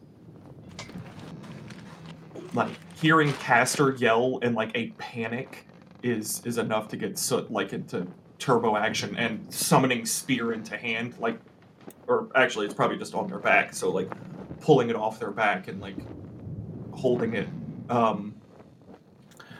Like 2.53 2.71
hearing 2.95 3.31
Caster 3.33 3.95
yell 3.95 4.39
in 4.39 4.53
like 4.53 4.71
a 4.75 4.87
panic 4.97 5.67
is 6.03 6.41
is 6.45 6.57
enough 6.57 6.87
to 6.89 6.97
get 6.97 7.17
Soot 7.17 7.51
like 7.51 7.73
into 7.73 8.07
turbo 8.39 8.75
action 8.75 9.15
and 9.17 9.53
summoning 9.53 10.05
spear 10.05 10.53
into 10.53 10.75
hand. 10.75 11.13
Like, 11.19 11.39
or 12.07 12.27
actually, 12.35 12.65
it's 12.65 12.75
probably 12.75 12.97
just 12.97 13.13
on 13.13 13.27
their 13.27 13.39
back. 13.39 13.73
So 13.73 13.91
like 13.91 14.09
pulling 14.61 14.89
it 14.89 14.95
off 14.95 15.19
their 15.19 15.31
back 15.31 15.67
and 15.67 15.81
like 15.81 15.95
holding 16.93 17.33
it 17.33 17.47
um 17.89 18.33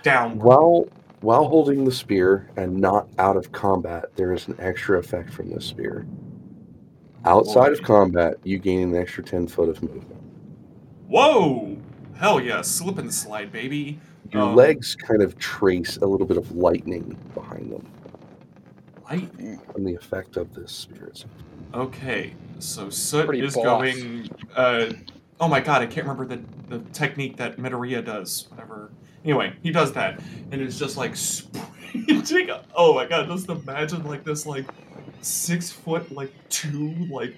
down. 0.03 0.39
While 0.39 0.87
while 1.21 1.47
holding 1.47 1.85
the 1.85 1.91
spear 1.91 2.49
and 2.57 2.77
not 2.79 3.07
out 3.19 3.35
of 3.37 3.51
combat, 3.51 4.05
there 4.15 4.33
is 4.33 4.47
an 4.47 4.55
extra 4.59 4.97
effect 4.97 5.31
from 5.33 5.49
this 5.51 5.65
spear. 5.65 6.07
Outside 7.25 7.71
of 7.73 7.83
combat, 7.83 8.37
you 8.43 8.57
gain 8.57 8.95
an 8.95 8.99
extra 8.99 9.23
ten 9.23 9.47
foot 9.47 9.69
of 9.69 9.83
movement. 9.83 10.19
Whoa! 11.07 11.77
Hell 12.15 12.39
yeah, 12.41 12.61
slip 12.61 12.97
and 12.97 13.13
slide, 13.13 13.51
baby. 13.51 13.99
Your 14.31 14.43
Um, 14.43 14.55
legs 14.55 14.95
kind 14.95 15.21
of 15.21 15.37
trace 15.37 15.97
a 15.97 16.05
little 16.05 16.25
bit 16.25 16.37
of 16.37 16.55
lightning 16.55 17.17
behind 17.33 17.71
them 17.71 17.85
Lightning. 19.09 19.59
from 19.73 19.83
the 19.83 19.93
effect 19.93 20.37
of 20.37 20.53
this 20.53 20.71
spear. 20.71 21.11
Okay, 21.73 22.33
so 22.59 22.89
Soot 22.89 23.27
Pretty 23.27 23.45
is 23.45 23.55
boss. 23.55 23.63
going. 23.63 24.29
Uh, 24.55 24.91
oh 25.39 25.47
my 25.47 25.59
god, 25.59 25.81
I 25.81 25.85
can't 25.85 26.05
remember 26.07 26.25
the, 26.25 26.41
the 26.67 26.79
technique 26.91 27.37
that 27.37 27.57
Midoriya 27.57 28.03
does. 28.03 28.47
Whatever. 28.49 28.91
Anyway, 29.23 29.53
he 29.63 29.71
does 29.71 29.93
that, 29.93 30.19
and 30.51 30.61
it's 30.61 30.77
just 30.77 30.97
like 30.97 31.15
sprinting. 31.15 32.49
Oh 32.75 32.93
my 32.93 33.05
god, 33.05 33.27
just 33.27 33.49
imagine 33.49 34.03
like 34.03 34.23
this 34.23 34.45
like 34.45 34.65
six 35.21 35.71
foot 35.71 36.11
like 36.11 36.33
two 36.49 36.93
like 37.09 37.35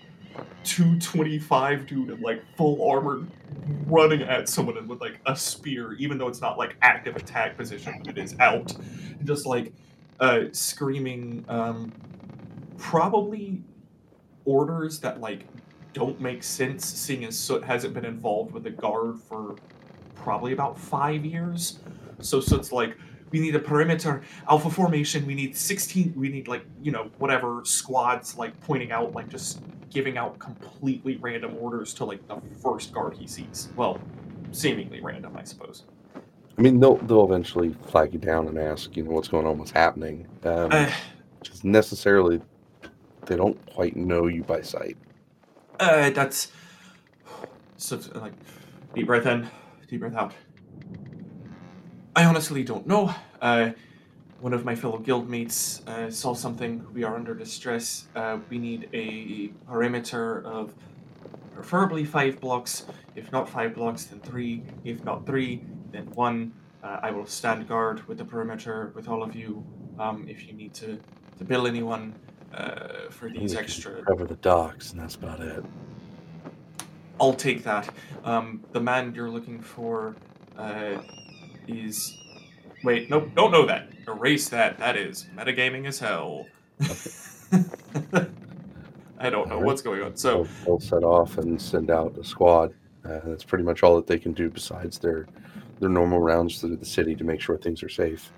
two 0.64 0.98
twenty 1.00 1.38
five 1.38 1.86
dude 1.86 2.10
in 2.10 2.22
like 2.22 2.42
full 2.58 2.90
armor 2.90 3.28
running 3.86 4.24
at 4.24 4.50
someone 4.50 4.88
with 4.88 5.00
like 5.00 5.20
a 5.28 5.36
spear, 5.36 5.94
even 5.94 6.18
though 6.18 6.28
it's 6.28 6.42
not 6.42 6.58
like 6.58 6.76
active 6.82 7.16
attack 7.16 7.56
position, 7.56 8.02
but 8.04 8.18
it 8.18 8.22
is 8.22 8.36
out, 8.40 8.74
and 8.76 9.28
just 9.28 9.46
like 9.46 9.74
uh 10.20 10.46
screaming 10.52 11.46
um 11.50 11.92
probably 12.78 13.62
orders 14.45 14.99
that 14.99 15.20
like 15.20 15.45
don't 15.94 16.20
make 16.20 16.44
sense 16.44 16.86
seeing 16.86 17.24
as 17.26 17.38
Soot 17.38 17.64
hasn't 17.64 17.94
been 17.94 18.06
involved 18.06 18.52
with 18.52 18.64
the 18.64 18.72
guard 18.72 19.20
for 19.20 19.56
probably 20.15 20.53
about 20.53 20.78
five 20.78 21.24
years. 21.24 21.80
So 22.20 22.40
Soot's 22.40 22.72
like, 22.72 22.98
we 23.32 23.40
need 23.40 23.56
a 23.56 23.60
perimeter 23.60 24.22
alpha 24.49 24.70
formation, 24.70 25.26
we 25.26 25.36
need 25.36 25.56
16 25.56 26.14
we 26.15 26.30
need 26.30 26.48
like, 26.48 26.65
you 26.82 26.91
know, 26.91 27.10
whatever 27.18 27.61
squads 27.64 28.38
like 28.38 28.60
pointing 28.61 28.91
out, 28.91 29.14
like 29.14 29.30
just 29.30 29.61
giving 29.90 30.18
out 30.18 30.40
completely 30.40 31.18
random 31.18 31.56
orders 31.60 31.94
to 31.95 32.06
like 32.06 32.28
the 32.28 32.40
first 32.61 32.94
guard 32.94 33.15
he 33.15 33.28
sees. 33.28 33.70
Well, 33.76 33.99
seemingly 34.52 35.02
random, 35.02 35.36
I 35.38 35.44
suppose. 35.44 35.84
I 36.57 36.61
mean, 36.61 36.80
they'll 36.80 36.98
they'll 36.98 37.26
eventually 37.26 37.76
flag 37.88 38.14
you 38.14 38.20
down 38.20 38.48
and 38.48 38.57
ask, 38.60 38.95
you 38.95 39.03
know, 39.03 39.11
what's 39.11 39.28
going 39.28 39.45
on, 39.45 39.57
what's 39.57 39.72
happening. 39.72 40.28
Um, 40.44 40.72
Uh, 40.72 40.91
just 41.41 41.64
necessarily, 41.65 42.41
they 43.26 43.36
don't 43.36 43.64
quite 43.66 43.95
know 43.95 44.28
you 44.28 44.44
by 44.44 44.62
sight. 44.62 44.98
Uh, 45.80 46.10
that's 46.12 46.52
so 47.78 48.00
like 48.16 48.34
deep 48.94 49.08
breath 49.08 49.26
in, 49.26 49.50
deep 49.88 50.02
breath 50.02 50.16
out. 50.16 50.34
I 52.16 52.26
honestly 52.26 52.64
don't 52.64 52.86
know. 52.86 53.14
Uh, 53.41 53.72
one 54.40 54.54
of 54.54 54.66
my 54.66 54.76
fellow 54.76 55.00
guildmates 55.00 55.88
uh, 55.88 56.12
saw 56.12 56.34
something. 56.34 56.86
We 56.94 57.04
are 57.04 57.16
under 57.16 57.34
distress. 57.34 58.08
Uh, 58.16 58.40
we 58.50 58.58
need 58.58 58.90
a 58.94 59.48
perimeter 59.66 60.45
of 60.45 60.74
preferably 61.54 62.06
five 62.06 62.40
blocks. 62.40 62.86
If 63.16 63.32
not 63.32 63.50
five 63.50 63.74
blocks, 63.74 64.06
then 64.06 64.20
three. 64.20 64.64
If 64.84 65.04
not 65.04 65.26
three, 65.26 65.64
then 65.91 66.06
one. 66.12 66.54
Uh, 66.84 67.00
I 67.02 67.12
will 67.12 67.26
stand 67.26 67.68
guard 67.68 68.06
with 68.08 68.18
the 68.18 68.26
perimeter 68.26 68.91
with 68.94 69.08
all 69.08 69.24
of 69.24 69.34
you. 69.34 69.66
Um, 69.98 70.28
if 70.28 70.45
you 70.45 70.54
need 70.54 70.74
to, 70.76 71.00
to 71.38 71.44
bill 71.45 71.66
anyone 71.66 72.14
uh, 72.54 73.10
for 73.10 73.30
these 73.30 73.56
extra 73.56 74.04
cover 74.04 74.26
the 74.26 74.36
docks, 74.36 74.92
and 74.92 75.00
that's 75.00 75.16
about 75.16 75.40
it. 75.40 75.64
I'll 77.20 77.34
take 77.34 77.64
that. 77.64 77.90
Um, 78.24 78.64
the 78.72 78.80
man 78.80 79.14
you're 79.16 79.30
looking 79.30 79.62
for 79.62 80.16
uh, 80.58 80.98
is. 81.68 82.18
Wait, 82.84 83.10
nope, 83.10 83.30
don't 83.36 83.52
know 83.52 83.66
that. 83.66 83.90
Erase 84.08 84.50
that. 84.50 84.78
That 84.78 84.98
is 84.98 85.28
metagaming 85.36 85.88
as 85.88 86.00
hell. 86.00 86.46
I 89.20 89.30
don't 89.30 89.48
know 89.48 89.56
Alright. 89.56 89.66
what's 89.66 89.82
going 89.82 90.02
on. 90.02 90.18
So, 90.18 90.44
They'll, 90.44 90.66
they'll 90.66 90.80
set 90.82 91.04
off 91.04 91.38
and 91.38 91.62
send 91.62 91.90
out 91.90 92.18
a 92.18 92.26
squad. 92.26 92.74
Uh, 93.06 93.22
that's 93.24 93.46
pretty 93.46 93.64
much 93.64 93.84
all 93.84 93.96
that 93.96 94.06
they 94.06 94.18
can 94.20 94.34
do 94.34 94.50
besides 94.50 94.98
their 94.98 95.28
their 95.80 95.90
normal 95.90 96.20
rounds 96.20 96.60
through 96.60 96.76
the 96.76 96.86
city 96.86 97.16
to 97.16 97.24
make 97.24 97.42
sure 97.42 97.58
things 97.58 97.84
are 97.84 97.90
safe. 97.90 98.32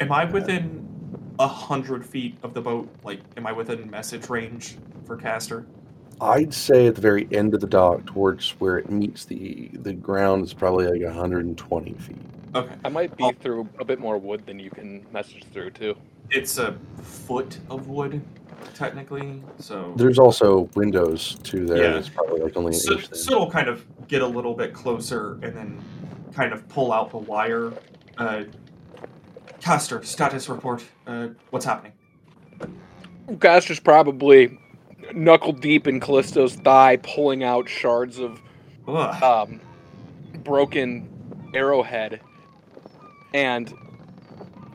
am 0.00 0.12
I 0.12 0.24
within 0.24 0.86
a 1.40 1.48
hundred 1.48 2.04
feet 2.06 2.36
of 2.42 2.54
the 2.54 2.60
boat? 2.60 2.88
Like, 3.02 3.20
am 3.36 3.46
I 3.46 3.52
within 3.52 3.90
message 3.90 4.28
range 4.28 4.76
for 5.06 5.16
caster? 5.16 5.66
I'd 6.20 6.52
say 6.52 6.86
at 6.86 6.94
the 6.94 7.00
very 7.00 7.26
end 7.32 7.54
of 7.54 7.60
the 7.60 7.66
dock, 7.66 8.04
towards 8.04 8.50
where 8.60 8.76
it 8.78 8.90
meets 8.90 9.24
the 9.24 9.70
the 9.72 9.94
ground, 9.94 10.44
is 10.44 10.52
probably 10.52 10.86
like 10.86 11.02
120 11.02 11.94
feet. 11.94 12.16
Okay, 12.54 12.74
I 12.84 12.88
might 12.90 13.16
be 13.16 13.24
Oh. 13.24 13.32
through 13.40 13.68
a 13.78 13.84
bit 13.84 13.98
more 14.00 14.18
wood 14.18 14.44
than 14.44 14.58
you 14.60 14.70
can 14.70 15.04
message 15.12 15.44
through 15.52 15.70
too. 15.70 15.94
it's 16.32 16.58
a 16.58 16.76
foot 17.02 17.58
of 17.70 17.88
wood, 17.88 18.20
technically. 18.74 19.42
So 19.58 19.92
There's 19.96 20.18
also 20.18 20.68
windows 20.76 21.36
too 21.42 21.64
there. 21.66 21.82
Yeah. 21.92 21.98
It's 21.98 22.08
probably 22.08 22.40
like 22.40 22.56
only 22.56 22.68
an 22.74 22.78
So, 22.80 22.92
inch 22.92 23.12
so 23.14 23.32
it'll 23.32 23.50
kind 23.50 23.68
of 23.68 23.84
get 24.06 24.22
a 24.22 24.26
little 24.26 24.54
bit 24.54 24.72
closer 24.72 25.38
and 25.42 25.56
then 25.56 25.82
kind 26.34 26.52
of 26.52 26.68
pull 26.68 26.92
out 26.92 27.10
the 27.10 27.16
wire. 27.18 27.72
Uh, 28.18 28.44
Caster, 29.60 30.02
status 30.02 30.48
report. 30.48 30.84
Uh, 31.06 31.28
what's 31.50 31.64
happening? 31.64 31.92
Caster's 33.38 33.80
probably 33.80 34.58
knuckle 35.14 35.52
deep 35.52 35.86
in 35.86 36.00
Callisto's 36.00 36.54
thigh, 36.56 36.96
pulling 36.96 37.44
out 37.44 37.68
shards 37.68 38.18
of 38.18 38.40
um, 38.88 39.60
broken 40.42 41.08
arrowhead, 41.54 42.20
and 43.34 43.72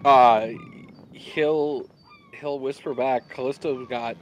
uh, 0.04 0.48
he'll 1.14 1.90
he'll 2.34 2.60
whisper 2.60 2.94
back. 2.94 3.30
Callisto 3.30 3.86
got 3.86 4.16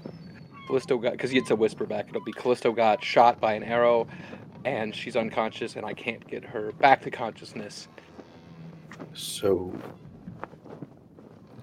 Callisto 0.67 0.97
got 0.97 1.13
because 1.13 1.33
it's 1.33 1.51
a 1.51 1.55
whisper 1.55 1.85
back. 1.85 2.07
It'll 2.09 2.23
be 2.23 2.31
Callisto 2.31 2.71
got 2.71 3.03
shot 3.03 3.39
by 3.39 3.53
an 3.53 3.63
arrow, 3.63 4.07
and 4.65 4.95
she's 4.95 5.15
unconscious, 5.15 5.75
and 5.75 5.85
I 5.85 5.93
can't 5.93 6.25
get 6.27 6.43
her 6.43 6.71
back 6.73 7.01
to 7.03 7.11
consciousness. 7.11 7.87
So, 9.13 9.73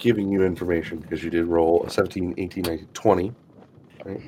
giving 0.00 0.32
you 0.32 0.42
information 0.42 0.98
because 0.98 1.22
you 1.22 1.30
did 1.30 1.46
roll 1.46 1.84
a 1.84 1.90
17, 1.90 2.34
18, 2.36 2.64
19, 2.64 2.88
20. 2.92 3.32
Right? 4.04 4.20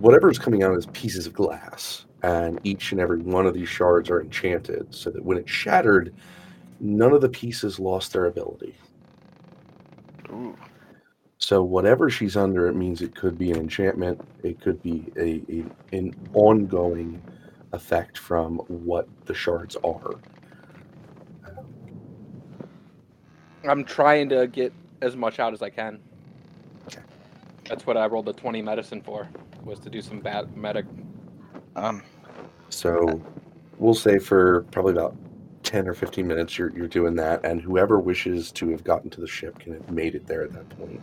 Whatever's 0.00 0.38
coming 0.38 0.64
out 0.64 0.76
is 0.76 0.86
pieces 0.86 1.26
of 1.26 1.34
glass, 1.34 2.06
and 2.22 2.58
each 2.64 2.90
and 2.90 3.00
every 3.00 3.18
one 3.18 3.46
of 3.46 3.54
these 3.54 3.68
shards 3.68 4.10
are 4.10 4.20
enchanted 4.20 4.92
so 4.92 5.10
that 5.10 5.24
when 5.24 5.38
it 5.38 5.48
shattered, 5.48 6.12
none 6.80 7.12
of 7.12 7.20
the 7.20 7.28
pieces 7.28 7.78
lost 7.78 8.12
their 8.12 8.26
ability. 8.26 8.74
Ooh. 10.30 10.56
So 11.38 11.62
whatever 11.62 12.08
she's 12.08 12.36
under, 12.36 12.68
it 12.68 12.74
means 12.74 13.02
it 13.02 13.14
could 13.14 13.36
be 13.36 13.50
an 13.50 13.58
enchantment. 13.58 14.20
It 14.42 14.60
could 14.60 14.82
be 14.82 15.12
a, 15.16 15.42
a 15.52 15.96
an 15.96 16.14
ongoing 16.34 17.20
effect 17.72 18.16
from 18.16 18.58
what 18.68 19.08
the 19.26 19.34
shards 19.34 19.76
are. 19.84 20.14
I'm 23.64 23.84
trying 23.84 24.28
to 24.30 24.46
get 24.46 24.72
as 25.00 25.16
much 25.16 25.38
out 25.38 25.52
as 25.52 25.62
I 25.62 25.70
can. 25.70 25.98
That's 27.68 27.86
what 27.86 27.96
I 27.96 28.06
rolled 28.06 28.26
the 28.26 28.32
20 28.32 28.60
medicine 28.60 29.00
for, 29.02 29.28
was 29.64 29.78
to 29.80 29.90
do 29.90 30.02
some 30.02 30.20
bad 30.20 30.54
medic. 30.56 30.84
Um, 31.76 32.02
So 32.70 33.20
we'll 33.78 33.94
say 33.94 34.18
for 34.18 34.62
probably 34.72 34.92
about 34.92 35.14
10 35.62 35.86
or 35.88 35.94
15 35.94 36.26
minutes 36.26 36.58
you're, 36.58 36.70
you're 36.76 36.88
doing 36.88 37.14
that 37.14 37.44
and 37.44 37.60
whoever 37.60 38.00
wishes 38.00 38.50
to 38.52 38.68
have 38.70 38.82
gotten 38.82 39.10
to 39.10 39.20
the 39.20 39.28
ship 39.28 39.58
can 39.60 39.74
have 39.74 39.90
made 39.90 40.14
it 40.16 40.26
there 40.26 40.42
at 40.42 40.52
that 40.52 40.68
point. 40.70 41.00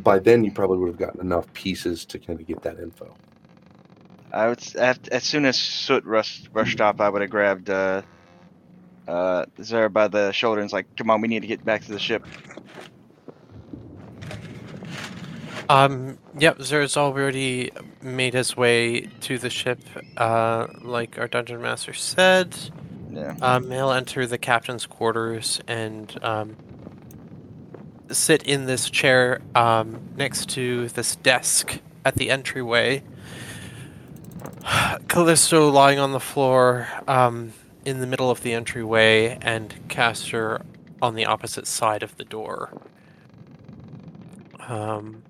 By 0.00 0.18
then 0.20 0.44
you 0.44 0.52
probably 0.52 0.78
would 0.78 0.86
have 0.88 0.98
gotten 0.98 1.20
enough 1.20 1.52
pieces 1.52 2.04
to 2.06 2.18
kind 2.18 2.40
of 2.40 2.46
get 2.46 2.62
that 2.62 2.78
info. 2.78 3.12
I 4.32 4.48
would 4.48 4.60
s- 4.60 4.76
as 4.76 5.24
soon 5.24 5.44
as 5.44 5.58
Soot 5.58 6.04
rushed 6.04 6.48
rushed 6.54 6.80
off, 6.80 7.00
I 7.00 7.08
would 7.10 7.20
have 7.20 7.30
grabbed 7.30 7.68
uh, 7.68 8.02
uh, 9.12 9.44
Zara 9.62 9.90
by 9.90 10.08
the 10.08 10.32
shoulder 10.32 10.60
and 10.60 10.66
was 10.66 10.72
like, 10.72 10.86
"Come 10.96 11.10
on, 11.10 11.20
we 11.20 11.28
need 11.28 11.40
to 11.40 11.46
get 11.46 11.64
back 11.64 11.84
to 11.84 11.92
the 11.92 11.98
ship." 11.98 12.24
Um, 15.68 16.18
yep, 16.38 16.60
Zer's 16.62 16.96
already 16.96 17.70
made 18.00 18.34
his 18.34 18.56
way 18.56 19.02
to 19.20 19.38
the 19.38 19.50
ship, 19.50 19.80
uh, 20.16 20.66
like 20.80 21.18
our 21.18 21.28
dungeon 21.28 21.60
master 21.60 21.92
said. 21.92 22.56
Yeah. 23.10 23.36
Um, 23.42 23.70
he'll 23.70 23.92
enter 23.92 24.26
the 24.26 24.38
captain's 24.38 24.86
quarters 24.86 25.60
and 25.68 26.18
um, 26.24 26.56
sit 28.10 28.42
in 28.42 28.64
this 28.64 28.88
chair 28.88 29.40
um, 29.54 30.00
next 30.16 30.48
to 30.50 30.88
this 30.88 31.16
desk 31.16 31.80
at 32.04 32.16
the 32.16 32.30
entryway. 32.30 33.02
Callisto 35.08 35.68
lying 35.70 35.98
on 35.98 36.12
the 36.12 36.20
floor 36.20 36.88
um, 37.06 37.52
in 37.84 38.00
the 38.00 38.06
middle 38.06 38.30
of 38.30 38.42
the 38.42 38.52
entryway, 38.54 39.38
and 39.42 39.74
Caster 39.88 40.62
on 41.00 41.14
the 41.14 41.26
opposite 41.26 41.66
side 41.66 42.02
of 42.02 42.16
the 42.16 42.24
door. 42.24 42.70
Um, 44.68 45.22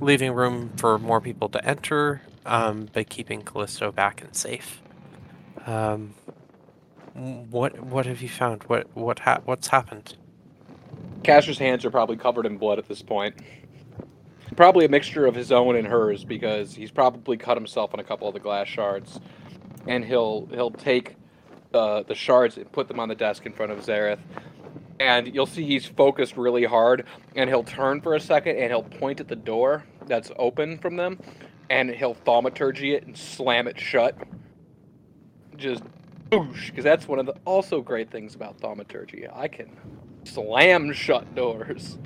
leaving 0.00 0.32
room 0.32 0.72
for 0.76 0.98
more 0.98 1.20
people 1.20 1.48
to 1.50 1.64
enter, 1.64 2.22
um, 2.46 2.88
but 2.92 3.08
keeping 3.08 3.42
Callisto 3.42 3.92
back 3.92 4.22
and 4.22 4.34
safe. 4.34 4.82
Um, 5.66 6.14
what 7.14 7.80
what 7.80 8.06
have 8.06 8.22
you 8.22 8.28
found? 8.28 8.62
What 8.64 8.88
what 8.94 9.20
ha- 9.20 9.40
what's 9.44 9.68
happened? 9.68 10.16
Caster's 11.22 11.58
hands 11.58 11.84
are 11.84 11.90
probably 11.90 12.16
covered 12.16 12.46
in 12.46 12.56
blood 12.56 12.78
at 12.78 12.88
this 12.88 13.02
point. 13.02 13.36
Probably 14.56 14.84
a 14.84 14.88
mixture 14.88 15.26
of 15.26 15.34
his 15.34 15.52
own 15.52 15.76
and 15.76 15.86
hers 15.86 16.24
because 16.24 16.74
he's 16.74 16.90
probably 16.90 17.36
cut 17.36 17.56
himself 17.56 17.94
on 17.94 18.00
a 18.00 18.04
couple 18.04 18.26
of 18.26 18.34
the 18.34 18.40
glass 18.40 18.68
shards, 18.68 19.20
and 19.86 20.04
he'll 20.04 20.46
he'll 20.52 20.70
take 20.70 21.16
uh, 21.74 22.02
the 22.02 22.14
shards 22.14 22.56
and 22.56 22.70
put 22.72 22.88
them 22.88 23.00
on 23.00 23.08
the 23.08 23.14
desk 23.14 23.46
in 23.46 23.52
front 23.52 23.72
of 23.72 23.78
Zareth, 23.78 24.20
and 24.98 25.34
you'll 25.34 25.46
see 25.46 25.64
he's 25.64 25.86
focused 25.86 26.36
really 26.36 26.64
hard, 26.64 27.06
and 27.36 27.48
he'll 27.48 27.64
turn 27.64 28.00
for 28.00 28.14
a 28.14 28.20
second 28.20 28.56
and 28.56 28.66
he'll 28.70 28.82
point 28.82 29.20
at 29.20 29.28
the 29.28 29.36
door 29.36 29.84
that's 30.06 30.30
open 30.36 30.78
from 30.78 30.96
them, 30.96 31.18
and 31.70 31.90
he'll 31.90 32.14
thaumaturgy 32.14 32.94
it 32.94 33.06
and 33.06 33.16
slam 33.16 33.66
it 33.68 33.78
shut. 33.78 34.16
Just 35.56 35.82
boosh, 36.30 36.66
because 36.66 36.84
that's 36.84 37.06
one 37.08 37.18
of 37.18 37.26
the 37.26 37.34
also 37.44 37.80
great 37.80 38.10
things 38.10 38.34
about 38.34 38.58
thaumaturgy. 38.60 39.26
I 39.32 39.48
can 39.48 39.76
slam 40.24 40.92
shut 40.92 41.34
doors. 41.34 41.98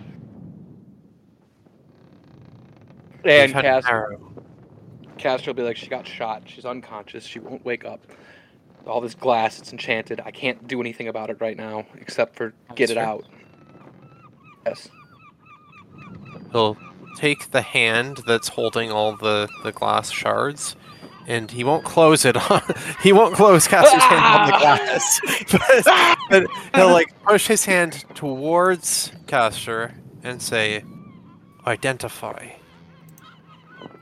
And 3.25 3.53
We've 3.53 3.55
had 3.55 3.67
an 3.67 3.75
Caster, 3.83 3.89
arrow. 3.89 4.34
Caster 5.25 5.49
will 5.53 5.55
be 5.55 5.63
like, 5.63 5.79
she 5.79 5.87
got 5.87 6.07
shot. 6.07 6.43
She's 6.45 6.67
unconscious. 6.67 7.25
She 7.25 7.39
won't 7.39 7.65
wake 7.65 7.87
up. 7.87 8.07
All 8.87 9.01
this 9.01 9.15
glass, 9.15 9.59
it's 9.59 9.73
enchanted. 9.73 10.21
I 10.23 10.31
can't 10.31 10.69
do 10.69 10.83
anything 10.83 11.09
about 11.09 11.31
it 11.31 11.39
right 11.41 11.57
now 11.57 11.87
except 11.99 12.37
for 12.37 12.53
get 12.75 12.91
it 12.91 12.95
Sure. 12.95 13.03
out. 13.03 13.25
Yes. 14.67 14.87
He'll 16.53 16.77
take 17.17 17.53
the 17.53 17.63
hand 17.63 18.21
that's 18.27 18.49
holding 18.49 18.93
all 18.93 19.17
the 19.17 19.49
the 19.63 19.73
glass 19.73 20.11
shards, 20.11 20.77
and 21.27 21.51
he 21.51 21.65
won't 21.65 21.87
close 21.87 22.27
it 22.27 22.37
on. 22.51 22.61
he 23.03 23.15
won't 23.15 23.35
close 23.35 23.67
Caster's 23.67 24.03
hand 24.03 24.27
on 24.27 24.47
the 24.51 24.59
glass, 24.59 25.21
but, 25.51 26.21
but 26.29 26.47
he'll 26.75 26.93
like 26.93 27.15
push 27.25 27.47
his 27.47 27.65
hand 27.65 28.05
towards 28.15 29.11
Caster 29.27 29.95
and 30.23 30.43
say, 30.43 30.85
"Identify." 31.67 32.51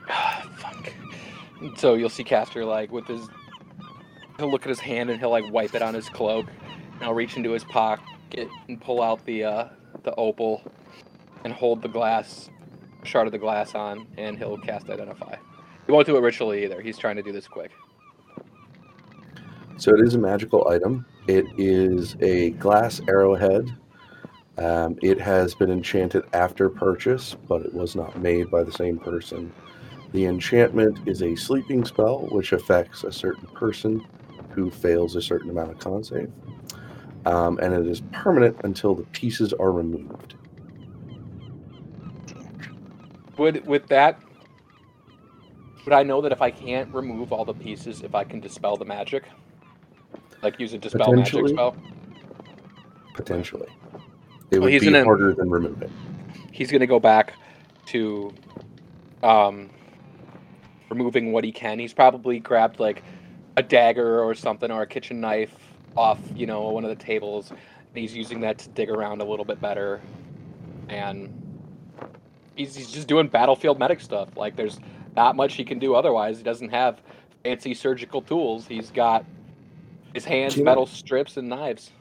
Fuck. 1.63 1.79
So 1.79 1.93
you'll 1.95 2.09
see 2.09 2.23
Caster 2.23 2.65
like 2.65 2.91
with 2.91 3.07
his. 3.07 3.27
He'll 4.37 4.49
look 4.49 4.63
at 4.63 4.69
his 4.69 4.79
hand 4.79 5.09
and 5.09 5.19
he'll 5.19 5.29
like 5.29 5.51
wipe 5.51 5.75
it 5.75 5.81
on 5.81 5.93
his 5.93 6.09
cloak. 6.09 6.47
And 6.93 7.01
he'll 7.01 7.13
reach 7.13 7.37
into 7.37 7.51
his 7.51 7.63
pocket 7.63 8.47
and 8.67 8.81
pull 8.81 9.01
out 9.01 9.23
the 9.25 9.43
uh, 9.43 9.67
the 10.03 10.13
opal, 10.15 10.63
and 11.43 11.53
hold 11.53 11.81
the 11.81 11.87
glass, 11.87 12.49
shard 13.03 13.27
of 13.27 13.31
the 13.31 13.39
glass 13.39 13.75
on, 13.75 14.07
and 14.17 14.37
he'll 14.37 14.57
cast 14.57 14.89
identify. 14.89 15.35
He 15.85 15.91
won't 15.91 16.07
do 16.07 16.15
it 16.15 16.21
ritually 16.21 16.63
either. 16.63 16.81
He's 16.81 16.97
trying 16.97 17.17
to 17.17 17.21
do 17.21 17.31
this 17.31 17.47
quick. 17.47 17.71
So 19.77 19.93
it 19.93 20.01
is 20.05 20.15
a 20.15 20.19
magical 20.19 20.67
item. 20.69 21.05
It 21.27 21.45
is 21.57 22.15
a 22.21 22.51
glass 22.51 23.01
arrowhead. 23.07 23.75
Um, 24.57 24.97
it 25.01 25.19
has 25.19 25.55
been 25.55 25.71
enchanted 25.71 26.23
after 26.33 26.69
purchase, 26.69 27.35
but 27.47 27.63
it 27.63 27.73
was 27.73 27.95
not 27.95 28.19
made 28.19 28.51
by 28.51 28.63
the 28.63 28.71
same 28.71 28.99
person. 28.99 29.51
The 30.13 30.25
enchantment 30.25 30.99
is 31.07 31.23
a 31.23 31.35
sleeping 31.35 31.83
spell, 31.85 32.27
which 32.31 32.53
affects 32.53 33.03
a 33.03 33.11
certain 33.11 33.47
person 33.47 34.05
who 34.51 34.69
fails 34.69 35.15
a 35.15 35.21
certain 35.21 35.49
amount 35.49 35.71
of 35.71 35.79
con 35.79 36.03
save. 36.03 36.31
Um, 37.25 37.57
and 37.59 37.73
it 37.73 37.87
is 37.87 38.01
permanent 38.11 38.57
until 38.63 38.93
the 38.93 39.03
pieces 39.05 39.53
are 39.53 39.71
removed. 39.71 40.35
Would 43.37 43.65
with 43.65 43.87
that 43.87 44.19
would 45.85 45.93
I 45.93 46.03
know 46.03 46.21
that 46.21 46.31
if 46.31 46.41
I 46.41 46.49
can't 46.51 46.93
remove 46.93 47.33
all 47.33 47.43
the 47.43 47.53
pieces, 47.53 48.03
if 48.03 48.15
I 48.15 48.23
can 48.23 48.39
dispel 48.39 48.77
the 48.77 48.85
magic? 48.85 49.23
Like 50.41 50.59
use 50.59 50.73
a 50.73 50.77
dispel 50.77 51.11
magic 51.11 51.47
spell? 51.49 51.75
Potentially, 53.15 53.67
it 54.51 54.59
Well, 54.59 54.61
would 54.61 54.71
he's 54.73 54.81
be 54.81 54.91
gonna- 54.91 55.03
harder 55.03 55.33
than 55.33 55.49
removing. 55.49 55.89
He's 56.51 56.71
gonna 56.71 56.87
go 56.87 56.99
back 56.99 57.33
to 57.87 58.31
um 59.23 59.69
removing 60.93 61.31
what 61.31 61.43
he 61.43 61.51
can. 61.51 61.79
He's 61.79 61.93
probably 61.93 62.39
grabbed 62.39 62.79
like 62.79 63.03
a 63.57 63.63
dagger 63.63 64.21
or 64.23 64.33
something 64.33 64.71
or 64.71 64.83
a 64.83 64.87
kitchen 64.87 65.19
knife 65.19 65.53
off, 65.97 66.19
you 66.35 66.45
know, 66.45 66.61
one 66.69 66.83
of 66.83 66.89
the 66.89 67.03
tables. 67.03 67.49
And 67.49 67.59
he's 67.93 68.15
using 68.15 68.39
that 68.41 68.57
to 68.59 68.69
dig 68.69 68.89
around 68.89 69.21
a 69.21 69.25
little 69.25 69.45
bit 69.45 69.59
better. 69.59 70.01
And 70.89 71.31
he's, 72.55 72.75
he's 72.75 72.91
just 72.91 73.07
doing 73.07 73.27
battlefield 73.27 73.79
medic 73.79 73.99
stuff. 74.01 74.29
Like 74.35 74.55
there's 74.55 74.79
not 75.15 75.35
much 75.35 75.55
he 75.55 75.63
can 75.63 75.79
do 75.79 75.95
otherwise. 75.95 76.37
He 76.37 76.43
doesn't 76.43 76.69
have 76.69 77.01
fancy 77.43 77.73
surgical 77.73 78.21
tools. 78.21 78.67
He's 78.67 78.89
got 78.91 79.25
his 80.13 80.25
hands, 80.25 80.55
Yeah. 80.57 80.63
metal 80.63 80.85
strips, 80.85 81.37
and 81.37 81.49
knives. 81.49 81.91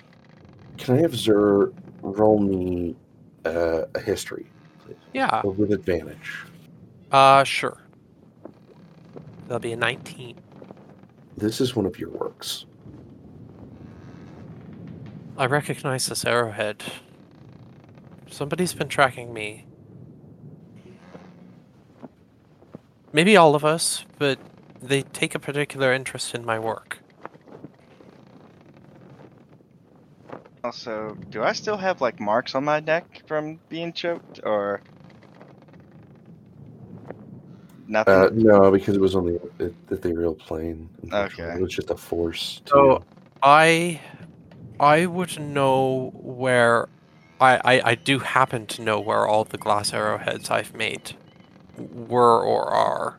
Can 0.78 0.96
I 0.96 1.00
have 1.00 1.14
Zur 1.14 1.72
roll 2.02 2.38
me 2.38 2.96
uh, 3.44 3.82
a 3.94 4.00
history, 4.00 4.46
please? 4.84 4.96
Yeah. 5.12 5.40
But 5.42 5.56
with 5.56 5.72
advantage. 5.72 6.44
Uh, 7.10 7.44
sure. 7.44 7.81
That'll 9.44 9.58
be 9.58 9.72
a 9.72 9.76
19. 9.76 10.36
This 11.36 11.60
is 11.60 11.74
one 11.74 11.86
of 11.86 11.98
your 11.98 12.10
works. 12.10 12.66
I 15.36 15.46
recognize 15.46 16.06
this 16.06 16.24
arrowhead. 16.24 16.82
Somebody's 18.30 18.74
been 18.74 18.88
tracking 18.88 19.32
me. 19.32 19.66
Maybe 23.12 23.36
all 23.36 23.54
of 23.54 23.64
us, 23.64 24.04
but 24.18 24.38
they 24.80 25.02
take 25.02 25.34
a 25.34 25.38
particular 25.38 25.92
interest 25.92 26.34
in 26.34 26.44
my 26.44 26.58
work. 26.58 26.98
Also, 30.64 31.16
do 31.30 31.42
I 31.42 31.52
still 31.52 31.76
have 31.76 32.00
like 32.00 32.20
marks 32.20 32.54
on 32.54 32.64
my 32.64 32.80
neck 32.80 33.22
from 33.26 33.58
being 33.68 33.92
choked, 33.92 34.40
or 34.44 34.80
nothing? 37.92 38.14
Uh, 38.14 38.30
no, 38.32 38.70
because 38.70 38.96
it 38.96 39.00
was 39.00 39.14
on 39.14 39.26
the 39.26 39.40
the, 39.58 39.72
the 39.86 39.94
ethereal 39.94 40.34
plane. 40.34 40.88
Okay. 41.12 41.54
It 41.54 41.60
was 41.60 41.72
just 41.72 41.90
a 41.90 41.96
force. 41.96 42.60
To, 42.66 42.70
So 42.70 43.04
I, 43.42 44.00
I 44.80 45.06
would 45.06 45.38
know 45.38 46.12
where. 46.14 46.88
I, 47.40 47.60
I, 47.64 47.90
I 47.90 47.94
do 47.96 48.20
happen 48.20 48.66
to 48.66 48.82
know 48.82 49.00
where 49.00 49.26
all 49.26 49.44
the 49.44 49.58
glass 49.58 49.92
arrowheads 49.92 50.48
I've 50.48 50.74
made 50.74 51.16
were 51.76 52.40
or 52.40 52.70
are. 52.70 53.18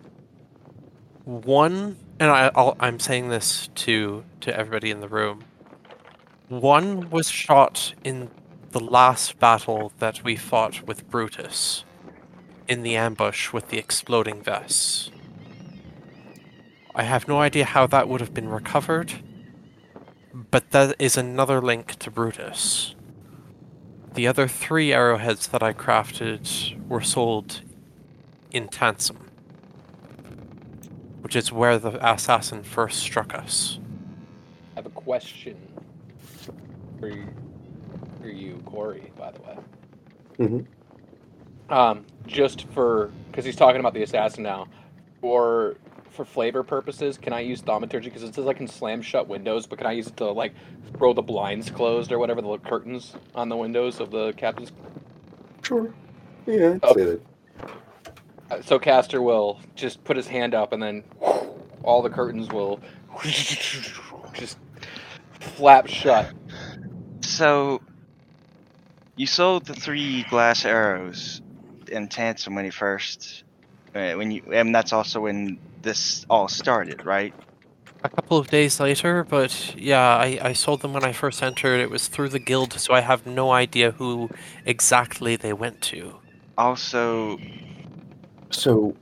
One, 1.25 1.97
and 2.19 2.29
I, 2.29 2.49
I'll, 2.55 2.77
I'm 2.79 2.99
saying 2.99 3.29
this 3.29 3.69
to 3.75 4.23
to 4.41 4.57
everybody 4.57 4.91
in 4.91 5.01
the 5.01 5.09
room. 5.09 5.43
One 6.47 7.09
was 7.09 7.29
shot 7.29 7.93
in 8.03 8.29
the 8.71 8.79
last 8.79 9.39
battle 9.39 9.91
that 9.99 10.23
we 10.23 10.35
fought 10.35 10.85
with 10.87 11.09
Brutus, 11.09 11.83
in 12.67 12.83
the 12.83 12.95
ambush 12.95 13.51
with 13.51 13.69
the 13.69 13.77
exploding 13.77 14.41
vests. 14.41 15.11
I 16.95 17.03
have 17.03 17.27
no 17.27 17.39
idea 17.39 17.65
how 17.65 17.87
that 17.87 18.07
would 18.07 18.21
have 18.21 18.33
been 18.33 18.49
recovered, 18.49 19.13
but 20.33 20.71
that 20.71 20.95
is 20.99 21.17
another 21.17 21.61
link 21.61 21.95
to 21.95 22.11
Brutus. 22.11 22.95
The 24.13 24.27
other 24.27 24.47
three 24.47 24.93
arrowheads 24.93 25.47
that 25.47 25.63
I 25.63 25.73
crafted 25.73 26.87
were 26.87 27.01
sold 27.01 27.61
in 28.51 28.67
Tansum, 28.67 29.17
which 31.21 31.35
is 31.35 31.51
where 31.51 31.79
the 31.79 31.97
assassin 32.07 32.61
first 32.61 32.99
struck 32.99 33.33
us. 33.33 33.79
I 34.73 34.79
have 34.79 34.85
a 34.85 34.89
question 34.91 35.57
for 36.99 37.07
you, 37.09 37.27
for 38.21 38.29
you 38.29 38.61
Corey, 38.65 39.11
by 39.17 39.31
the 39.31 39.41
way. 39.41 39.57
Mhm. 40.37 40.65
Um, 41.69 42.05
just 42.27 42.67
for 42.69 43.11
because 43.31 43.45
he's 43.45 43.55
talking 43.55 43.79
about 43.79 43.93
the 43.93 44.03
assassin 44.03 44.43
now, 44.43 44.67
or 45.21 45.77
for 46.11 46.25
flavor 46.25 46.63
purposes, 46.63 47.17
can 47.17 47.33
I 47.33 47.41
use 47.41 47.61
thaumaturgy? 47.61 48.09
Because 48.09 48.23
it 48.23 48.35
says 48.35 48.47
I 48.47 48.53
can 48.53 48.67
slam 48.67 49.01
shut 49.01 49.27
windows, 49.27 49.67
but 49.67 49.79
can 49.79 49.87
I 49.87 49.93
use 49.93 50.07
it 50.07 50.17
to 50.17 50.31
like 50.31 50.53
throw 50.97 51.13
the 51.13 51.23
blinds 51.23 51.71
closed 51.71 52.11
or 52.11 52.19
whatever 52.19 52.41
the 52.41 52.57
curtains 52.59 53.15
on 53.35 53.49
the 53.49 53.57
windows 53.57 53.99
of 53.99 54.11
the 54.11 54.33
captain's? 54.33 54.71
Sure. 55.63 55.95
Yeah, 56.45 56.79
I'd 56.83 56.91
say 56.91 57.05
that. 57.05 57.21
Uh, 58.51 58.61
So 58.61 58.79
caster 58.79 59.21
will 59.21 59.59
just 59.75 60.03
put 60.03 60.17
his 60.17 60.27
hand 60.27 60.55
up, 60.55 60.73
and 60.73 60.83
then 60.83 61.03
all 61.83 62.01
the 62.03 62.09
curtains 62.09 62.49
will 62.51 62.81
just 64.33 64.57
flap 65.39 65.87
shut. 65.87 66.31
So, 67.21 67.81
you 69.15 69.27
sold 69.27 69.67
the 69.67 69.75
three 69.75 70.23
glass 70.25 70.65
arrows 70.65 71.42
in 71.93 72.07
Tansom 72.09 72.55
when 72.55 72.65
you 72.65 72.71
first, 72.71 73.43
uh, 73.95 74.13
when 74.13 74.31
you, 74.31 74.43
and 74.51 74.75
that's 74.75 74.93
also 74.93 75.21
when 75.21 75.59
this 75.81 76.25
all 76.29 76.47
started, 76.47 77.05
right? 77.05 77.33
A 78.03 78.09
couple 78.09 78.37
of 78.37 78.49
days 78.49 78.79
later, 78.81 79.23
but 79.23 79.75
yeah, 79.77 80.17
I, 80.17 80.39
I 80.41 80.53
sold 80.53 80.81
them 80.81 80.93
when 80.93 81.05
I 81.05 81.13
first 81.13 81.41
entered. 81.41 81.79
It 81.79 81.89
was 81.89 82.07
through 82.09 82.29
the 82.29 82.39
guild, 82.39 82.73
so 82.73 82.93
I 82.93 83.01
have 83.01 83.25
no 83.25 83.51
idea 83.51 83.91
who 83.91 84.29
exactly 84.65 85.37
they 85.37 85.53
went 85.53 85.81
to. 85.83 86.17
Also, 86.57 87.39
So 88.49 88.95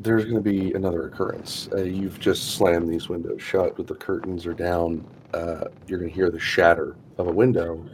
there's 0.00 0.24
going 0.24 0.36
to 0.36 0.40
be 0.40 0.72
another 0.74 1.08
occurrence. 1.08 1.68
Uh, 1.72 1.82
you've 1.82 2.20
just 2.20 2.52
slammed 2.56 2.88
these 2.88 3.08
windows 3.08 3.42
shut, 3.42 3.76
but 3.76 3.86
the 3.86 3.94
curtains 3.94 4.46
are 4.46 4.54
down. 4.54 5.04
Uh, 5.34 5.64
you're 5.86 5.98
going 5.98 6.10
to 6.10 6.14
hear 6.14 6.30
the 6.30 6.38
shatter 6.38 6.96
of 7.18 7.26
a 7.26 7.32
window, 7.32 7.84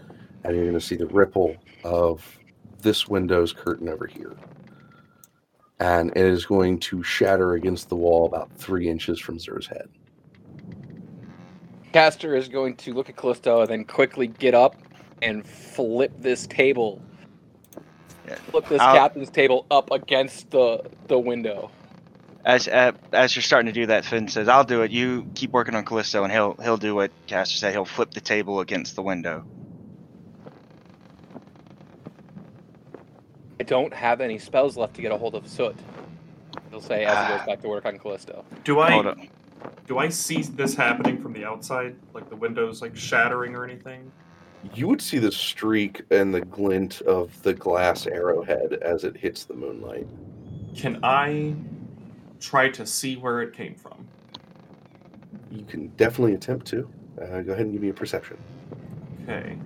and 0.44 0.54
you're 0.54 0.64
going 0.64 0.74
to 0.78 0.80
see 0.80 0.96
the 0.96 1.06
ripple 1.06 1.56
of 1.84 2.38
this 2.84 3.08
window's 3.08 3.52
curtain 3.52 3.88
over 3.88 4.06
here. 4.06 4.36
And 5.80 6.10
it 6.10 6.24
is 6.24 6.46
going 6.46 6.78
to 6.80 7.02
shatter 7.02 7.54
against 7.54 7.88
the 7.88 7.96
wall 7.96 8.26
about 8.26 8.52
three 8.56 8.88
inches 8.88 9.18
from 9.18 9.40
Zer's 9.40 9.66
head. 9.66 9.88
Caster 11.92 12.36
is 12.36 12.48
going 12.48 12.76
to 12.76 12.92
look 12.92 13.08
at 13.08 13.16
Callisto 13.16 13.60
and 13.62 13.68
then 13.68 13.84
quickly 13.84 14.26
get 14.28 14.54
up 14.54 14.76
and 15.22 15.46
flip 15.46 16.12
this 16.18 16.46
table. 16.46 17.02
Yeah. 18.28 18.36
Flip 18.50 18.68
this 18.68 18.80
I'll- 18.80 18.94
captain's 18.94 19.30
table 19.30 19.66
up 19.70 19.90
against 19.90 20.50
the 20.50 20.82
the 21.08 21.18
window. 21.18 21.70
as 22.44 22.68
uh, 22.68 22.92
as 23.12 23.34
you're 23.36 23.42
starting 23.42 23.66
to 23.72 23.78
do 23.80 23.86
that, 23.86 24.04
Finn 24.04 24.28
says, 24.28 24.48
"I'll 24.48 24.64
do 24.64 24.82
it. 24.82 24.90
You 24.90 25.26
keep 25.34 25.50
working 25.50 25.74
on 25.74 25.84
Callisto, 25.84 26.24
and 26.24 26.32
he'll 26.32 26.54
he'll 26.62 26.76
do 26.78 26.94
what 26.94 27.10
Caster 27.26 27.56
said. 27.56 27.72
He'll 27.72 27.84
flip 27.84 28.12
the 28.12 28.20
table 28.20 28.60
against 28.60 28.96
the 28.96 29.02
window." 29.02 29.44
I 33.60 33.62
don't 33.62 33.92
have 33.92 34.20
any 34.20 34.38
spells 34.38 34.76
left 34.76 34.94
to 34.94 35.02
get 35.02 35.12
a 35.12 35.16
hold 35.18 35.34
of 35.34 35.46
Soot. 35.46 35.76
He'll 36.70 36.80
say 36.80 37.04
as 37.04 37.28
he 37.28 37.36
goes 37.36 37.46
back 37.46 37.60
to 37.62 37.68
work 37.68 37.86
on 37.86 37.98
Callisto. 37.98 38.44
Do 38.64 38.80
I 38.80 38.90
Hold 38.92 39.06
on. 39.06 39.28
do 39.86 39.98
I 39.98 40.08
see 40.08 40.42
this 40.42 40.74
happening 40.74 41.20
from 41.22 41.32
the 41.32 41.44
outside, 41.44 41.94
like 42.12 42.28
the 42.28 42.36
windows 42.36 42.82
like 42.82 42.96
shattering 42.96 43.54
or 43.54 43.64
anything? 43.64 44.10
You 44.74 44.88
would 44.88 45.02
see 45.02 45.18
the 45.18 45.30
streak 45.30 46.02
and 46.10 46.34
the 46.34 46.40
glint 46.40 47.00
of 47.02 47.40
the 47.42 47.52
glass 47.54 48.06
arrowhead 48.06 48.74
as 48.82 49.04
it 49.04 49.16
hits 49.16 49.44
the 49.44 49.54
moonlight. 49.54 50.06
Can 50.74 50.98
I 51.04 51.54
try 52.40 52.70
to 52.70 52.86
see 52.86 53.16
where 53.16 53.42
it 53.42 53.52
came 53.54 53.74
from? 53.74 54.08
You 55.50 55.64
can 55.64 55.88
definitely 55.96 56.34
attempt 56.34 56.66
to. 56.68 56.88
Uh, 57.20 57.42
go 57.42 57.52
ahead 57.52 57.66
and 57.66 57.72
give 57.72 57.82
me 57.82 57.90
a 57.90 57.94
perception. 57.94 58.36
Okay. 59.22 59.56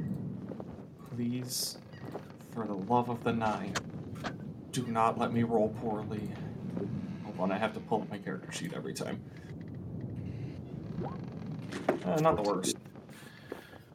Please, 1.17 1.79
for 2.59 2.67
the 2.67 2.93
love 2.93 3.09
of 3.09 3.23
the 3.23 3.33
nine, 3.33 3.73
do 4.73 4.85
not 4.89 5.17
let 5.17 5.33
me 5.33 5.45
roll 5.45 5.69
poorly. 5.81 6.29
Hold 7.25 7.39
on, 7.39 7.53
I 7.53 7.57
have 7.57 7.73
to 7.75 7.81
pull 7.81 8.03
up 8.03 8.11
my 8.11 8.19
character 8.19 8.51
sheet 8.51 8.73
every 8.75 8.95
time. 8.95 9.23
Uh, 12.05 12.17
not 12.17 12.35
the 12.35 12.43
worst. 12.43 12.77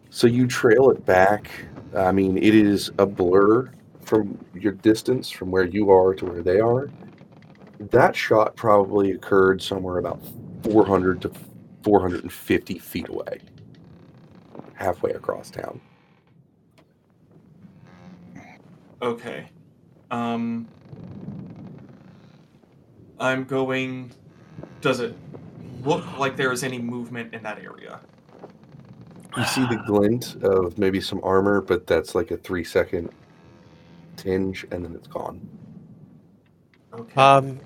So 0.10 0.27
you 0.27 0.48
trail 0.48 0.91
it 0.91 1.06
back. 1.06 1.52
I 1.94 2.14
mean, 2.14 2.38
it 2.38 2.56
is 2.56 2.90
a 2.98 3.06
blur 3.06 3.69
from 3.99 4.38
your 4.53 4.72
distance 4.72 5.30
from 5.30 5.52
where 5.52 5.65
you 5.65 5.91
are 5.91 6.15
to 6.15 6.26
where 6.26 6.41
they 6.41 6.61
are. 6.61 6.90
That 7.80 8.15
shot 8.15 8.56
probably 8.56 9.11
occurred 9.11 9.61
somewhere 9.61 9.98
about 9.98 10.22
400 10.64 11.22
to 11.23 11.31
450 11.84 12.80
feet 12.80 13.10
away, 13.10 13.41
halfway 14.76 15.11
across 15.11 15.52
town. 15.52 15.81
Okay. 19.03 19.49
Um. 20.09 20.67
I'm 23.19 23.43
going. 23.43 24.11
Does 24.81 24.99
it 24.99 25.15
look 25.84 26.17
like 26.17 26.35
there 26.35 26.51
is 26.51 26.63
any 26.63 26.80
movement 26.80 27.34
in 27.34 27.43
that 27.43 27.59
area? 27.59 27.99
You 29.38 29.45
see 29.45 29.61
the 29.61 29.81
glint 29.88 30.35
of 30.43 30.77
maybe 30.77 31.01
some 31.01 31.19
armor, 31.23 31.61
but 31.61 31.88
that's 31.88 32.15
like 32.15 32.31
a 32.31 32.38
three 32.38 32.63
second 32.63 33.09
tinge, 34.15 34.65
and 34.71 34.85
then 34.85 34.93
it's 34.95 35.07
gone. 35.07 35.47
Okay. 36.93 37.19
Um, 37.19 37.59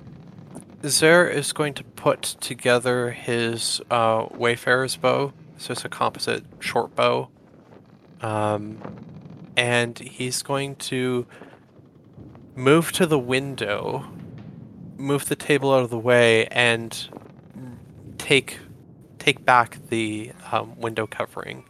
Zer 0.86 1.28
is 1.28 1.52
going 1.54 1.74
to 1.76 1.84
put 1.84 2.22
together 2.40 3.12
his 3.12 3.82
uh, 3.92 4.28
Wayfarer's 4.32 4.96
bow. 4.96 5.34
So 5.58 5.72
it's 5.72 5.84
a 5.84 5.90
composite 5.90 6.46
short 6.60 6.96
bow. 6.96 7.30
Um, 8.22 8.80
and 9.58 9.98
he's 10.00 10.42
going 10.44 10.76
to 10.78 11.26
move 12.56 12.92
to 12.94 13.06
the 13.06 13.20
window, 13.20 14.06
move 14.98 15.26
the 15.28 15.36
table 15.36 15.74
out 15.74 15.84
of 15.84 15.90
the 15.90 16.00
way, 16.00 16.46
and 16.48 17.10
take 18.18 18.60
take 19.20 19.44
back 19.44 19.80
the 19.90 20.32
um, 20.52 20.80
window 20.80 21.06
covering. 21.08 21.66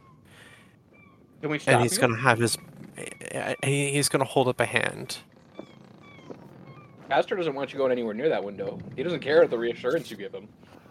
Can 1.41 1.49
we 1.49 1.59
stop 1.59 1.73
And 1.76 1.81
he's 1.84 1.93
you? 1.93 2.01
going 2.01 2.14
to 2.14 2.19
have 2.19 2.39
his. 2.39 2.57
he- 3.64 3.91
He's 3.91 4.09
going 4.09 4.19
to 4.19 4.30
hold 4.30 4.47
up 4.47 4.59
a 4.59 4.65
hand. 4.65 5.18
Caster 7.09 7.35
doesn't 7.35 7.55
want 7.55 7.72
you 7.72 7.77
going 7.77 7.91
anywhere 7.93 8.14
near 8.14 8.30
that 8.30 8.43
window. 8.43 8.80
He 8.97 9.03
doesn't 9.03 9.22
care 9.22 9.47
the 9.47 9.57
reassurance 9.57 10.11
you 10.11 10.18
give 10.18 10.34
him. 10.34 10.49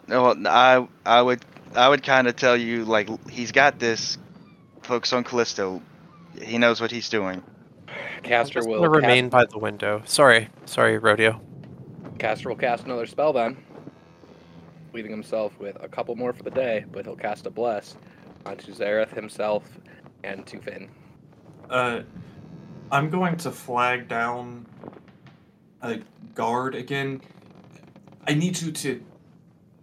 No, 0.09 0.35
I 0.47 0.87
I 1.05 1.21
would 1.21 1.45
I 1.75 1.89
would 1.89 2.03
kind 2.03 2.27
of 2.27 2.37
tell 2.37 2.57
you 2.57 2.85
like 2.85 3.09
he's 3.29 3.53
got 3.53 3.79
this. 3.79 4.17
Focus 4.83 5.13
on 5.13 5.25
Callisto. 5.25 5.83
He 6.43 6.59
knows 6.59 6.81
what 6.81 6.91
he's 6.91 7.09
doing. 7.09 7.43
Caster 8.23 8.55
Just 8.61 8.69
will 8.69 8.81
gonna 8.81 8.91
remain 8.91 9.25
cast, 9.25 9.33
by 9.33 9.45
the 9.47 9.59
window. 9.59 10.03
Sorry, 10.05 10.49
sorry, 10.65 10.99
rodeo. 10.99 11.41
Caster 12.19 12.49
will 12.49 12.57
cast 12.57 12.85
another 12.85 13.07
spell 13.07 13.33
then, 13.33 13.57
leaving 14.93 15.11
himself 15.11 15.59
with 15.59 15.77
a 15.81 15.89
couple 15.89 16.17
more 16.17 16.33
for 16.33 16.43
the 16.43 16.51
day. 16.51 16.85
But 16.91 17.05
he'll 17.05 17.17
cast 17.17 17.47
a 17.47 17.51
bless 17.51 17.97
onto 18.45 18.73
Zareth 18.75 19.15
himself 19.15 19.65
and 20.25 20.47
to 20.47 20.59
Finn. 20.61 20.89
Uh, 21.71 22.03
I'm 22.91 23.11
going 23.11 23.37
to 23.39 23.51
flag 23.51 24.09
down 24.09 24.67
a 25.83 26.01
guard 26.35 26.75
again. 26.75 27.21
I 28.27 28.35
need 28.35 28.61
you 28.61 28.73
to 28.73 29.05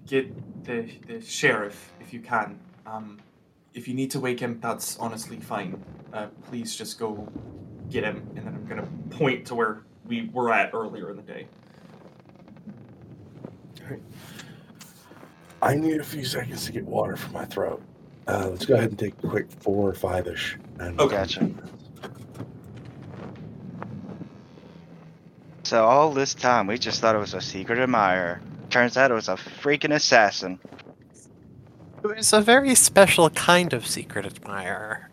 get 0.06 0.64
the 0.66 0.90
the 1.08 1.22
sheriff 1.22 1.92
if 2.00 2.14
you 2.14 2.20
can. 2.20 2.60
Um, 2.86 3.20
if 3.74 3.88
you 3.88 3.94
need 3.94 4.12
to 4.12 4.20
wake 4.20 4.40
him, 4.40 4.60
that's 4.62 4.98
honestly 4.98 5.40
fine. 5.40 5.82
Uh, 6.14 6.28
please 6.48 6.76
just 6.76 7.00
go 7.00 7.28
get 7.90 8.04
him, 8.04 8.18
and 8.36 8.46
then 8.46 8.54
I'm 8.56 8.66
gonna 8.68 8.88
point 9.10 9.46
to 9.48 9.56
where 9.56 9.84
we 10.06 10.30
were 10.34 10.52
at 10.54 10.74
earlier 10.74 11.10
in 11.10 11.18
the 11.18 11.24
day. 11.24 11.48
Alright. 13.82 14.02
I 15.62 15.76
need 15.76 16.00
a 16.00 16.04
few 16.04 16.26
seconds 16.26 16.66
to 16.66 16.72
get 16.72 16.86
water 16.86 17.16
from 17.16 17.34
my 17.34 17.46
throat. 17.46 17.82
Uh, 18.28 18.48
let's 18.50 18.66
go 18.66 18.76
ahead 18.76 18.90
and 18.90 19.00
take 19.00 19.14
a 19.24 19.28
quick 19.28 19.48
four 19.60 19.90
or 19.90 19.94
five 19.94 20.28
ish. 20.28 20.58
And 20.80 21.00
Okay. 21.00 21.16
Gotcha. 21.16 21.50
So 25.64 25.86
all 25.86 26.12
this 26.12 26.34
time 26.34 26.68
we 26.68 26.78
just 26.78 27.02
thought 27.02 27.16
it 27.16 27.20
was 27.20 27.34
a 27.34 27.42
secret 27.42 27.80
admirer. 27.80 28.42
Turns 28.70 28.98
out 28.98 29.12
it 29.12 29.14
was 29.14 29.30
a 29.30 29.36
freaking 29.36 29.94
assassin. 29.94 30.60
It's 32.06 32.34
a 32.34 32.42
very 32.42 32.76
special 32.76 33.30
kind 33.32 33.74
of 33.74 33.88
secret 33.88 34.26
admirer. 34.26 35.10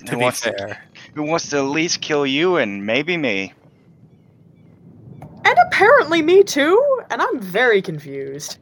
To 0.00 0.10
Who 0.12 0.16
be 0.18 0.22
wants 0.22 0.40
fair. 0.40 0.54
to, 0.54 0.78
who 1.14 1.22
wants 1.24 1.50
to 1.50 1.58
at 1.58 1.60
least 1.62 2.00
kill 2.00 2.26
you 2.26 2.56
and 2.56 2.84
maybe 2.86 3.16
me. 3.16 3.52
And 5.44 5.58
apparently 5.66 6.22
me 6.22 6.42
too, 6.42 7.00
and 7.10 7.20
I'm 7.22 7.40
very 7.40 7.80
confused. 7.80 8.58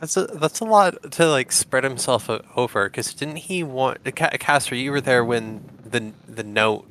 That's 0.00 0.16
a 0.16 0.26
that's 0.26 0.60
a 0.60 0.64
lot 0.64 1.12
to 1.12 1.28
like 1.28 1.50
spread 1.50 1.82
himself 1.82 2.30
over. 2.54 2.88
Because 2.88 3.12
didn't 3.14 3.36
he 3.36 3.64
want 3.64 4.04
Ca- 4.14 4.30
Caster? 4.38 4.74
You 4.76 4.92
were 4.92 5.00
there 5.00 5.24
when 5.24 5.64
the 5.84 6.12
the 6.28 6.44
note 6.44 6.86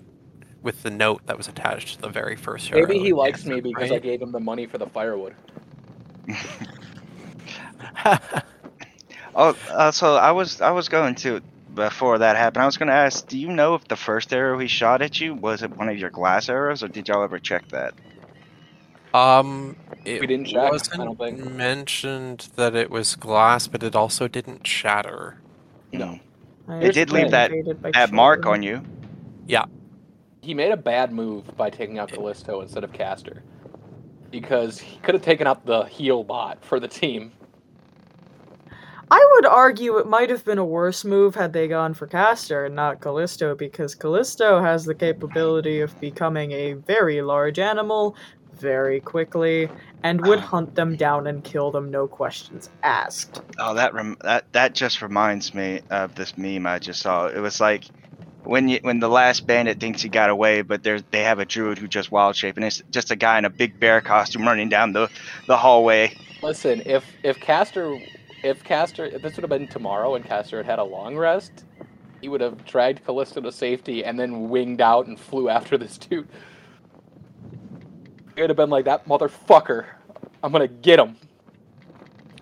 with 0.62 0.84
the 0.84 0.90
note 0.90 1.26
that 1.28 1.38
was 1.38 1.48
attached 1.48 1.96
to 1.96 2.02
the 2.02 2.10
very 2.10 2.36
first. 2.36 2.72
Maybe 2.72 3.00
he 3.00 3.14
likes 3.14 3.46
me 3.46 3.56
answered, 3.58 3.64
because 3.64 3.92
I 3.92 4.00
gave 4.00 4.22
him 4.22 4.32
the 4.34 4.40
money 4.42 4.66
for 4.66 4.78
the 4.78 4.88
firewood. 4.88 5.36
Oh, 9.40 9.56
uh, 9.70 9.92
so 9.92 10.16
I 10.16 10.32
was 10.32 10.62
I 10.62 10.72
was 10.72 10.90
going 10.90 11.14
to 11.16 11.42
before 11.76 12.18
that 12.18 12.36
happened. 12.36 12.64
I 12.64 12.66
was 12.66 12.76
going 12.76 12.88
to 12.88 12.94
ask, 12.96 13.28
do 13.28 13.38
you 13.38 13.50
know 13.50 13.76
if 13.76 13.88
the 13.88 13.96
first 13.96 14.34
arrow 14.34 14.58
he 14.58 14.68
shot 14.68 15.04
at 15.04 15.22
you 15.22 15.36
was 15.36 15.62
it 15.62 15.78
one 15.78 15.90
of 15.90 15.98
your 15.98 16.10
glass 16.10 16.50
arrows, 16.50 16.82
or 16.82 16.88
did 16.88 17.08
y'all 17.08 17.22
ever 17.22 17.38
check 17.38 17.68
that? 17.70 17.94
um, 19.14 19.76
it 20.06 20.22
didn't 20.22 20.46
check, 20.46 20.58
I 20.64 20.70
wasn't 20.72 21.04
don't 21.04 21.18
think. 21.20 21.52
mentioned 21.52 22.50
that 22.56 22.74
it 22.76 22.90
was 22.90 23.16
glass, 23.16 23.68
but 23.68 23.84
it 23.84 23.96
also 23.96 24.28
didn't 24.28 24.66
shatter. 24.66 25.38
No. 25.94 26.20
I 26.68 26.78
It 26.80 26.94
did 26.94 27.12
leave 27.12 27.30
that- 27.30 27.52
invaded 27.52 27.80
by 27.82 27.92
That 27.92 28.12
mark 28.12 28.48
on 28.48 28.64
you. 28.64 28.82
Yeah, 29.46 29.66
he 30.42 30.56
made 30.56 30.72
a 30.72 30.78
bad 30.78 31.12
move 31.12 31.56
by 31.56 31.70
taking 31.70 32.00
out 32.00 32.10
Callisto 32.12 32.62
instead 32.62 32.84
of 32.84 32.92
Caster, 32.92 33.44
Because 34.32 34.80
he 34.80 34.98
could 35.04 35.14
have 35.14 35.24
taken 35.24 35.46
out 35.46 35.64
the 35.66 35.84
heal 35.84 36.24
bot 36.24 36.58
for 36.66 36.80
the 36.80 36.88
team. 36.88 37.34
I 39.10 39.32
would 39.36 39.46
argue 39.46 39.98
it 39.98 40.08
might 40.08 40.30
have 40.30 40.44
been 40.44 40.58
a 40.58 40.66
worse 40.66 41.06
move 41.06 41.36
had 41.36 41.54
they 41.54 41.68
gone 41.68 41.94
for 41.94 42.08
Caster 42.08 42.66
and 42.66 42.76
not 42.76 43.00
Callisto, 43.00 43.56
because 43.56 43.96
Callisto 43.96 44.62
has 44.62 44.86
the 44.86 44.96
capability 44.96 45.80
of 45.80 45.98
becoming 46.02 46.52
a 46.52 46.74
very 46.74 47.22
large 47.22 47.58
animal 47.58 48.16
very 48.54 49.00
quickly 49.00 49.70
and 50.04 50.26
would 50.26 50.40
ah. 50.40 50.42
hunt 50.42 50.76
them 50.76 50.96
down 50.96 51.28
and 51.28 51.44
kill 51.44 51.72
them, 51.72 51.90
no 51.90 52.08
questions 52.08 52.70
asked. 52.84 53.42
Oh, 53.60 53.74
that 53.74 53.94
rem- 53.94 54.18
that 54.22 54.52
that 54.54 54.74
just 54.74 55.02
reminds 55.02 55.54
me 55.54 55.82
of 55.90 56.16
this 56.16 56.38
meme 56.38 56.68
I 56.68 56.80
just 56.80 57.02
saw. 57.02 57.28
It 57.28 57.40
was 57.40 57.62
like 57.62 57.86
when 58.44 58.68
you 58.68 58.80
when 58.82 59.00
the 59.00 59.10
last 59.10 59.46
bandit 59.46 59.80
thinks 59.80 60.02
he 60.02 60.10
got 60.10 60.30
away, 60.30 60.62
but 60.62 60.84
there's 60.84 61.04
they 61.12 61.24
have 61.24 61.40
a 61.40 61.46
druid 61.46 61.78
who 61.78 61.88
just 61.88 62.12
wild 62.12 62.36
shape, 62.36 62.58
and 62.58 62.66
it's 62.66 62.82
just 62.92 63.12
a 63.12 63.16
guy 63.16 63.38
in 63.38 63.46
a 63.46 63.50
big 63.50 63.80
bear 63.80 64.02
costume 64.02 64.44
running 64.44 64.70
down 64.70 64.94
the 64.94 65.10
the 65.48 65.58
hallway. 65.58 66.16
Listen, 66.42 66.82
if 66.86 67.06
if 67.24 67.40
Caster 67.40 68.00
if 68.48 68.64
Caster 68.64 69.06
if 69.06 69.22
this 69.22 69.36
would 69.36 69.44
have 69.44 69.50
been 69.50 69.68
tomorrow 69.68 70.16
and 70.16 70.26
Caster 70.26 70.58
had 70.58 70.66
had 70.66 70.80
a 70.80 70.84
long 70.84 71.16
rest, 71.18 71.66
he 72.22 72.30
would 72.30 72.42
have 72.42 72.66
dragged 72.66 73.04
Callisto 73.06 73.42
to 73.42 73.52
safety 73.52 74.04
and 74.04 74.20
then 74.20 74.50
winged 74.50 74.82
out 74.82 75.08
and 75.08 75.20
flew 75.20 75.50
after 75.58 75.78
this 75.78 75.98
dude. 75.98 76.28
It 78.36 78.42
would 78.42 78.50
have 78.50 78.58
been 78.58 78.70
like 78.70 78.86
that 78.86 79.06
motherfucker. 79.08 79.86
I'm 80.44 80.52
gonna 80.52 80.68
get 80.68 81.00
him. 81.00 81.16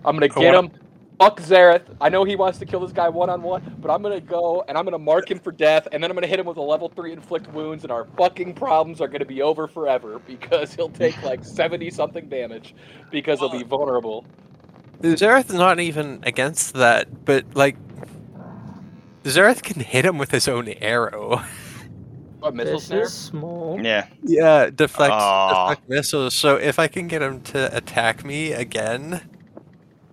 I'm 0.04 0.14
gonna 0.16 0.28
get 0.28 0.36
wanna- 0.36 0.68
him. 0.68 0.70
Fuck 1.18 1.40
Zareth. 1.40 1.96
I 1.98 2.10
know 2.10 2.24
he 2.24 2.36
wants 2.36 2.58
to 2.58 2.66
kill 2.66 2.80
this 2.80 2.92
guy 2.92 3.08
one 3.08 3.30
on 3.30 3.40
one, 3.40 3.76
but 3.80 3.90
I'm 3.90 4.02
gonna 4.02 4.20
go 4.20 4.62
and 4.68 4.76
I'm 4.76 4.84
gonna 4.84 4.98
mark 4.98 5.30
him 5.30 5.38
for 5.38 5.50
death, 5.50 5.88
and 5.90 6.02
then 6.02 6.10
I'm 6.10 6.14
gonna 6.14 6.26
hit 6.26 6.38
him 6.38 6.44
with 6.44 6.58
a 6.58 6.62
level 6.62 6.90
three 6.90 7.12
inflict 7.12 7.50
wounds, 7.54 7.84
and 7.84 7.90
our 7.90 8.04
fucking 8.18 8.52
problems 8.52 9.00
are 9.00 9.08
gonna 9.08 9.24
be 9.24 9.40
over 9.40 9.66
forever 9.66 10.18
because 10.26 10.74
he'll 10.74 10.90
take 10.90 11.20
like 11.22 11.42
70 11.42 11.88
something 11.88 12.28
damage 12.28 12.74
because 13.10 13.38
he'll 13.38 13.48
be 13.48 13.62
vulnerable. 13.62 14.26
Zareth 15.02 15.48
is 15.50 15.54
not 15.54 15.78
even 15.80 16.20
against 16.24 16.74
that, 16.74 17.24
but 17.24 17.44
like 17.54 17.76
Zareth 19.24 19.62
can 19.62 19.80
hit 19.80 20.04
him 20.04 20.18
with 20.18 20.30
his 20.30 20.48
own 20.48 20.68
arrow. 20.80 21.42
A 22.42 22.52
missile 22.52 22.74
This 22.74 22.84
snare? 22.86 23.02
is 23.02 23.12
small. 23.12 23.80
Yeah. 23.82 24.06
Yeah, 24.22 24.70
deflect, 24.70 25.12
deflect 25.12 25.88
missiles. 25.88 26.34
So 26.34 26.56
if 26.56 26.78
I 26.78 26.86
can 26.86 27.08
get 27.08 27.22
him 27.22 27.40
to 27.44 27.74
attack 27.76 28.24
me 28.24 28.52
again, 28.52 29.28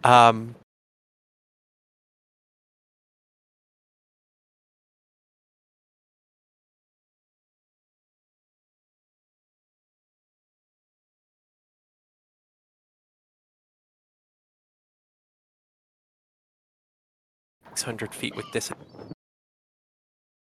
um, 0.04 0.56
six 17.74 17.82
hundred 17.82 18.14
feet 18.14 18.36
with 18.36 18.46
this. 18.52 18.72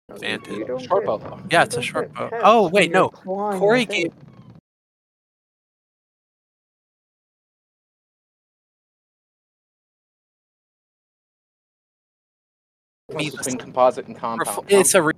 Advantage. 0.10 0.82
Short 0.88 1.06
bow 1.06 1.18
though. 1.18 1.40
Yeah, 1.52 1.64
it's 1.64 1.76
a 1.76 1.78
don't 1.80 1.84
short 1.84 2.14
bow. 2.14 2.30
Oh 2.44 2.70
wait, 2.70 2.91
no. 2.91 3.10
Corey 3.10 3.86
gave. 3.86 4.14
Me 13.10 13.16
Me 13.16 13.30
between 13.32 13.58
the- 13.58 13.64
composite 13.64 14.08
and 14.08 14.16
compound. 14.16 14.66
It's 14.70 14.94
a 14.94 15.02
re- 15.02 15.14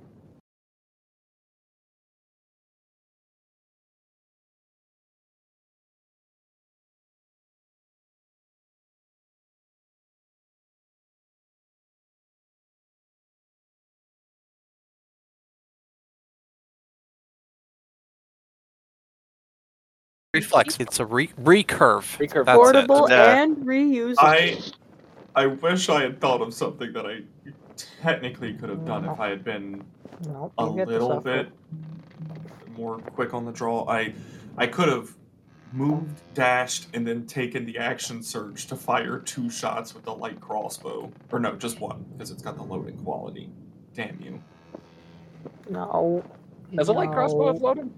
Reflex. 20.42 20.76
It's 20.80 21.00
a 21.00 21.06
re- 21.06 21.28
recurve. 21.40 22.18
Recurve. 22.18 22.46
That's 22.46 22.56
Portable 22.56 23.06
it. 23.06 23.12
And 23.12 23.56
reusable. 23.58 24.16
I 24.18 24.60
I 25.34 25.46
wish 25.46 25.88
I 25.88 26.02
had 26.02 26.20
thought 26.20 26.42
of 26.42 26.52
something 26.52 26.92
that 26.92 27.06
I 27.06 27.22
technically 28.00 28.54
could 28.54 28.68
have 28.68 28.84
done 28.84 29.04
if 29.04 29.18
I 29.18 29.28
had 29.28 29.44
been 29.44 29.82
Nope, 30.28 30.52
a 30.58 30.64
you 30.66 30.76
get 30.76 30.88
the 30.88 30.92
little 30.92 31.20
bit 31.20 31.48
more 32.76 32.98
quick 32.98 33.34
on 33.34 33.44
the 33.44 33.52
draw. 33.52 33.86
I 33.88 34.14
I 34.58 34.66
could 34.66 34.88
have 34.88 35.14
moved, 35.72 36.20
dashed, 36.34 36.88
and 36.92 37.06
then 37.06 37.26
taken 37.26 37.64
the 37.64 37.78
action 37.78 38.22
surge 38.22 38.66
to 38.66 38.76
fire 38.76 39.18
two 39.18 39.48
shots 39.48 39.94
with 39.94 40.04
the 40.04 40.14
light 40.14 40.40
crossbow. 40.40 41.10
Or 41.30 41.38
no, 41.38 41.56
just 41.56 41.80
one, 41.80 42.04
because 42.12 42.30
it's 42.30 42.42
got 42.42 42.56
the 42.56 42.62
loading 42.62 42.98
quality. 42.98 43.48
Damn 43.94 44.20
you. 44.20 44.42
No. 45.70 46.22
Does 46.74 46.88
a 46.88 46.92
light 46.92 47.10
crossbow 47.10 47.46
have 47.52 47.62
loading? 47.62 47.92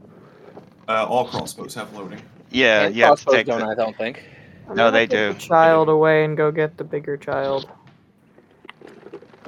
Uh, 0.86 1.06
all 1.08 1.26
crossbows 1.26 1.74
have 1.74 1.92
loading. 1.94 2.20
Yeah, 2.55 2.82
And 2.86 2.94
you 2.94 3.02
have 3.05 3.18
to 3.18 3.24
crossbows 3.24 3.35
take 3.35 3.47
don't, 3.47 3.60
the, 3.60 3.66
I 3.66 3.74
don't 3.74 3.97
think. 3.97 4.22
No, 4.68 4.74
gonna 4.76 4.90
they 4.93 5.06
put 5.06 5.14
do. 5.16 5.32
The 5.35 5.39
child 5.40 5.89
away 5.89 6.24
and 6.24 6.36
go 6.36 6.52
get 6.52 6.76
the 6.76 6.85
bigger 6.85 7.16
child. 7.16 7.68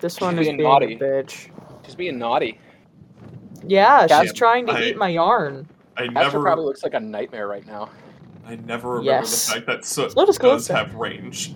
This 0.01 0.20
one 0.20 0.39
is 0.39 0.47
being 0.47 0.57
being 0.59 0.69
naughty. 0.69 0.95
a 0.95 0.99
bitch. 0.99 1.51
Just 1.85 1.97
being 1.97 2.19
naughty. 2.19 2.59
Yeah, 3.65 4.07
Cas- 4.09 4.23
she's 4.24 4.33
trying 4.33 4.66
to 4.66 4.73
I- 4.73 4.83
eat 4.83 4.97
my 4.97 5.09
yarn. 5.09 5.69
I 5.97 6.03
Caster 6.09 6.12
never 6.12 6.43
probably 6.43 6.65
looks 6.66 6.83
like 6.83 6.95
a 6.95 7.01
nightmare 7.01 7.47
right 7.49 7.66
now. 7.66 7.89
I 8.45 8.57
never 8.57 8.91
remember 8.97 9.05
Yes. 9.11 9.47
the 9.47 9.53
fact 9.55 9.66
that 9.66 9.85
Soot 9.87 10.12
Slow 10.12 10.27
does 10.27 10.69
have 10.69 10.95
range. 10.95 11.55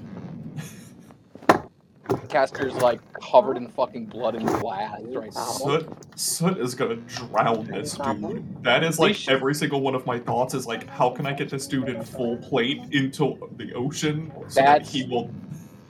Caster's 2.31 2.74
like 2.77 3.01
covered 3.20 3.57
in 3.57 3.69
fucking 3.69 4.07
blood 4.07 4.35
and 4.36 4.47
glass 4.47 5.01
right 5.02 5.35
now. 5.35 5.40
Soot, 5.44 5.89
Soot 6.16 6.59
is 6.59 6.74
gonna 6.74 6.97
drown 6.97 7.66
this 7.66 7.94
dude. 7.94 8.62
That 8.62 8.85
is 8.85 8.98
like 8.98 9.28
every 9.28 9.55
single 9.55 9.81
one 9.81 9.94
of 9.94 10.07
my 10.07 10.19
thoughts 10.19 10.55
is 10.55 10.66
like, 10.66 10.86
how 10.89 11.11
can 11.11 11.27
I 11.27 11.32
get 11.32 11.51
this 11.51 11.66
dude 11.66 11.89
in 11.89 12.02
full 12.02 12.36
plate 12.39 12.81
into 12.93 13.36
the 13.57 13.73
ocean 13.74 14.32
so 14.48 14.61
That's- 14.61 14.90
that 14.90 14.97
he 14.97 15.05
will. 15.07 15.31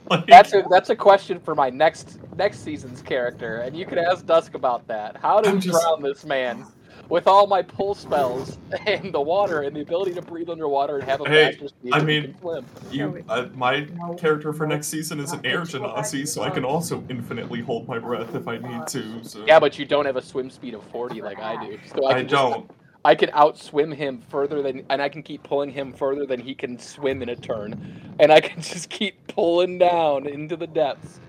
Like, 0.09 0.25
That's 0.27 0.53
a 0.53 0.65
that's 0.69 0.89
a 0.89 0.95
question 0.95 1.39
for 1.39 1.55
my 1.55 1.69
next 1.69 2.19
next 2.35 2.63
season's 2.65 3.01
character, 3.01 3.57
and 3.57 3.77
you 3.77 3.85
can 3.85 3.97
ask 3.97 4.25
Dusk 4.25 4.55
about 4.55 4.85
that. 4.87 5.15
How 5.15 5.39
do 5.39 5.49
I'm 5.49 5.55
we 5.55 5.61
just- 5.61 5.79
drown 5.81 6.01
this 6.01 6.25
man 6.25 6.65
with 7.11 7.27
all 7.27 7.45
my 7.45 7.61
pull 7.61 7.93
spells 7.93 8.57
and 8.87 9.13
the 9.13 9.19
water 9.19 9.63
and 9.63 9.75
the 9.75 9.81
ability 9.81 10.13
to 10.13 10.21
breathe 10.21 10.49
underwater 10.49 10.97
and 10.97 11.03
have 11.03 11.19
a 11.19 11.27
Hey, 11.27 11.51
faster 11.51 11.67
speed? 11.67 11.93
I 11.93 12.01
mean, 12.01 12.35
swim. 12.39 12.65
you, 12.89 13.23
uh, 13.27 13.47
my 13.53 13.85
character 14.17 14.53
for 14.53 14.65
next 14.65 14.87
season 14.87 15.19
is 15.19 15.33
an 15.33 15.45
air 15.45 15.61
genasi, 15.61 16.25
so 16.25 16.41
I 16.41 16.49
can 16.49 16.63
also 16.63 17.03
infinitely 17.09 17.59
hold 17.61 17.85
my 17.87 17.99
breath 17.99 18.33
if 18.33 18.47
I 18.47 18.57
need 18.59 18.87
to. 18.87 19.23
So 19.25 19.45
Yeah, 19.45 19.59
but 19.59 19.77
you 19.77 19.85
don't 19.85 20.05
have 20.05 20.15
a 20.15 20.21
swim 20.21 20.49
speed 20.49 20.73
of 20.73 20.83
forty 20.85 21.21
like 21.21 21.39
I 21.39 21.63
do. 21.65 21.77
So 21.93 22.05
I, 22.05 22.11
I 22.11 22.13
can 22.19 22.27
just- 22.29 22.41
don't. 22.41 22.71
I 23.03 23.15
can 23.15 23.29
outswim 23.31 23.93
him 23.95 24.21
further 24.29 24.61
than, 24.61 24.83
and 24.91 25.01
I 25.01 25.09
can 25.09 25.23
keep 25.23 25.41
pulling 25.41 25.71
him 25.71 25.91
further 25.91 26.27
than 26.27 26.39
he 26.39 26.53
can 26.53 26.77
swim 26.77 27.23
in 27.23 27.29
a 27.29 27.35
turn, 27.35 28.13
and 28.19 28.31
I 28.31 28.39
can 28.39 28.61
just 28.61 28.89
keep 28.89 29.27
pulling 29.27 29.79
down 29.79 30.27
into 30.27 30.55
the 30.55 30.67
depths. 30.67 31.19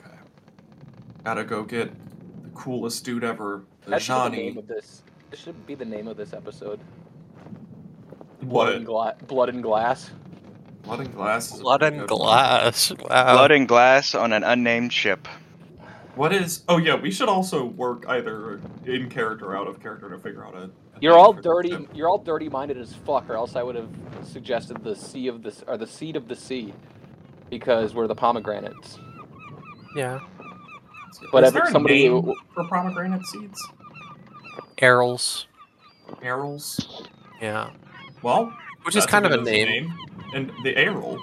Okay. 0.00 0.16
Gotta 1.24 1.44
go 1.44 1.62
get 1.62 1.92
the 1.92 2.03
coolest 2.54 3.04
dude 3.04 3.24
ever, 3.24 3.64
the 3.84 3.90
That 3.90 4.02
should 4.02 4.14
be 4.14 4.20
the 4.22 4.30
name 4.36 4.54
Johnny. 4.54 4.58
of 4.58 4.66
this. 4.68 5.02
This 5.30 5.40
should 5.40 5.66
be 5.66 5.74
the 5.74 5.84
name 5.84 6.08
of 6.08 6.16
this 6.16 6.32
episode. 6.32 6.80
Blood 8.42 8.50
What? 8.66 8.74
and, 8.74 8.86
gla- 8.86 9.16
Blood 9.26 9.48
and 9.48 9.62
glass. 9.62 10.10
Blood 10.82 11.00
and 11.00 11.14
glass. 11.14 11.52
Is 11.54 11.60
Blood 11.60 11.82
and 11.82 12.00
good 12.00 12.10
one. 12.10 12.18
glass. 12.18 12.92
Wow. 13.08 13.34
blood 13.34 13.50
and 13.52 13.66
glass 13.66 14.14
on 14.14 14.32
an 14.32 14.44
unnamed 14.44 14.92
ship. 14.92 15.26
What 16.14 16.32
is? 16.32 16.62
Oh 16.68 16.76
yeah, 16.76 16.94
we 16.94 17.10
should 17.10 17.28
also 17.28 17.64
work 17.64 18.04
either 18.06 18.60
in 18.84 19.08
character 19.10 19.46
or 19.46 19.56
out 19.56 19.66
of 19.66 19.80
character 19.80 20.08
to 20.10 20.18
figure 20.18 20.44
out 20.46 20.54
a. 20.54 20.58
a 20.58 20.70
You're 21.00 21.18
all 21.18 21.32
dirty. 21.32 21.88
You're 21.92 22.08
all 22.08 22.18
dirty-minded 22.18 22.76
as 22.78 22.92
fuck, 22.94 23.28
or 23.28 23.34
else 23.34 23.56
I 23.56 23.62
would 23.64 23.74
have 23.74 23.88
suggested 24.22 24.84
the 24.84 24.94
sea 24.94 25.26
of 25.26 25.42
the 25.42 25.52
or 25.66 25.76
the 25.76 25.86
seed 25.88 26.14
of 26.14 26.28
the 26.28 26.36
sea, 26.36 26.72
because 27.50 27.94
we're 27.94 28.06
the 28.06 28.14
pomegranates. 28.14 28.98
Yeah. 29.96 30.20
But 31.32 31.44
is 31.44 31.52
there 31.52 31.64
a 31.64 31.70
somebody 31.70 32.08
name 32.08 32.32
for 32.54 32.64
pomegranate 32.68 33.24
seeds? 33.26 33.60
arils. 34.84 35.46
Arrows. 36.22 37.08
Yeah. 37.40 37.70
Well, 38.22 38.52
Which 38.84 38.94
is 38.96 39.02
that's 39.02 39.10
kind 39.10 39.26
of 39.26 39.32
a 39.32 39.38
good 39.38 39.46
name. 39.46 39.92
And 40.34 40.52
the 40.62 40.76
arrow. 40.76 41.18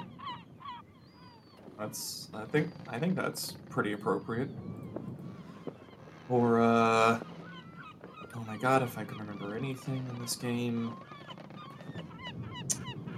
That's. 1.79 2.29
I 2.33 2.45
think. 2.45 2.71
I 2.87 2.99
think 2.99 3.15
that's 3.15 3.53
pretty 3.69 3.93
appropriate. 3.93 4.49
Or 6.29 6.61
uh. 6.61 7.19
Oh 8.33 8.43
my 8.47 8.57
god! 8.57 8.81
If 8.83 8.97
I 8.97 9.03
can 9.03 9.17
remember 9.17 9.55
anything 9.55 10.05
in 10.09 10.21
this 10.21 10.35
game. 10.35 10.93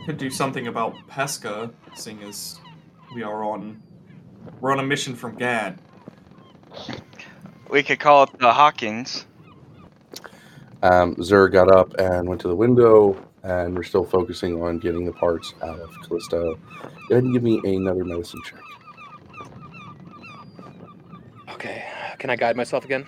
Could 0.05 0.17
do 0.17 0.29
something 0.29 0.67
about 0.67 0.95
Pesca, 1.07 1.71
seeing 1.95 2.21
as 2.23 2.59
we 3.15 3.23
are 3.23 3.43
on. 3.43 3.81
We're 4.59 4.71
on 4.71 4.79
a 4.79 4.83
mission 4.83 5.15
from 5.15 5.35
Gad. 5.35 5.79
We 7.69 7.83
could 7.83 7.99
call 7.99 8.23
it 8.23 8.29
the 8.39 8.51
Hawkins. 8.53 9.25
Um, 10.83 11.15
Zur 11.23 11.47
got 11.47 11.71
up 11.71 11.93
and 11.97 12.27
went 12.27 12.41
to 12.41 12.47
the 12.49 12.55
window, 12.55 13.15
and 13.43 13.75
we're 13.75 13.83
still 13.83 14.03
focusing 14.03 14.61
on 14.61 14.79
getting 14.79 15.05
the 15.05 15.13
parts 15.13 15.53
out 15.63 15.79
of 15.79 15.89
Callisto. 16.01 16.55
Go 16.55 16.89
ahead 17.11 17.23
and 17.23 17.33
give 17.33 17.41
me 17.43 17.61
another 17.63 18.03
medicine 18.03 18.41
check. 18.45 18.59
Okay, 21.49 21.83
can 22.19 22.29
I 22.29 22.35
guide 22.35 22.55
myself 22.57 22.85
again? 22.85 23.05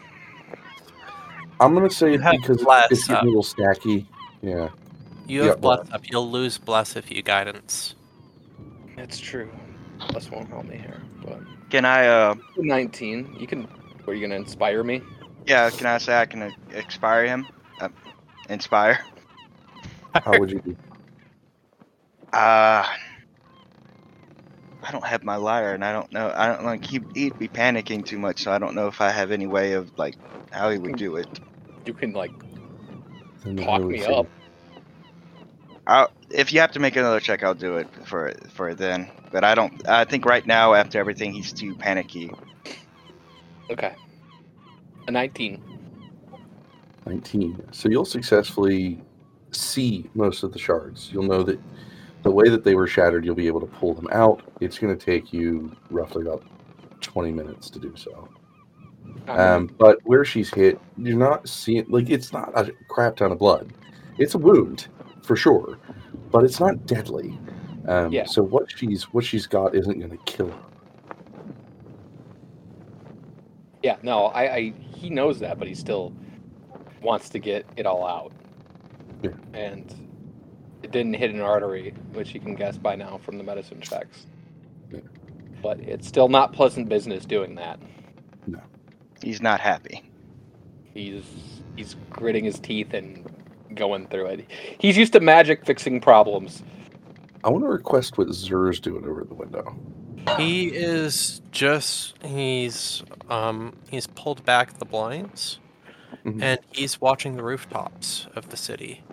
I'm 1.60 1.74
gonna 1.74 1.90
say 1.90 2.14
You 2.14 2.20
have 2.20 2.36
because 2.42 2.64
bless 2.64 2.92
it's, 2.92 3.02
it's 3.02 3.10
up. 3.10 3.22
getting 3.24 3.34
a 3.34 3.38
little 3.38 3.44
stacky. 3.44 4.06
Yeah. 4.42 4.70
You 5.28 5.42
Yeah, 5.44 5.48
have 5.50 5.62
bless 5.62 5.80
bless. 5.82 5.94
up. 5.94 6.02
You'll 6.10 6.30
lose 6.30 6.58
bless 6.58 6.96
if 6.96 7.10
you 7.12 7.22
guidance. 7.22 7.96
That's 8.96 9.20
true. 9.20 9.50
Plus 10.00 10.30
won't 10.30 10.50
help 10.50 10.66
me 10.66 10.78
here, 10.78 11.02
but 11.24 11.40
Can 11.70 11.86
I, 11.86 12.08
uh, 12.08 12.36
19. 12.58 13.38
You 13.40 13.48
can. 13.48 13.68
Are 14.08 14.14
you 14.14 14.22
gonna 14.22 14.36
inspire 14.36 14.84
me? 14.84 15.02
yeah, 15.46 15.70
can 15.70 15.88
I 15.88 15.98
say 15.98 16.20
I 16.20 16.26
can 16.26 16.44
uh, 16.44 16.52
expire 16.72 17.26
him? 17.26 17.48
Uh, 17.80 17.90
inspire? 18.50 19.00
How 20.14 20.40
would 20.40 20.52
you 20.52 20.60
do? 20.62 20.76
Uh, 22.34 22.86
I 24.84 24.92
don't 24.92 25.06
have 25.06 25.24
my 25.24 25.38
lyre, 25.38 25.74
and 25.74 25.86
I 25.86 25.94
don't 25.94 26.12
know. 26.12 26.34
I 26.36 26.48
don't 26.48 26.66
like 26.66 26.84
he, 26.84 27.00
he'd 27.14 27.40
be 27.40 27.48
panicking 27.48 28.06
too 28.06 28.20
much, 28.20 28.44
so 28.44 28.52
I 28.52 28.60
don't 28.60 28.76
know 28.76 28.88
if 28.88 29.00
I 29.00 29.10
have 29.10 29.32
any 29.32 29.48
way 29.48 29.72
of 29.72 29.90
like 29.98 30.16
how 30.52 30.70
he 30.70 30.78
would 30.78 30.98
do 30.98 31.16
it. 31.16 31.28
You 31.86 31.94
can 31.94 32.12
like 32.12 32.34
talk 33.58 33.86
me 33.86 34.04
up. 34.04 34.28
I'll, 35.88 36.12
if 36.30 36.52
you 36.52 36.60
have 36.60 36.72
to 36.72 36.80
make 36.80 36.96
another 36.96 37.20
check, 37.20 37.44
I'll 37.44 37.54
do 37.54 37.78
it 37.78 37.88
for 38.06 38.34
for 38.54 38.74
then. 38.74 39.10
But 39.32 39.44
I 39.44 39.56
don't. 39.56 39.88
I 39.88 40.06
think 40.06 40.26
right 40.26 40.46
now, 40.46 40.74
after 40.74 41.00
everything, 41.00 41.34
he's 41.34 41.54
too 41.54 41.76
panicky. 41.76 42.32
Okay. 43.70 43.96
A 45.08 45.12
19. 45.12 45.62
19. 47.06 47.68
So 47.72 47.90
you'll 47.90 48.06
successfully 48.06 49.02
see 49.52 50.10
most 50.14 50.44
of 50.44 50.52
the 50.52 50.60
shards. 50.60 51.12
You'll 51.12 51.24
know 51.24 51.44
that 51.44 51.60
the 52.24 52.32
way 52.32 52.50
that 52.50 52.64
they 52.64 52.76
were 52.76 52.88
shattered, 52.88 53.24
you'll 53.24 53.36
be 53.36 53.48
able 53.48 53.62
to 53.62 53.68
pull 53.68 53.94
them 53.94 54.08
out. 54.12 54.42
It's 54.60 54.80
going 54.80 54.98
to 54.98 55.06
take 55.06 55.32
you 55.32 55.76
roughly 55.92 56.24
about 56.24 56.44
20 57.02 57.32
minutes 57.32 57.70
to 57.70 57.80
do 57.80 57.94
so. 57.96 58.28
Um, 59.28 59.68
but 59.78 60.00
where 60.04 60.26
she's 60.26 60.52
hit, 60.52 60.80
you're 60.98 61.18
not 61.18 61.48
seeing, 61.48 61.86
like, 61.88 62.10
it's 62.10 62.34
not 62.34 62.52
a 62.56 62.72
crap 62.90 63.18
ton 63.18 63.32
of 63.32 63.40
blood. 63.40 63.72
It's 64.18 64.34
a 64.34 64.38
wound, 64.38 64.88
for 65.26 65.36
sure, 65.36 65.78
but 66.32 66.44
it's 66.44 66.60
not 66.60 66.86
deadly. 66.86 67.38
Um, 67.88 68.12
Yeah. 68.12 68.26
So 68.26 68.44
what 68.44 68.72
she's 68.72 69.04
what 69.14 69.24
she's 69.24 69.48
got 69.48 69.76
isn't 69.76 70.00
going 70.00 70.12
to 70.12 70.24
kill 70.26 70.50
her. 70.50 70.60
yeah, 73.84 73.98
no, 74.02 74.26
I, 74.28 74.56
I 74.56 74.74
he 74.96 75.10
knows 75.10 75.40
that, 75.40 75.60
but 75.60 75.68
he 75.68 75.76
still 75.76 76.12
wants 77.02 77.30
to 77.30 77.40
get 77.40 77.66
it 77.78 77.86
all 77.86 78.06
out. 78.06 78.32
Yeah. 79.22 79.32
And 79.54 79.94
it 80.82 80.92
didn't 80.92 81.14
hit 81.14 81.32
an 81.32 81.42
artery, 81.42 81.94
which 82.14 82.34
you 82.34 82.40
can 82.40 82.56
guess 82.56 82.78
by 82.78 82.96
now 82.96 83.20
from 83.24 83.38
the 83.38 83.44
medicine 83.44 83.82
checks. 83.82 84.26
Yeah. 84.92 85.02
But 85.62 85.80
it's 85.82 86.08
still 86.08 86.30
not 86.30 86.52
pleasant 86.54 86.90
business 86.90 87.26
doing 87.26 87.54
that. 87.56 87.80
No. 88.48 88.60
He's 89.22 89.42
not 89.42 89.60
happy. 89.60 90.10
He's 90.94 91.24
he's 91.76 91.96
gritting 92.10 92.44
his 92.46 92.58
teeth 92.60 92.94
and 92.96 93.24
going 93.76 94.08
through 94.08 94.26
it. 94.28 94.46
He's 94.80 94.98
used 94.98 95.14
to 95.14 95.20
magic 95.20 95.66
fixing 95.66 96.02
problems. 96.02 96.64
I 97.44 97.50
want 97.50 97.64
to 97.64 97.68
request 97.70 98.18
what 98.18 98.32
Zur's 98.34 98.80
doing 98.80 99.06
over 99.06 99.24
the 99.24 99.36
window. 99.36 99.76
He 100.38 100.68
is 100.70 101.42
just 101.52 102.16
he's 102.24 103.04
um 103.30 103.76
he's 103.90 104.08
pulled 104.08 104.44
back 104.46 104.80
the 104.80 104.86
blinds 104.86 105.60
Mhm. 106.26 106.42
and 106.42 106.60
he's 106.72 107.00
watching 107.00 107.36
the 107.36 107.44
rooftops 107.44 108.26
of 108.36 108.50
the 108.50 108.58
city. 108.58 109.04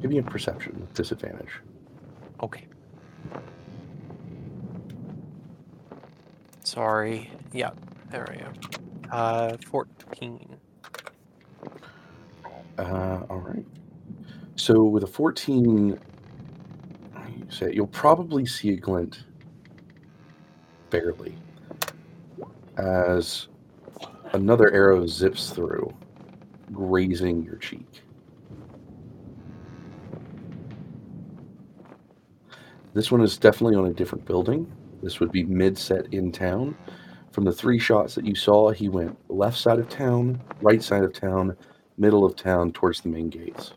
Give 0.00 0.10
me 0.12 0.18
a 0.18 0.22
perception 0.22 0.78
with 0.80 0.94
disadvantage. 0.94 1.50
Okay. 2.40 2.66
Sorry. 6.62 7.30
Yeah, 7.52 7.70
there 8.10 8.28
I 8.30 8.44
am. 8.44 8.52
Uh 9.10 9.56
14. 9.66 10.57
Uh, 12.78 13.22
all 13.28 13.40
right. 13.40 13.66
So 14.54 14.84
with 14.84 15.02
a 15.02 15.06
14, 15.06 15.88
you 15.88 17.46
say 17.50 17.72
you'll 17.74 17.88
probably 17.88 18.46
see 18.46 18.70
a 18.70 18.76
glint 18.76 19.24
barely 20.90 21.34
as 22.76 23.48
another 24.32 24.72
arrow 24.72 25.06
zips 25.06 25.50
through, 25.50 25.92
grazing 26.72 27.42
your 27.42 27.56
cheek. 27.56 28.02
This 32.94 33.10
one 33.10 33.20
is 33.20 33.36
definitely 33.38 33.76
on 33.76 33.86
a 33.86 33.92
different 33.92 34.24
building. 34.24 34.70
This 35.02 35.20
would 35.20 35.32
be 35.32 35.44
mid 35.44 35.76
set 35.76 36.12
in 36.12 36.32
town. 36.32 36.76
From 37.32 37.44
the 37.44 37.52
three 37.52 37.78
shots 37.78 38.14
that 38.14 38.24
you 38.24 38.34
saw, 38.34 38.70
he 38.70 38.88
went 38.88 39.16
left 39.30 39.58
side 39.58 39.78
of 39.78 39.88
town, 39.88 40.40
right 40.62 40.82
side 40.82 41.04
of 41.04 41.12
town, 41.12 41.56
middle 41.98 42.24
of 42.24 42.36
town, 42.36 42.72
towards 42.72 43.00
the 43.00 43.08
main 43.08 43.28
gates. 43.28 43.72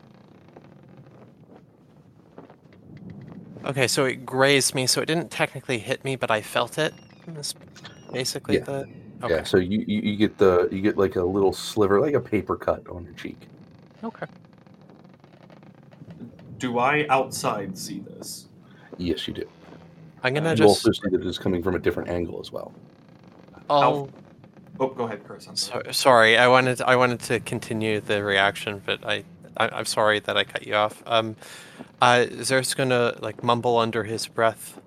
Okay, 3.66 3.88
so 3.88 4.06
it 4.06 4.26
grazed 4.26 4.74
me, 4.74 4.88
so 4.88 5.02
it 5.02 5.06
didn't 5.06 5.30
technically 5.30 5.78
hit 5.78 6.04
me, 6.04 6.16
but 6.16 6.32
I 6.32 6.42
felt 6.42 6.78
it. 6.78 6.94
That's 7.28 7.54
basically 8.12 8.58
Yeah. 8.58 8.64
the. 8.66 8.86
Yeah, 9.22 9.28
Okay. 9.28 9.44
so 9.44 9.58
you, 9.58 9.84
you, 9.86 10.02
you 10.02 10.18
get 10.18 10.38
the 10.40 10.68
you 10.72 10.82
get 10.82 10.98
like 10.98 11.16
a 11.16 11.24
little 11.24 11.54
sliver, 11.54 12.02
like 12.02 12.16
a 12.16 12.20
paper 12.20 12.56
cut 12.56 12.88
on 12.90 13.04
your 13.06 13.14
cheek. 13.14 13.38
Okay. 14.04 14.26
Do 16.58 16.80
I 16.80 17.06
outside 17.08 17.78
see 17.78 18.00
this? 18.00 18.48
Yes, 18.98 19.28
you 19.28 19.36
do. 19.36 19.48
I'm 20.24 20.34
gonna 20.34 20.50
Uh, 20.50 20.56
You 20.56 20.66
also 20.66 20.92
see 20.92 21.10
that 21.12 21.24
it's 21.24 21.38
coming 21.38 21.62
from 21.62 21.76
a 21.76 21.80
different 21.80 22.10
angle 22.10 22.40
as 22.40 22.52
well. 22.52 22.74
I'll, 23.70 24.10
Oh, 24.80 24.88
go 24.88 25.04
ahead, 25.04 25.24
Chris. 25.24 25.48
I'm 25.48 25.56
sorry. 25.56 25.84
so, 25.86 25.92
sorry, 25.92 26.38
I 26.38 26.48
wanted 26.48 26.82
I 26.82 26.96
wanted 26.96 27.20
to 27.22 27.40
continue 27.40 28.00
the 28.02 28.24
reaction, 28.24 28.82
but 28.86 29.06
I, 29.06 29.24
I 29.58 29.70
I'm 29.70 29.86
sorry 29.86 30.20
that 30.20 30.38
I 30.38 30.44
cut 30.44 30.66
you 30.66 30.76
off. 30.76 31.04
Um, 31.06 31.36
uh, 32.02 32.26
Zer's 32.42 32.74
gonna 32.74 33.16
like 33.20 33.44
mumble 33.44 33.78
under 33.78 34.04
his 34.04 34.28
breath, 34.28 34.80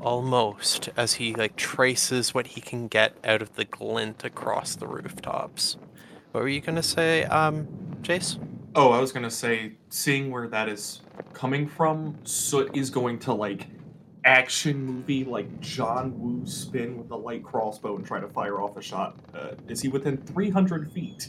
almost 0.00 0.88
as 0.96 1.14
he 1.14 1.34
like 1.34 1.56
traces 1.56 2.34
what 2.34 2.48
he 2.48 2.60
can 2.60 2.88
get 2.88 3.16
out 3.24 3.42
of 3.42 3.54
the 3.54 3.64
glint 3.64 4.24
across 4.24 4.74
the 4.74 4.86
rooftops. 4.86 5.76
What 6.32 6.42
were 6.42 6.48
you 6.48 6.60
gonna 6.60 6.82
say, 6.82 7.24
um, 7.24 7.68
Jace? 8.02 8.38
Oh, 8.74 8.90
I 8.90 9.00
was 9.00 9.12
gonna 9.12 9.30
say, 9.30 9.74
seeing 9.90 10.30
where 10.32 10.48
that 10.48 10.68
is 10.68 11.00
coming 11.32 11.68
from, 11.68 12.18
Soot 12.24 12.76
is 12.76 12.90
going 12.90 13.20
to 13.20 13.32
like 13.32 13.68
action 14.24 14.82
movie 14.84 15.24
like 15.24 15.60
John 15.60 16.18
Woo 16.18 16.46
spin 16.46 16.96
with 16.96 17.08
the 17.08 17.16
light 17.16 17.44
crossbow 17.44 17.96
and 17.96 18.06
try 18.06 18.20
to 18.20 18.28
fire 18.28 18.60
off 18.60 18.76
a 18.76 18.82
shot. 18.82 19.16
Uh, 19.34 19.50
is 19.68 19.80
he 19.80 19.88
within 19.88 20.16
300 20.16 20.90
feet 20.92 21.28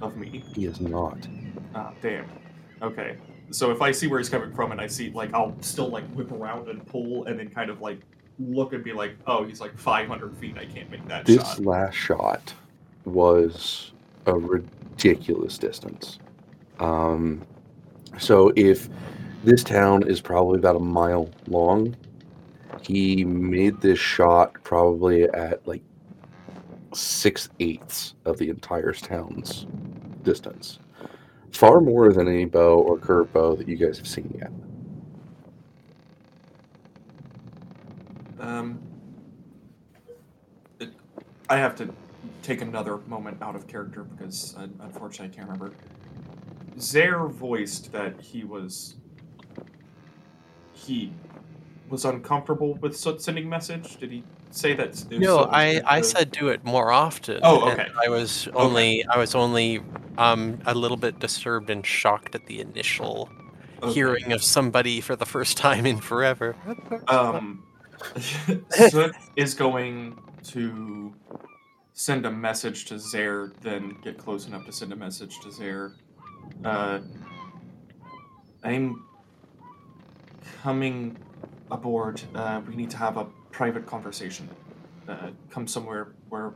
of 0.00 0.16
me? 0.16 0.44
He 0.54 0.66
is 0.66 0.80
not. 0.80 1.18
Ah, 1.74 1.92
damn. 2.00 2.26
Okay. 2.82 3.16
So 3.50 3.70
if 3.70 3.80
I 3.82 3.90
see 3.92 4.06
where 4.06 4.18
he's 4.18 4.28
coming 4.28 4.52
from 4.54 4.72
and 4.72 4.80
I 4.80 4.86
see 4.86 5.10
like 5.10 5.32
I'll 5.34 5.56
still 5.60 5.88
like 5.88 6.04
whip 6.10 6.30
around 6.32 6.68
and 6.68 6.86
pull 6.86 7.24
and 7.24 7.38
then 7.38 7.48
kind 7.48 7.70
of 7.70 7.80
like 7.80 8.00
look 8.38 8.72
and 8.72 8.84
be 8.84 8.92
like, 8.92 9.16
oh, 9.26 9.44
he's 9.44 9.60
like 9.60 9.76
500 9.76 10.36
feet. 10.36 10.56
I 10.58 10.64
can't 10.66 10.90
make 10.90 11.06
that 11.08 11.24
This 11.26 11.42
shot. 11.42 11.58
last 11.60 11.94
shot 11.94 12.54
was 13.04 13.92
a 14.26 14.34
ridiculous 14.34 15.58
distance. 15.58 16.18
Um, 16.78 17.42
so 18.18 18.52
if 18.54 18.88
this 19.44 19.64
town 19.64 20.06
is 20.08 20.20
probably 20.20 20.58
about 20.58 20.76
a 20.76 20.80
mile 20.80 21.30
long, 21.48 21.96
he 22.82 23.24
made 23.24 23.80
this 23.80 23.98
shot 23.98 24.54
probably 24.62 25.24
at 25.24 25.66
like 25.66 25.82
six 26.94 27.48
eighths 27.60 28.14
of 28.24 28.38
the 28.38 28.48
entire 28.48 28.92
town's 28.92 29.66
distance. 30.22 30.78
Far 31.52 31.80
more 31.80 32.12
than 32.12 32.28
any 32.28 32.44
bow 32.44 32.78
or 32.78 32.98
curve 32.98 33.32
bow 33.32 33.56
that 33.56 33.68
you 33.68 33.76
guys 33.76 33.98
have 33.98 34.06
seen 34.06 34.32
yet. 34.38 34.52
Um, 38.38 38.78
it, 40.78 40.90
I 41.48 41.56
have 41.56 41.74
to 41.76 41.92
take 42.42 42.62
another 42.62 42.98
moment 43.08 43.42
out 43.42 43.56
of 43.56 43.66
character 43.66 44.04
because 44.04 44.54
uh, 44.56 44.66
unfortunately 44.80 45.26
I 45.26 45.36
can't 45.36 45.50
remember. 45.50 45.74
Zare 46.78 47.26
voiced 47.26 47.92
that 47.92 48.20
he 48.20 48.44
was 48.44 48.96
he 50.72 51.12
was 51.90 52.04
uncomfortable 52.04 52.74
with 52.74 52.96
Soot 52.96 53.22
sending 53.22 53.48
message. 53.48 53.96
Did 53.96 54.10
he 54.10 54.24
say 54.50 54.74
that? 54.74 55.04
No, 55.10 55.48
I, 55.50 55.80
I 55.86 56.00
said 56.00 56.30
do 56.30 56.48
it 56.48 56.64
more 56.64 56.90
often. 56.92 57.40
Oh, 57.42 57.70
okay. 57.70 57.88
I 58.04 58.08
was 58.08 58.48
only 58.54 59.04
I 59.06 59.18
was 59.18 59.34
only 59.34 59.80
um 60.16 60.58
a 60.66 60.74
little 60.74 60.96
bit 60.96 61.18
disturbed 61.18 61.70
and 61.70 61.84
shocked 61.84 62.34
at 62.34 62.46
the 62.46 62.60
initial 62.60 63.28
Okay. 63.82 63.92
hearing 63.92 64.32
of 64.32 64.42
somebody 64.42 65.00
for 65.00 65.14
the 65.14 65.26
first 65.26 65.56
time 65.66 65.86
in 65.86 66.00
forever. 66.00 66.56
Um, 67.06 67.62
Soot 68.70 69.14
is 69.36 69.54
going 69.54 70.18
to 70.48 71.14
send 71.92 72.26
a 72.26 72.30
message 72.30 72.86
to 72.86 72.98
Zare, 72.98 73.52
then 73.60 73.96
get 74.02 74.18
close 74.18 74.46
enough 74.46 74.64
to 74.66 74.72
send 74.72 74.92
a 74.92 74.96
message 74.96 75.40
to 75.40 75.52
Zare. 75.52 75.94
Uh, 76.64 77.00
I'm 78.64 79.04
coming 80.62 81.16
aboard. 81.70 82.20
Uh, 82.34 82.60
we 82.66 82.76
need 82.76 82.90
to 82.90 82.96
have 82.96 83.16
a 83.16 83.26
private 83.50 83.86
conversation. 83.86 84.48
Uh, 85.08 85.30
come 85.50 85.66
somewhere 85.66 86.08
where 86.28 86.52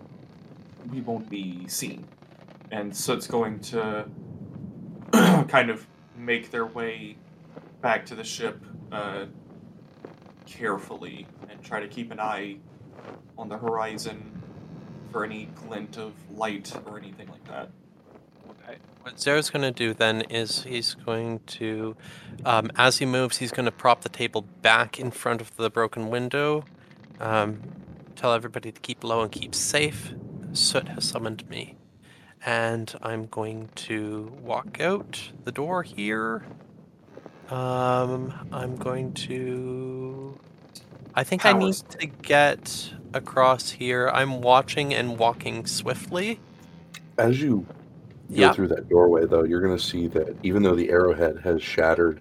we 0.90 1.01
won't 1.01 1.28
be 1.30 1.66
seen. 1.68 2.06
And 2.70 2.94
so 2.94 3.14
it's 3.14 3.26
going 3.26 3.60
to 3.60 4.06
kind 5.12 5.70
of 5.70 5.86
make 6.16 6.51
their 6.51 6.66
way 6.66 7.16
back 7.80 8.06
to 8.06 8.14
the 8.14 8.24
ship. 8.24 8.62
Uh, 8.90 9.26
carefully 10.52 11.26
and 11.48 11.62
try 11.62 11.80
to 11.80 11.89
keep 11.89 12.10
an 12.10 12.20
eye 12.20 12.56
on 13.39 13.48
the 13.48 13.56
horizon 13.56 14.43
for 15.10 15.24
any 15.24 15.47
glint 15.66 15.97
of 15.97 16.12
light 16.30 16.72
or 16.86 16.98
anything 16.98 17.28
like 17.28 17.44
that. 17.44 17.70
Okay. 18.62 18.78
What 19.02 19.20
Zara's 19.20 19.51
going 19.51 19.62
to 19.62 19.72
do 19.72 19.94
then 19.94 20.22
is 20.22 20.62
he's 20.62 20.94
going 20.94 21.40
to, 21.47 21.97
um, 22.44 22.70
as 22.76 22.98
he 22.98 23.06
moves, 23.06 23.39
he's 23.39 23.51
going 23.51 23.66
to 23.66 23.72
prop 23.72 24.02
the 24.02 24.09
table 24.09 24.43
back 24.62 24.98
in 25.01 25.10
front 25.10 25.40
of 25.40 25.56
the 25.56 25.70
broken 25.70 26.09
window. 26.09 26.64
Um, 27.20 27.62
tell 28.14 28.32
everybody 28.32 28.70
to 28.70 28.80
keep 28.80 29.02
low 29.02 29.22
and 29.22 29.32
keep 29.32 29.55
safe. 29.55 30.14
Soot 30.52 30.89
has 30.89 31.05
summoned 31.05 31.48
me. 31.48 31.76
And 32.44 32.94
I'm 33.02 33.26
going 33.26 33.70
to 33.74 34.36
walk 34.43 34.80
out 34.80 35.30
the 35.44 35.52
door 35.52 35.82
here. 35.82 36.44
Um, 37.51 38.48
I'm 38.52 38.76
going 38.76 39.12
to. 39.14 40.39
I 41.14 41.24
think 41.24 41.44
I 41.44 41.52
need 41.52 41.74
to 41.74 42.06
get 42.06 42.94
across 43.12 43.70
here. 43.70 44.09
I'm 44.09 44.40
watching 44.40 44.94
and 44.94 45.18
walking 45.18 45.66
swiftly. 45.66 46.40
As 47.18 47.40
you 47.43 47.66
go 48.32 48.40
Yeah. 48.42 48.52
through 48.52 48.68
that 48.68 48.88
doorway, 48.88 49.26
though, 49.26 49.44
you're 49.44 49.60
going 49.60 49.76
to 49.76 49.82
see 49.82 50.06
that 50.09 50.36
even 50.42 50.62
though 50.62 50.74
the 50.74 50.90
arrowhead 50.90 51.38
has 51.44 51.62
shattered, 51.62 52.20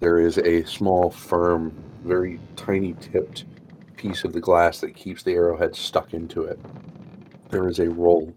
there 0.00 0.18
is 0.18 0.38
a 0.38 0.64
small, 0.64 1.10
firm, 1.10 1.72
very 2.04 2.40
tiny 2.56 2.94
tipped 3.00 3.44
piece 3.96 4.24
of 4.24 4.32
the 4.32 4.40
glass 4.40 4.80
that 4.80 4.94
keeps 4.94 5.22
the 5.22 5.32
arrowhead 5.32 5.74
stuck 5.74 6.12
into 6.12 6.42
it. 6.44 6.58
There 7.50 7.68
is 7.68 7.78
a 7.78 7.88
roll 7.88 8.34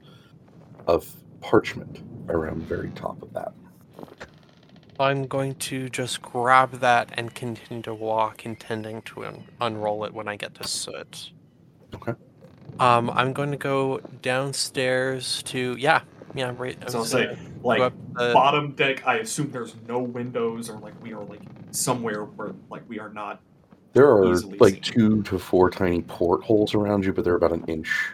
of 0.87 1.05
parchment 1.41 2.01
around 2.29 2.61
the 2.61 2.65
very 2.65 2.89
top 2.91 3.21
of 3.21 3.33
that. 3.33 3.51
I'm 4.99 5.27
going 5.27 5.55
to 5.55 5.89
just 5.89 6.21
grab 6.21 6.79
that 6.79 7.09
and 7.13 7.33
continue 7.35 7.83
to 7.83 7.93
walk, 7.93 8.45
intending 8.45 9.01
to 9.03 9.25
un- 9.25 9.43
unroll 9.61 10.05
it 10.05 10.13
when 10.13 10.27
I 10.27 10.35
get 10.37 10.55
to 10.55 10.67
Soot. 10.67 11.31
Okay. 11.93 12.13
Um, 12.79 13.09
I'm 13.11 13.31
going 13.33 13.51
to 13.51 13.57
go 13.57 13.99
downstairs 14.21 15.43
to 15.43 15.75
yeah, 15.77 16.01
yeah, 16.35 16.53
right. 16.57 16.77
I 16.85 16.89
So 16.89 16.97
I'll 16.97 17.01
was 17.01 17.11
say, 17.11 17.25
gonna 17.25 17.35
go 17.37 17.67
like, 17.67 17.81
up 17.81 17.93
the- 18.13 18.33
bottom 18.33 18.71
deck, 18.71 19.05
I 19.07 19.15
assume 19.17 19.51
there's 19.51 19.75
no 19.87 19.99
windows 19.99 20.69
or 20.69 20.77
like 20.79 20.93
we 21.03 21.13
are 21.13 21.23
like 21.23 21.41
somewhere 21.71 22.23
where 22.25 22.53
like 22.69 22.83
we 22.87 22.99
are 22.99 23.09
not. 23.09 23.41
There 23.93 24.09
are 24.11 24.35
like 24.59 24.73
seen. 24.85 24.93
two 24.93 25.23
to 25.23 25.39
four 25.39 25.69
tiny 25.71 26.01
portholes 26.03 26.75
around 26.75 27.05
you, 27.05 27.13
but 27.13 27.23
they're 27.23 27.35
about 27.35 27.53
an 27.53 27.63
inch 27.67 28.09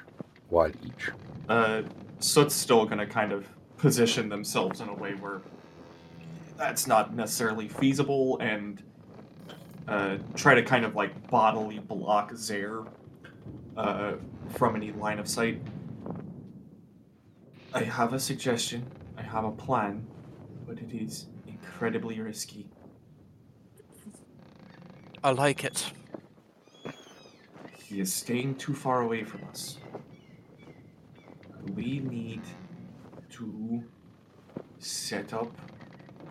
wide 0.50 0.78
each. 0.86 1.10
Uh, 1.50 1.82
Soot's 2.20 2.56
still 2.56 2.86
gonna 2.86 3.06
kind 3.08 3.32
of 3.34 3.46
position 3.78 4.30
themselves 4.30 4.80
in 4.80 4.88
a 4.88 4.94
way 4.94 5.14
where 5.16 5.42
that's 6.58 6.88
not 6.88 7.14
necessarily 7.16 7.68
feasible 7.68 8.38
and 8.40 8.82
uh, 9.90 10.18
try 10.36 10.54
to 10.56 10.62
kind 10.64 10.86
of 10.86 10.96
like 10.96 11.30
bodily 11.30 11.80
block 11.80 12.34
Zare 12.36 12.84
uh, 13.76 14.14
from 14.52 14.76
any 14.78 14.92
line 14.94 15.20
of 15.20 15.28
sight. 15.28 15.60
I 17.76 17.82
have 17.82 18.14
a 18.14 18.20
suggestion. 18.20 18.86
I 19.18 19.24
have 19.24 19.46
a 19.46 19.52
plan, 19.52 20.06
but 20.68 20.78
it 20.78 20.94
is 20.94 21.26
incredibly 21.48 22.20
risky. 22.22 22.68
I 25.24 25.32
like 25.32 25.64
it. 25.64 25.92
He 27.76 28.00
is 28.00 28.14
staying 28.14 28.56
too 28.56 28.76
far 28.76 29.02
away 29.02 29.24
from 29.24 29.44
us. 29.50 29.80
We 31.74 32.00
need 32.00 32.42
to 33.32 33.84
set 34.78 35.34
up 35.34 35.52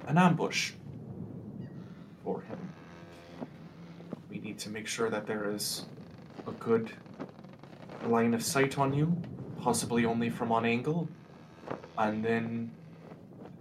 an 0.06 0.18
ambush 0.18 0.72
for 2.22 2.42
him. 2.42 2.58
We 4.30 4.38
need 4.38 4.60
to 4.60 4.70
make 4.70 4.86
sure 4.86 5.10
that 5.10 5.26
there 5.26 5.50
is 5.50 5.86
a 6.46 6.52
good 6.52 6.92
line 8.06 8.32
of 8.32 8.44
sight 8.44 8.78
on 8.78 8.92
you, 8.92 9.20
possibly 9.60 10.04
only 10.04 10.30
from 10.30 10.50
one 10.50 10.64
angle, 10.64 11.08
and 11.98 12.24
then 12.24 12.70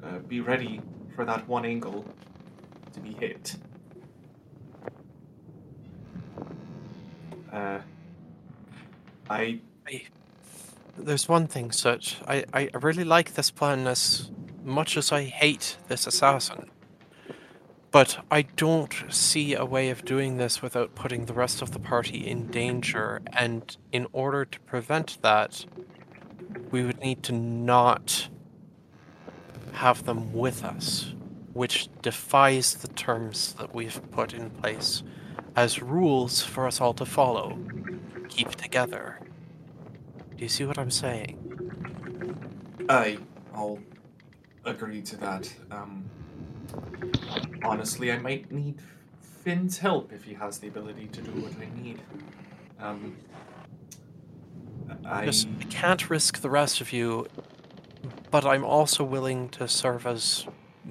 uh, 0.03 0.19
be 0.19 0.41
ready 0.41 0.81
for 1.15 1.25
that 1.25 1.47
one 1.47 1.65
angle 1.65 2.05
to 2.93 2.99
be 2.99 3.13
hit. 3.13 3.55
Uh, 7.51 7.79
I 9.29 9.59
There's 10.97 11.27
one 11.27 11.47
thing, 11.47 11.71
Such. 11.71 12.17
I, 12.27 12.45
I 12.53 12.69
really 12.81 13.03
like 13.03 13.33
this 13.33 13.51
plan 13.51 13.87
as 13.87 14.31
much 14.63 14.97
as 14.97 15.11
I 15.11 15.23
hate 15.23 15.77
this 15.87 16.07
assassin. 16.07 16.69
But 17.91 18.23
I 18.31 18.43
don't 18.43 18.93
see 19.09 19.53
a 19.53 19.65
way 19.65 19.89
of 19.89 20.05
doing 20.05 20.37
this 20.37 20.61
without 20.61 20.95
putting 20.95 21.25
the 21.25 21.33
rest 21.33 21.61
of 21.61 21.71
the 21.71 21.79
party 21.79 22.25
in 22.25 22.47
danger, 22.47 23.21
and 23.33 23.75
in 23.91 24.07
order 24.13 24.45
to 24.45 24.59
prevent 24.61 25.21
that, 25.21 25.65
we 26.71 26.83
would 26.83 26.99
need 26.99 27.23
to 27.23 27.33
not 27.33 28.29
have 29.73 30.05
them 30.05 30.33
with 30.33 30.63
us, 30.63 31.13
which 31.53 31.89
defies 32.01 32.75
the 32.75 32.87
terms 32.89 33.53
that 33.53 33.73
we've 33.73 33.99
put 34.11 34.33
in 34.33 34.49
place 34.49 35.03
as 35.55 35.81
rules 35.81 36.41
for 36.41 36.67
us 36.67 36.79
all 36.79 36.93
to 36.93 37.05
follow. 37.05 37.57
Keep 38.29 38.55
together. 38.55 39.19
Do 40.37 40.43
you 40.43 40.49
see 40.49 40.65
what 40.65 40.77
I'm 40.77 40.91
saying? 40.91 41.37
I 42.89 43.17
I'll 43.53 43.79
agree 44.65 45.01
to 45.01 45.17
that. 45.17 45.53
Um, 45.69 46.09
honestly, 47.63 48.11
I 48.11 48.17
might 48.17 48.51
need 48.51 48.81
Finn's 49.21 49.79
help 49.79 50.13
if 50.13 50.23
he 50.23 50.33
has 50.35 50.59
the 50.59 50.67
ability 50.67 51.07
to 51.07 51.21
do 51.21 51.31
what 51.41 51.53
I 51.59 51.81
need. 51.81 52.01
Um, 52.79 53.17
I 55.05 55.25
Just, 55.25 55.47
I 55.59 55.63
can't 55.65 56.09
risk 56.09 56.39
the 56.41 56.49
rest 56.49 56.81
of 56.81 56.93
you, 56.93 57.27
but 58.29 58.45
I'm 58.45 58.63
also 58.63 59.03
willing 59.03 59.49
to 59.49 59.67
serve 59.67 60.05
as 60.07 60.45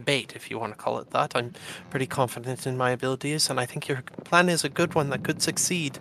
bait, 0.05 0.35
if 0.37 0.51
you 0.51 0.59
want 0.59 0.73
to 0.73 0.79
call 0.79 0.99
it 0.99 1.11
that. 1.11 1.35
I'm 1.35 1.53
pretty 1.91 2.07
confident 2.07 2.67
in 2.67 2.77
my 2.77 2.91
abilities, 2.91 3.51
and 3.51 3.59
I 3.59 3.67
think 3.67 3.89
your 3.89 4.03
plan 4.25 4.49
is 4.49 4.65
a 4.65 4.69
good 4.69 4.95
one 4.95 5.11
that 5.11 5.25
could 5.25 5.43
succeed. 5.43 5.99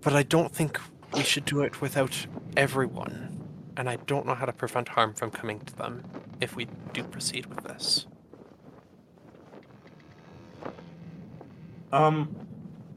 But 0.00 0.14
I 0.14 0.22
don't 0.22 0.52
think 0.52 0.80
we 1.14 1.22
should 1.22 1.44
do 1.44 1.60
it 1.60 1.80
without 1.80 2.26
everyone, 2.56 3.44
and 3.76 3.88
I 3.88 3.96
don't 3.96 4.26
know 4.26 4.34
how 4.34 4.46
to 4.46 4.52
prevent 4.52 4.88
harm 4.88 5.14
from 5.14 5.30
coming 5.30 5.60
to 5.60 5.76
them 5.76 6.04
if 6.40 6.56
we 6.56 6.66
do 6.92 7.04
proceed 7.04 7.46
with 7.46 7.64
this. 7.64 8.06
um 11.92 12.34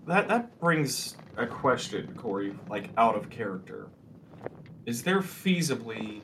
that 0.07 0.27
that 0.27 0.57
brings 0.59 1.17
a 1.37 1.45
question, 1.45 2.13
Corey, 2.15 2.55
like 2.69 2.89
out 2.97 3.15
of 3.15 3.29
character. 3.29 3.87
Is 4.85 5.01
there 5.01 5.19
feasibly 5.19 6.21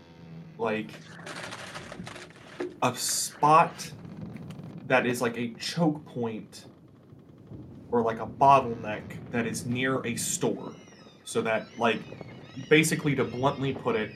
like 0.59 0.91
a 2.83 2.95
spot 2.95 3.91
that 4.87 5.07
is 5.07 5.21
like 5.21 5.35
a 5.37 5.53
choke 5.55 6.05
point 6.05 6.65
or 7.91 8.03
like 8.03 8.19
a 8.19 8.27
bottleneck 8.27 9.01
that 9.31 9.47
is 9.47 9.65
near 9.65 10.05
a 10.05 10.15
store? 10.15 10.73
So 11.23 11.41
that 11.41 11.67
like 11.79 12.01
basically 12.69 13.15
to 13.15 13.23
bluntly 13.23 13.73
put 13.73 13.95
it 13.95 14.11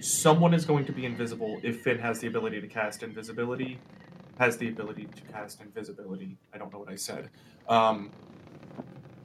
someone 0.00 0.52
is 0.52 0.64
going 0.64 0.84
to 0.84 0.92
be 0.92 1.04
invisible 1.04 1.60
if 1.62 1.82
Finn 1.82 1.98
has 1.98 2.20
the 2.20 2.26
ability 2.26 2.60
to 2.60 2.66
cast 2.66 3.02
invisibility. 3.02 3.78
Has 4.38 4.56
the 4.58 4.68
ability 4.68 5.08
to 5.14 5.22
cast 5.32 5.62
invisibility. 5.62 6.36
I 6.52 6.58
don't 6.58 6.72
know 6.72 6.78
what 6.78 6.88
I 6.88 6.96
said. 6.96 7.30
Um 7.68 8.10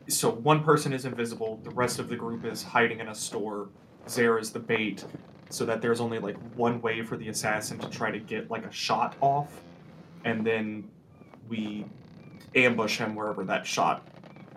so 0.07 0.29
one 0.29 0.63
person 0.63 0.93
is 0.93 1.05
invisible. 1.05 1.59
The 1.63 1.71
rest 1.71 1.97
of 1.97 2.09
the 2.09 2.15
group 2.15 2.45
is 2.45 2.61
hiding 2.61 2.99
in 2.99 3.07
a 3.07 3.15
store 3.15 3.69
Zare 4.09 4.37
is 4.37 4.51
the 4.51 4.59
bait 4.59 5.05
so 5.49 5.65
that 5.65 5.81
there's 5.81 5.99
only 5.99 6.19
like 6.19 6.37
one 6.55 6.81
way 6.81 7.01
for 7.01 7.17
the 7.17 7.29
assassin 7.29 7.77
to 7.79 7.89
try 7.89 8.11
to 8.11 8.19
get 8.19 8.49
like 8.49 8.65
a 8.65 8.71
shot 8.71 9.15
off 9.21 9.61
and 10.23 10.45
then 10.45 10.89
we 11.49 11.85
ambush 12.55 12.97
him 12.97 13.15
wherever 13.15 13.43
that 13.43 13.65
shot 13.65 14.07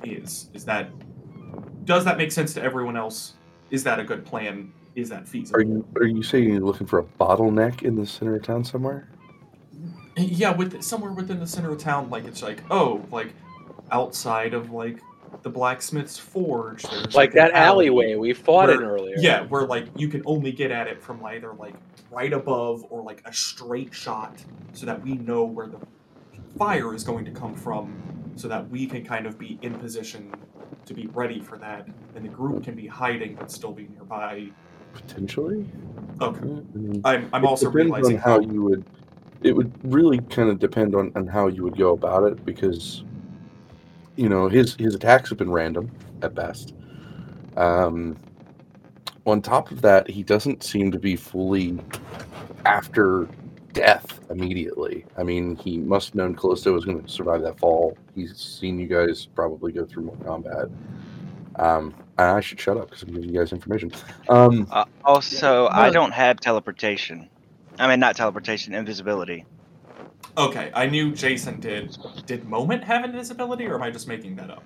is. 0.03 0.51
Is 0.55 0.65
that 0.65 0.91
does 1.85 2.05
that 2.05 2.17
make 2.17 2.33
sense 2.33 2.55
to 2.55 2.63
everyone 2.63 2.97
else? 2.97 3.35
Is 3.71 3.85
that 3.85 3.99
a 3.99 4.05
good 4.05 4.25
plan? 4.25 4.73
Is 4.95 5.09
that 5.09 5.27
feasible? 5.27 5.59
Are 5.59 5.63
you 5.63 5.87
are 5.97 6.07
you 6.07 6.23
saying 6.23 6.45
you're 6.45 6.61
looking 6.61 6.87
for 6.87 7.01
a 7.01 7.05
bottleneck 7.05 7.83
in 7.83 7.97
the 7.97 8.07
center 8.07 8.37
of 8.37 8.43
town 8.43 8.65
somewhere? 8.65 9.09
yeah 10.17 10.51
with 10.51 10.83
somewhere 10.83 11.13
within 11.13 11.41
the 11.41 11.47
center 11.47 11.73
of 11.73 11.79
town 11.79 12.09
like 12.09 12.25
it's 12.25 12.43
like 12.43 12.63
oh 12.71 13.05
like 13.11 13.33
outside 13.91 14.55
of 14.55 14.71
like 14.71 15.01
the 15.43 15.51
blacksmith's 15.51 16.19
forge 16.19 16.83
there's 16.83 17.15
Like 17.15 17.31
an 17.31 17.37
that 17.37 17.53
alley 17.53 17.87
alleyway 17.89 18.15
we 18.17 18.33
fought 18.33 18.71
in 18.71 18.83
earlier. 18.83 19.15
Yeah, 19.19 19.43
where 19.43 19.67
like 19.67 19.87
you 19.97 20.09
can 20.09 20.23
only 20.27 20.53
get 20.53 20.71
at 20.71 20.87
it 20.87 21.03
from 21.03 21.25
either 21.25 21.53
like 21.55 21.75
right 22.11 22.33
above 22.33 22.85
or 22.91 23.03
like 23.03 23.23
a 23.25 23.33
straight 23.33 23.93
shot, 23.95 24.43
so 24.73 24.87
that 24.87 25.03
we 25.03 25.15
know 25.15 25.45
where 25.45 25.67
the 25.67 25.79
fire 26.59 26.95
is 26.95 27.05
going 27.05 27.25
to 27.25 27.31
come 27.31 27.55
from, 27.55 27.95
so 28.37 28.49
that 28.49 28.69
we 28.71 28.87
can 28.87 29.05
kind 29.05 29.27
of 29.27 29.39
be 29.39 29.59
in 29.63 29.75
position 29.75 30.33
to 30.87 30.95
be 30.95 31.07
ready 31.09 31.41
for 31.41 31.59
that, 31.59 31.89
and 32.15 32.25
the 32.25 32.29
group 32.29 32.65
can 32.65 32.75
be 32.75 32.87
hiding 32.87 33.35
but 33.35 33.51
still 33.51 33.73
be 33.73 33.89
nearby. 33.89 34.49
Potentially. 34.93 35.67
Okay, 36.21 36.41
I 36.41 36.77
mean, 36.79 37.01
I'm 37.05 37.29
I'm 37.33 37.47
also 37.47 37.71
realizing 37.71 38.17
on 38.17 38.23
how 38.23 38.41
you 38.41 38.63
would. 38.63 38.85
It 39.43 39.55
would 39.55 39.73
really 39.85 40.21
kind 40.31 40.49
of 40.49 40.59
depend 40.59 40.95
on, 40.95 41.13
on 41.17 41.27
how 41.27 41.49
you 41.49 41.65
would 41.65 41.77
go 41.77 41.93
about 41.93 42.25
it 42.25 42.47
because, 42.47 43.05
you 44.17 44.29
know, 44.29 44.49
his 44.49 44.75
his 44.77 44.95
attacks 44.95 45.29
have 45.29 45.39
been 45.39 45.51
random 45.51 45.91
at 46.23 46.35
best. 46.35 46.75
Um, 47.57 48.17
on 49.27 49.41
top 49.41 49.71
of 49.71 49.81
that, 49.83 50.09
he 50.11 50.23
doesn't 50.23 50.63
seem 50.63 50.91
to 50.93 50.99
be 50.99 51.17
fully 51.17 51.79
after 52.67 53.29
death 53.73 54.21
immediately. 54.31 55.05
I 55.17 55.23
mean, 55.23 55.57
he 55.57 55.79
must 55.79 56.09
have 56.09 56.15
known 56.17 56.35
Callisto 56.37 56.73
was 56.73 56.85
going 56.85 57.03
to 57.03 57.09
survive 57.09 57.43
that 57.43 57.59
fall. 57.59 57.97
He's 58.15 58.37
seen 58.37 58.79
you 58.79 58.87
guys 58.87 59.27
probably 59.27 59.73
go 59.73 59.85
through 59.85 60.05
more 60.05 60.17
combat. 60.25 60.67
Um, 61.57 61.95
and 62.19 62.31
I 62.31 62.41
should 62.41 62.61
shut 62.61 62.77
up 62.77 62.91
because 62.91 63.03
I'm 63.03 63.13
giving 63.15 63.31
you 63.31 63.39
guys 63.39 63.53
information. 63.53 63.93
Um, 64.29 64.67
Uh, 64.71 64.85
also, 65.05 65.69
I 65.69 65.89
but- 65.89 65.95
don't 65.95 66.13
have 66.13 66.39
teleportation. 66.41 67.29
I 67.79 67.89
mean, 67.89 67.99
not 68.01 68.15
teleportation, 68.17 68.75
invisibility. 68.75 69.45
Okay, 70.37 70.73
I 70.75 70.87
knew 70.87 71.13
Jason 71.15 71.61
did. 71.61 71.97
Did 72.27 72.49
Moment 72.49 72.83
have 72.85 73.05
invisibility, 73.05 73.67
or 73.67 73.77
am 73.77 73.83
I 73.83 73.91
just 73.91 74.09
making 74.09 74.35
that 74.37 74.51
up? 74.51 74.65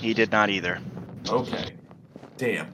He 0.00 0.12
did 0.12 0.30
not 0.30 0.50
either. 0.50 0.80
Okay, 1.28 1.70
damn. 2.36 2.72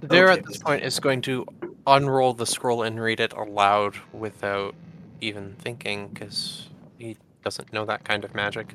There 0.00 0.30
Okay, 0.30 0.38
at 0.38 0.46
this 0.46 0.54
this- 0.56 0.62
point 0.62 0.82
is 0.84 0.98
going 0.98 1.20
to 1.22 1.46
unroll 1.86 2.32
the 2.32 2.46
scroll 2.46 2.82
and 2.82 3.00
read 3.00 3.20
it 3.20 3.32
aloud 3.34 3.96
without 4.12 4.74
even 5.20 5.54
thinking 5.58 6.08
because 6.08 6.68
he 6.98 7.16
doesn't 7.44 7.72
know 7.72 7.84
that 7.84 8.04
kind 8.04 8.24
of 8.24 8.34
magic 8.34 8.74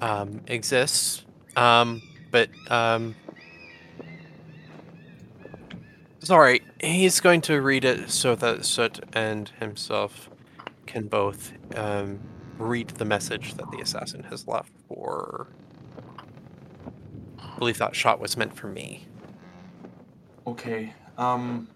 um, 0.00 0.40
exists. 0.46 1.24
Um, 1.56 2.00
but 2.30 2.48
um, 2.70 3.14
sorry, 6.20 6.62
he's 6.80 7.20
going 7.20 7.40
to 7.42 7.60
read 7.60 7.84
it 7.84 8.10
so 8.10 8.34
that 8.36 8.64
Soot 8.64 9.00
and 9.12 9.50
himself 9.60 10.29
can 10.90 11.06
both 11.06 11.52
um, 11.76 12.18
read 12.58 12.88
the 12.88 13.04
message 13.04 13.54
that 13.54 13.70
the 13.70 13.78
assassin 13.78 14.24
has 14.24 14.48
left 14.48 14.72
for. 14.88 15.46
I 17.38 17.58
believe 17.58 17.78
that 17.78 17.94
shot 17.94 18.18
was 18.18 18.36
meant 18.36 18.56
for 18.56 18.66
me. 18.66 19.06
Okay, 20.46 20.92
um. 21.16 21.68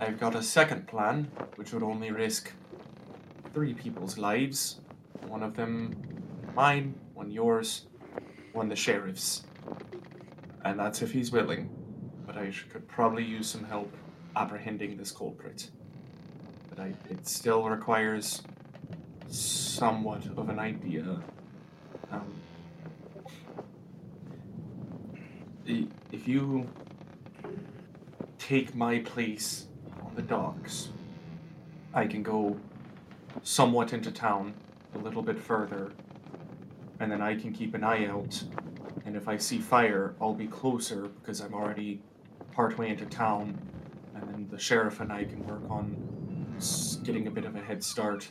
I've 0.00 0.18
got 0.18 0.34
a 0.34 0.42
second 0.42 0.88
plan, 0.88 1.30
which 1.54 1.72
would 1.72 1.84
only 1.84 2.10
risk 2.10 2.52
three 3.54 3.74
people's 3.74 4.18
lives. 4.18 4.80
One 5.28 5.44
of 5.44 5.54
them 5.54 5.94
mine, 6.54 6.94
one 7.14 7.30
yours, 7.30 7.86
one 8.52 8.68
the 8.68 8.76
sheriff's. 8.76 9.44
And 10.64 10.78
that's 10.80 11.00
if 11.00 11.12
he's 11.12 11.30
willing. 11.30 11.70
But 12.26 12.36
I 12.36 12.52
could 12.70 12.88
probably 12.88 13.22
use 13.22 13.46
some 13.48 13.64
help 13.64 13.94
apprehending 14.34 14.96
this 14.96 15.12
culprit. 15.12 15.70
But 16.74 16.82
I, 16.82 16.94
it 17.08 17.26
still 17.28 17.68
requires 17.68 18.42
somewhat 19.28 20.26
of 20.36 20.48
an 20.48 20.58
idea. 20.58 21.20
Um, 22.10 22.34
if 25.66 26.26
you 26.26 26.68
take 28.38 28.74
my 28.74 28.98
place 29.00 29.66
on 30.02 30.14
the 30.14 30.22
docks, 30.22 30.88
I 31.92 32.06
can 32.06 32.22
go 32.22 32.56
somewhat 33.42 33.92
into 33.92 34.10
town, 34.10 34.54
a 34.94 34.98
little 34.98 35.22
bit 35.22 35.38
further, 35.38 35.92
and 36.98 37.10
then 37.10 37.20
I 37.20 37.36
can 37.36 37.52
keep 37.52 37.74
an 37.74 37.84
eye 37.84 38.06
out. 38.06 38.42
And 39.06 39.16
if 39.16 39.28
I 39.28 39.36
see 39.36 39.58
fire, 39.58 40.14
I'll 40.20 40.34
be 40.34 40.46
closer 40.46 41.08
because 41.20 41.40
I'm 41.40 41.54
already 41.54 42.00
partway 42.52 42.90
into 42.90 43.06
town, 43.06 43.58
and 44.14 44.28
then 44.28 44.48
the 44.50 44.58
sheriff 44.58 45.00
and 45.00 45.12
I 45.12 45.24
can 45.24 45.46
work 45.46 45.62
on 45.68 46.13
getting 47.04 47.26
a 47.26 47.30
bit 47.30 47.44
of 47.44 47.56
a 47.56 47.60
head 47.60 47.82
start 47.82 48.28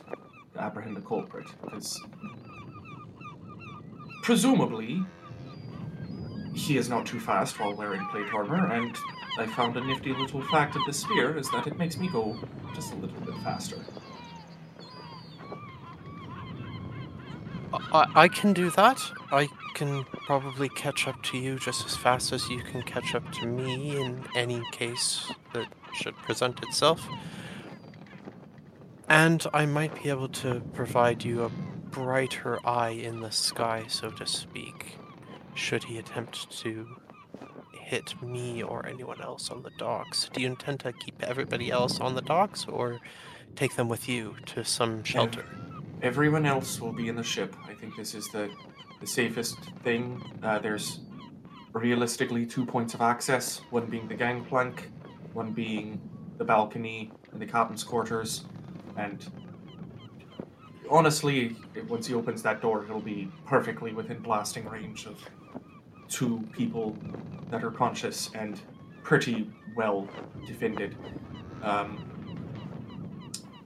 to 0.52 0.60
apprehend 0.60 0.96
the 0.96 1.00
culprit, 1.00 1.46
because 1.62 2.00
presumably 4.22 5.04
he 6.54 6.76
is 6.78 6.88
not 6.88 7.04
too 7.04 7.20
fast 7.20 7.58
while 7.58 7.74
wearing 7.74 8.06
plate 8.12 8.32
armor, 8.32 8.72
and 8.72 8.96
I 9.38 9.46
found 9.46 9.76
a 9.76 9.84
nifty 9.84 10.12
little 10.14 10.42
fact 10.42 10.76
of 10.76 10.82
the 10.86 10.92
sphere 10.92 11.36
is 11.36 11.50
that 11.50 11.66
it 11.66 11.76
makes 11.78 11.96
me 11.96 12.08
go 12.08 12.36
just 12.74 12.92
a 12.92 12.96
little 12.96 13.20
bit 13.20 13.34
faster. 13.42 13.84
I, 17.92 18.06
I 18.14 18.28
can 18.28 18.52
do 18.52 18.70
that. 18.70 19.00
I 19.32 19.48
can 19.74 20.04
probably 20.26 20.68
catch 20.68 21.08
up 21.08 21.20
to 21.24 21.38
you 21.38 21.58
just 21.58 21.84
as 21.84 21.96
fast 21.96 22.32
as 22.32 22.48
you 22.48 22.60
can 22.60 22.82
catch 22.82 23.16
up 23.16 23.32
to 23.32 23.46
me 23.46 24.00
in 24.00 24.24
any 24.36 24.62
case 24.70 25.32
that 25.52 25.66
should 25.92 26.16
present 26.18 26.62
itself. 26.62 27.04
And 29.08 29.46
I 29.52 29.66
might 29.66 30.02
be 30.02 30.08
able 30.08 30.28
to 30.28 30.60
provide 30.72 31.24
you 31.24 31.44
a 31.44 31.48
brighter 31.48 32.58
eye 32.66 32.90
in 32.90 33.20
the 33.20 33.30
sky, 33.30 33.84
so 33.88 34.10
to 34.10 34.26
speak, 34.26 34.96
should 35.54 35.84
he 35.84 35.98
attempt 35.98 36.50
to 36.60 36.86
hit 37.84 38.20
me 38.22 38.62
or 38.62 38.86
anyone 38.86 39.20
else 39.20 39.50
on 39.50 39.62
the 39.62 39.70
docks. 39.78 40.28
Do 40.32 40.40
you 40.40 40.46
intend 40.48 40.80
to 40.80 40.92
keep 40.92 41.22
everybody 41.22 41.70
else 41.70 42.00
on 42.00 42.14
the 42.14 42.22
docks 42.22 42.66
or 42.66 43.00
take 43.54 43.76
them 43.76 43.88
with 43.88 44.08
you 44.08 44.36
to 44.46 44.64
some 44.64 45.04
shelter? 45.04 45.44
Everyone 46.02 46.46
else 46.46 46.80
will 46.80 46.92
be 46.92 47.08
in 47.08 47.16
the 47.16 47.22
ship. 47.22 47.54
I 47.68 47.74
think 47.74 47.96
this 47.96 48.14
is 48.14 48.26
the, 48.32 48.50
the 49.00 49.06
safest 49.06 49.58
thing. 49.84 50.22
Uh, 50.42 50.58
there's 50.58 51.00
realistically 51.72 52.46
two 52.46 52.64
points 52.64 52.94
of 52.94 53.00
access 53.00 53.58
one 53.70 53.86
being 53.86 54.08
the 54.08 54.14
gangplank, 54.14 54.90
one 55.32 55.52
being 55.52 56.00
the 56.38 56.44
balcony 56.44 57.12
and 57.32 57.40
the 57.40 57.46
captain's 57.46 57.84
quarters. 57.84 58.44
And 58.96 59.24
honestly, 60.90 61.56
once 61.88 62.06
he 62.06 62.14
opens 62.14 62.42
that 62.42 62.60
door, 62.60 62.84
he'll 62.84 63.00
be 63.00 63.30
perfectly 63.46 63.92
within 63.92 64.20
blasting 64.20 64.68
range 64.68 65.06
of 65.06 65.18
two 66.08 66.46
people 66.52 66.96
that 67.50 67.64
are 67.64 67.70
conscious 67.70 68.30
and 68.34 68.60
pretty 69.02 69.50
well 69.76 70.08
defended. 70.46 70.96
Um, 71.62 72.04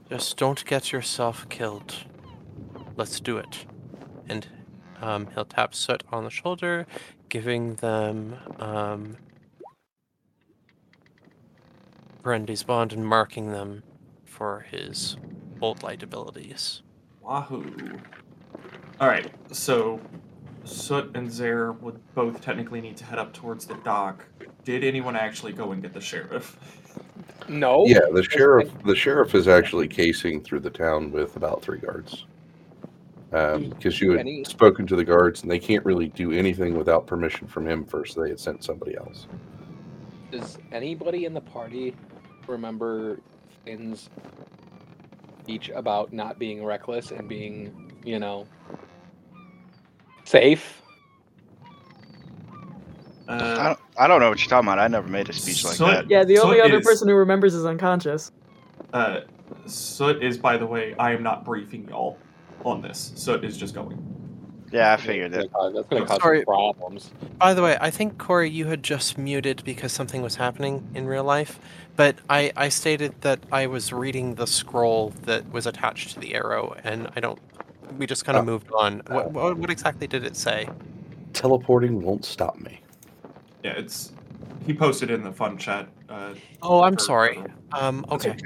Just 0.08 0.36
don't 0.36 0.64
get 0.64 0.92
yourself 0.92 1.48
killed. 1.48 1.94
Let's 2.96 3.20
do 3.20 3.36
it. 3.38 3.66
And 4.28 4.46
um, 5.00 5.28
he'll 5.34 5.44
tap 5.44 5.74
Soot 5.74 6.02
on 6.10 6.24
the 6.24 6.30
shoulder, 6.30 6.86
giving 7.28 7.74
them 7.76 8.36
um, 8.58 9.16
Brandy's 12.22 12.62
bond 12.62 12.92
and 12.92 13.06
marking 13.06 13.52
them 13.52 13.82
for 14.38 14.60
his 14.70 15.16
bolt 15.58 15.82
light 15.82 16.04
abilities. 16.04 16.82
Wahoo. 17.20 17.98
Alright, 19.00 19.32
so 19.52 20.00
Soot 20.64 21.16
and 21.16 21.30
Zare 21.30 21.72
would 21.72 21.98
both 22.14 22.40
technically 22.40 22.80
need 22.80 22.96
to 22.98 23.04
head 23.04 23.18
up 23.18 23.32
towards 23.32 23.66
the 23.66 23.74
dock. 23.84 24.24
Did 24.64 24.84
anyone 24.84 25.16
actually 25.16 25.52
go 25.52 25.72
and 25.72 25.82
get 25.82 25.92
the 25.92 26.00
sheriff? 26.00 26.56
No. 27.48 27.84
Yeah, 27.86 28.00
the 28.12 28.22
sheriff. 28.22 28.70
The 28.84 28.94
sheriff 28.94 29.34
is 29.34 29.48
actually 29.48 29.88
casing 29.88 30.42
through 30.42 30.60
the 30.60 30.70
town 30.70 31.10
with 31.10 31.36
about 31.36 31.60
three 31.60 31.78
guards. 31.78 32.26
Um, 33.32 33.70
because 33.70 34.00
you 34.00 34.12
had 34.12 34.20
Any- 34.20 34.44
spoken 34.44 34.86
to 34.86 34.96
the 34.96 35.04
guards, 35.04 35.42
and 35.42 35.50
they 35.50 35.58
can't 35.58 35.84
really 35.84 36.08
do 36.08 36.32
anything 36.32 36.76
without 36.78 37.06
permission 37.06 37.46
from 37.46 37.66
him 37.66 37.84
first. 37.84 38.16
They 38.16 38.28
had 38.28 38.40
sent 38.40 38.64
somebody 38.64 38.96
else. 38.96 39.26
Does 40.30 40.58
anybody 40.72 41.24
in 41.24 41.34
the 41.34 41.40
party 41.40 41.94
remember 42.46 43.20
Finn's 43.64 44.10
speech 45.42 45.70
about 45.70 46.12
not 46.12 46.38
being 46.38 46.64
reckless 46.64 47.10
and 47.10 47.28
being, 47.28 47.92
you 48.04 48.18
know, 48.18 48.46
safe? 50.24 50.82
I 53.28 53.34
Uh, 53.34 53.62
don't, 53.68 53.78
I 53.98 54.06
don't 54.08 54.20
know 54.20 54.30
what 54.30 54.40
you're 54.40 54.48
talking 54.48 54.68
about. 54.68 54.78
I 54.78 54.88
never 54.88 55.08
made 55.08 55.28
a 55.28 55.32
speech 55.32 55.64
like 55.64 55.74
So- 55.74 55.86
that. 55.86 56.08
Yeah, 56.10 56.24
the 56.24 56.36
So 56.36 56.44
only 56.44 56.58
it 56.58 56.64
other 56.64 56.78
is- 56.78 56.86
person 56.86 57.08
who 57.08 57.14
remembers 57.14 57.54
is 57.54 57.64
unconscious. 57.66 58.32
uh, 58.92 59.20
Soot 59.66 60.22
is, 60.22 60.38
by 60.38 60.56
the 60.56 60.66
way, 60.66 60.94
I 60.98 61.12
am 61.12 61.22
not 61.22 61.44
briefing 61.44 61.86
y'all 61.88 62.16
on 62.64 62.80
this. 62.80 63.12
Soot 63.16 63.44
is 63.44 63.56
just 63.56 63.74
going. 63.74 63.98
Yeah, 64.70 64.92
I 64.92 64.96
figured 64.98 65.32
That's 65.32 65.44
it. 65.46 65.52
gonna 65.52 65.64
cause, 65.64 65.74
that's 65.74 65.88
gonna 65.88 66.06
cause 66.06 66.20
Sorry. 66.22 66.44
problems. 66.44 67.10
By 67.38 67.54
the 67.54 67.62
way, 67.62 67.76
I 67.80 67.90
think 67.90 68.18
Corey, 68.18 68.50
you 68.50 68.66
had 68.66 68.82
just 68.82 69.16
muted 69.18 69.62
because 69.64 69.92
something 69.92 70.20
was 70.22 70.36
happening 70.36 70.86
in 70.94 71.06
real 71.06 71.24
life, 71.24 71.58
but 71.98 72.14
I, 72.30 72.52
I 72.56 72.68
stated 72.68 73.12
that 73.22 73.40
I 73.50 73.66
was 73.66 73.92
reading 73.92 74.36
the 74.36 74.46
scroll 74.46 75.12
that 75.24 75.50
was 75.50 75.66
attached 75.66 76.14
to 76.14 76.20
the 76.20 76.32
arrow, 76.36 76.76
and 76.84 77.10
I 77.16 77.20
don't. 77.20 77.40
We 77.98 78.06
just 78.06 78.24
kind 78.24 78.38
of 78.38 78.44
Oh. 78.44 78.52
moved 78.52 78.70
on. 78.72 79.02
What, 79.08 79.32
what, 79.32 79.58
what 79.58 79.68
exactly 79.68 80.06
did 80.06 80.22
it 80.22 80.36
say? 80.36 80.68
Teleporting 81.32 82.00
won't 82.00 82.24
stop 82.24 82.60
me. 82.60 82.80
Yeah, 83.64 83.72
it's. 83.72 84.12
He 84.64 84.74
posted 84.74 85.10
in 85.10 85.24
the 85.24 85.32
fun 85.32 85.58
chat. 85.58 85.88
Uh, 86.08 86.34
Oh, 86.62 86.82
I'm 86.82 86.94
for- 86.94 87.00
sorry. 87.00 87.42
Um, 87.72 88.06
That's 88.08 88.26
okay. 88.26 88.38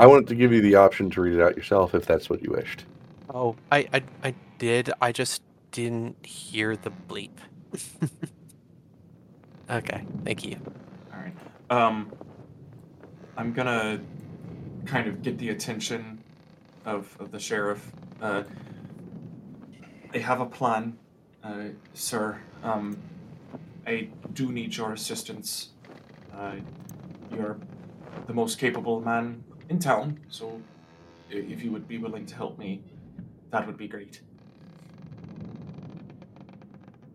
I 0.00 0.06
wanted 0.06 0.26
to 0.26 0.34
give 0.34 0.52
you 0.52 0.60
the 0.60 0.74
option 0.74 1.10
to 1.10 1.20
read 1.20 1.34
it 1.34 1.40
out 1.40 1.56
yourself 1.56 1.94
if 1.94 2.04
that's 2.06 2.28
what 2.28 2.42
you 2.42 2.50
wished. 2.50 2.86
Oh, 3.32 3.54
I, 3.70 3.86
I, 3.94 4.02
I 4.24 4.34
did. 4.58 4.90
I 5.00 5.12
just 5.12 5.42
didn't 5.70 6.26
hear 6.26 6.74
the 6.76 6.90
bleep. 7.08 7.30
okay, 9.70 10.04
thank 10.24 10.44
you. 10.44 10.56
All 11.14 11.20
right. 11.20 11.32
Um, 11.70 12.10
I'm 13.40 13.54
gonna 13.54 13.98
kind 14.84 15.08
of 15.08 15.22
get 15.22 15.38
the 15.38 15.48
attention 15.48 16.22
of, 16.84 17.16
of 17.18 17.32
the 17.32 17.40
sheriff. 17.40 17.90
Uh, 18.20 18.42
I 20.12 20.18
have 20.18 20.42
a 20.42 20.46
plan, 20.46 20.98
uh, 21.42 21.68
sir. 21.94 22.38
Um, 22.62 22.98
I 23.86 24.10
do 24.34 24.52
need 24.52 24.76
your 24.76 24.92
assistance. 24.92 25.70
Uh, 26.36 26.56
you're 27.34 27.56
the 28.26 28.34
most 28.34 28.58
capable 28.58 29.00
man 29.00 29.42
in 29.70 29.78
town, 29.78 30.20
so 30.28 30.60
if 31.30 31.64
you 31.64 31.72
would 31.72 31.88
be 31.88 31.96
willing 31.96 32.26
to 32.26 32.34
help 32.34 32.58
me, 32.58 32.82
that 33.52 33.66
would 33.66 33.78
be 33.78 33.88
great. 33.88 34.20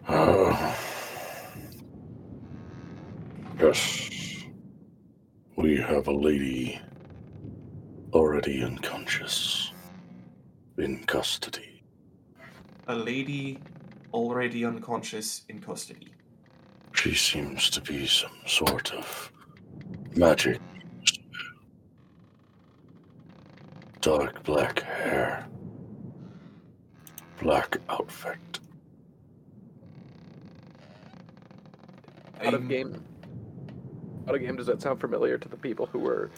yes. 3.59 4.14
We 5.57 5.77
have 5.77 6.07
a 6.07 6.11
lady 6.11 6.81
already 8.11 8.61
unconscious 8.61 9.71
in 10.77 11.05
custody. 11.05 11.81
A 12.87 12.95
lady 12.95 13.59
already 14.13 14.65
unconscious 14.65 15.43
in 15.47 15.61
custody. 15.61 16.13
She 16.91 17.15
seems 17.15 17.69
to 17.69 17.81
be 17.81 18.05
some 18.05 18.37
sort 18.45 18.93
of 18.93 19.31
magic. 20.15 20.59
Dark 24.01 24.43
black 24.43 24.81
hair. 24.81 25.47
Black 27.41 27.77
outfit. 27.89 28.59
Out 32.41 32.53
of 32.53 32.67
game. 32.67 33.01
Out 34.27 34.35
of 34.35 34.41
game. 34.41 34.55
Does 34.55 34.65
that 34.67 34.81
sound 34.81 34.99
familiar 34.99 35.37
to 35.37 35.47
the 35.47 35.57
people 35.57 35.85
who 35.87 35.99
were, 35.99 36.29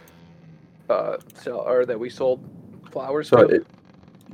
uh, 0.89 1.17
sell 1.35 1.59
or 1.59 1.85
that 1.85 1.99
we 1.99 2.09
sold 2.09 2.43
flowers 2.91 3.29
So, 3.29 3.37
to? 3.47 3.55
it, 3.55 3.67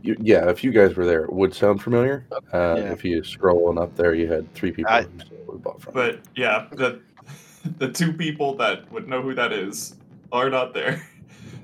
you, 0.02 0.16
yeah, 0.20 0.50
if 0.50 0.64
you 0.64 0.72
guys 0.72 0.96
were 0.96 1.06
there, 1.06 1.26
it 1.26 1.34
would 1.34 1.54
sound 1.54 1.82
familiar. 1.82 2.26
Uh, 2.32 2.76
Yeah. 2.78 2.92
If 2.92 3.04
you 3.06 3.24
scroll 3.24 3.68
on 3.70 3.78
up 3.78 3.96
there, 3.96 4.14
you 4.14 4.28
had 4.32 4.52
three 4.54 4.72
people 4.72 4.92
I- 4.92 5.08
who 5.48 5.60
bought 5.60 5.82
from. 5.82 5.94
But 5.94 6.20
yeah, 6.36 6.68
the 6.72 7.02
the 7.78 7.90
two 7.90 8.12
people 8.14 8.56
that 8.58 8.92
would 8.92 9.08
know 9.08 9.22
who 9.22 9.34
that 9.36 9.54
is 9.54 9.96
are 10.32 10.50
not 10.50 10.74
there. 10.74 11.02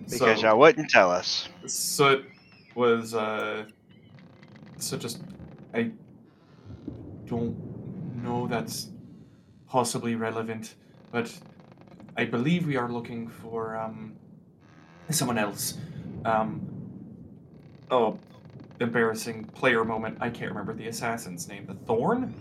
Because 0.09 0.39
so, 0.39 0.47
y'all 0.47 0.57
wouldn't 0.57 0.89
tell 0.89 1.11
us. 1.11 1.49
Soot 1.67 2.25
was 2.73 3.13
uh 3.13 3.65
so 4.77 4.97
just 4.97 5.21
I 5.75 5.91
don't 7.27 7.55
know 8.23 8.47
that's 8.47 8.89
possibly 9.67 10.15
relevant, 10.15 10.73
but 11.11 11.31
I 12.19 12.25
believe 12.25 12.67
we 12.67 12.75
are 12.75 12.91
looking 12.91 13.29
for 13.29 13.77
um 13.77 14.17
someone 15.09 15.37
else. 15.37 15.77
Um 16.25 16.67
oh 17.89 18.19
embarrassing 18.81 19.45
player 19.45 19.85
moment. 19.85 20.17
I 20.19 20.29
can't 20.29 20.51
remember 20.51 20.73
the 20.73 20.87
assassin's 20.87 21.47
name. 21.47 21.65
The 21.65 21.75
Thorn? 21.75 22.33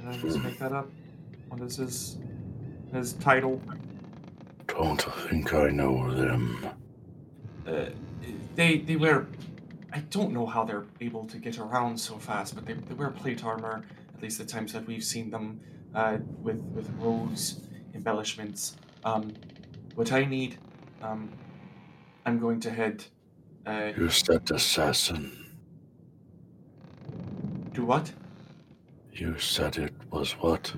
Did 0.00 0.08
I 0.08 0.16
just 0.18 0.38
make 0.40 0.58
that 0.58 0.72
up? 0.72 0.90
What 1.48 1.62
is 1.62 1.76
his 1.76 2.18
his 2.92 3.14
title? 3.14 3.62
Don't 4.66 5.00
think 5.30 5.54
I 5.54 5.70
know 5.70 6.14
them. 6.14 6.66
uh, 7.66 7.86
they 8.54 8.78
they 8.78 8.96
wear 8.96 9.28
I 9.94 10.00
don't 10.00 10.32
know 10.32 10.44
how 10.44 10.62
they're 10.64 10.84
able 11.00 11.24
to 11.26 11.38
get 11.38 11.58
around 11.58 11.98
so 11.98 12.18
fast, 12.18 12.54
but 12.54 12.66
they, 12.66 12.74
they 12.74 12.94
wear 12.94 13.10
plate 13.10 13.42
armor. 13.44 13.82
At 14.14 14.22
least 14.22 14.36
the 14.36 14.44
times 14.44 14.74
that 14.74 14.86
we've 14.86 15.02
seen 15.04 15.30
them 15.30 15.60
uh, 15.94 16.18
with 16.42 16.60
with 16.74 16.90
rose 16.98 17.62
embellishments. 17.94 18.76
Um, 19.04 19.32
what 19.94 20.12
I 20.12 20.24
need, 20.24 20.58
um, 21.02 21.30
I'm 22.26 22.38
going 22.38 22.60
to 22.60 22.70
head. 22.70 23.04
Uh, 23.66 23.92
You 23.96 24.08
said 24.08 24.50
assassin. 24.50 25.32
do 27.72 27.84
what? 27.84 28.12
You 29.12 29.38
said 29.38 29.76
it 29.78 29.92
was 30.10 30.32
what? 30.32 30.72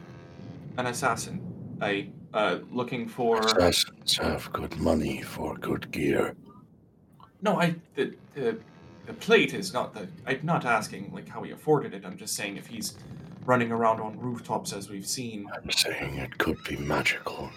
An 0.78 0.86
assassin. 0.86 1.40
I 1.80 2.08
uh, 2.34 2.58
looking 2.70 3.08
for. 3.08 3.38
Assassins 3.38 4.16
have 4.18 4.52
good 4.52 4.76
money 4.78 5.22
for 5.22 5.56
good 5.56 5.90
gear. 5.90 6.34
No, 7.42 7.60
I 7.60 7.74
the, 7.94 8.14
the 8.34 8.58
the 9.06 9.12
plate 9.14 9.54
is 9.54 9.72
not 9.72 9.94
the. 9.94 10.08
I'm 10.26 10.40
not 10.42 10.64
asking 10.64 11.10
like 11.12 11.28
how 11.28 11.42
he 11.42 11.50
afforded 11.52 11.94
it. 11.94 12.04
I'm 12.04 12.16
just 12.16 12.34
saying 12.34 12.56
if 12.56 12.66
he's 12.66 12.96
running 13.44 13.72
around 13.72 14.00
on 14.00 14.18
rooftops 14.18 14.72
as 14.72 14.88
we've 14.88 15.06
seen. 15.06 15.48
I'm 15.54 15.70
saying 15.70 16.18
it 16.18 16.38
could 16.38 16.62
be 16.64 16.76
magical. 16.76 17.50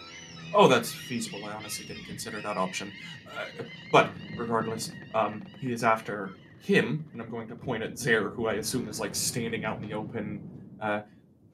Oh, 0.54 0.68
that's 0.68 0.92
feasible. 0.92 1.46
I 1.46 1.54
honestly 1.54 1.86
didn't 1.86 2.06
consider 2.06 2.40
that 2.42 2.58
option. 2.58 2.92
Uh, 3.28 3.64
but 3.92 4.12
regardless, 4.38 4.92
um, 5.16 5.44
he 5.60 5.72
is 5.72 5.84
after 5.84 6.32
him, 6.60 7.06
and 7.12 7.22
I'm 7.22 7.30
going 7.30 7.48
to 7.48 7.56
point 7.56 7.84
at 7.84 7.98
Zer, 7.98 8.30
who 8.30 8.48
I 8.48 8.54
assume 8.54 8.88
is 8.88 9.00
like 9.00 9.16
standing 9.16 9.66
out 9.66 9.82
in 9.82 9.88
the 9.88 9.94
open. 9.94 10.48
Uh, 10.80 11.02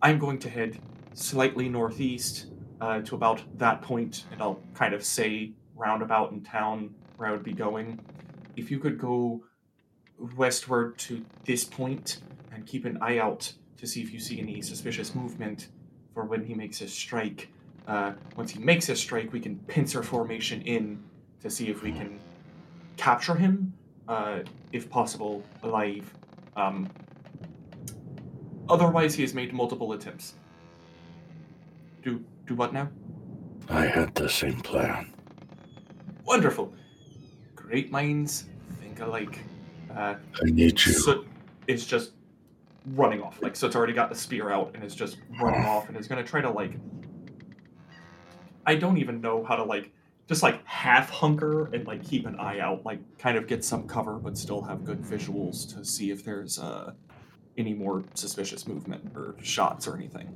I'm 0.02 0.20
going 0.20 0.38
to 0.40 0.50
head 0.50 0.80
slightly 1.14 1.70
northeast 1.70 2.48
uh, 2.82 3.02
to 3.02 3.16
about 3.16 3.42
that 3.58 3.82
point, 3.82 4.26
and 4.32 4.42
I'll 4.42 4.62
kind 4.74 4.94
of 4.94 5.04
say 5.04 5.54
roundabout 5.76 6.32
in 6.32 6.42
town 6.42 6.94
where 7.18 7.30
I 7.30 7.32
would 7.32 7.44
be 7.44 7.54
going. 7.54 8.00
If 8.56 8.70
you 8.70 8.80
could 8.80 8.98
go 8.98 9.44
westward 10.36 10.98
to 10.98 11.26
this 11.46 11.64
point 11.64 12.20
and 12.54 12.66
keep 12.66 12.86
an 12.86 12.98
eye 13.02 13.20
out 13.20 13.54
to 13.80 13.88
see 13.88 14.02
if 14.02 14.14
you 14.14 14.20
see 14.20 14.40
any 14.40 14.62
suspicious 14.62 15.16
movement 15.16 15.70
for 16.14 16.26
when 16.26 16.44
he 16.44 16.54
makes 16.54 16.78
his 16.80 16.94
strike. 16.94 17.50
Uh, 17.88 18.14
once 18.36 18.52
he 18.52 18.60
makes 18.60 18.86
his 18.86 19.00
strike, 19.00 19.32
we 19.34 19.40
can 19.40 19.58
pincer 19.68 20.04
formation 20.04 20.62
in 20.64 21.02
to 21.42 21.50
see 21.50 21.70
if 21.70 21.82
we 21.82 21.92
can 21.92 22.20
capture 22.98 23.36
him, 23.36 23.74
uh, 24.08 24.40
if 24.72 24.90
possible, 24.90 25.44
alive. 25.64 26.14
Um, 26.56 26.90
otherwise, 28.68 29.16
he 29.16 29.22
has 29.24 29.34
made 29.34 29.54
multiple 29.54 29.94
attempts. 29.94 30.36
Do 32.04 32.24
do 32.46 32.56
what 32.56 32.74
now? 32.74 32.90
I 33.70 33.86
had 33.86 34.14
the 34.16 34.30
same 34.30 34.60
plan. 34.62 35.14
Wonderful. 36.26 36.74
Great 37.56 37.92
minds 37.92 38.46
think 39.00 39.08
alike. 39.08 39.40
Uh, 39.96 40.16
I 40.42 40.46
need 40.46 40.84
you. 40.86 40.94
Soot 40.94 41.28
is 41.68 41.86
just 41.86 42.12
running 42.96 43.22
off. 43.22 43.42
Like 43.42 43.56
so 43.56 43.68
it's 43.68 43.76
already 43.76 43.94
got 43.94 44.10
the 44.10 44.16
spear 44.16 44.52
out 44.52 44.72
and 44.74 44.84
it's 44.84 44.96
just 44.96 45.18
running 45.40 45.66
off 45.66 45.88
and 45.88 45.98
it's 45.98 46.08
gonna 46.08 46.24
try 46.24 46.42
to 46.42 46.50
like 46.50 46.74
I 48.66 48.76
don't 48.76 48.98
even 48.98 49.22
know 49.22 49.44
how 49.44 49.56
to 49.56 49.64
like 49.64 49.92
just 50.28 50.44
like 50.44 50.64
half 50.66 51.10
hunker 51.10 51.74
and 51.74 51.88
like 51.88 52.04
keep 52.04 52.28
an 52.28 52.36
eye 52.36 52.60
out, 52.60 52.86
like 52.86 53.00
kind 53.18 53.38
of 53.38 53.48
get 53.48 53.64
some 53.64 53.88
cover 53.88 54.18
but 54.18 54.38
still 54.38 54.62
have 54.62 54.86
good 54.86 55.02
visuals 55.02 55.74
to 55.76 55.84
see 55.84 56.12
if 56.12 56.24
there's 56.24 56.60
uh 56.60 56.94
any 57.58 57.74
more 57.74 58.04
suspicious 58.14 58.68
movement 58.68 59.12
or 59.16 59.36
shots 59.42 59.88
or 59.88 59.96
anything. 59.96 60.30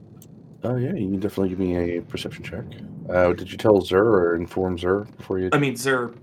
Oh 0.64 0.78
yeah, 0.78 0.94
you 0.94 1.10
can 1.12 1.20
definitely 1.20 1.50
give 1.50 1.60
me 1.60 1.98
a 1.98 2.02
perception 2.02 2.44
check. 2.44 2.64
Uh, 3.10 3.34
did 3.34 3.52
you 3.52 3.58
tell 3.58 3.82
Zer 3.82 4.04
or 4.04 4.36
inform 4.36 4.78
Zer 4.78 5.02
before 5.18 5.40
you? 5.40 5.50
I 5.52 5.58
mean, 5.58 5.76
Zer 5.76 6.14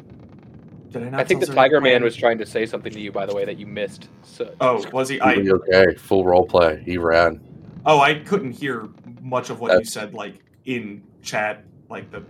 did 0.90 1.02
I 1.04 1.08
not 1.10 1.20
I 1.20 1.24
think 1.24 1.40
the 1.40 1.46
Tiger 1.46 1.80
Man 1.80 1.92
plan? 1.92 2.02
was 2.02 2.16
trying 2.16 2.38
to 2.38 2.46
say 2.46 2.66
something 2.66 2.92
to 2.92 3.00
you, 3.00 3.12
by 3.12 3.26
the 3.26 3.34
way, 3.34 3.44
that 3.44 3.58
you 3.58 3.66
missed. 3.66 4.08
So 4.22 4.52
Oh, 4.60 4.84
was 4.92 5.08
he? 5.08 5.20
I 5.20 5.34
okay, 5.36 5.94
full 5.94 6.24
role 6.24 6.46
play. 6.46 6.82
He 6.84 6.98
ran. 6.98 7.40
Oh, 7.86 8.00
I 8.00 8.14
couldn't 8.14 8.52
hear 8.52 8.88
much 9.20 9.50
of 9.50 9.60
what 9.60 9.78
you 9.78 9.84
said, 9.84 10.14
like 10.14 10.34
in 10.64 11.02
chat. 11.22 11.64
Like 11.88 12.10
the 12.10 12.22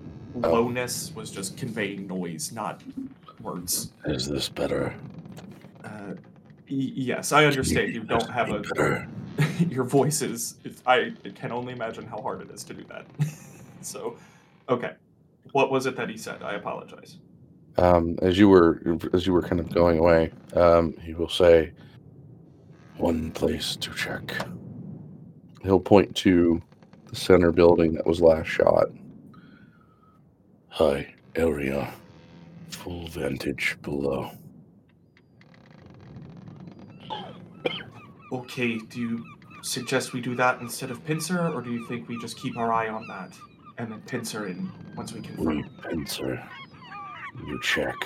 Oh. 0.45 0.53
lowness 0.53 1.13
was 1.15 1.31
just 1.31 1.57
conveying 1.57 2.07
noise, 2.07 2.53
not 2.53 2.83
words. 3.43 3.93
Is 4.05 4.29
this 4.29 4.49
better? 4.49 4.95
Uh, 5.85 6.13
y- 6.71 6.93
yes, 6.95 7.33
I 7.33 7.47
understand 7.47 7.93
you 7.93 8.05
don't 8.05 8.31
have 8.31 8.51
a. 8.51 8.61
Better. 8.61 9.09
your 9.69 9.85
voice 9.85 10.23
is. 10.23 10.57
I 10.87 11.13
can 11.35 11.51
only 11.51 11.73
imagine 11.73 12.07
how 12.07 12.21
hard 12.23 12.43
it 12.43 12.51
is 12.51 12.63
to 12.65 12.75
do 12.75 12.85
that. 12.85 13.07
so, 13.81 14.17
okay, 14.69 14.93
what 15.53 15.71
was 15.71 15.87
it 15.87 15.97
that 15.97 16.09
he 16.09 16.17
said? 16.17 16.43
I 16.43 16.55
apologize. 16.55 17.19
Um, 17.81 18.19
as 18.21 18.37
you 18.39 18.49
were 18.51 18.83
as 19.15 19.27
you 19.27 19.33
were 19.33 19.41
kind 19.43 19.59
of 19.59 19.73
going 19.73 19.99
away, 19.99 20.31
um, 20.55 20.93
he 21.03 21.15
will 21.15 21.31
say, 21.31 21.73
One 22.99 23.31
place 23.33 23.75
to 23.77 23.91
check. 23.95 24.35
he'll 25.63 25.81
point 25.81 26.15
to 26.17 26.61
the 27.07 27.17
center 27.17 27.51
building 27.53 27.95
that 27.95 28.07
was 28.07 28.21
last 28.21 28.49
shot. 28.49 28.89
High 30.69 31.15
area. 31.37 31.93
Full 32.69 33.09
vantage 33.09 33.79
below. 33.83 34.31
Okay, 38.33 38.79
do 38.79 39.01
you 39.01 39.25
suggest 39.63 40.13
we 40.13 40.21
do 40.21 40.35
that 40.37 40.61
instead 40.61 40.91
of 40.91 41.05
pincer, 41.05 41.49
or 41.49 41.61
do 41.63 41.73
you 41.73 41.87
think 41.89 42.09
we 42.09 42.19
just 42.21 42.37
keep 42.39 42.57
our 42.57 42.73
eye 42.73 42.89
on 42.89 43.07
that 43.09 43.33
and 43.79 43.91
then 43.91 44.01
pincer 44.03 44.47
in 44.47 44.71
once 44.97 45.13
we 45.15 45.21
We 45.21 45.27
confirm? 45.63 45.71
pincer. 45.83 46.49
You 47.47 47.61
check. 47.63 47.97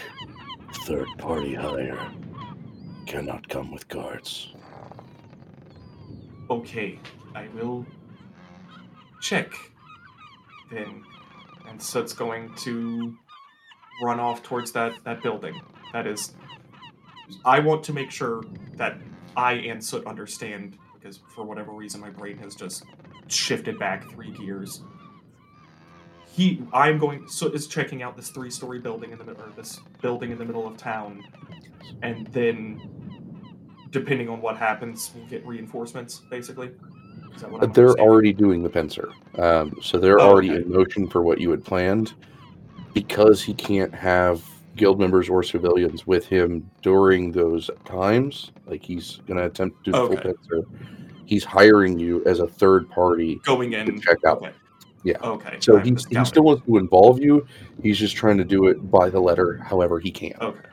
Third 0.86 1.08
party 1.18 1.54
hire. 1.54 2.12
Cannot 3.06 3.48
come 3.48 3.70
with 3.70 3.88
guards. 3.88 4.54
Okay, 6.50 6.98
I 7.34 7.48
will 7.54 7.86
check 9.20 9.52
then. 10.70 11.02
And 11.68 11.80
Soot's 11.80 12.12
going 12.12 12.54
to 12.56 13.16
run 14.02 14.20
off 14.20 14.42
towards 14.42 14.72
that, 14.72 14.92
that 15.04 15.22
building. 15.22 15.60
That 15.92 16.06
is, 16.06 16.34
I 17.44 17.60
want 17.60 17.82
to 17.84 17.92
make 17.92 18.10
sure 18.10 18.42
that 18.76 18.98
I 19.36 19.54
and 19.54 19.84
Soot 19.84 20.06
understand, 20.06 20.76
because 20.94 21.20
for 21.34 21.44
whatever 21.44 21.72
reason 21.72 22.00
my 22.00 22.10
brain 22.10 22.36
has 22.38 22.54
just 22.54 22.84
shifted 23.28 23.78
back 23.78 24.10
three 24.10 24.30
gears. 24.32 24.82
He, 26.34 26.60
I'm 26.72 26.98
going. 26.98 27.28
so 27.28 27.46
is 27.48 27.68
checking 27.68 28.02
out 28.02 28.16
this 28.16 28.30
three-story 28.30 28.80
building 28.80 29.12
in 29.12 29.18
the 29.18 29.24
middle, 29.24 29.42
or 29.42 29.50
this 29.56 29.78
building 30.02 30.32
in 30.32 30.38
the 30.38 30.44
middle 30.44 30.66
of 30.66 30.76
town, 30.76 31.22
and 32.02 32.26
then 32.28 32.80
depending 33.90 34.28
on 34.28 34.40
what 34.40 34.56
happens, 34.56 35.12
we'll 35.14 35.26
get 35.26 35.46
reinforcements, 35.46 36.22
basically. 36.30 36.70
Is 37.36 37.42
that 37.42 37.50
what 37.50 37.62
I'm 37.62 37.72
they're 37.72 37.94
already 38.00 38.32
doing 38.32 38.64
the 38.64 38.68
pincer, 38.68 39.10
um, 39.38 39.76
so 39.80 39.98
they're 39.98 40.18
Oh, 40.20 40.30
already 40.30 40.50
okay. 40.50 40.62
in 40.62 40.72
motion 40.72 41.08
for 41.08 41.22
what 41.22 41.40
you 41.40 41.50
had 41.50 41.64
planned. 41.64 42.14
Because 42.94 43.42
he 43.42 43.54
can't 43.54 43.94
have 43.94 44.42
guild 44.76 44.98
members 45.00 45.28
or 45.28 45.42
civilians 45.44 46.04
with 46.06 46.26
him 46.26 46.68
during 46.82 47.30
those 47.30 47.70
times, 47.84 48.50
like 48.66 48.82
he's 48.84 49.20
going 49.26 49.36
to 49.38 49.46
attempt 49.46 49.84
to 49.84 49.90
do 49.90 49.92
the 49.92 49.98
Okay. 49.98 50.14
full 50.16 50.34
pincer. 50.34 50.68
He's 51.26 51.44
hiring 51.44 51.98
you 51.98 52.22
as 52.26 52.40
a 52.40 52.46
third 52.46 52.88
party. 52.90 53.40
going 53.44 53.72
in. 53.72 53.88
And 53.88 54.02
check 54.02 54.18
out. 54.26 54.38
Okay. 54.38 54.50
Yeah. 55.04 55.18
Okay. 55.22 55.58
So 55.60 55.78
just 55.80 56.08
he 56.08 56.24
still 56.24 56.42
wants 56.44 56.64
to 56.66 56.78
involve 56.78 57.20
you. 57.20 57.46
He's 57.82 57.98
just 57.98 58.16
trying 58.16 58.38
to 58.38 58.44
do 58.44 58.66
it 58.68 58.90
by 58.90 59.10
the 59.10 59.20
letter, 59.20 59.58
however 59.58 60.00
he 60.00 60.10
can. 60.10 60.32
Okay. 60.40 60.68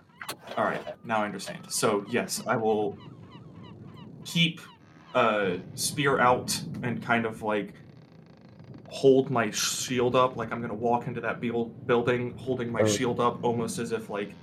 All 0.58 0.64
right. 0.64 0.82
Now 1.04 1.22
I 1.22 1.26
understand. 1.26 1.60
So 1.70 2.06
yes, 2.10 2.42
I 2.48 2.56
will 2.56 2.98
keep 4.26 4.62
uh 5.14 5.58
spear 5.76 6.20
out 6.20 6.58
and 6.84 7.04
kind 7.04 7.26
of 7.26 7.42
like 7.42 7.74
hold 8.88 9.30
my 9.30 9.50
shield 9.52 10.16
up 10.16 10.38
like 10.38 10.52
I'm 10.52 10.62
gonna 10.62 10.74
walk 10.74 11.08
into 11.08 11.20
that 11.22 11.42
build- 11.42 11.86
building 11.88 12.34
holding 12.38 12.72
my 12.72 12.82
Oh. 12.82 12.88
shield 12.88 13.20
up 13.20 13.44
almost 13.44 13.80
as 13.80 13.92
if 13.92 14.10
like 14.10 14.34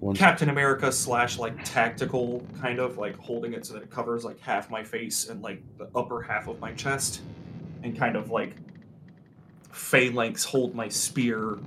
Once- 0.00 0.18
Captain 0.18 0.48
America 0.48 0.90
slash 0.90 1.38
like 1.38 1.54
tactical 1.64 2.42
kind 2.60 2.78
of 2.78 2.96
like 2.98 3.16
holding 3.18 3.52
it 3.52 3.66
so 3.66 3.74
that 3.74 3.82
it 3.82 3.90
covers 3.90 4.24
like 4.24 4.38
half 4.40 4.70
my 4.70 4.82
face 4.82 5.28
and 5.28 5.42
like 5.42 5.62
the 5.78 5.88
upper 5.94 6.22
half 6.22 6.48
of 6.48 6.58
my 6.60 6.72
chest 6.72 7.20
and 7.82 7.96
kind 7.96 8.16
of 8.16 8.30
like 8.30 8.54
phalanx 9.70 10.44
hold 10.44 10.74
my 10.74 10.88
spear 10.88 11.58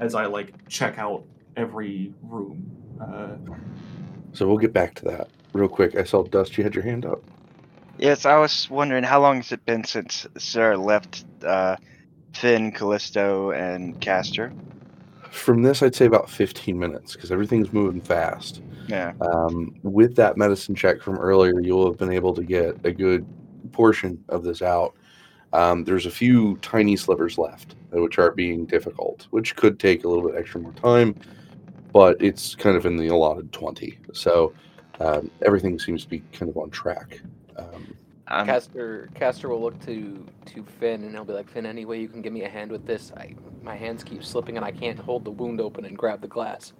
as 0.00 0.14
I 0.14 0.26
like 0.26 0.68
check 0.68 0.98
out 0.98 1.24
every 1.56 2.12
room. 2.22 2.70
Uh, 3.00 3.36
So 4.32 4.46
we'll 4.46 4.58
get 4.58 4.72
back 4.72 4.94
to 4.96 5.04
that 5.06 5.28
real 5.52 5.68
quick. 5.68 5.94
I 5.96 6.04
saw 6.04 6.22
Dust. 6.22 6.56
You 6.56 6.64
had 6.64 6.74
your 6.74 6.84
hand 6.84 7.04
up. 7.04 7.22
Yes, 7.98 8.24
I 8.24 8.38
was 8.38 8.68
wondering 8.70 9.04
how 9.04 9.20
long 9.20 9.36
has 9.36 9.52
it 9.52 9.64
been 9.66 9.84
since 9.84 10.26
Sir 10.38 10.76
left 10.76 11.24
uh, 11.44 11.76
Finn, 12.32 12.72
Callisto, 12.72 13.50
and 13.50 14.00
Caster? 14.00 14.52
From 15.30 15.62
this, 15.62 15.82
I'd 15.82 15.94
say 15.94 16.06
about 16.06 16.28
15 16.30 16.78
minutes 16.78 17.12
because 17.12 17.30
everything's 17.30 17.72
moving 17.72 18.00
fast. 18.00 18.62
Yeah. 18.88 19.12
Um, 19.20 19.74
with 19.82 20.16
that 20.16 20.36
medicine 20.36 20.74
check 20.74 21.00
from 21.02 21.18
earlier, 21.18 21.60
you'll 21.60 21.86
have 21.86 21.98
been 21.98 22.12
able 22.12 22.34
to 22.34 22.42
get 22.42 22.76
a 22.84 22.90
good 22.90 23.26
portion 23.72 24.22
of 24.28 24.42
this 24.42 24.62
out. 24.62 24.94
Um, 25.52 25.84
there's 25.84 26.06
a 26.06 26.10
few 26.10 26.56
tiny 26.58 26.96
slivers 26.96 27.36
left, 27.38 27.74
which 27.90 28.18
are 28.18 28.30
being 28.30 28.64
difficult, 28.66 29.26
which 29.30 29.54
could 29.56 29.78
take 29.78 30.04
a 30.04 30.08
little 30.08 30.26
bit 30.26 30.38
extra 30.38 30.60
more 30.60 30.72
time, 30.72 31.14
but 31.92 32.16
it's 32.22 32.54
kind 32.54 32.76
of 32.76 32.86
in 32.86 32.96
the 32.96 33.08
allotted 33.08 33.52
20. 33.52 33.98
So 34.14 34.54
um, 35.00 35.30
everything 35.44 35.78
seems 35.78 36.04
to 36.04 36.08
be 36.08 36.20
kind 36.32 36.48
of 36.50 36.56
on 36.56 36.70
track. 36.70 37.20
Um, 37.56 37.94
Um, 38.28 38.46
Caster 38.46 39.10
Caster 39.14 39.48
will 39.50 39.60
look 39.60 39.78
to 39.84 40.24
to 40.46 40.64
Finn 40.64 41.02
and 41.04 41.10
he'll 41.12 41.24
be 41.24 41.34
like, 41.34 41.50
Finn, 41.50 41.66
any 41.66 41.84
way 41.84 42.00
you 42.00 42.08
can 42.08 42.22
give 42.22 42.32
me 42.32 42.44
a 42.44 42.48
hand 42.48 42.70
with 42.70 42.86
this? 42.86 43.12
I 43.16 43.34
my 43.62 43.74
hands 43.76 44.02
keep 44.04 44.24
slipping 44.24 44.56
and 44.56 44.64
I 44.64 44.70
can't 44.70 44.98
hold 44.98 45.24
the 45.24 45.30
wound 45.30 45.60
open 45.60 45.84
and 45.84 45.98
grab 45.98 46.22
the 46.22 46.28
glass. 46.28 46.72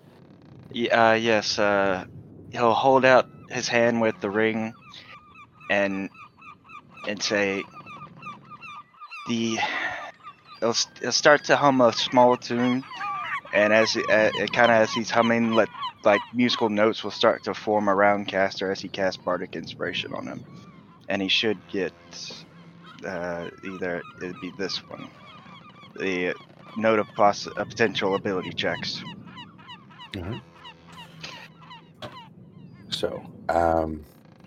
Y- 0.75 0.89
Uh, 0.89 1.13
yes. 1.15 1.59
Uh, 1.59 2.07
he'll 2.53 2.73
hold 2.73 3.05
out 3.05 3.27
his 3.51 3.69
hand 3.69 4.01
with 4.01 4.19
the 4.23 4.31
ring, 4.31 4.73
and 5.69 6.09
and 7.09 7.21
say, 7.23 7.63
"The." 9.29 9.59
it'll, 10.63 10.75
he'll 11.01 11.13
start 11.13 11.45
to 11.45 11.57
hum 11.57 11.81
a 11.81 11.93
small 11.93 12.37
tune, 12.37 12.85
and 13.53 13.73
as 13.73 13.97
it, 13.97 14.09
uh, 14.09 14.31
kind 14.53 14.71
of 14.71 14.83
as 14.83 14.93
he's 14.93 15.11
humming, 15.11 15.53
let 15.53 15.69
like 16.05 16.21
musical 16.33 16.69
notes 16.69 17.05
will 17.05 17.11
start 17.11 17.45
to 17.45 17.55
form 17.55 17.89
around 17.89 18.27
Caster 18.27 18.71
as 18.71 18.81
he 18.81 18.89
casts 18.89 19.23
bardic 19.23 19.55
inspiration 19.57 20.13
on 20.15 20.27
him, 20.27 20.45
and 21.09 21.21
he 21.21 21.29
should 21.29 21.59
get 21.69 21.93
uh, 23.05 23.49
either 23.65 24.03
it'd 24.21 24.41
be 24.41 24.53
this 24.59 24.79
one, 24.89 25.11
the 25.97 26.35
note 26.77 26.99
of 26.99 27.07
poss- 27.17 27.47
uh, 27.57 27.65
potential 27.65 28.15
ability 28.15 28.53
checks. 28.53 29.03
So, 32.91 33.23
um, 33.49 34.05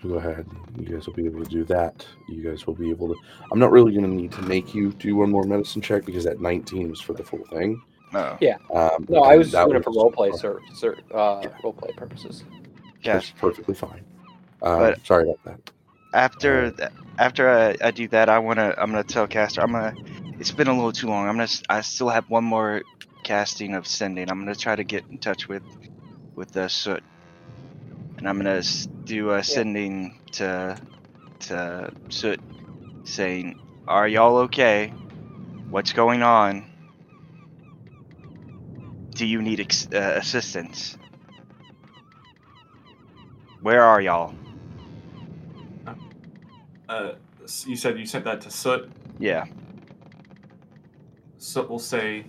go 0.08 0.14
ahead. 0.14 0.46
You 0.78 0.86
guys 0.86 1.06
will 1.06 1.14
be 1.14 1.26
able 1.26 1.42
to 1.44 1.50
do 1.50 1.64
that. 1.64 2.06
You 2.28 2.42
guys 2.42 2.66
will 2.66 2.74
be 2.74 2.90
able 2.90 3.08
to. 3.08 3.20
I'm 3.52 3.58
not 3.58 3.70
really 3.72 3.92
going 3.92 4.04
to 4.04 4.10
need 4.10 4.32
to 4.32 4.42
make 4.42 4.74
you 4.74 4.92
do 4.92 5.16
one 5.16 5.30
more 5.30 5.44
medicine 5.44 5.82
check 5.82 6.04
because 6.04 6.24
that 6.24 6.40
19 6.40 6.90
was 6.90 7.00
for 7.00 7.12
the 7.12 7.24
full 7.24 7.44
thing. 7.50 7.82
Oh, 8.14 8.38
Um, 8.74 9.04
No, 9.08 9.22
I 9.24 9.36
was 9.36 9.50
doing 9.50 9.74
it 9.76 9.84
for 9.84 9.90
was- 9.90 9.96
roleplay, 10.14 10.34
sir, 10.38 10.60
sir, 10.74 10.96
uh, 11.12 11.40
roleplay 11.62 11.94
purposes. 11.96 12.44
yeah. 13.02 13.14
That's 13.14 13.30
perfectly 13.32 13.74
fine. 13.74 14.04
Um, 14.62 14.78
But- 14.78 15.06
sorry 15.06 15.24
about 15.24 15.44
that. 15.44 15.70
After 16.14 16.70
th- 16.70 16.90
after 17.18 17.50
I, 17.50 17.76
I 17.82 17.90
do 17.90 18.08
that, 18.08 18.28
I 18.30 18.38
wanna 18.38 18.74
I'm 18.78 18.90
gonna 18.90 19.02
tell 19.04 19.26
Caster 19.26 19.60
I'm 19.60 19.72
gonna. 19.72 19.94
It's 20.38 20.50
been 20.52 20.68
a 20.68 20.72
little 20.74 20.92
too 20.92 21.08
long. 21.08 21.28
I'm 21.28 21.34
gonna 21.36 21.48
I 21.68 21.80
still 21.82 22.08
have 22.08 22.30
one 22.30 22.44
more 22.44 22.82
casting 23.22 23.74
of 23.74 23.86
sending. 23.86 24.30
I'm 24.30 24.38
gonna 24.38 24.54
try 24.54 24.76
to 24.76 24.84
get 24.84 25.04
in 25.10 25.18
touch 25.18 25.46
with 25.48 25.62
with 26.36 26.52
the 26.52 26.68
soot, 26.68 27.02
and 28.18 28.28
I'm 28.28 28.36
gonna 28.36 28.62
do 29.04 29.32
a 29.32 29.42
sending 29.42 30.20
to 30.32 30.78
to 31.40 31.92
soot, 32.08 32.40
saying, 33.04 33.60
"Are 33.86 34.08
y'all 34.08 34.36
okay? 34.48 34.92
What's 35.70 35.92
going 35.92 36.22
on? 36.22 36.70
Do 39.10 39.26
you 39.26 39.42
need 39.42 39.60
ex- 39.60 39.88
uh, 39.92 40.14
assistance? 40.16 40.96
Where 43.60 43.82
are 43.82 44.00
y'all?" 44.00 44.34
Uh, 46.88 47.14
you 47.66 47.76
said 47.76 47.98
you 47.98 48.06
sent 48.06 48.24
that 48.24 48.40
to 48.42 48.50
Soot. 48.50 48.90
Yeah. 49.18 49.44
Soot 51.38 51.68
will 51.68 51.78
say, 51.78 52.26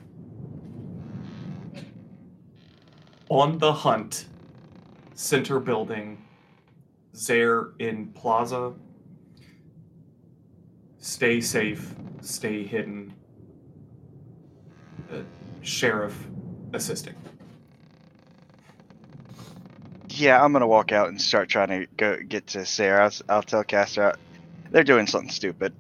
"On 3.30 3.58
the 3.60 3.72
hunt, 3.72 4.26
center 5.18 5.60
building, 5.60 6.24
Zaire 7.16 7.72
in 7.80 8.08
Plaza. 8.14 8.74
Stay 11.00 11.42
safe, 11.42 11.94
stay 12.22 12.64
hidden. 12.64 13.14
Uh, 15.12 15.22
sheriff 15.62 16.28
assisting." 16.74 17.16
Yeah, 20.10 20.44
I'm 20.44 20.54
gonna 20.54 20.68
walk 20.68 20.92
out 20.92 21.10
and 21.10 21.22
start 21.22 21.50
trying 21.50 21.68
to 21.70 21.88
go 21.98 22.18
get 22.28 22.48
to 22.48 22.66
Sarah. 22.66 23.02
I'll, 23.02 23.08
s- 23.08 23.22
I'll 23.30 23.44
tell 23.44 23.64
Caster 23.64 24.16
they're 24.72 24.84
doing 24.84 25.08
something 25.08 25.30
stupid. 25.30 25.74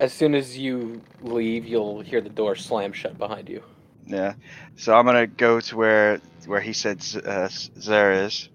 As 0.00 0.12
soon 0.12 0.34
as 0.34 0.56
you 0.56 1.02
leave, 1.22 1.66
you'll 1.66 2.00
hear 2.00 2.20
the 2.20 2.30
door 2.30 2.56
slam 2.56 2.92
shut 2.92 3.18
behind 3.18 3.48
you. 3.48 3.62
Yeah, 4.10 4.34
so 4.76 4.94
I'm 4.94 5.06
gonna 5.06 5.26
go 5.26 5.60
to 5.60 5.76
where 5.76 6.20
where 6.46 6.60
he 6.60 6.72
said 6.72 7.04
uh, 7.24 7.48
Zara 7.48 8.24
is. 8.24 8.48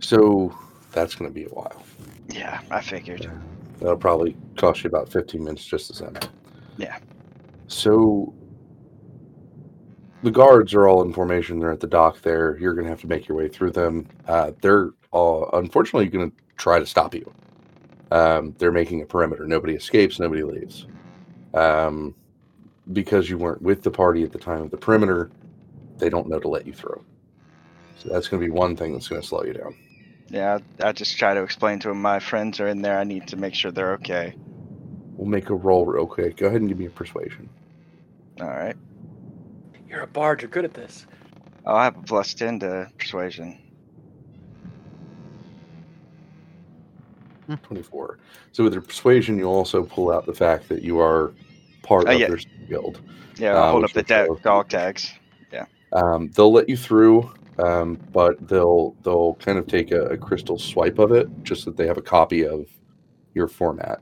So 0.00 0.54
that's 0.92 1.14
going 1.14 1.30
to 1.30 1.34
be 1.34 1.44
a 1.44 1.48
while. 1.48 1.82
Yeah, 2.28 2.60
I 2.70 2.80
figured. 2.80 3.30
That'll 3.78 3.96
probably 3.96 4.36
cost 4.56 4.84
you 4.84 4.88
about 4.88 5.10
15 5.10 5.42
minutes 5.42 5.64
just 5.64 5.88
to 5.88 5.94
send. 5.94 6.16
It. 6.18 6.28
Yeah. 6.76 6.98
So 7.66 8.32
the 10.22 10.30
guards 10.30 10.74
are 10.74 10.86
all 10.86 11.02
in 11.02 11.12
formation. 11.12 11.58
They're 11.58 11.72
at 11.72 11.80
the 11.80 11.86
dock 11.86 12.22
there. 12.22 12.58
You're 12.58 12.74
going 12.74 12.84
to 12.84 12.90
have 12.90 13.00
to 13.00 13.06
make 13.06 13.26
your 13.28 13.36
way 13.36 13.48
through 13.48 13.72
them. 13.72 14.06
Uh, 14.28 14.52
they're 14.60 14.90
all, 15.10 15.48
unfortunately 15.52 16.06
going 16.08 16.30
to 16.30 16.36
try 16.56 16.78
to 16.78 16.86
stop 16.86 17.14
you. 17.14 17.32
Um, 18.10 18.54
they're 18.58 18.72
making 18.72 19.02
a 19.02 19.06
perimeter. 19.06 19.46
Nobody 19.46 19.74
escapes, 19.74 20.20
nobody 20.20 20.42
leaves. 20.42 20.86
Um, 21.54 22.14
because 22.92 23.30
you 23.30 23.38
weren't 23.38 23.62
with 23.62 23.82
the 23.82 23.90
party 23.90 24.22
at 24.22 24.32
the 24.32 24.38
time 24.38 24.62
of 24.62 24.70
the 24.70 24.76
perimeter, 24.76 25.30
they 25.98 26.08
don't 26.08 26.28
know 26.28 26.40
to 26.40 26.48
let 26.48 26.66
you 26.66 26.72
through. 26.72 27.04
So 27.98 28.08
that's 28.08 28.28
going 28.28 28.40
to 28.40 28.46
be 28.46 28.50
one 28.50 28.76
thing 28.76 28.92
that's 28.92 29.08
going 29.08 29.20
to 29.20 29.26
slow 29.26 29.44
you 29.44 29.52
down. 29.52 29.76
Yeah, 30.28 30.58
I 30.80 30.88
I 30.88 30.92
just 30.92 31.16
try 31.18 31.34
to 31.34 31.42
explain 31.42 31.78
to 31.80 31.88
them 31.88 32.00
my 32.00 32.18
friends 32.18 32.58
are 32.58 32.66
in 32.66 32.82
there. 32.82 32.98
I 32.98 33.04
need 33.04 33.28
to 33.28 33.36
make 33.36 33.54
sure 33.54 33.70
they're 33.70 33.92
okay. 33.94 34.34
We'll 35.16 35.28
make 35.28 35.50
a 35.50 35.54
roll 35.54 35.86
real 35.86 36.06
quick. 36.06 36.36
Go 36.36 36.46
ahead 36.46 36.60
and 36.60 36.68
give 36.68 36.78
me 36.78 36.86
a 36.86 36.90
persuasion. 36.90 37.48
All 38.40 38.48
right. 38.48 38.76
You're 39.88 40.00
a 40.00 40.06
bard. 40.06 40.40
You're 40.40 40.50
good 40.50 40.64
at 40.64 40.74
this. 40.74 41.06
Oh, 41.66 41.74
I'll 41.74 41.84
have 41.84 41.96
a 41.98 42.02
plus 42.02 42.34
ten 42.34 42.58
to 42.60 42.90
persuasion. 42.98 43.58
24. 47.62 48.18
So 48.52 48.64
with 48.64 48.72
your 48.72 48.82
persuasion, 48.82 49.36
you 49.36 49.44
also 49.44 49.82
pull 49.82 50.10
out 50.10 50.26
the 50.26 50.32
fact 50.32 50.68
that 50.70 50.82
you 50.82 50.98
are 51.00 51.34
part 51.82 52.06
Oh, 52.08 52.12
of 52.12 52.18
yeah. 52.20 52.28
their 52.28 52.38
guild. 52.68 53.00
Yeah, 53.36 53.54
I'll 53.56 53.62
Uh, 53.62 53.70
hold 53.72 53.84
up 53.84 53.92
the 53.92 54.02
da- 54.02 54.26
dog 54.42 54.68
tags. 54.68 55.12
Yeah, 55.52 55.64
um, 55.92 56.30
they'll 56.34 56.52
let 56.52 56.68
you 56.68 56.76
through, 56.76 57.30
um, 57.58 57.98
but 58.12 58.46
they'll 58.48 58.94
they'll 59.02 59.34
kind 59.34 59.58
of 59.58 59.66
take 59.66 59.90
a, 59.90 60.02
a 60.06 60.16
crystal 60.16 60.58
swipe 60.58 60.98
of 60.98 61.12
it, 61.12 61.28
just 61.42 61.64
that 61.64 61.76
they 61.76 61.86
have 61.86 61.98
a 61.98 62.02
copy 62.02 62.46
of 62.46 62.66
your 63.34 63.48
format. 63.48 64.00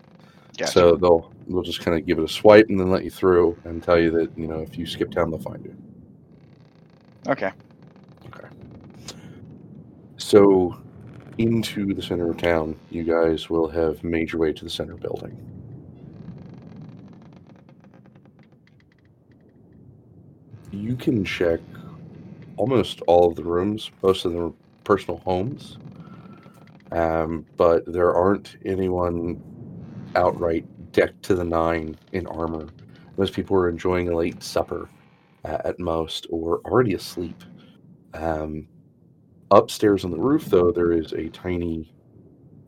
Gotcha. 0.59 0.73
So 0.73 0.97
they'll 0.97 1.33
they'll 1.49 1.63
just 1.63 1.81
kind 1.81 1.99
of 1.99 2.07
give 2.07 2.19
it 2.19 2.25
a 2.25 2.29
swipe 2.29 2.67
and 2.69 2.79
then 2.79 2.91
let 2.91 3.05
you 3.05 3.11
through 3.11 3.57
and 3.65 3.83
tell 3.83 3.99
you 3.99 4.11
that 4.13 4.37
you 4.37 4.47
know 4.47 4.59
if 4.61 4.77
you 4.77 4.85
skip 4.87 5.11
town, 5.11 5.31
they'll 5.31 5.41
find 5.41 5.65
you. 5.65 5.75
Okay. 7.29 7.51
Okay. 8.27 8.49
So 10.17 10.77
into 11.39 11.95
the 11.95 12.03
center 12.03 12.31
of 12.31 12.37
town, 12.37 12.77
you 12.91 13.05
guys 13.05 13.49
will 13.49 13.69
have 13.69 14.03
made 14.05 14.33
your 14.33 14.41
way 14.41 14.53
to 14.53 14.65
the 14.65 14.71
center 14.71 14.97
building. 14.97 15.37
You 20.73 20.97
can 20.97 21.25
check 21.25 21.61
almost 22.57 23.01
all 23.03 23.29
of 23.29 23.37
the 23.37 23.45
rooms, 23.45 23.91
most 24.03 24.25
of 24.25 24.33
them 24.33 24.45
are 24.45 24.53
personal 24.85 25.19
homes. 25.19 25.79
Um, 26.93 27.47
but 27.57 27.85
there 27.87 28.15
aren't 28.15 28.57
anyone 28.65 29.41
outright 30.17 30.67
decked 30.93 31.23
to 31.25 31.35
the 31.35 31.45
nine 31.45 31.97
in 32.13 32.27
armor. 32.27 32.69
Most 33.17 33.33
people 33.33 33.57
are 33.57 33.69
enjoying 33.69 34.09
a 34.09 34.17
late 34.17 34.43
supper 34.43 34.89
uh, 35.45 35.59
at 35.65 35.79
most 35.79 36.27
or 36.31 36.61
already 36.65 36.95
asleep. 36.95 37.43
Um, 38.15 38.67
upstairs 39.51 40.05
on 40.05 40.11
the 40.11 40.19
roof, 40.19 40.47
though, 40.47 40.73
there 40.73 40.93
is 40.93 41.13
a 41.13 41.29
tiny 41.29 41.93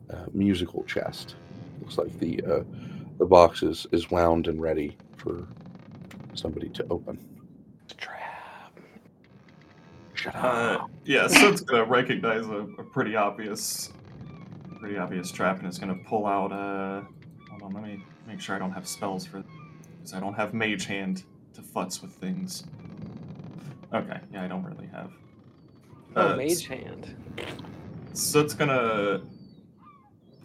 uh, 0.09 0.25
musical 0.33 0.83
chest. 0.83 1.35
Looks 1.81 1.97
like 1.97 2.17
the 2.19 2.41
uh, 2.43 2.63
the 3.19 3.25
box 3.25 3.61
is, 3.61 3.85
is 3.91 4.09
wound 4.09 4.47
and 4.47 4.61
ready 4.61 4.97
for 5.17 5.47
somebody 6.33 6.69
to 6.69 6.85
open. 6.89 7.32
Trap. 7.97 8.79
Shut 10.13 10.35
Uh, 10.35 10.87
yeah, 11.05 11.27
so 11.27 11.49
it's 11.49 11.61
gonna 11.61 11.85
recognize 11.85 12.45
a, 12.47 12.59
a 12.77 12.83
pretty 12.83 13.15
obvious, 13.15 13.91
pretty 14.79 14.97
obvious 14.97 15.31
trap, 15.31 15.59
and 15.59 15.67
it's 15.67 15.77
gonna 15.77 15.95
pull 16.05 16.25
out. 16.25 16.51
Uh, 16.51 17.01
hold 17.49 17.63
on, 17.63 17.73
let 17.73 17.83
me 17.83 18.03
make 18.27 18.39
sure 18.39 18.55
I 18.55 18.59
don't 18.59 18.71
have 18.71 18.87
spells 18.87 19.25
for, 19.25 19.43
because 19.97 20.13
I 20.13 20.19
don't 20.19 20.33
have 20.33 20.53
Mage 20.53 20.85
Hand 20.85 21.23
to 21.53 21.61
futz 21.61 22.01
with 22.01 22.11
things. 22.13 22.65
Okay, 23.93 24.19
yeah, 24.31 24.43
I 24.43 24.47
don't 24.47 24.63
really 24.63 24.87
have. 24.87 25.11
Oh, 26.15 26.33
Uh, 26.33 26.35
mage 26.35 26.65
hand. 26.67 27.15
So 28.13 28.39
it's 28.39 28.53
gonna 28.53 29.21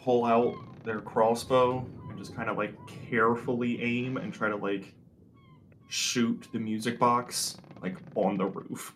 pull 0.00 0.24
out 0.24 0.54
their 0.84 1.00
crossbow 1.00 1.84
and 2.08 2.18
just 2.18 2.34
kind 2.34 2.48
of 2.48 2.56
like 2.56 2.74
carefully 2.86 3.82
aim 3.82 4.16
and 4.16 4.32
try 4.32 4.48
to 4.48 4.56
like 4.56 4.94
shoot 5.88 6.48
the 6.52 6.58
music 6.58 6.98
box 6.98 7.56
like 7.82 7.96
on 8.14 8.36
the 8.36 8.46
roof. 8.46 8.94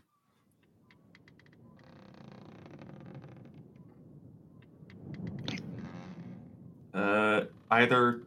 Uh, 6.95 7.45
either 7.71 8.21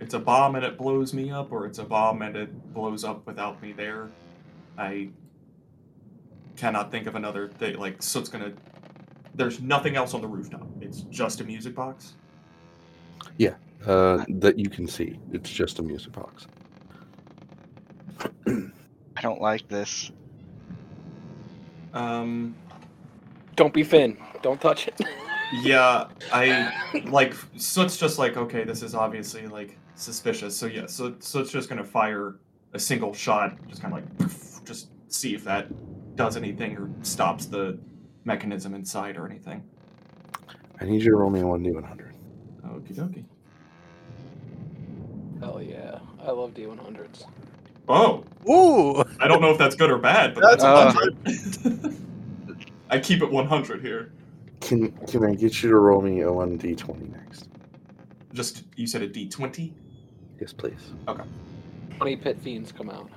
it's 0.00 0.14
a 0.14 0.18
bomb 0.18 0.54
and 0.54 0.64
it 0.64 0.78
blows 0.78 1.12
me 1.12 1.30
up, 1.30 1.52
or 1.52 1.66
it's 1.66 1.78
a 1.78 1.84
bomb 1.84 2.22
and 2.22 2.36
it 2.36 2.74
blows 2.74 3.04
up 3.04 3.26
without 3.26 3.60
me 3.60 3.72
there. 3.72 4.08
I 4.78 5.10
cannot 6.56 6.90
think 6.90 7.06
of 7.06 7.14
another 7.14 7.48
thing. 7.48 7.78
Like, 7.78 8.02
so 8.02 8.20
it's 8.20 8.28
gonna. 8.28 8.52
There's 9.34 9.60
nothing 9.60 9.96
else 9.96 10.14
on 10.14 10.20
the 10.20 10.26
rooftop. 10.26 10.66
It's 10.80 11.02
just 11.02 11.40
a 11.40 11.44
music 11.44 11.74
box. 11.74 12.14
Yeah, 13.36 13.54
uh, 13.86 14.24
that 14.28 14.58
you 14.58 14.70
can 14.70 14.86
see. 14.86 15.18
It's 15.32 15.50
just 15.50 15.78
a 15.78 15.82
music 15.82 16.12
box. 16.12 16.46
I 19.18 19.20
don't 19.20 19.40
like 19.40 19.66
this. 19.66 20.12
Um, 21.92 22.54
Don't 23.56 23.74
be 23.74 23.82
Finn. 23.82 24.16
Don't 24.42 24.60
touch 24.60 24.86
it. 24.86 25.00
yeah, 25.62 26.04
I 26.32 26.72
like. 27.06 27.34
Soot's 27.56 27.96
just 27.96 28.20
like, 28.20 28.36
okay, 28.36 28.62
this 28.62 28.80
is 28.80 28.94
obviously 28.94 29.48
like 29.48 29.76
suspicious. 29.96 30.56
So 30.56 30.66
yeah, 30.66 30.86
so 30.86 31.16
Soot's 31.18 31.50
just 31.50 31.68
gonna 31.68 31.82
fire 31.82 32.36
a 32.74 32.78
single 32.78 33.12
shot, 33.12 33.56
just 33.66 33.82
kind 33.82 33.92
of 33.92 34.20
like, 34.20 34.64
just 34.64 34.90
see 35.08 35.34
if 35.34 35.42
that 35.42 35.66
does 36.14 36.36
anything 36.36 36.76
or 36.76 36.88
stops 37.02 37.46
the 37.46 37.76
mechanism 38.24 38.72
inside 38.72 39.16
or 39.16 39.26
anything. 39.26 39.64
I 40.80 40.84
need 40.84 41.02
you 41.02 41.10
to 41.10 41.16
roll 41.16 41.30
me 41.30 41.40
a 41.40 41.44
1d100. 41.44 42.12
Okie 42.66 42.94
dokie. 42.94 43.24
Hell 45.40 45.60
yeah. 45.60 45.98
I 46.20 46.30
love 46.30 46.54
D100s. 46.54 47.24
Oh, 47.88 48.24
Ooh! 48.48 49.02
I 49.20 49.26
don't 49.28 49.40
know 49.40 49.50
if 49.50 49.58
that's 49.58 49.74
good 49.74 49.90
or 49.90 49.98
bad, 49.98 50.34
but 50.34 50.42
that's 50.42 50.62
Uh. 50.64 50.92
100. 51.24 51.96
I 52.90 52.98
keep 52.98 53.22
it 53.22 53.30
100 53.30 53.80
here. 53.82 54.12
Can 54.60 54.90
can 55.06 55.24
I 55.24 55.34
get 55.34 55.62
you 55.62 55.70
to 55.70 55.76
roll 55.76 56.00
me 56.00 56.22
a 56.22 56.26
1d20 56.26 57.12
next? 57.12 57.48
Just 58.34 58.64
you 58.76 58.86
said 58.86 59.02
a 59.02 59.08
D20. 59.08 59.72
Yes, 60.40 60.52
please. 60.52 60.92
Okay. 61.06 61.24
20 61.96 62.16
pit 62.16 62.38
fiends 62.40 62.72
come 62.72 62.90
out. 62.90 63.08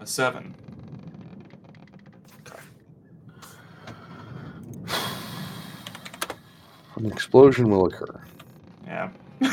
A 0.00 0.06
seven. 0.06 0.54
An 6.96 7.06
explosion 7.06 7.70
will 7.70 7.86
occur. 7.86 8.22
Yeah. 8.86 9.10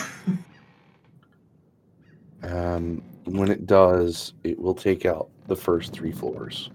Um, 2.41 3.03
when 3.37 3.49
it 3.49 3.65
does, 3.65 4.33
it 4.43 4.59
will 4.59 4.73
take 4.73 5.05
out 5.05 5.29
the 5.47 5.55
first 5.55 5.93
three 5.93 6.11
floors. 6.11 6.69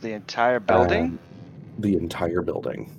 The 0.00 0.12
entire 0.12 0.60
building? 0.60 1.02
Um, 1.02 1.18
the 1.78 1.96
entire 1.96 2.42
building. 2.42 2.90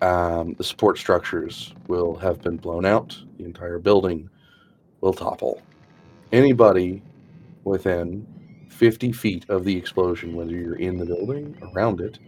Um, 0.00 0.54
the 0.54 0.64
support 0.64 0.98
structures 0.98 1.72
will 1.86 2.16
have 2.16 2.40
been 2.42 2.56
blown 2.56 2.84
out. 2.84 3.16
The 3.38 3.44
entire 3.44 3.78
building 3.78 4.28
will 5.00 5.12
topple. 5.12 5.62
Anybody 6.32 7.02
within 7.64 8.26
50 8.70 9.12
feet 9.12 9.48
of 9.48 9.64
the 9.64 9.76
explosion, 9.76 10.34
whether 10.34 10.52
you're 10.52 10.76
in 10.76 10.98
the 10.98 11.06
building, 11.06 11.56
around 11.74 12.00
it, 12.00 12.18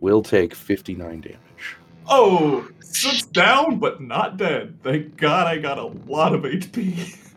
will 0.00 0.22
take 0.22 0.54
59 0.54 1.20
damage. 1.20 1.76
Oh, 2.08 2.66
Soot's 2.80 3.26
down 3.26 3.78
but 3.78 4.00
not 4.00 4.36
dead. 4.36 4.78
Thank 4.82 5.16
God 5.16 5.46
I 5.46 5.58
got 5.58 5.78
a 5.78 5.86
lot 5.86 6.34
of 6.34 6.42
HP. 6.42 7.16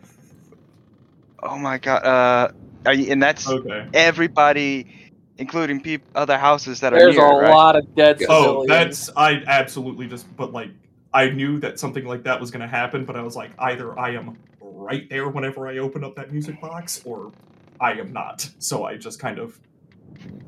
oh 1.44 1.58
my 1.58 1.78
god. 1.78 2.04
Uh, 2.04 2.52
are 2.86 2.94
you, 2.94 3.10
and 3.12 3.22
that's 3.22 3.48
okay. 3.48 3.86
everybody, 3.94 5.12
including 5.38 5.80
peop- 5.80 6.04
other 6.14 6.36
houses 6.38 6.80
that 6.80 6.92
are 6.92 6.98
There's 6.98 7.16
a 7.16 7.20
right? 7.20 7.50
lot 7.50 7.76
of 7.76 7.94
dead 7.94 8.22
Oh, 8.28 8.62
civilians. 8.62 8.68
that's 8.68 9.10
I 9.16 9.42
absolutely 9.46 10.06
just 10.06 10.34
but 10.36 10.52
like 10.52 10.70
I 11.12 11.30
knew 11.30 11.58
that 11.60 11.78
something 11.78 12.04
like 12.04 12.24
that 12.24 12.40
was 12.40 12.50
gonna 12.50 12.68
happen, 12.68 13.04
but 13.04 13.16
I 13.16 13.22
was 13.22 13.36
like 13.36 13.52
either 13.58 13.98
I 13.98 14.10
am 14.10 14.36
right 14.60 15.08
there 15.08 15.28
whenever 15.28 15.68
I 15.68 15.78
open 15.78 16.02
up 16.04 16.16
that 16.16 16.32
music 16.32 16.60
box, 16.60 17.00
or 17.04 17.32
I 17.80 17.92
am 17.92 18.12
not. 18.12 18.48
So 18.58 18.84
I 18.84 18.96
just 18.96 19.18
kind 19.20 19.38
of 19.38 19.58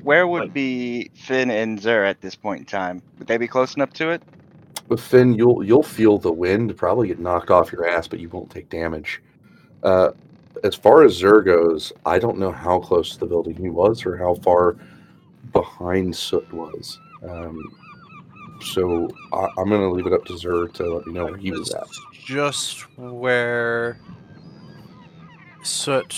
Where 0.03 0.27
would 0.27 0.43
Like- 0.43 0.53
be 0.53 1.09
Finn 1.15 1.49
and 1.51 1.79
Zer 1.81 2.03
at 2.03 2.21
this 2.21 2.35
point 2.35 2.59
in 2.61 2.65
time? 2.65 3.01
Would 3.19 3.27
they 3.27 3.37
be 3.37 3.47
close 3.47 3.75
enough 3.75 3.93
to 3.93 4.09
it? 4.11 4.21
With 4.89 5.01
Finn, 5.01 5.33
you'll 5.33 5.63
you'll 5.63 5.83
feel 5.83 6.17
the 6.17 6.31
wind, 6.31 6.75
probably 6.77 7.07
get 7.09 7.19
knocked 7.19 7.49
off 7.51 7.71
your 7.71 7.87
ass, 7.87 8.07
but 8.07 8.19
you 8.19 8.29
won't 8.29 8.49
take 8.49 8.69
damage. 8.69 9.21
Uh, 9.83 10.11
as 10.63 10.75
far 10.75 11.03
as 11.03 11.13
Zer 11.13 11.41
goes, 11.41 11.93
I 12.05 12.19
don't 12.19 12.37
know 12.37 12.51
how 12.51 12.79
close 12.79 13.13
to 13.13 13.19
the 13.19 13.25
building 13.25 13.55
he 13.55 13.69
was 13.69 14.05
or 14.05 14.17
how 14.17 14.35
far 14.35 14.75
behind 15.53 16.15
Soot 16.15 16.51
was. 16.53 16.99
Um, 17.23 17.61
so 18.61 19.09
I, 19.33 19.47
I'm 19.57 19.69
going 19.69 19.81
to 19.81 19.89
leave 19.89 20.07
it 20.07 20.13
up 20.13 20.25
to 20.25 20.37
Zer 20.37 20.67
to 20.67 20.95
let 20.95 21.07
me 21.07 21.13
know 21.13 21.25
where 21.25 21.37
he 21.37 21.51
was 21.51 21.73
at. 21.73 21.87
just 22.25 22.81
where 22.97 23.99
Soot 25.63 26.15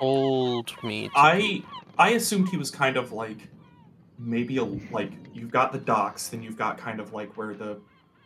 told 0.00 0.72
me. 0.82 1.08
To 1.08 1.12
I 1.16 1.62
I 1.98 2.10
assumed 2.10 2.48
he 2.48 2.56
was 2.56 2.70
kind 2.70 2.96
of 2.96 3.12
like 3.12 3.48
maybe 4.18 4.58
a 4.58 4.64
like 4.64 5.12
you've 5.32 5.50
got 5.50 5.72
the 5.72 5.78
docks, 5.78 6.28
then 6.28 6.42
you've 6.42 6.56
got 6.56 6.78
kind 6.78 7.00
of 7.00 7.12
like 7.12 7.36
where 7.36 7.54
the 7.54 7.78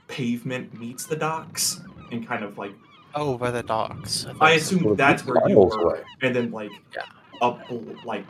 pavement 0.08 0.78
meets 0.78 1.06
the 1.06 1.16
docks, 1.16 1.80
and 2.10 2.26
kind 2.26 2.42
of 2.44 2.58
like 2.58 2.72
Oh, 3.14 3.36
by 3.38 3.50
the 3.50 3.62
docks. 3.62 4.24
thought 4.24 4.36
I 4.40 4.52
assume 4.52 4.94
that's 4.96 5.24
where 5.26 5.36
you 5.48 5.58
were, 5.58 5.76
away. 5.88 6.02
and 6.22 6.34
then 6.34 6.50
like 6.52 6.70
Yeah. 6.94 7.02
a 7.42 7.56
like 8.04 8.24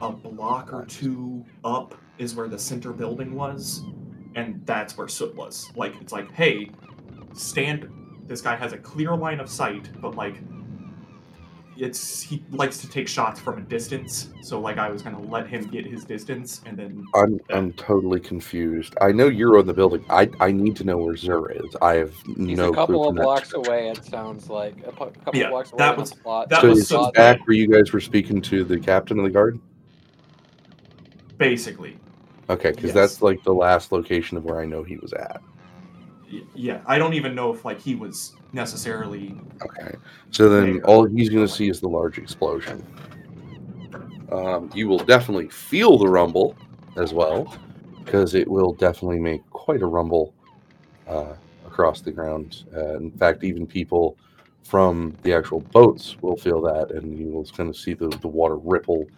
a 0.00 0.10
block 0.12 0.72
or 0.72 0.84
two 0.84 1.44
up 1.64 1.94
is 2.18 2.34
where 2.34 2.48
the 2.48 2.58
center 2.58 2.92
building 2.92 3.34
was, 3.34 3.82
and 4.34 4.60
that's 4.66 4.96
where 4.96 5.08
Soot 5.08 5.34
was. 5.36 5.70
Like 5.76 5.94
it's 6.00 6.12
like, 6.12 6.30
hey, 6.32 6.70
stand. 7.34 7.88
This 8.26 8.40
guy 8.42 8.56
has 8.56 8.72
a 8.72 8.78
clear 8.78 9.16
line 9.16 9.40
of 9.40 9.48
sight, 9.48 9.88
but 10.00 10.14
like 10.14 10.36
it's 11.78 12.20
he 12.20 12.42
likes 12.50 12.78
to 12.78 12.88
take 12.88 13.06
shots 13.08 13.38
from 13.40 13.58
a 13.58 13.60
distance. 13.62 14.28
So 14.42 14.60
like 14.60 14.78
I 14.78 14.90
was 14.90 15.00
gonna 15.02 15.20
let 15.20 15.46
him 15.46 15.66
get 15.68 15.86
his 15.86 16.04
distance, 16.04 16.60
and 16.66 16.76
then 16.76 17.04
I'm 17.14 17.40
I'm 17.50 17.72
totally 17.74 18.20
confused. 18.20 18.94
I 19.00 19.12
know 19.12 19.26
you're 19.28 19.58
on 19.58 19.66
the 19.66 19.72
building. 19.74 20.04
I 20.10 20.28
I 20.40 20.50
need 20.52 20.76
to 20.76 20.84
know 20.84 20.96
where 20.98 21.16
Zer 21.16 21.50
is. 21.52 21.76
I 21.80 21.94
have 21.94 22.12
He's 22.36 22.58
no 22.58 22.70
a 22.70 22.74
couple 22.74 22.96
clue 22.96 23.02
of 23.02 23.08
from 23.10 23.16
that 23.16 23.22
blocks 23.22 23.52
away, 23.54 23.88
it 23.90 24.04
sounds 24.04 24.50
like. 24.50 24.76
A 24.86 24.92
couple 24.92 25.12
Yeah, 25.34 25.44
of 25.44 25.50
blocks 25.50 25.72
away. 25.72 25.78
that 25.78 25.92
on 25.92 25.94
a 25.96 26.00
was- 26.00 26.12
plot. 26.14 26.48
that 26.50 26.60
So 26.60 26.68
was 26.70 26.88
so 26.88 27.10
back 27.12 27.46
where 27.46 27.56
you 27.56 27.68
guys 27.68 27.92
were 27.92 28.00
speaking 28.00 28.40
to 28.42 28.64
the 28.64 28.78
captain 28.78 29.18
of 29.18 29.24
the 29.24 29.30
guard? 29.30 29.58
basically, 31.36 31.96
Okay, 32.50 32.70
because 32.70 32.86
Yes. 32.86 32.94
that's 32.94 33.22
like 33.22 33.42
the 33.44 33.52
last 33.52 33.92
location 33.92 34.36
of 34.38 34.44
where 34.44 34.58
I 34.60 34.64
know 34.64 34.82
he 34.82 34.96
was 34.96 35.12
at. 35.12 35.40
yeah, 36.54 36.80
I 36.86 36.98
don't 36.98 37.14
even 37.14 37.34
know 37.34 37.52
if 37.54 37.64
like 37.64 37.78
he 37.78 37.94
was 37.94 38.34
necessarily 38.52 39.34
Okay. 39.62 39.96
So 40.30 40.48
then 40.48 40.74
There. 40.74 40.86
all 40.86 41.04
he's 41.06 41.28
going 41.28 41.46
to 41.46 41.52
see 41.52 41.68
is 41.68 41.80
the 41.80 41.88
large 41.88 42.18
explosion. 42.18 42.84
Um, 44.30 44.70
you 44.74 44.88
will 44.88 44.98
definitely 44.98 45.48
feel 45.48 45.98
the 45.98 46.08
rumble 46.08 46.54
as 46.96 47.12
well, 47.12 47.56
because 48.04 48.34
it 48.34 48.46
will 48.48 48.74
definitely 48.74 49.18
make 49.18 49.48
quite 49.50 49.82
a 49.82 49.86
rumble 49.86 50.34
uh, 51.08 51.34
across 51.66 52.00
the 52.02 52.12
ground. 52.12 52.64
Uh, 52.74 52.96
in 52.96 53.10
fact, 53.10 53.42
even 53.42 53.66
people 53.66 54.16
from 54.64 55.16
the 55.22 55.32
actual 55.32 55.60
boats 55.60 56.16
will 56.20 56.36
feel 56.36 56.60
that, 56.62 56.90
and 56.90 57.18
you 57.18 57.26
will 57.28 57.44
kind 57.46 57.70
of 57.70 57.76
see 57.76 57.94
the, 57.94 58.08
the 58.20 58.28
water 58.28 58.56
ripple 58.56 59.08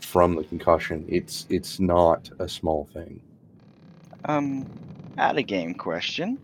from 0.00 0.34
the 0.34 0.44
concussion. 0.44 1.04
It's 1.08 1.46
it's 1.50 1.78
not 1.78 2.30
a 2.38 2.48
small 2.48 2.88
thing. 2.92 3.20
Um, 4.24 4.66
out 5.18 5.38
of 5.38 5.46
game 5.46 5.74
question. 5.74 6.38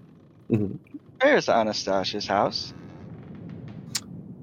Mhm. 0.51 0.79
Where's 1.23 1.49
Anastasia's 1.49 2.27
house? 2.27 2.73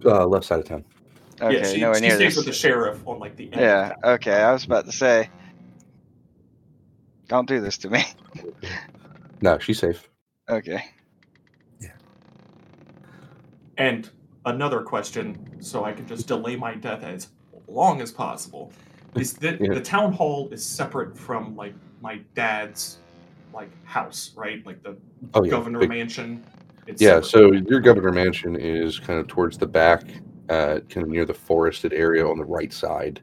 Uh, 0.05 0.25
left 0.27 0.45
side 0.45 0.59
of 0.59 0.65
town. 0.65 0.85
Okay, 1.41 1.57
yeah, 1.59 1.71
she, 1.73 1.81
nowhere 1.81 1.95
she 1.95 2.01
near 2.01 2.15
stays 2.15 2.35
this. 2.35 2.37
with 2.37 2.45
the 2.45 2.53
sheriff 2.53 2.99
on 3.07 3.19
like 3.19 3.35
the 3.35 3.45
end. 3.51 3.61
Yeah, 3.61 3.89
Of 3.89 4.01
town. 4.01 4.13
okay, 4.13 4.33
I 4.41 4.51
was 4.53 4.63
about 4.65 4.85
to 4.85 4.91
say. 4.91 5.29
Don't 7.27 7.47
do 7.47 7.59
this 7.61 7.77
to 7.79 7.89
me. 7.89 8.03
No, 9.39 9.59
she's 9.59 9.77
safe. 9.77 10.09
Okay. 10.49 10.83
Yeah. 11.79 11.89
And 13.77 14.09
another 14.47 14.81
question, 14.81 15.37
so 15.59 15.85
I 15.85 15.93
can 15.93 16.07
just 16.07 16.27
delay 16.27 16.55
my 16.55 16.73
death 16.73 17.03
as 17.03 17.27
long 17.67 18.01
as 18.01 18.11
possible. 18.11 18.71
Is 19.15 19.33
that 19.33 19.61
Yeah. 19.61 19.75
the 19.75 19.81
town 19.81 20.11
hall 20.11 20.49
is 20.51 20.65
separate 20.65 21.15
from 21.15 21.55
like 21.55 21.75
my 22.01 22.19
dad's 22.33 22.97
like 23.53 23.69
house, 23.85 24.31
right? 24.35 24.65
Like 24.65 24.81
the 24.81 24.97
Oh 25.35 25.43
yeah, 25.43 25.51
governor 25.51 25.79
big- 25.81 25.89
mansion. 25.89 26.43
It's 26.87 27.01
Yeah, 27.01 27.21
so 27.21 27.51
your 27.51 27.79
governor 27.79 28.11
mansion 28.11 28.55
is 28.55 28.99
kind 28.99 29.19
of 29.19 29.27
towards 29.27 29.57
the 29.57 29.67
back, 29.67 30.03
uh, 30.49 30.79
kind 30.89 31.03
of 31.03 31.09
near 31.09 31.25
the 31.25 31.33
forested 31.33 31.93
area 31.93 32.25
on 32.25 32.37
the 32.37 32.45
right 32.45 32.71
side. 32.71 33.21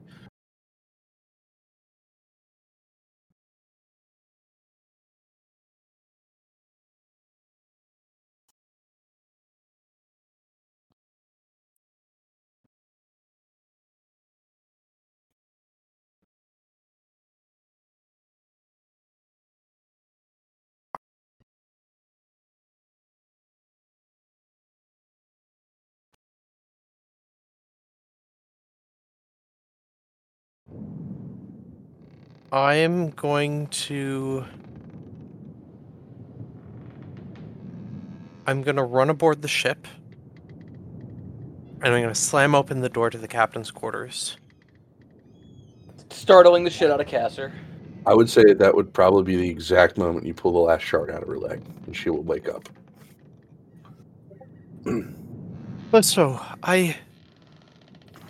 I 32.54 32.76
am 32.76 33.10
going 33.10 33.66
to. 33.66 34.44
I'm 38.46 38.62
going 38.62 38.76
to 38.76 38.84
run 38.84 39.10
aboard 39.10 39.42
the 39.42 39.48
ship. 39.48 39.88
And 41.82 41.92
I'm 41.92 42.00
going 42.00 42.08
to 42.08 42.14
slam 42.14 42.54
open 42.54 42.80
the 42.80 42.88
door 42.88 43.10
to 43.10 43.18
the 43.18 43.26
captain's 43.26 43.72
quarters. 43.72 44.36
startling 46.10 46.62
the 46.62 46.70
shit 46.70 46.92
out 46.92 47.00
of 47.00 47.08
Caster. 47.08 47.52
I 48.06 48.14
would 48.14 48.30
say 48.30 48.54
that 48.54 48.72
would 48.72 48.92
probably 48.92 49.24
be 49.24 49.36
the 49.36 49.50
exact 49.50 49.98
moment 49.98 50.24
you 50.24 50.32
pull 50.32 50.52
the 50.52 50.60
last 50.60 50.82
shard 50.82 51.10
out 51.10 51.22
of 51.22 51.28
her 51.28 51.38
leg, 51.38 51.60
and 51.86 51.96
she 51.96 52.08
will 52.08 52.22
wake 52.22 52.48
up. 52.48 52.68
But 55.90 56.04
so 56.04 56.40
I, 56.62 56.96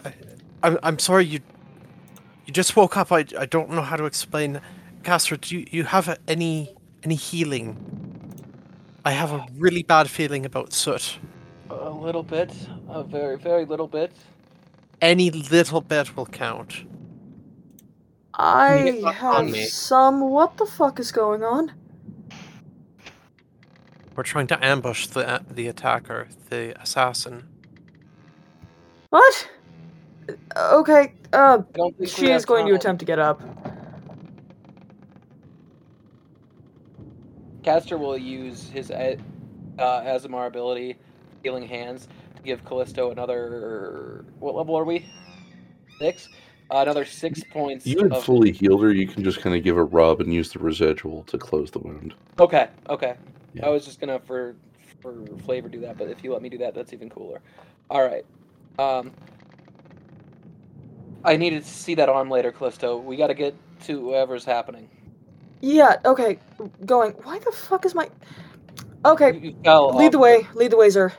I 0.05 0.15
I'm, 0.63 0.79
I'm 0.83 0.99
sorry 0.99 1.27
you 1.27 1.41
you 1.41 1.54
just 2.55 2.77
woke 2.77 2.97
up. 2.97 3.13
I, 3.13 3.27
I 3.39 3.47
don't 3.47 3.71
know 3.71 3.83
how 3.83 3.97
to 3.97 4.05
explain. 4.05 4.61
Caster, 5.03 5.37
do 5.37 5.59
you, 5.59 5.67
you 5.71 5.85
have 5.85 6.19
any 6.27 6.75
any 7.03 7.17
healing? 7.17 7.77
I 9.05 9.11
have 9.11 9.33
a 9.33 9.45
really 9.59 9.83
bad 9.83 10.09
feeling 10.09 10.47
about 10.47 10.73
soot. 10.73 11.19
A 11.69 11.91
little 11.91 12.23
bit, 12.23 12.51
a 12.89 13.03
very, 13.03 13.37
very 13.37 13.67
little 13.67 13.89
bit. 13.89 14.13
Any 15.03 15.31
little 15.31 15.83
bit 15.83 16.17
will 16.17 16.27
count. 16.27 16.87
I 18.35 18.83
get 18.85 19.03
back 19.03 19.23
on 19.23 19.53
have 19.53 19.69
some. 19.69 20.21
What 20.31 20.57
the 20.57 20.67
fuck 20.67 20.99
is 20.99 21.13
going 21.13 21.43
on? 21.43 21.73
We're 24.17 24.23
trying 24.23 24.47
to 24.49 24.65
ambush 24.65 25.09
the 25.09 25.43
the 25.51 25.67
attacker, 25.67 26.29
the 26.49 26.81
assassin. 26.81 27.45
What? 29.11 29.49
Okay. 30.57 31.13
Uh, 31.33 31.37
I 31.37 31.77
don't 31.77 31.97
think 31.97 31.99
we 31.99 32.07
she 32.07 32.31
is 32.31 32.45
going 32.45 32.67
to 32.67 32.75
attempt 32.75 33.01
to 33.01 33.05
get 33.07 33.19
up. 33.19 33.43
Caster 37.63 37.97
will 37.97 38.19
use 38.19 38.69
his 38.69 38.91
uh, 38.91 39.17
uh, 39.79 40.03
Aasimar 40.03 40.47
ability, 40.47 40.97
Healing 41.43 41.67
Hands, 41.67 42.07
to 42.37 42.43
give 42.43 42.65
Callisto 42.65 43.11
another. 43.11 44.25
What 44.39 44.55
level 44.55 44.77
are 44.77 44.85
we? 44.85 45.07
Six. 45.99 46.29
Uh, 46.71 46.79
another 46.79 47.05
six 47.05 47.43
points. 47.51 47.87
You 47.87 48.03
had 48.03 48.13
of- 48.13 48.25
fully 48.25 48.53
healed 48.53 48.83
her. 48.83 48.93
You 48.93 49.07
can 49.07 49.25
just 49.25 49.41
kind 49.41 49.57
of 49.57 49.63
give 49.63 49.77
a 49.77 49.85
rub 49.85 50.21
and 50.21 50.33
use 50.33 50.53
the 50.53 50.59
residual 50.59 51.23
to 51.25 51.39
close 51.39 51.71
the 51.71 51.79
wound. 51.79 52.15
Okay. 52.39 52.69
Okay. 52.89 53.15
Yeah. 53.55 53.67
I 53.67 53.69
was 53.71 53.85
just 53.85 54.01
gonna 54.01 54.19
for 54.21 54.55
for 55.01 55.15
flavor 55.45 55.69
do 55.69 55.81
that, 55.81 55.99
but 55.99 56.09
if 56.09 56.25
you 56.25 56.33
let 56.33 56.43
me 56.43 56.49
do 56.49 56.59
that, 56.59 56.75
that's 56.75 56.93
even 56.93 57.11
cooler. 57.11 57.41
All 57.91 58.03
right. 58.03 58.25
Um. 58.79 59.13
I 61.25 61.37
needed 61.37 61.65
to 61.65 61.69
see 61.69 61.95
that 61.95 62.09
arm 62.09 62.31
later, 62.31 62.53
Callisto. 62.53 62.99
We 62.99 63.17
got 63.17 63.29
to 63.29 63.35
get 63.35 63.55
to 63.85 64.01
whoever's 64.01 64.45
happening. 64.45 64.89
Yeah. 65.61 65.97
Okay. 66.05 66.39
Going. 66.85 67.13
Why 67.23 67.39
the 67.39 67.53
fuck 67.53 67.87
is 67.87 67.95
my? 67.95 68.11
Okay. 69.05 69.35
You- 69.35 69.41
you 69.51 69.57
fell 69.65 69.97
Lead 69.97 70.13
the 70.13 70.19
way. 70.19 70.47
Lead 70.55 70.71
the 70.71 70.77
way, 70.77 70.91
sir. 70.91 71.13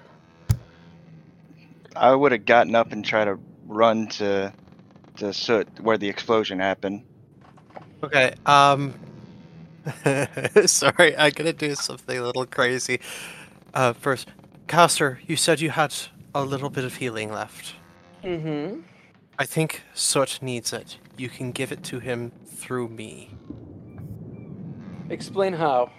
I 1.95 2.13
would 2.13 2.31
have 2.31 2.45
gotten 2.45 2.75
up 2.75 2.91
and 2.91 3.03
tried 3.03 3.25
to 3.25 3.39
run 3.65 4.07
to 4.07 4.53
the 5.17 5.33
soot 5.33 5.67
where 5.79 5.97
the 5.97 6.09
explosion 6.09 6.59
happened. 6.59 7.03
Okay. 8.03 8.33
Um. 8.45 8.93
sorry, 10.65 11.15
I'm 11.15 11.31
gonna 11.31 11.53
do 11.53 11.75
something 11.75 12.17
a 12.17 12.23
little 12.23 12.45
crazy. 12.47 12.99
Uh, 13.73 13.93
first, 13.93 14.29
Caster, 14.67 15.19
you 15.27 15.35
said 15.35 15.61
you 15.61 15.69
had 15.69 15.93
a 16.33 16.43
little 16.43 16.69
bit 16.71 16.83
of 16.85 16.95
healing 16.95 17.31
left. 17.31 17.75
Mm-hmm. 18.23 18.81
I 19.37 19.45
think 19.45 19.81
Soot 19.93 20.39
needs 20.41 20.71
it. 20.73 20.97
You 21.17 21.29
can 21.29 21.51
give 21.51 21.71
it 21.71 21.83
to 21.85 21.99
him 21.99 22.31
through 22.45 22.87
me. 22.89 23.31
Explain 25.09 25.53
how. 25.53 25.91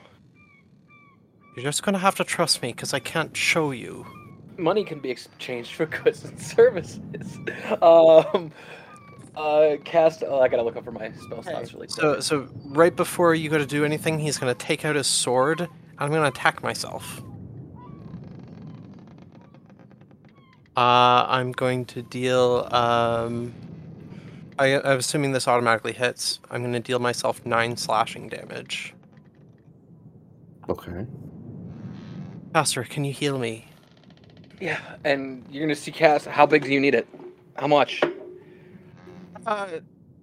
You're 1.55 1.65
just 1.65 1.83
gonna 1.83 1.99
have 1.99 2.15
to 2.17 2.25
trust 2.25 2.63
me, 2.63 2.73
because 2.73 2.93
I 2.93 2.99
can't 2.99 3.37
show 3.37 3.71
you. 3.71 4.07
money 4.59 4.85
can 4.85 5.01
be 5.01 5.11
exchanged 5.11 5.75
for 5.75 5.87
goods 5.87 6.25
and 6.25 6.41
services. 6.55 7.01
Um, 7.83 8.53
uh, 9.37 9.77
cast. 9.85 10.23
Oh, 10.27 10.41
I 10.41 10.49
gotta 10.49 10.63
look 10.63 10.77
up 10.77 10.85
for 10.85 10.93
my 10.93 11.13
spell 11.13 11.43
slots 11.43 11.75
really 11.75 11.89
quick. 11.89 11.91
So, 11.91 12.21
so 12.21 12.49
right 12.65 12.95
before 12.95 13.35
you 13.35 13.51
go 13.51 13.59
to 13.59 13.67
do 13.67 13.85
anything, 13.85 14.19
he's 14.19 14.39
gonna 14.39 14.55
take 14.55 14.85
out 14.85 14.97
his 14.97 15.07
sword, 15.07 15.61
and 15.61 15.71
I'm 15.99 16.11
gonna 16.11 16.29
attack 16.29 16.63
myself. 16.63 17.23
Uh, 20.77 21.25
I'm 21.29 21.53
going 21.53 21.85
to 21.87 22.03
deal. 22.03 22.69
Um, 22.71 23.55
I, 24.59 24.77
I'm 24.77 24.99
assuming 24.99 25.33
this 25.33 25.49
automatically 25.49 25.93
hits. 25.93 26.41
I'm 26.51 26.63
gonna 26.63 26.81
deal 26.81 26.99
myself 26.99 27.45
nine 27.47 27.77
slashing 27.77 28.29
damage. 28.29 28.95
Okay. 30.69 31.07
Caster, 32.55 32.85
can 32.85 33.05
you 33.05 33.13
heal 33.13 33.39
me? 33.39 33.67
yeah, 34.61 34.81
and 35.05 35.45
you're 35.51 35.65
gonna 35.65 35.75
see 35.75 35.91
cast. 35.93 36.27
How 36.27 36.47
big 36.47 36.65
do 36.65 36.73
you 36.73 36.81
need 36.81 36.95
it? 36.95 37.07
How 37.57 37.67
much? 37.67 38.03
Uh, 39.47 39.69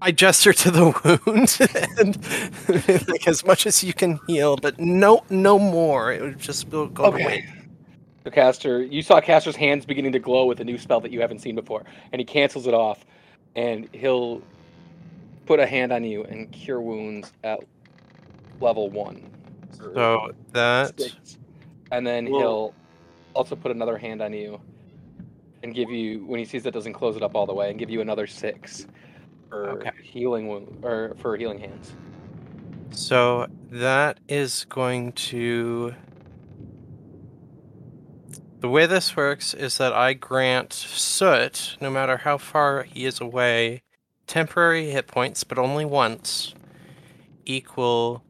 I 0.01 0.11
gesture 0.11 0.53
to 0.53 0.71
the 0.71 0.85
wound, 1.25 1.57
and 1.97 3.07
like 3.07 3.27
as 3.27 3.45
much 3.45 3.65
as 3.65 3.83
you 3.83 3.93
can 3.93 4.19
heal, 4.27 4.57
but 4.57 4.79
no, 4.79 5.23
no 5.29 5.57
more. 5.57 6.11
It 6.11 6.21
would 6.21 6.39
just 6.39 6.69
go 6.69 6.87
go 6.87 7.05
away. 7.05 7.47
So 8.25 8.31
Caster, 8.31 8.81
you 8.83 9.01
saw 9.01 9.19
Caster's 9.19 9.55
hands 9.55 9.85
beginning 9.85 10.13
to 10.13 10.19
glow 10.19 10.45
with 10.45 10.59
a 10.61 10.63
new 10.63 10.77
spell 10.77 11.01
that 11.01 11.11
you 11.11 11.19
haven't 11.21 11.39
seen 11.39 11.55
before, 11.55 11.83
and 12.11 12.19
he 12.19 12.25
cancels 12.25 12.67
it 12.67 12.73
off, 12.73 13.05
and 13.55 13.89
he'll 13.93 14.41
put 15.45 15.59
a 15.59 15.65
hand 15.65 15.91
on 15.91 16.03
you 16.05 16.23
and 16.23 16.51
cure 16.51 16.81
wounds 16.81 17.33
at 17.43 17.59
level 18.61 18.89
one. 18.89 19.29
So 19.71 20.31
that 20.53 20.97
Six. 20.97 21.37
And 21.91 22.07
then 22.07 22.27
Whoa. 22.27 22.39
he'll 22.39 22.75
also 23.33 23.55
put 23.55 23.71
another 23.71 23.97
hand 23.97 24.21
on 24.21 24.33
you 24.33 24.61
and 25.61 25.73
give 25.75 25.89
you, 25.89 26.25
when 26.25 26.39
he 26.39 26.45
sees 26.45 26.63
that 26.63 26.73
doesn't 26.73 26.93
close 26.93 27.15
it 27.17 27.23
up 27.23 27.35
all 27.35 27.45
the 27.45 27.53
way, 27.53 27.69
and 27.71 27.79
give 27.79 27.89
you 27.89 28.01
another 28.01 28.27
six 28.27 28.87
for 29.49 29.71
Okay. 29.71 29.91
healing 30.01 30.47
wound 30.47 30.79
or 30.83 31.15
for 31.19 31.35
healing 31.37 31.59
hands. 31.59 31.91
so 32.91 33.47
that 33.71 34.19
is 34.29 34.65
going 34.69 35.11
to. 35.13 35.95
The 38.63 38.69
way 38.69 38.85
this 38.85 39.17
works 39.17 39.53
is 39.53 39.77
that 39.77 39.91
I 39.91 40.13
grant 40.13 40.71
Soot, 40.71 41.75
no 41.81 41.89
matter 41.89 42.15
how 42.15 42.37
far 42.37 42.83
he 42.83 43.03
is 43.03 43.19
away, 43.19 43.81
temporary 44.25 44.89
hit 44.89 45.05
points, 45.05 45.43
but 45.43 45.57
only 45.57 45.83
once, 45.83 46.53
equal 47.43 48.23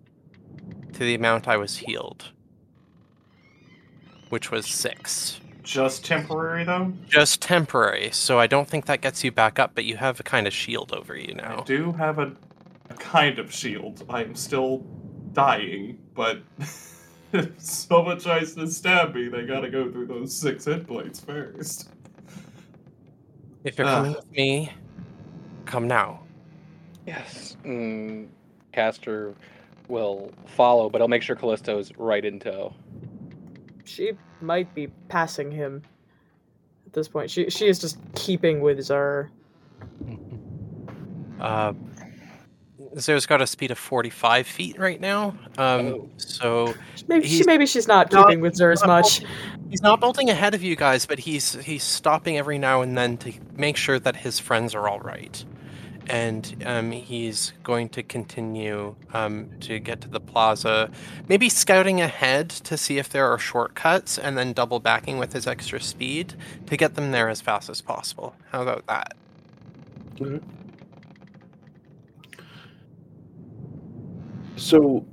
to 0.93 0.99
the 1.01 1.14
amount 1.14 1.47
I 1.47 1.57
was 1.57 1.77
healed, 1.77 2.31
which 4.30 4.49
was 4.49 4.65
six. 4.65 5.39
Just 5.61 6.03
temporary 6.03 6.64
though. 6.64 6.93
Just 7.07 7.39
temporary, 7.39 8.10
so 8.10 8.39
I 8.39 8.47
don't 8.47 8.68
think 8.68 8.88
that 8.88 9.01
gets 9.01 9.23
you 9.23 9.31
back 9.31 9.60
up, 9.60 9.76
but 9.76 9.85
you 9.85 9.97
have 9.97 10.19
a 10.19 10.23
kind 10.23 10.47
of 10.47 10.53
shield 10.53 10.93
over 10.93 11.15
you 11.15 11.35
now. 11.35 11.60
I 11.60 11.64
do 11.64 11.91
have 11.91 12.18
a, 12.18 12.34
a 12.89 12.95
kind 12.95 13.38
of 13.38 13.53
shield. 13.53 14.03
I'm 14.10 14.34
still 14.34 14.80
dying, 15.34 15.99
but 16.15 16.39
if 17.34 17.60
someone 17.60 18.19
tries 18.19 18.53
to 18.55 18.68
stab 18.68 19.14
me, 19.15 19.27
they 19.27 19.45
gotta 19.45 19.69
go 19.69 19.91
through 19.91 20.07
those 20.07 20.35
six 20.35 20.65
hit 20.65 20.88
points 20.88 21.19
first. 21.19 21.89
If 23.64 23.77
you're 23.77 23.88
Ah. 23.88 23.95
coming 23.95 24.14
with 24.14 24.31
me, 24.31 24.72
come 25.65 25.88
now. 25.88 26.22
Yes. 27.07 27.57
Mm, 27.65 28.27
Caster 28.72 29.34
will 29.88 30.31
follow, 30.45 30.89
but 30.89 31.01
I'll 31.01 31.07
make 31.07 31.22
sure 31.22 31.35
Callisto's 31.35 31.91
right 31.97 32.23
in 32.23 32.39
tow. 32.39 32.73
She 33.85 34.14
might 34.41 34.73
be 34.73 34.88
passing 35.10 35.51
him 35.51 35.81
at 36.85 36.93
this 36.93 37.07
point. 37.07 37.30
She 37.30 37.49
she 37.49 37.68
is 37.68 37.80
just 37.80 37.97
keeping 38.15 38.61
with 38.61 38.81
Zer. 38.81 39.30
Uh, 41.39 41.73
Zer's 42.99 43.26
got 43.26 43.41
a 43.41 43.48
speed 43.48 43.72
of 43.72 43.78
45 43.78 44.45
feet 44.48 44.80
right 44.80 44.99
now. 45.02 45.36
Um, 45.57 45.88
Oh. 45.88 46.10
so 46.18 46.74
Maybe 47.07 47.28
she 47.28 47.44
maybe 47.45 47.65
she's 47.65 47.88
not 47.88 48.11
not- 48.11 48.28
keeping 48.28 48.41
with 48.41 48.56
Zer 48.56 48.72
as 48.72 48.82
not 48.82 48.88
much. 48.88 49.22
he's 49.70 49.82
not 49.82 49.99
bolting 49.99 50.30
ahead 50.30 50.53
of 50.53 50.64
you 50.64 50.76
guys, 50.76 51.06
but 51.06 51.20
he's 51.20 51.53
he's 51.64 51.84
stopping 51.84 52.38
every 52.38 52.57
now 52.57 52.82
and 52.82 52.98
then 52.98 53.18
to 53.18 53.34
make 53.57 53.78
sure 53.78 53.99
that 53.99 54.18
his 54.18 54.40
friends 54.40 54.74
are 54.76 54.88
all 54.88 54.99
right. 54.99 55.44
And 56.10 56.61
um, 56.65 56.91
he's 56.91 57.53
going 57.64 57.88
to 57.90 58.03
continue 58.03 58.95
um, 59.14 59.49
to 59.61 59.80
get 59.80 60.02
to 60.02 60.10
the 60.10 60.20
plaza, 60.20 60.91
maybe 61.30 61.48
scouting 61.48 62.02
ahead 62.02 62.49
to 62.49 62.76
see 62.76 62.98
if 62.98 63.07
there 63.07 63.26
are 63.32 63.40
shortcuts, 63.40 64.18
and 64.18 64.38
then 64.38 64.52
double 64.52 64.82
backing 64.82 65.18
with 65.18 65.32
his 65.32 65.48
extra 65.48 65.80
speed 65.80 66.34
to 66.65 66.76
get 66.76 66.95
them 66.95 67.11
there 67.11 67.30
as 67.30 67.40
fast 67.40 67.70
as 67.70 67.80
possible. 67.80 68.36
How 68.52 68.64
about 68.64 68.86
that? 68.88 69.14
So, 74.55 75.05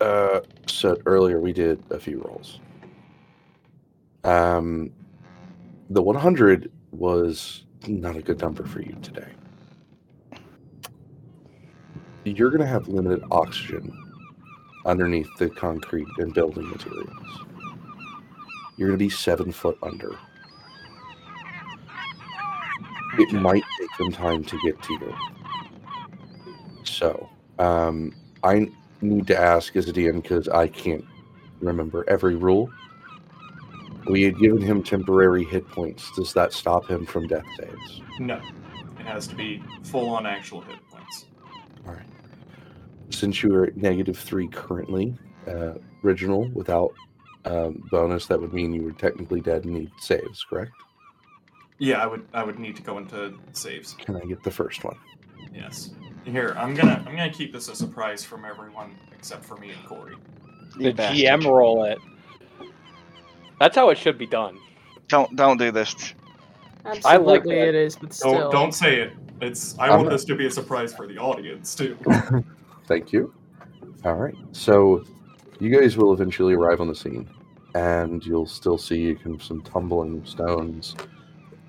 uh, 0.00 0.40
said 0.66 0.98
earlier 1.06 1.40
we 1.40 1.52
did 1.52 1.82
a 1.90 1.98
few 1.98 2.22
rolls. 2.22 2.60
Um, 4.24 4.90
the 5.90 6.02
100 6.02 6.70
was 6.92 7.64
not 7.86 8.16
a 8.16 8.22
good 8.22 8.40
number 8.40 8.64
for 8.64 8.80
you 8.80 8.96
today. 9.02 9.28
You're 12.24 12.50
going 12.50 12.60
to 12.60 12.66
have 12.66 12.86
limited 12.88 13.22
oxygen 13.30 13.92
underneath 14.84 15.28
the 15.38 15.48
concrete 15.50 16.06
and 16.18 16.32
building 16.34 16.68
materials. 16.68 17.44
You're 18.76 18.88
going 18.88 18.98
to 18.98 19.04
be 19.04 19.10
seven 19.10 19.52
foot 19.52 19.78
under. 19.82 20.16
It 23.18 23.32
might 23.32 23.64
take 23.78 23.98
them 23.98 24.12
time 24.12 24.44
to 24.44 24.58
get 24.62 24.80
to 24.82 24.92
you. 24.92 25.14
So, 26.84 27.28
um, 27.60 28.14
I 28.42 28.70
need 29.02 29.26
to 29.26 29.38
ask 29.38 29.74
DM 29.74 30.22
because 30.22 30.48
I 30.48 30.66
can't 30.66 31.04
remember 31.60 32.08
every 32.08 32.34
rule. 32.34 32.70
We 34.06 34.22
had 34.22 34.38
given 34.38 34.62
him 34.62 34.82
temporary 34.82 35.44
hit 35.44 35.68
points. 35.68 36.10
Does 36.16 36.32
that 36.32 36.54
stop 36.54 36.88
him 36.88 37.04
from 37.04 37.26
death 37.26 37.44
saves? 37.58 38.00
No, 38.18 38.40
it 38.98 39.06
has 39.06 39.26
to 39.28 39.34
be 39.34 39.62
full 39.82 40.08
on 40.08 40.26
actual 40.26 40.62
hit 40.62 40.78
points. 40.90 41.26
All 41.86 41.92
right. 41.92 42.06
Since 43.10 43.42
you 43.42 43.54
are 43.54 43.64
at 43.64 43.76
negative 43.76 44.16
three 44.16 44.48
currently, 44.48 45.14
uh, 45.46 45.74
original 46.02 46.48
without 46.54 46.94
um, 47.44 47.86
bonus, 47.90 48.26
that 48.26 48.40
would 48.40 48.54
mean 48.54 48.72
you 48.72 48.82
were 48.84 48.92
technically 48.92 49.42
dead 49.42 49.64
and 49.64 49.74
need 49.74 49.90
saves, 50.00 50.42
correct? 50.44 50.72
Yeah, 51.78 52.02
I 52.02 52.06
would 52.06 52.26
I 52.32 52.42
would 52.42 52.58
need 52.58 52.76
to 52.76 52.82
go 52.82 52.98
into 52.98 53.34
saves. 53.52 53.94
Can 53.94 54.16
I 54.16 54.20
get 54.20 54.42
the 54.42 54.50
first 54.50 54.82
one? 54.84 54.96
Yes. 55.52 55.90
Here, 56.24 56.54
I'm 56.58 56.74
gonna 56.74 57.02
I'm 57.06 57.16
gonna 57.16 57.32
keep 57.32 57.52
this 57.52 57.68
a 57.68 57.74
surprise 57.74 58.24
from 58.24 58.44
everyone 58.44 58.96
except 59.12 59.44
for 59.44 59.56
me 59.56 59.70
and 59.70 59.84
Corey. 59.86 60.16
The 60.78 60.92
GM 60.92 61.44
roll 61.44 61.84
it. 61.84 61.98
That's 63.58 63.76
how 63.76 63.90
it 63.90 63.98
should 63.98 64.18
be 64.18 64.26
done. 64.26 64.58
Don't 65.08 65.34
don't 65.36 65.56
do 65.56 65.70
this. 65.70 66.14
Absolutely, 66.84 67.56
that. 67.56 67.68
it 67.68 67.74
is, 67.74 67.96
but 67.96 68.12
still. 68.12 68.32
Don't 68.32 68.52
don't 68.52 68.72
say 68.72 69.00
it. 69.00 69.12
It's 69.40 69.78
I 69.78 69.84
I'm 69.86 69.90
want 69.90 70.04
not- 70.04 70.10
this 70.12 70.24
to 70.26 70.34
be 70.34 70.46
a 70.46 70.50
surprise 70.50 70.94
for 70.94 71.06
the 71.06 71.18
audience 71.18 71.74
too. 71.74 71.96
Thank 72.86 73.12
you. 73.12 73.32
All 74.04 74.14
right. 74.14 74.34
So 74.52 75.04
you 75.58 75.70
guys 75.70 75.96
will 75.96 76.12
eventually 76.12 76.54
arrive 76.54 76.80
on 76.80 76.88
the 76.88 76.94
scene, 76.94 77.28
and 77.74 78.24
you'll 78.24 78.46
still 78.46 78.78
see 78.78 79.14
kind 79.14 79.34
of 79.34 79.42
some 79.42 79.62
tumbling 79.62 80.24
stones. 80.24 80.96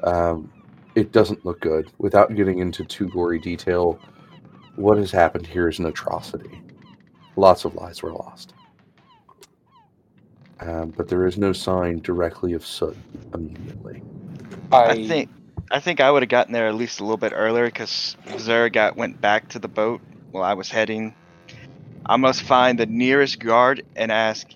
Um, 0.03 0.52
it 0.95 1.11
doesn't 1.11 1.45
look 1.45 1.60
good. 1.61 1.91
Without 1.99 2.36
getting 2.36 2.60
into 2.60 2.84
too 2.84 3.10
gory 3.10 3.40
detail, 3.40 3.99
what 4.76 4.98
has 4.98 5.11
happened 5.11 5.48
here 5.48 5.68
is 5.68 5.80
an 5.80 5.85
atrocity. 5.85 6.61
Lots 7.35 7.65
of 7.65 7.76
lives 7.76 8.02
were 8.03 8.11
lost. 8.11 8.53
Um, 10.60 10.93
but 10.95 11.07
there 11.07 11.26
is 11.26 11.38
no 11.38 11.53
sign 11.53 11.99
directly 12.02 12.53
of 12.53 12.65
soot 12.65 12.95
immediately. 13.34 14.03
I 14.72 15.07
think 15.07 15.30
I 15.72 15.80
think 15.80 15.99
I 16.02 16.11
would 16.11 16.22
have 16.22 16.30
gotten 16.30 16.53
there 16.53 16.68
at 16.68 16.75
least 16.75 17.00
a 17.00 17.03
little 17.03 17.17
bit 17.17 17.33
earlier 17.35 17.66
because 17.66 18.16
Zara 18.38 18.69
got 18.69 18.95
went 18.95 19.19
back 19.19 19.50
to 19.50 19.59
the 19.59 19.67
boat 19.67 20.01
while 20.32 20.43
I 20.43 20.53
was 20.53 20.69
heading. 20.69 21.16
I 22.06 22.17
must 22.17 22.43
find 22.43 22.77
the 22.77 22.85
nearest 22.85 23.40
guard 23.40 23.83
and 23.95 24.11
ask, 24.11 24.48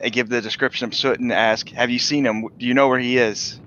and 0.00 0.12
give 0.12 0.28
the 0.28 0.40
description 0.40 0.86
of 0.86 0.94
Soot 0.94 1.20
and 1.20 1.32
ask, 1.32 1.68
"Have 1.70 1.90
you 1.90 1.98
seen 1.98 2.24
him? 2.24 2.46
Do 2.58 2.66
you 2.66 2.74
know 2.74 2.88
where 2.88 2.98
he 2.98 3.18
is?" 3.18 3.60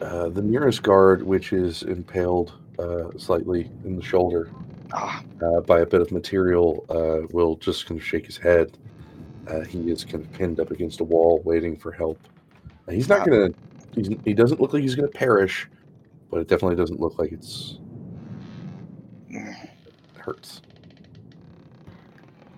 Uh, 0.00 0.28
the 0.28 0.42
nearest 0.42 0.82
guard, 0.82 1.22
which 1.22 1.52
is 1.52 1.82
impaled 1.82 2.52
uh, 2.78 3.10
slightly 3.16 3.70
in 3.84 3.96
the 3.96 4.02
shoulder, 4.02 4.50
uh, 4.92 5.60
by 5.62 5.80
a 5.80 5.86
bit 5.86 6.00
of 6.00 6.12
material 6.12 6.84
uh, 6.88 7.26
will 7.32 7.56
just 7.56 7.86
kind 7.86 8.00
of 8.00 8.06
shake 8.06 8.26
his 8.26 8.36
head. 8.36 8.76
Uh, 9.46 9.60
he 9.62 9.90
is 9.90 10.04
kind 10.04 10.24
of 10.24 10.32
pinned 10.32 10.60
up 10.60 10.70
against 10.70 11.00
a 11.00 11.04
wall, 11.04 11.42
waiting 11.44 11.76
for 11.76 11.92
help. 11.92 12.18
Uh, 12.88 12.92
he's 12.92 13.08
not 13.08 13.20
Wow. 13.20 13.24
gonna. 13.24 13.48
He's, 13.94 14.08
he 14.24 14.34
doesn't 14.34 14.60
look 14.60 14.72
like 14.72 14.82
he's 14.82 14.94
gonna 14.94 15.08
perish, 15.08 15.68
but 16.30 16.40
it 16.40 16.48
definitely 16.48 16.76
doesn't 16.76 17.00
look 17.00 17.18
like 17.18 17.32
it's 17.32 17.78
it 19.30 20.20
hurts. 20.20 20.62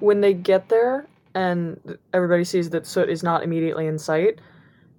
when 0.00 0.20
they 0.20 0.34
get 0.34 0.68
there 0.68 1.06
and 1.34 1.98
everybody 2.12 2.44
sees 2.44 2.70
that 2.70 2.86
Soot 2.86 3.08
is 3.08 3.22
not 3.22 3.42
immediately 3.42 3.86
in 3.86 3.98
sight, 3.98 4.40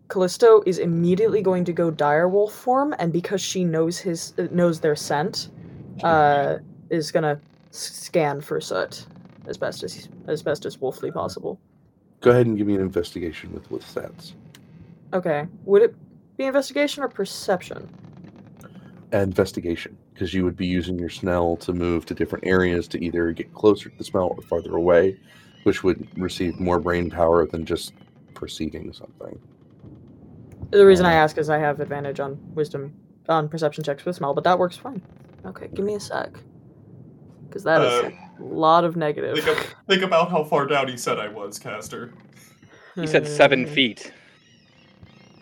Callisto 0.10 0.62
is 0.66 0.78
immediately 0.80 1.42
going 1.42 1.66
to 1.66 1.74
go 1.74 1.92
direwolf 1.92 2.52
form, 2.52 2.96
and 3.00 3.12
because 3.12 3.42
she 3.42 3.64
knows 3.64 3.98
his 3.98 4.34
uh, 4.38 4.48
knows 4.52 4.80
their 4.80 4.96
scent, 4.96 5.50
uh, 6.04 6.58
is 6.90 7.12
gonna 7.12 7.40
scan 7.72 8.42
for 8.42 8.60
Soot 8.62 9.06
as 9.48 9.58
best 9.58 9.84
as 9.84 10.10
as 10.28 10.44
best 10.44 10.66
as 10.66 10.78
wolfly 10.78 11.12
possible. 11.14 11.60
Go 12.22 12.32
ahead 12.32 12.48
and 12.48 12.58
give 12.58 12.68
me 12.68 12.76
an 12.76 12.82
investigation 12.82 13.54
with 13.54 13.70
with 13.72 13.84
stats. 13.84 14.34
Okay, 15.14 15.48
would 15.66 15.82
it 15.82 15.96
be 16.38 16.46
investigation 16.46 17.04
or 17.04 17.08
perception? 17.08 17.90
Investigation, 19.14 19.98
because 20.14 20.34
you 20.34 20.44
would 20.44 20.58
be 20.58 20.68
using 20.68 21.00
your 21.00 21.10
smell 21.10 21.56
to 21.58 21.72
move 21.72 22.06
to 22.08 22.14
different 22.14 22.46
areas 22.46 22.88
to 22.90 23.04
either 23.04 23.32
get 23.32 23.54
closer 23.54 23.90
to 23.90 23.98
the 23.98 24.04
smell 24.04 24.34
or 24.36 24.42
farther 24.42 24.76
away, 24.76 25.18
which 25.64 25.84
would 25.84 26.08
receive 26.20 26.60
more 26.60 26.80
brain 26.80 27.10
power 27.10 27.46
than 27.46 27.66
just 27.66 27.94
perceiving 28.34 28.92
something. 28.92 29.40
The 30.72 30.86
reason 30.86 31.06
I 31.06 31.14
um, 31.14 31.24
ask 31.24 31.38
is 31.38 31.50
I 31.50 31.58
have 31.60 31.80
advantage 31.80 32.20
on 32.20 32.38
wisdom 32.54 32.94
on 33.30 33.48
perception 33.48 33.84
checks 33.84 34.04
with 34.04 34.18
smell, 34.18 34.34
but 34.34 34.44
that 34.44 34.60
works 34.60 34.76
fine. 34.76 35.02
Okay, 35.46 35.70
give 35.74 35.86
me 35.86 35.96
a 35.96 36.00
sec, 36.00 36.32
because 37.48 37.64
that 37.64 37.82
is 37.82 38.06
Uh, 38.06 38.12
a 38.40 38.44
lot 38.44 38.84
of 38.84 38.96
negative. 38.96 39.38
Think, 39.44 39.58
of, 39.58 39.66
think 39.88 40.04
about 40.04 40.30
how 40.30 40.44
far 40.44 40.66
down 40.68 40.88
he 40.88 40.98
said 40.98 41.20
I 41.20 41.28
was, 41.28 41.58
Caster. 41.60 42.14
He 42.96 43.08
said 43.08 43.28
seven 43.28 43.66
Uh, 43.66 43.70
feet. 43.70 44.12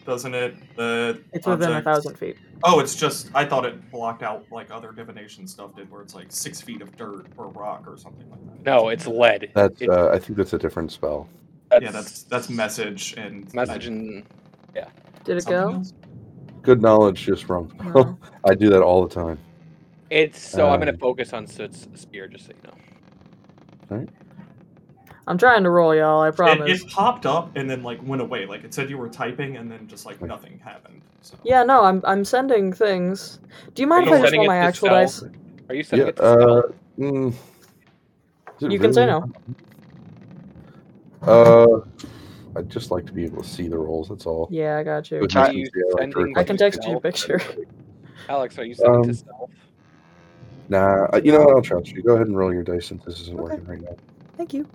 Doesn't 0.06 0.36
it? 0.36 0.56
The 0.76 1.20
It's 1.34 1.48
within 1.48 1.72
a 1.72 1.82
thousand 1.82 2.16
feet. 2.18 2.38
Oh, 2.64 2.80
it's 2.80 2.96
just 2.96 3.30
I 3.34 3.44
thought 3.44 3.66
it 3.66 3.90
blocked 3.92 4.22
out 4.22 4.46
like 4.52 4.70
other 4.70 4.92
divination 4.92 5.48
stuff 5.48 5.76
did, 5.76 5.90
where 5.90 6.02
it's 6.02 6.14
like 6.14 6.28
six 6.30 6.62
feet 6.62 6.82
of 6.82 6.96
dirt 6.96 7.26
or 7.38 7.48
rock 7.48 7.86
or 7.88 7.98
something 7.98 8.30
like 8.30 8.40
that. 8.46 8.64
No, 8.66 8.90
it's 8.90 9.08
lead. 9.08 9.50
That's 9.56 9.82
It- 9.82 9.90
uh, 9.90 10.10
I 10.14 10.20
think 10.20 10.38
that's 10.38 10.54
a 10.54 10.60
different 10.60 10.92
spell. 10.92 11.28
yeah, 11.82 11.90
that's 11.92 12.24
that's 12.24 12.50
message 12.50 13.16
and 13.18 13.52
message 13.54 13.88
and 13.88 14.24
yeah. 14.76 14.86
Did 15.24 15.38
it 15.38 15.42
something 15.42 15.62
go? 15.62 15.74
else? 15.78 15.94
Good 16.62 16.82
knowledge, 16.82 17.24
just 17.26 17.50
wrong. 17.50 17.72
No. 17.96 18.18
I 18.46 18.54
do 18.54 18.70
that 18.70 18.82
all 18.84 19.08
the 19.08 19.14
time. 19.14 19.40
It's 20.10 20.40
so 20.40 20.68
I'm 20.68 20.76
Um, 20.76 20.80
gonna 20.80 20.98
focus 20.98 21.34
on 21.34 21.48
Soot's 21.48 21.88
spear, 21.96 22.28
just 22.28 22.46
so 22.46 22.52
you 22.54 22.70
know. 22.70 23.98
Right. 23.98 24.10
I'm 25.28 25.38
trying 25.38 25.64
to 25.64 25.70
roll, 25.70 25.96
y'all. 25.96 26.22
I 26.22 26.32
promise. 26.32 26.82
it 26.84 26.90
popped 26.92 27.26
up 27.26 27.56
and 27.56 27.70
then 27.70 27.84
like 27.84 28.00
went 28.04 28.22
away. 28.22 28.46
Like 28.46 28.64
it 28.64 28.74
said 28.74 28.90
you 28.90 28.98
were 28.98 29.10
typing 29.10 29.58
and 29.58 29.72
then 29.72 29.88
just 29.88 30.06
like 30.06 30.22
nothing 30.22 30.60
happened. 30.60 31.02
So 31.22 31.36
Yeah, 31.44 31.64
no, 31.64 31.84
I'm 31.84 32.02
I'm 32.06 32.24
sending 32.24 32.72
things. 32.72 33.40
Do 33.74 33.82
you 33.82 33.88
mind 33.88 34.08
Are 34.08 34.10
if 34.12 34.20
you 34.20 34.20
I 34.20 34.26
just 34.26 34.38
roll 34.38 34.46
my 34.46 34.58
actual 34.58 34.90
stealth? 34.90 35.22
dice? 35.22 35.24
Are 35.70 35.76
you 35.76 35.84
sending 35.84 36.08
Yeah. 36.08 36.10
it 36.12 36.16
to? 36.18 36.24
Uh, 36.24 36.62
mm, 37.00 37.34
it 38.62 38.72
You 38.72 38.80
can 38.80 38.94
say 38.94 39.06
no. 39.08 39.24
Uh, 41.24 41.80
I'd 42.56 42.70
just 42.70 42.92
like 42.92 43.06
to 43.08 43.14
be 43.14 43.26
able 43.26 43.42
to 43.42 43.50
see 43.50 43.68
the 43.68 43.78
rolls. 43.78 44.10
That's 44.10 44.28
all. 44.28 44.48
Yeah, 44.52 44.78
I 44.78 44.84
got 44.84 45.10
you. 45.10 45.22
With 45.22 45.36
Are 45.36 45.52
you 45.52 45.68
I 45.98 46.02
sending 46.02 46.38
I 46.38 46.44
can 46.44 46.58
text 46.58 46.86
you 46.88 46.98
a 46.98 47.02
picture. 47.02 47.42
Alex, 48.30 48.58
are 48.60 48.64
you 48.66 48.76
sending 48.76 49.02
um, 49.02 49.08
to 49.08 49.14
stealth? 49.14 49.50
Nah, 50.70 51.06
uh, 51.14 51.22
you 51.24 51.32
know 51.32 51.42
what? 51.42 51.56
I'll 51.56 51.62
trust 51.62 51.94
you. 51.94 52.02
Go 52.02 52.16
ahead 52.16 52.28
and 52.28 52.38
roll 52.38 52.54
your 52.54 52.64
dice 52.64 52.88
since 52.88 53.04
this 53.06 53.20
isn't 53.22 53.40
Okay. 53.40 53.56
working 53.56 53.68
right 53.68 53.82
now. 53.82 53.96
Thank 54.38 54.54
you. 54.54 54.68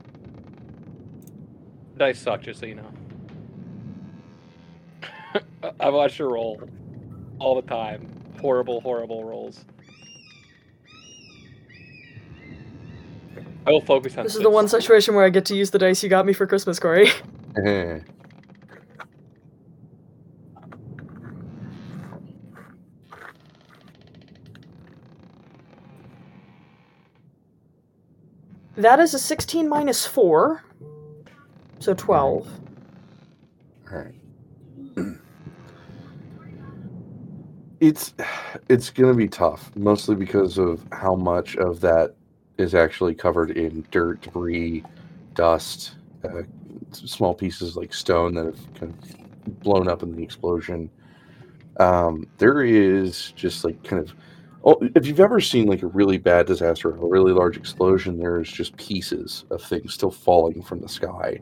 Dice 1.98 2.18
suck, 2.20 2.42
just 2.42 2.60
so 2.60 2.66
you 2.66 2.76
know. 2.76 2.90
I 5.80 5.90
watch 5.90 6.16
her 6.18 6.28
roll 6.28 6.60
all 7.38 7.56
the 7.56 7.62
time. 7.62 8.08
Horrible, 8.40 8.80
horrible 8.80 9.24
rolls. 9.24 9.64
I 13.66 13.70
will 13.70 13.82
focus 13.82 14.16
on. 14.16 14.24
This 14.24 14.36
is 14.36 14.42
the 14.42 14.50
one 14.50 14.68
situation 14.68 15.14
where 15.14 15.24
I 15.24 15.28
get 15.28 15.44
to 15.46 15.56
use 15.56 15.70
the 15.70 15.78
dice 15.78 16.02
you 16.02 16.08
got 16.08 16.24
me 16.24 16.32
for 16.32 16.46
Christmas, 16.46 16.78
Corey. 16.78 17.10
That 28.80 28.98
is 28.98 29.12
a 29.12 29.18
16 29.18 29.68
minus 29.68 30.06
4. 30.06 30.64
So 31.80 31.92
12. 31.92 32.48
All 33.90 33.98
right. 33.98 34.14
It's 37.80 38.12
it's 38.68 38.90
gonna 38.90 39.14
be 39.14 39.26
tough, 39.26 39.74
mostly 39.74 40.14
because 40.14 40.58
of 40.58 40.84
how 40.92 41.14
much 41.14 41.56
of 41.56 41.80
that 41.80 42.14
is 42.58 42.74
actually 42.74 43.14
covered 43.14 43.52
in 43.52 43.86
dirt, 43.90 44.20
debris, 44.20 44.84
dust, 45.34 45.92
uh, 46.22 46.42
small 46.92 47.32
pieces 47.32 47.78
like 47.78 47.94
stone 47.94 48.34
that 48.34 48.44
have 48.44 48.74
kind 48.74 48.92
of 48.92 49.60
blown 49.60 49.88
up 49.88 50.02
in 50.02 50.14
the 50.14 50.22
explosion. 50.22 50.90
Um, 51.78 52.26
there 52.36 52.60
is 52.60 53.32
just 53.32 53.64
like 53.64 53.82
kind 53.82 54.02
of, 54.02 54.14
oh, 54.64 54.78
if 54.94 55.06
you've 55.06 55.20
ever 55.20 55.40
seen 55.40 55.66
like 55.66 55.82
a 55.82 55.88
really 55.88 56.18
bad 56.18 56.46
disaster, 56.46 56.90
a 56.90 56.92
really 56.92 57.32
large 57.32 57.56
explosion, 57.56 58.18
there's 58.18 58.50
just 58.50 58.76
pieces 58.76 59.44
of 59.50 59.62
things 59.62 59.94
still 59.94 60.10
falling 60.10 60.62
from 60.62 60.80
the 60.80 60.88
sky 60.88 61.40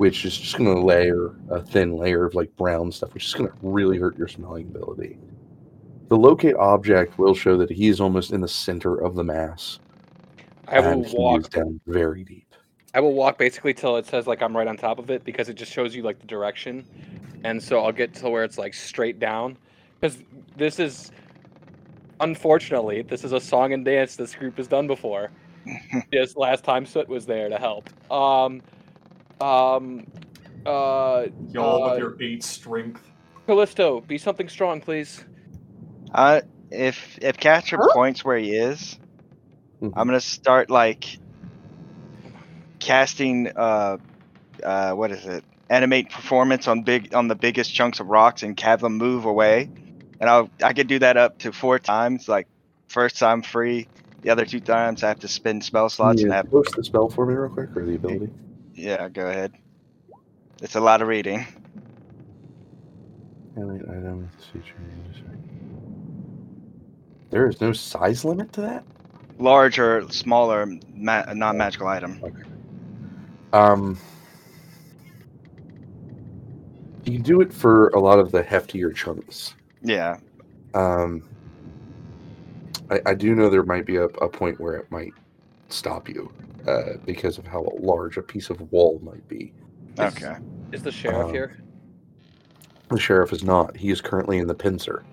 which 0.00 0.24
is 0.24 0.34
just 0.34 0.56
going 0.56 0.74
to 0.74 0.80
layer 0.80 1.34
a 1.50 1.60
thin 1.60 1.94
layer 1.94 2.24
of 2.24 2.34
like 2.34 2.56
brown 2.56 2.90
stuff, 2.90 3.12
which 3.12 3.26
is 3.26 3.34
going 3.34 3.50
to 3.50 3.54
really 3.60 3.98
hurt 3.98 4.16
your 4.16 4.28
smelling 4.28 4.66
ability. 4.66 5.18
The 6.08 6.16
locate 6.16 6.56
object 6.56 7.18
will 7.18 7.34
show 7.34 7.58
that 7.58 7.70
he 7.70 7.88
is 7.88 8.00
almost 8.00 8.32
in 8.32 8.40
the 8.40 8.48
center 8.48 8.96
of 8.96 9.14
the 9.14 9.22
mass, 9.22 9.78
I 10.68 10.80
will 10.80 11.04
walk. 11.12 11.50
down 11.50 11.78
very 11.86 12.24
deep. 12.24 12.54
I 12.94 13.00
will 13.00 13.12
walk 13.12 13.36
basically 13.36 13.74
till 13.74 13.98
it 13.98 14.06
says 14.06 14.26
like 14.26 14.40
I'm 14.40 14.56
right 14.56 14.66
on 14.66 14.78
top 14.78 14.98
of 14.98 15.10
it 15.10 15.22
because 15.22 15.50
it 15.50 15.54
just 15.54 15.70
shows 15.70 15.94
you 15.94 16.02
like 16.02 16.18
the 16.18 16.26
direction, 16.26 16.86
and 17.44 17.62
so 17.62 17.84
I'll 17.84 17.92
get 17.92 18.14
to 18.14 18.30
where 18.30 18.42
it's 18.42 18.56
like 18.56 18.72
straight 18.72 19.18
down, 19.18 19.58
because 20.00 20.16
this 20.56 20.78
is, 20.78 21.12
unfortunately, 22.20 23.02
this 23.02 23.24
is 23.24 23.32
a 23.32 23.40
song 23.40 23.72
and 23.72 23.84
dance 23.84 24.16
this 24.16 24.34
group 24.34 24.56
has 24.58 24.68
done 24.68 24.86
before. 24.86 25.30
yes, 26.12 26.36
last 26.36 26.64
time 26.64 26.86
Soot 26.86 27.08
was 27.08 27.26
there 27.26 27.48
to 27.48 27.58
help. 27.58 27.88
Um, 28.10 28.62
um, 29.40 30.06
uh, 30.66 31.26
Y'all 31.52 31.84
Uh, 31.86 31.90
with 31.90 31.98
your 32.00 32.16
eight 32.22 32.42
strength. 32.44 33.02
Callisto, 33.46 34.00
be 34.02 34.18
something 34.18 34.48
strong, 34.48 34.80
please. 34.80 35.24
Uh, 36.14 36.40
if 36.70 37.18
if 37.20 37.36
Catcher 37.38 37.78
Huh? 37.78 37.88
points 37.92 38.24
where 38.24 38.38
he 38.38 38.54
is, 38.54 38.98
Mhm. 39.82 39.92
I'm 39.96 40.06
gonna 40.06 40.20
start 40.20 40.70
like 40.70 41.06
casting. 42.78 43.50
Uh, 43.54 43.98
uh, 44.64 44.92
what 44.92 45.10
is 45.10 45.24
it? 45.26 45.44
Animate 45.68 46.10
performance 46.10 46.68
on 46.68 46.82
big 46.82 47.14
on 47.14 47.28
the 47.28 47.34
biggest 47.34 47.72
chunks 47.74 48.00
of 48.00 48.08
rocks 48.08 48.42
and 48.42 48.58
have 48.60 48.80
them 48.80 48.98
move 48.98 49.24
away. 49.24 49.70
And 50.20 50.28
I'll 50.28 50.50
I 50.62 50.72
could 50.72 50.86
do 50.86 50.98
that 50.98 51.16
up 51.16 51.38
to 51.38 51.52
four 51.52 51.78
times. 51.78 52.28
Like 52.28 52.46
first 52.88 53.18
time 53.18 53.42
free, 53.42 53.88
the 54.22 54.30
other 54.30 54.44
two 54.44 54.60
times 54.60 55.02
I 55.02 55.08
have 55.08 55.20
to 55.20 55.28
spend 55.28 55.64
spell 55.64 55.88
slots 55.88 56.22
and 56.22 56.32
have. 56.32 56.50
post 56.50 56.76
the 56.76 56.84
spell 56.84 57.08
for 57.08 57.26
me 57.26 57.34
real 57.34 57.48
quick, 57.50 57.74
or 57.76 57.84
the 57.86 57.94
ability. 57.94 58.28
Yeah, 58.74 59.08
go 59.08 59.26
ahead. 59.26 59.54
It's 60.62 60.76
a 60.76 60.80
lot 60.80 61.00
of 61.00 61.08
reading. 61.08 61.46
Item 63.56 64.22
with 64.22 64.36
this 64.36 64.46
feature. 64.46 64.74
There 67.30 67.48
is 67.48 67.60
no 67.60 67.72
size 67.72 68.24
limit 68.24 68.52
to 68.54 68.60
that. 68.62 68.84
Large 69.38 69.78
or 69.78 70.08
smaller 70.10 70.66
ma- 70.94 71.32
non-magical 71.32 71.86
item. 71.86 72.22
Um, 73.52 73.98
you 77.04 77.14
can 77.14 77.22
do 77.22 77.40
it 77.40 77.52
for 77.52 77.88
a 77.88 78.00
lot 78.00 78.18
of 78.18 78.32
the 78.32 78.42
heftier 78.42 78.94
chunks. 78.94 79.54
Yeah. 79.82 80.18
Um, 80.74 81.22
I, 82.90 83.00
I 83.06 83.14
do 83.14 83.34
know 83.34 83.48
there 83.48 83.62
might 83.62 83.86
be 83.86 83.96
a, 83.96 84.04
a 84.04 84.28
point 84.28 84.60
where 84.60 84.74
it 84.74 84.90
might 84.90 85.12
stop 85.68 86.08
you 86.08 86.32
uh, 86.66 86.94
because 87.04 87.38
of 87.38 87.46
how 87.46 87.66
large 87.78 88.16
a 88.16 88.22
piece 88.22 88.50
of 88.50 88.60
wall 88.72 89.00
might 89.02 89.26
be. 89.28 89.52
Okay. 89.98 90.36
Is 90.72 90.82
the 90.82 90.92
sheriff 90.92 91.26
Um, 91.26 91.32
here? 91.32 91.58
The 92.88 92.98
sheriff 92.98 93.32
is 93.32 93.44
not. 93.44 93.76
He 93.76 93.90
is 93.90 94.00
currently 94.00 94.38
in 94.38 94.46
the 94.48 94.54
pincer, 94.54 95.04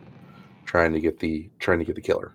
trying 0.65 0.93
to 0.93 0.99
get 0.99 1.19
the 1.19 1.49
trying 1.59 1.79
to 1.79 1.85
get 1.85 1.95
the 1.95 2.01
killer. 2.01 2.33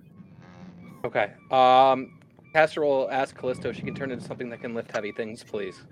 Okay. 1.05 1.33
Um, 1.51 2.19
Caster 2.53 2.83
will 2.83 3.11
ask 3.11 3.37
Callisto 3.37 3.71
if 3.71 3.77
she 3.77 3.83
can 3.83 3.95
turn 3.95 4.13
into 4.13 4.25
something 4.25 4.49
that 4.51 4.61
can 4.61 4.75
lift 4.75 4.93
heavy 4.93 5.11
things, 5.11 5.43
please. 5.43 5.83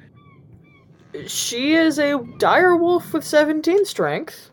She 1.27 1.75
is 1.75 1.99
a 1.99 2.23
dire 2.39 2.77
wolf 2.77 3.12
with 3.12 3.25
17 3.25 3.85
strength. 3.85 4.50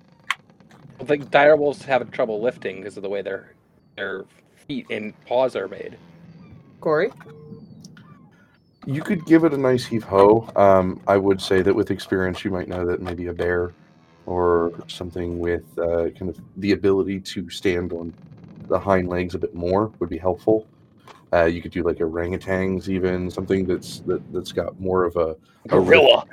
I 0.99 1.03
think 1.03 1.29
dire 1.31 1.55
wolves 1.55 1.83
have 1.83 2.09
trouble 2.11 2.41
lifting 2.41 2.77
because 2.77 2.97
of 2.97 3.03
the 3.03 3.09
way 3.09 3.21
their 3.21 3.53
their 3.95 4.25
feet 4.67 4.87
and 4.89 5.13
paws 5.25 5.55
are 5.55 5.67
made. 5.67 5.97
Corey. 6.81 7.11
You 8.85 9.01
could 9.01 9.25
give 9.25 9.43
it 9.43 9.53
a 9.53 9.57
nice 9.57 9.85
heave 9.85 10.03
ho. 10.03 10.49
Um, 10.55 11.01
I 11.07 11.17
would 11.17 11.41
say 11.41 11.61
that 11.61 11.73
with 11.73 11.91
experience, 11.91 12.45
you 12.45 12.51
might 12.51 12.67
know 12.67 12.85
that 12.85 13.01
maybe 13.01 13.27
a 13.27 13.33
bear 13.33 13.73
or 14.25 14.71
something 14.87 15.39
with 15.39 15.63
uh, 15.77 16.09
kind 16.17 16.29
of 16.29 16.37
the 16.57 16.71
ability 16.71 17.19
to 17.19 17.49
stand 17.49 17.91
on 17.91 18.13
the 18.67 18.79
hind 18.79 19.09
legs 19.09 19.35
a 19.35 19.39
bit 19.39 19.53
more 19.53 19.91
would 19.99 20.09
be 20.09 20.17
helpful. 20.17 20.65
Uh, 21.33 21.45
you 21.45 21.61
could 21.61 21.71
do 21.71 21.83
like 21.83 21.97
orangutans, 21.97 22.87
even 22.87 23.29
something 23.29 23.65
that's 23.65 23.99
that, 24.01 24.21
that's 24.31 24.51
got 24.53 24.79
more 24.79 25.03
of 25.03 25.15
a 25.17 25.35
a 25.69 25.77
lift- 25.77 25.89
Gorilla. 25.89 26.25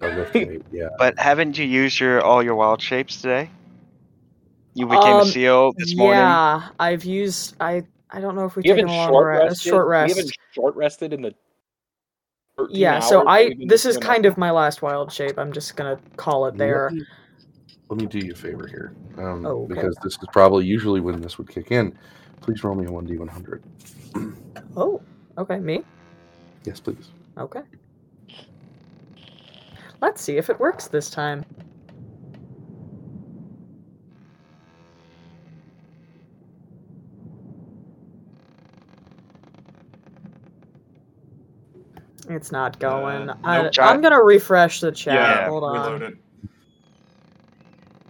a 0.00 0.08
lift. 0.08 0.64
Yeah, 0.72 0.88
But 0.98 1.18
haven't 1.18 1.58
you 1.58 1.64
used 1.64 2.00
your 2.00 2.20
all 2.22 2.42
your 2.42 2.56
wild 2.56 2.82
shapes 2.82 3.20
today? 3.20 3.50
You 4.74 4.86
became 4.86 5.02
Um, 5.16 5.20
a 5.22 5.24
CEO 5.24 5.72
this 5.76 5.96
morning. 5.96 6.18
Yeah, 6.20 6.68
I've 6.78 7.04
used. 7.04 7.56
I 7.60 7.82
I 8.10 8.20
don't 8.20 8.34
know 8.34 8.44
if 8.44 8.56
we've 8.56 8.64
You 8.66 8.74
taken 8.74 8.88
haven't 8.88 8.98
a 8.98 9.12
long 9.12 9.12
short 9.12 9.26
rest. 9.28 9.44
rested. 9.48 9.68
Short 9.70 9.84
You 9.86 9.90
rest. 9.90 10.16
haven't 10.16 10.32
short 10.52 10.76
rested 10.76 11.12
in 11.12 11.22
the. 11.22 11.34
13 12.56 12.76
Yeah, 12.76 12.98
so 13.00 13.26
I 13.26 13.54
this 13.66 13.84
is 13.86 13.96
kind 13.96 14.26
of 14.26 14.36
my 14.36 14.50
last 14.50 14.82
wild 14.82 15.12
shape. 15.12 15.38
I'm 15.38 15.52
just 15.52 15.76
gonna 15.76 15.98
call 16.16 16.46
it 16.46 16.56
there. 16.56 16.90
Let 16.90 16.94
me, 16.94 17.04
let 17.88 18.00
me 18.00 18.06
do 18.06 18.18
you 18.18 18.32
a 18.32 18.34
favor 18.36 18.66
here, 18.66 18.92
um, 19.18 19.46
Oh, 19.46 19.62
okay. 19.64 19.74
because 19.74 19.96
this 20.02 20.12
is 20.14 20.28
probably 20.32 20.66
usually 20.66 21.00
when 21.00 21.20
this 21.20 21.38
would 21.38 21.48
kick 21.48 21.70
in. 21.72 21.96
Please 22.40 22.62
roll 22.64 22.74
me 22.74 22.86
a 22.86 22.90
one 22.92 23.06
d 23.06 23.16
one 23.16 23.28
hundred. 23.28 23.62
Oh, 24.76 25.00
okay, 25.38 25.58
me. 25.58 25.82
Yes, 26.64 26.80
please. 26.80 27.10
Okay. 27.38 27.62
Let's 30.00 30.22
see 30.22 30.36
if 30.36 30.48
it 30.50 30.58
works 30.58 30.88
this 30.88 31.10
time. 31.10 31.44
It's 42.30 42.52
not 42.52 42.78
going. 42.78 43.28
Uh, 43.28 43.36
I, 43.42 43.62
nope. 43.62 43.72
I'm 43.80 44.00
gonna 44.00 44.22
refresh 44.22 44.78
the 44.80 44.92
chat. 44.92 45.14
yeah, 45.16 45.48
Hold 45.48 45.64
on. 45.64 45.72
reload 45.72 46.02
it. 46.02 46.14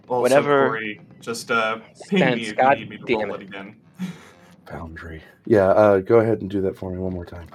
Also, 0.07 0.21
Whatever- 0.21 0.67
Corey, 0.67 1.01
just 1.21 1.49
uh, 1.49 1.77
ping 1.77 2.19
me 2.19 2.25
Spence, 2.25 2.41
if 2.41 2.47
you 2.49 2.55
God 2.55 2.77
need 2.77 2.89
me 2.89 2.97
to 2.97 3.05
damn 3.05 3.27
roll 3.29 3.35
it. 3.35 3.41
it 3.41 3.47
again. 3.49 3.75
Foundry. 4.69 5.23
Yeah, 5.47 5.69
uh, 5.69 5.99
go 5.99 6.19
ahead 6.19 6.41
and 6.41 6.49
do 6.51 6.61
that 6.61 6.77
for 6.77 6.91
me 6.91 6.99
one 6.99 7.13
more 7.13 7.25
time. 7.25 7.47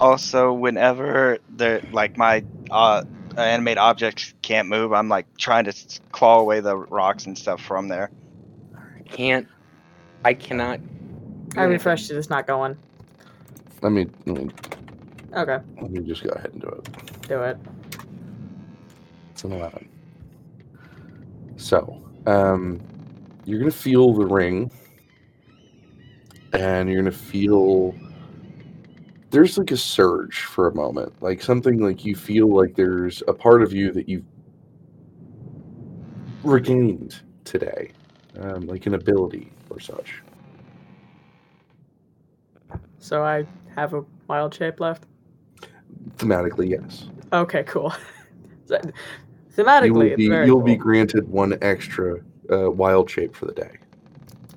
Also, 0.00 0.52
whenever 0.52 1.38
the 1.56 1.82
like 1.92 2.16
my 2.16 2.42
uh 2.70 3.02
animate 3.36 3.76
objects 3.78 4.32
can't 4.42 4.68
move, 4.68 4.92
I'm 4.94 5.08
like 5.10 5.26
trying 5.36 5.64
to 5.66 5.74
claw 6.10 6.40
away 6.40 6.60
the 6.60 6.74
rocks 6.76 7.26
and 7.26 7.36
stuff 7.36 7.60
from 7.60 7.88
there. 7.88 8.10
I 8.74 9.02
can't. 9.02 9.46
I 10.24 10.32
cannot. 10.32 10.80
I 11.56 11.64
refreshed 11.64 12.10
it. 12.10 12.16
It's 12.16 12.30
not 12.30 12.46
going. 12.46 12.76
Let 13.82 13.92
me 13.92 14.06
let 14.26 14.44
me, 14.44 14.50
Okay, 15.34 15.58
let 15.80 15.90
me 15.90 16.00
just 16.00 16.22
go 16.22 16.30
ahead 16.30 16.52
and 16.52 16.60
do 16.60 16.68
it. 16.68 17.28
do 17.28 17.42
it. 17.42 17.58
It's 19.32 19.44
an 19.44 19.52
eleven. 19.52 19.88
So, 21.56 22.02
um, 22.26 22.80
you're 23.44 23.58
gonna 23.58 23.70
feel 23.70 24.12
the 24.14 24.26
ring, 24.26 24.70
and 26.52 26.88
you're 26.88 27.02
gonna 27.02 27.10
feel 27.10 27.94
there's 29.30 29.58
like 29.58 29.72
a 29.72 29.76
surge 29.76 30.42
for 30.42 30.68
a 30.68 30.74
moment, 30.74 31.12
like 31.20 31.42
something 31.42 31.78
like 31.80 32.04
you 32.04 32.14
feel 32.14 32.48
like 32.54 32.76
there's 32.76 33.20
a 33.26 33.32
part 33.32 33.62
of 33.62 33.72
you 33.72 33.90
that 33.92 34.08
you've 34.08 34.24
regained 36.44 37.20
today, 37.44 37.90
um, 38.38 38.68
like 38.68 38.86
an 38.86 38.94
ability 38.94 39.50
or 39.70 39.80
such. 39.80 40.22
So 43.00 43.24
I 43.24 43.44
have 43.74 43.94
a 43.94 44.04
wild 44.28 44.54
shape 44.54 44.78
left. 44.78 45.06
Thematically, 46.16 46.70
yes. 46.70 47.06
Okay, 47.32 47.64
cool. 47.64 47.92
So, 48.66 48.78
You 48.82 48.92
Thematically, 49.54 49.92
will 49.92 50.02
it's 50.02 50.16
be 50.16 50.24
you'll 50.24 50.62
be 50.62 50.74
granted 50.74 51.28
one 51.28 51.58
extra 51.60 52.20
uh, 52.50 52.70
wild 52.70 53.10
shape 53.10 53.36
for 53.36 53.44
the 53.44 53.52
day, 53.52 53.76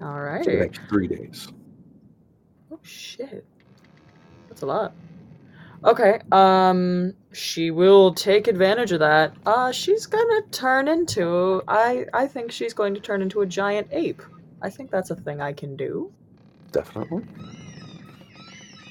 All 0.01 0.21
for 0.43 0.51
the 0.51 0.57
next 0.59 0.79
three 0.87 1.07
days. 1.07 1.49
Oh 2.71 2.79
shit. 2.83 3.45
That's 4.47 4.61
a 4.61 4.65
lot. 4.65 4.93
Okay, 5.83 6.19
um 6.31 7.13
she 7.33 7.69
will 7.69 8.13
take 8.13 8.47
advantage 8.47 8.91
of 8.91 8.99
that. 8.99 9.33
Uh 9.45 9.71
she's 9.71 10.05
gonna 10.05 10.41
turn 10.51 10.87
into 10.87 11.61
I 11.67 12.05
I 12.13 12.27
think 12.27 12.51
she's 12.51 12.73
going 12.73 12.93
to 12.95 12.99
turn 13.01 13.21
into 13.21 13.41
a 13.41 13.45
giant 13.45 13.87
ape. 13.91 14.21
I 14.61 14.69
think 14.69 14.89
that's 14.89 15.11
a 15.11 15.15
thing 15.15 15.41
I 15.41 15.53
can 15.53 15.75
do. 15.75 16.11
Definitely. 16.71 17.23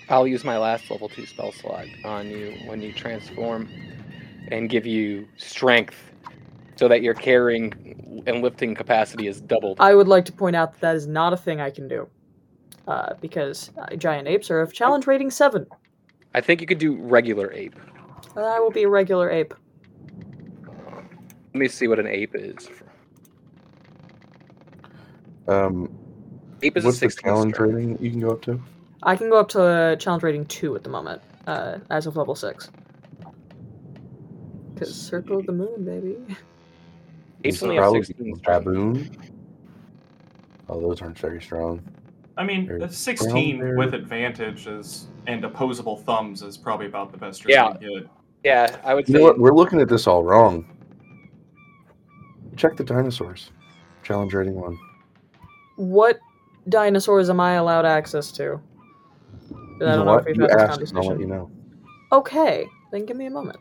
I'll 0.09 0.27
use 0.27 0.45
my 0.45 0.59
last 0.59 0.91
level 0.91 1.09
two 1.09 1.27
spell 1.27 1.53
slot 1.53 1.87
on 2.05 2.29
you 2.29 2.57
when 2.67 2.81
you 2.81 2.93
transform, 2.93 3.69
and 4.49 4.69
give 4.71 4.87
you 4.87 5.27
strength, 5.37 5.97
so 6.77 6.89
that 6.89 7.03
your 7.03 7.15
carrying 7.15 8.23
and 8.27 8.43
lifting 8.43 8.75
capacity 8.75 9.27
is 9.27 9.41
doubled. 9.41 9.79
I 9.81 9.95
would 9.95 10.09
like 10.09 10.25
to 10.27 10.33
point 10.33 10.57
out 10.57 10.73
that 10.75 10.81
that 10.81 10.97
is 10.97 11.07
not 11.07 11.33
a 11.33 11.37
thing 11.37 11.61
I 11.61 11.71
can 11.71 11.89
do. 11.89 12.09
Uh, 12.87 13.15
because 13.21 13.73
uh, 13.79 13.97
giant 13.97 14.29
apes 14.29 14.49
are 14.49 14.61
of 14.61 14.73
challenge 14.73 15.09
rating 15.09 15.29
7. 15.29 15.67
I 16.35 16.41
think 16.41 16.61
you 16.61 16.69
could 16.69 16.79
do 16.79 16.97
regular 16.97 17.53
ape. 17.53 17.75
And 18.37 18.45
I 18.45 18.61
will 18.61 18.71
be 18.71 18.85
a 18.85 18.89
regular 18.89 19.29
ape. 19.29 19.55
Let 21.53 21.55
me 21.55 21.67
see 21.67 21.89
what 21.89 21.99
an 21.99 22.07
ape 22.07 22.37
is. 22.37 22.69
Um, 25.49 25.91
Ape 26.63 26.77
is 26.77 26.85
a 26.85 27.07
the 27.07 27.13
challenge 27.13 27.55
strength. 27.55 27.75
rating 27.75 27.99
you 28.01 28.11
can 28.11 28.21
go 28.21 28.31
up 28.31 28.43
to? 28.43 28.61
I 29.07 29.15
can 29.17 29.31
go 29.31 29.39
up 29.39 29.49
to 29.51 29.63
uh, 29.63 29.97
challenge 29.97 30.25
rating 30.25 30.45
2 30.47 30.75
at 30.75 30.83
the 30.83 30.91
moment, 30.91 31.23
uh, 31.47 31.79
as 31.91 32.07
of 32.07 32.17
level 32.17 32.35
6. 32.35 32.71
Because 34.75 34.95
Circle 34.95 35.39
of 35.39 35.47
the 35.47 35.53
Moon, 35.53 35.85
baby. 35.85 36.17
Apes 36.29 36.37
It's 37.45 37.63
only 37.63 37.77
have 37.77 37.85
probably 37.85 38.03
16 38.03 38.41
baboon. 38.45 39.11
Oh, 40.69 40.81
those 40.81 41.01
aren't 41.01 41.19
very 41.19 41.41
strong. 41.41 41.81
I 42.37 42.45
mean, 42.45 42.67
Very 42.67 42.81
the 42.81 42.89
16 42.89 43.59
brown 43.59 43.77
with 43.77 43.93
bear. 43.93 44.01
advantage 44.01 44.67
is 44.67 45.07
and 45.29 45.45
opposable 45.45 45.97
thumbs 45.99 46.43
is 46.43 46.59
probably 46.59 46.87
about 46.87 47.13
the 47.13 47.19
best 47.19 47.45
you're 47.45 47.53
Yeah. 47.53 47.69
gonna 47.69 47.79
get. 47.79 48.09
Yeah, 48.45 48.77
I 48.85 48.95
would 48.95 49.09
You 49.09 49.15
say 49.15 49.19
know 49.21 49.25
what? 49.25 49.39
We're 49.39 49.55
looking 49.55 49.81
at 49.81 49.89
this 49.89 50.07
all 50.07 50.23
wrong. 50.25 50.67
Check 52.57 52.77
the 52.77 52.85
dinosaurs. 52.85 53.51
Challenge 54.03 54.35
rating 54.35 54.55
one. 54.61 54.77
What 55.77 56.19
dinosaurs 56.69 57.31
am 57.31 57.41
I 57.41 57.53
allowed 57.55 57.87
access 57.87 58.31
to? 58.33 58.61
I 59.81 59.85
You 59.85 59.95
know 59.97 60.05
don't 60.05 60.07
know 60.07 60.15
what? 60.15 60.25
if 60.25 60.27
we've 60.27 60.39
You 60.39 60.49
had 60.49 60.53
this 60.53 60.65
asked, 60.65 60.93
I'll 60.95 61.07
conversation. 61.07 61.09
let 61.09 61.21
you 61.21 61.27
know. 61.27 61.51
Okay, 62.13 62.73
then 62.93 63.07
give 63.07 63.17
me 63.17 63.27
a 63.27 63.31
moment. 63.31 63.59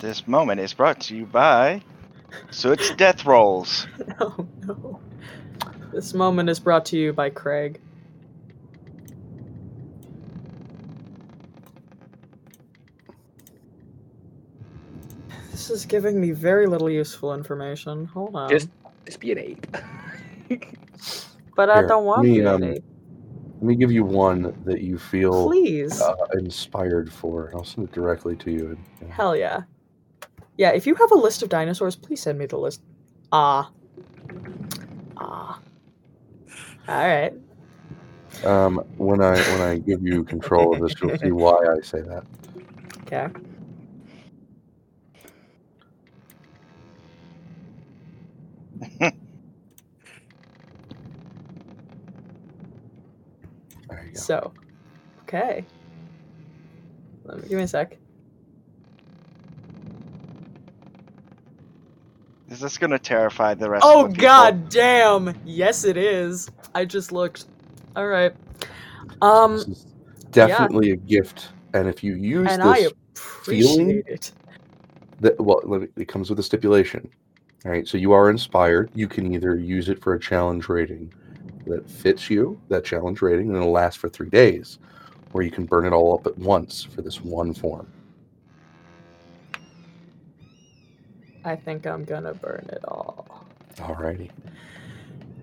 This 0.00 0.26
moment 0.28 0.60
is 0.60 0.74
brought 0.74 1.00
to 1.02 1.16
you 1.16 1.26
by 1.26 1.82
Soot's 2.50 2.90
Death 2.90 3.26
Rolls. 3.26 3.88
Oh 4.20 4.48
no. 4.66 5.02
This 5.92 6.14
moment 6.14 6.50
is 6.50 6.60
brought 6.60 6.86
to 6.86 6.98
you 6.98 7.12
by 7.12 7.30
Craig. 7.30 7.80
This 15.52 15.70
is 15.70 15.86
giving 15.86 16.20
me 16.20 16.32
very 16.32 16.66
little 16.66 16.90
useful 16.90 17.34
information. 17.34 18.06
Hold 18.06 18.36
on. 18.36 18.58
Just, 18.58 18.70
just 19.08 19.20
be 19.20 19.32
an 19.32 19.38
ape. 19.38 19.66
but 21.56 21.70
I 21.70 21.80
don't 21.82 22.04
want 22.04 22.22
me, 22.24 22.34
to. 22.36 22.40
be 22.42 22.46
um, 22.46 22.62
an 22.62 22.74
ape. 22.74 22.84
Let 23.54 23.62
me 23.62 23.74
give 23.74 23.90
you 23.90 24.04
one 24.04 24.54
that 24.66 24.82
you 24.82 24.98
feel 24.98 25.48
Please. 25.48 25.98
uh, 26.00 26.14
inspired 26.34 27.10
for. 27.10 27.50
I'll 27.54 27.64
send 27.64 27.88
it 27.88 27.94
directly 27.94 28.36
to 28.36 28.50
you. 28.50 28.66
and- 28.68 28.84
and- 29.00 29.10
Hell 29.10 29.34
yeah. 29.34 29.62
Yeah, 30.58 30.70
if 30.72 30.86
you 30.86 30.94
have 30.94 31.10
a 31.10 31.14
list 31.14 31.42
of 31.42 31.48
dinosaurs, 31.48 31.96
please 31.96 32.20
send 32.20 32.38
me 32.38 32.44
the 32.46 32.58
list. 32.58 32.82
Ah. 33.32 33.70
Ah. 35.16 35.58
Alright. 36.88 37.32
Um, 38.44 38.76
when 38.98 39.22
I 39.22 39.36
when 39.36 39.60
I 39.62 39.78
give 39.78 40.02
you 40.02 40.22
control 40.24 40.74
of 40.74 40.80
this, 40.82 40.94
you'll 41.00 41.16
see 41.18 41.32
why 41.32 41.56
I 41.64 41.80
say 41.80 42.02
that. 42.02 42.24
Okay. 43.02 43.26
There 43.26 43.28
you 43.28 43.30
go. 48.67 48.67
So. 54.14 54.52
Okay. 55.22 55.64
Let 57.24 57.42
me 57.42 57.48
give 57.48 57.58
me 57.58 57.64
a 57.64 57.68
sec. 57.68 57.96
Is 62.50 62.60
this 62.60 62.78
gonna 62.78 62.98
terrify 62.98 63.54
the 63.54 63.68
rest 63.68 63.84
Oh 63.86 64.06
of 64.06 64.14
the 64.14 64.20
god 64.20 64.68
damn! 64.70 65.34
Yes 65.44 65.84
it 65.84 65.96
is. 65.96 66.50
I 66.74 66.84
just 66.84 67.12
looked. 67.12 67.44
Alright. 67.96 68.34
Um 69.20 69.56
This 69.58 69.68
is 69.68 69.86
definitely 70.30 70.90
a 70.90 70.96
gift, 70.96 71.50
and 71.74 71.86
if 71.86 72.02
you 72.02 72.14
use 72.14 72.50
and 72.50 72.62
I 72.62 72.82
this, 72.82 72.92
appreciate 73.14 74.06
it. 74.08 74.32
that 75.20 75.38
well, 75.40 75.86
it 75.96 76.08
comes 76.08 76.30
with 76.30 76.38
a 76.38 76.42
stipulation. 76.42 77.08
All 77.64 77.72
right, 77.72 77.86
so 77.88 77.98
you 77.98 78.12
are 78.12 78.30
inspired. 78.30 78.90
You 78.94 79.08
can 79.08 79.34
either 79.34 79.56
use 79.56 79.88
it 79.88 80.00
for 80.02 80.14
a 80.14 80.20
challenge 80.20 80.68
rating 80.68 81.12
that 81.66 81.88
fits 81.90 82.30
you, 82.30 82.60
that 82.68 82.84
challenge 82.84 83.20
rating, 83.20 83.48
and 83.48 83.56
it'll 83.56 83.72
last 83.72 83.98
for 83.98 84.08
three 84.08 84.30
days, 84.30 84.78
or 85.32 85.42
you 85.42 85.50
can 85.50 85.66
burn 85.66 85.84
it 85.86 85.92
all 85.92 86.14
up 86.14 86.26
at 86.26 86.38
once 86.38 86.84
for 86.84 87.02
this 87.02 87.20
one 87.20 87.52
form. 87.52 87.92
I 91.44 91.56
think 91.56 91.86
I'm 91.86 92.04
gonna 92.04 92.34
burn 92.34 92.68
it 92.72 92.84
all. 92.86 93.46
Alrighty. 93.76 94.30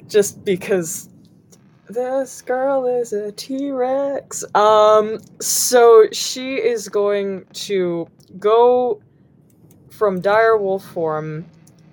just 0.08 0.44
because 0.46 1.10
this 1.90 2.42
girl 2.42 2.86
is 2.86 3.14
a 3.14 3.32
T-Rex. 3.32 4.44
Um 4.56 5.20
so 5.40 6.08
she 6.12 6.56
is 6.56 6.90
going 6.90 7.46
to 7.54 8.08
go 8.40 9.02
from 9.90 10.20
dire 10.22 10.58
wolf 10.58 10.84
form 10.86 11.46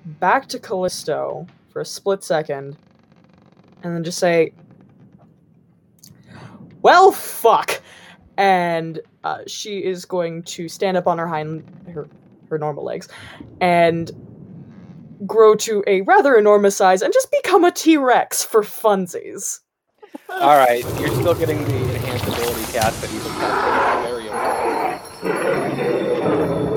back 0.05 0.47
to 0.49 0.59
Callisto 0.59 1.47
for 1.71 1.81
a 1.81 1.85
split 1.85 2.23
second 2.25 2.77
and 3.83 3.95
then 3.95 4.05
just 4.05 4.19
say 4.19 4.53
well 6.83 7.13
fuck 7.13 7.81
and 8.37 9.01
uh, 9.25 9.39
she 9.47 9.85
is 9.85 10.05
going 10.05 10.43
to 10.43 10.69
stand 10.69 10.97
up 10.97 11.07
on 11.07 11.19
her 11.19 11.27
hind 11.27 11.65
her 11.93 12.09
her 12.49 12.59
normal 12.59 12.85
legs 12.85 13.09
and 13.61 14.11
grow 15.27 15.55
to 15.55 15.83
a 15.87 16.03
rather 16.03 16.37
enormous 16.37 16.77
size 16.77 17.03
and 17.03 17.13
just 17.13 17.31
become 17.31 17.65
a 17.65 17.71
T-Rex 17.71 18.45
for 18.45 18.63
funsies. 18.63 19.61
All 20.29 20.57
right, 20.57 20.85
you're 21.01 21.11
still 21.11 21.35
getting 21.35 21.65
the 21.65 21.95
enhanced 21.95 22.25
ability 22.25 22.73
cast 22.73 23.01
that 23.01 23.11
he's 23.11 23.23
very 23.23 23.82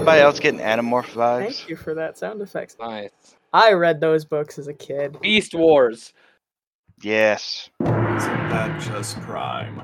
Everybody 0.07 0.21
else 0.21 0.39
getting 0.39 0.59
Animorph 0.59 1.11
vibes? 1.13 1.43
Thank 1.57 1.69
you 1.69 1.75
for 1.75 1.93
that 1.95 2.15
sound 2.17 2.39
effects. 2.41 2.77
Nice. 2.79 3.09
I 3.53 3.71
read 3.73 3.99
those 3.99 4.23
books 4.23 4.59
as 4.59 4.67
a 4.67 4.73
kid. 4.73 5.19
Beast 5.21 5.55
Wars. 5.55 6.13
Yes. 7.01 7.69
Isn't 7.81 7.89
that 8.49 8.79
just 8.81 9.19
crime? 9.21 9.81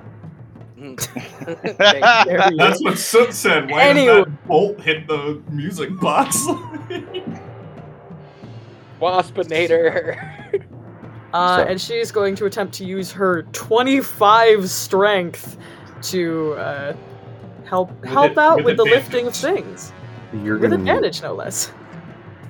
Thank 0.77 1.11
There 1.77 2.51
you 2.51 2.57
That's 2.57 2.83
what 2.83 2.97
Soot 2.99 3.33
said 3.33 3.69
when 3.71 3.79
Anyway. 3.79 4.23
that 4.25 4.47
bolt 4.47 4.79
hit 4.81 5.07
the 5.07 5.41
music 5.49 5.89
box. 5.99 6.45
Waspinator. 9.01 10.63
Uh, 11.33 11.65
and 11.67 11.79
she's 11.81 12.11
going 12.11 12.35
to 12.35 12.45
attempt 12.45 12.73
to 12.75 12.85
use 12.85 13.11
her 13.11 13.43
25 13.53 14.69
strength 14.69 15.57
to 16.03 16.53
uh, 16.53 16.93
help 17.65 17.89
With 18.01 18.09
help 18.09 18.31
it- 18.33 18.37
out 18.37 18.57
with 18.57 18.65
with 18.65 18.77
the 18.77 18.83
lifting 18.83 19.27
of 19.27 19.33
advantage. 19.33 19.63
things. 19.65 19.93
You're 20.33 20.57
With 20.57 20.73
advantage, 20.73 21.21
no 21.21 21.33
less. 21.33 21.71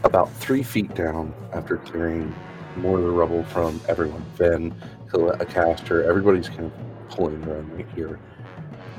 about 0.03 0.31
three 0.33 0.63
feet 0.63 0.93
down 0.95 1.33
after 1.53 1.77
clearing 1.77 2.33
more 2.77 2.97
of 2.99 3.03
the 3.05 3.11
rubble 3.11 3.43
from 3.45 3.81
everyone. 3.87 4.23
Finn, 4.35 4.73
Hilla, 5.11 5.33
a 5.39 5.45
caster, 5.45 6.03
everybody's 6.03 6.47
kind 6.49 6.65
of 6.65 6.71
pulling 7.09 7.43
around 7.43 7.75
right 7.75 7.87
here. 7.95 8.19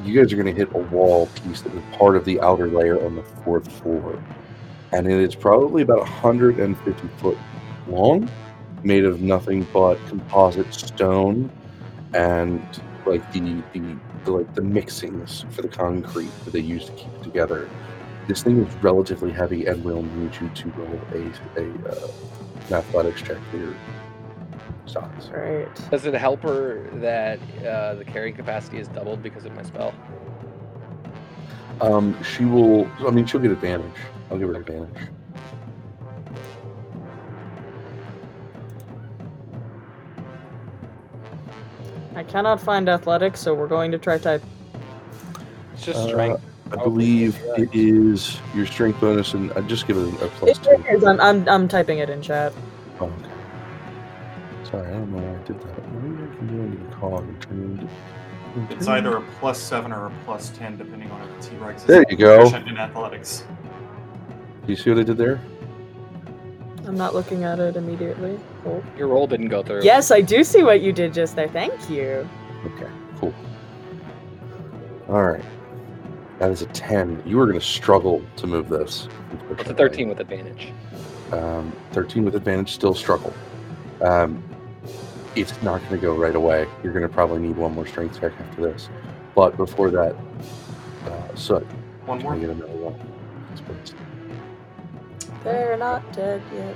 You 0.02 0.14
guys 0.20 0.32
are 0.32 0.36
going 0.36 0.52
to 0.52 0.58
hit 0.58 0.74
a 0.74 0.78
wall 0.78 1.28
piece 1.44 1.62
that 1.62 1.72
was 1.74 1.82
part 1.92 2.16
of 2.16 2.24
the 2.24 2.40
outer 2.40 2.66
layer 2.66 3.04
on 3.04 3.16
the 3.16 3.22
fourth 3.22 3.70
floor. 3.80 4.22
And 4.92 5.06
it 5.06 5.20
is 5.20 5.34
probably 5.34 5.82
about 5.82 6.00
150 6.00 7.08
foot 7.18 7.38
long, 7.86 8.28
made 8.82 9.04
of 9.04 9.22
nothing 9.22 9.66
but 9.72 9.96
composite 10.08 10.74
stone 10.74 11.50
and 12.14 12.60
like 13.06 13.32
the, 13.32 13.62
the, 13.72 13.96
the 14.24 14.30
like 14.32 14.54
the 14.54 14.60
mixings 14.60 15.50
for 15.52 15.62
the 15.62 15.68
concrete 15.68 16.30
that 16.44 16.52
they 16.52 16.60
use 16.60 16.86
to 16.86 16.92
keep 16.92 17.12
it 17.14 17.22
together 17.22 17.68
this 18.28 18.42
thing 18.42 18.64
is 18.64 18.74
relatively 18.82 19.32
heavy 19.32 19.66
and 19.66 19.82
will 19.84 20.02
need 20.02 20.34
you 20.40 20.48
to 20.48 20.68
roll 20.70 21.00
a, 21.12 21.60
a 21.60 21.88
uh, 21.88 22.08
an 22.68 22.74
athletics 22.74 23.22
check 23.22 23.38
for 23.50 23.56
your 23.56 23.74
size. 24.86 25.30
Right. 25.30 25.90
Does 25.90 26.06
it 26.06 26.14
help 26.14 26.42
her 26.42 26.88
that 27.00 27.38
uh, 27.64 27.94
the 27.94 28.04
carrying 28.04 28.34
capacity 28.34 28.78
is 28.78 28.88
doubled 28.88 29.22
because 29.22 29.44
of 29.44 29.54
my 29.54 29.62
spell? 29.62 29.94
Um, 31.80 32.16
she 32.22 32.44
will. 32.44 32.88
I 33.00 33.10
mean, 33.10 33.26
she'll 33.26 33.40
get 33.40 33.50
advantage. 33.50 33.90
I'll 34.30 34.38
give 34.38 34.48
her 34.48 34.54
advantage. 34.54 35.08
I 42.14 42.22
cannot 42.22 42.60
find 42.60 42.88
athletics, 42.88 43.40
so 43.40 43.54
we're 43.54 43.66
going 43.66 43.90
to 43.90 43.98
try 43.98 44.18
type. 44.18 44.42
It's 45.72 45.84
just 45.84 45.98
Uh, 45.98 46.08
strength. 46.08 46.44
I 46.72 46.76
oh, 46.76 46.78
Okay, 46.80 46.84
believe 46.84 47.38
yeah. 47.44 47.64
it 47.64 47.68
is 47.74 48.40
your 48.54 48.64
strength 48.64 48.98
bonus, 49.00 49.34
and 49.34 49.52
I 49.52 49.60
just 49.60 49.86
give 49.86 49.98
it 49.98 50.00
a, 50.22 50.24
a 50.24 50.28
plus 50.28 50.58
It 50.58 50.62
two. 50.64 50.84
is, 50.90 51.04
I'm, 51.04 51.20
I'm, 51.20 51.46
I'm 51.46 51.68
typing 51.68 51.98
it 51.98 52.08
in 52.08 52.22
chat. 52.22 52.52
Oh, 52.98 53.04
okay. 53.06 53.30
Sorry, 54.70 54.88
I 54.88 54.92
don't 54.92 55.12
know 55.12 55.18
why 55.18 55.38
I 55.38 55.42
did 55.44 55.60
that. 55.60 55.92
Maybe 55.92 56.22
I 56.24 56.34
can 56.36 56.46
do 56.46 56.60
it 56.62 56.64
into 56.64 56.78
the 56.88 56.94
cog 56.96 57.24
and 57.24 57.42
turn 57.42 57.58
it 58.56 58.62
into. 58.62 58.74
it's 58.74 58.88
either 58.88 59.18
a 59.18 59.22
plus 59.38 59.58
seven 59.60 59.92
or 59.92 60.06
a 60.06 60.12
plus 60.24 60.48
ten, 60.50 60.78
depending 60.78 61.10
on 61.10 61.20
if 61.28 61.42
the 61.44 61.50
T 61.50 61.56
Rex 61.56 61.82
is 61.82 61.88
There 61.88 62.04
you 62.08 62.16
go. 62.16 62.38
proficient 62.38 62.68
in 62.68 62.78
athletics. 62.78 63.44
Do 64.64 64.72
you 64.72 64.76
see 64.76 64.88
what 64.90 65.00
I 65.00 65.02
did 65.02 65.18
there? 65.18 65.42
I'm 66.86 66.96
not 66.96 67.14
looking 67.14 67.44
at 67.44 67.58
it 67.60 67.76
immediately. 67.76 68.40
Oh. 68.64 68.82
Your 68.96 69.08
roll 69.08 69.26
didn't 69.26 69.48
go 69.48 69.62
through. 69.62 69.82
Yes, 69.82 70.10
I 70.10 70.22
do 70.22 70.42
see 70.42 70.62
what 70.62 70.80
you 70.80 70.92
did 70.92 71.12
just 71.12 71.36
there. 71.36 71.48
Thank 71.48 71.90
you. 71.90 72.26
Okay, 72.64 72.90
cool. 73.18 73.34
All 75.08 75.22
right. 75.22 75.44
That 76.42 76.50
is 76.50 76.60
a 76.60 76.66
10. 76.66 77.22
You 77.24 77.38
are 77.38 77.46
going 77.46 77.56
to 77.56 77.64
struggle 77.64 78.20
to 78.34 78.48
move 78.48 78.68
this. 78.68 79.06
It's 79.50 79.70
a 79.70 79.74
13 79.74 80.08
with 80.08 80.18
advantage. 80.18 80.72
Um, 81.30 81.72
13 81.92 82.24
with 82.24 82.34
advantage, 82.34 82.72
still 82.72 82.94
struggle. 82.96 83.32
Um, 84.00 84.42
it's 85.36 85.52
not 85.62 85.78
going 85.82 85.92
to 85.92 85.98
go 85.98 86.16
right 86.16 86.34
away. 86.34 86.66
You're 86.82 86.92
going 86.92 87.06
to 87.06 87.08
probably 87.08 87.38
need 87.38 87.56
one 87.56 87.72
more 87.76 87.86
strength 87.86 88.18
check 88.18 88.32
after 88.40 88.60
this. 88.60 88.88
But 89.36 89.56
before 89.56 89.92
that, 89.92 90.16
uh, 91.06 91.34
Soot, 91.36 91.62
One 92.06 92.20
more. 92.20 92.34
Get 92.36 92.50
another 92.50 92.72
one? 92.72 92.98
They're 95.44 95.76
not 95.76 96.12
dead 96.12 96.42
yet. 96.52 96.74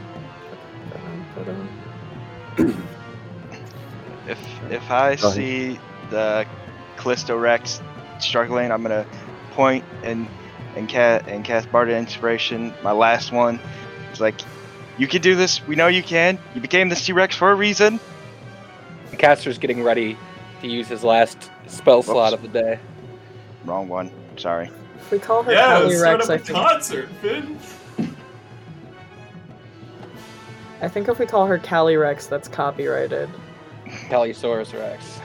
Put 1.35 1.49
'em, 1.49 1.69
put 2.55 2.69
'em. 2.69 2.85
If 4.28 4.39
if 4.70 4.91
I 4.93 5.17
see 5.17 5.81
the 6.11 6.47
Callisto 6.97 7.36
Rex 7.36 7.83
struggling, 8.20 8.70
I'm 8.70 8.83
gonna 8.83 9.05
point 9.57 9.85
and 10.05 10.28
and 10.76 10.89
cast 10.89 11.26
and 11.26 11.44
cast 11.44 11.73
Bardic 11.73 11.97
Inspiration. 11.97 12.73
My 12.85 12.93
last 12.93 13.33
one. 13.33 13.59
It's 14.10 14.20
like 14.20 14.41
You 14.99 15.09
can 15.09 15.20
do 15.23 15.35
this. 15.35 15.67
We 15.67 15.75
know 15.75 15.89
you 15.89 16.02
can. 16.02 16.39
You 16.55 16.60
became 16.60 16.89
the 16.91 16.94
T 16.94 17.12
Rex 17.12 17.35
for 17.35 17.51
a 17.51 17.55
reason. 17.55 17.99
The 19.10 19.17
caster's 19.17 19.59
getting 19.59 19.83
ready 19.83 20.17
to 20.60 20.68
use 20.68 20.86
his 20.89 21.02
last 21.02 21.51
spell 21.67 22.02
slot 22.02 22.33
of 22.33 22.43
the 22.43 22.49
day. 22.49 22.78
Wrong 23.65 23.89
one. 23.89 24.10
Sorry. 24.36 24.70
We 25.10 25.18
call 25.18 25.43
her 25.43 25.52
Yeah, 25.52 25.81
Callie 25.81 25.97
start 25.97 26.18
Rex, 26.18 26.25
up 26.25 26.31
I 26.31 26.35
a 26.35 26.39
think 26.39 26.59
concert, 26.59 27.09
Finn. 27.20 27.59
I 30.83 30.89
think 30.89 31.09
if 31.09 31.18
we 31.18 31.26
call 31.26 31.47
her 31.47 31.59
Callie 31.59 31.97
Rex, 31.97 32.26
that's 32.26 32.49
copyrighted. 32.49 33.31
Caliosaurus 34.09 34.73
Rex. 34.78 35.20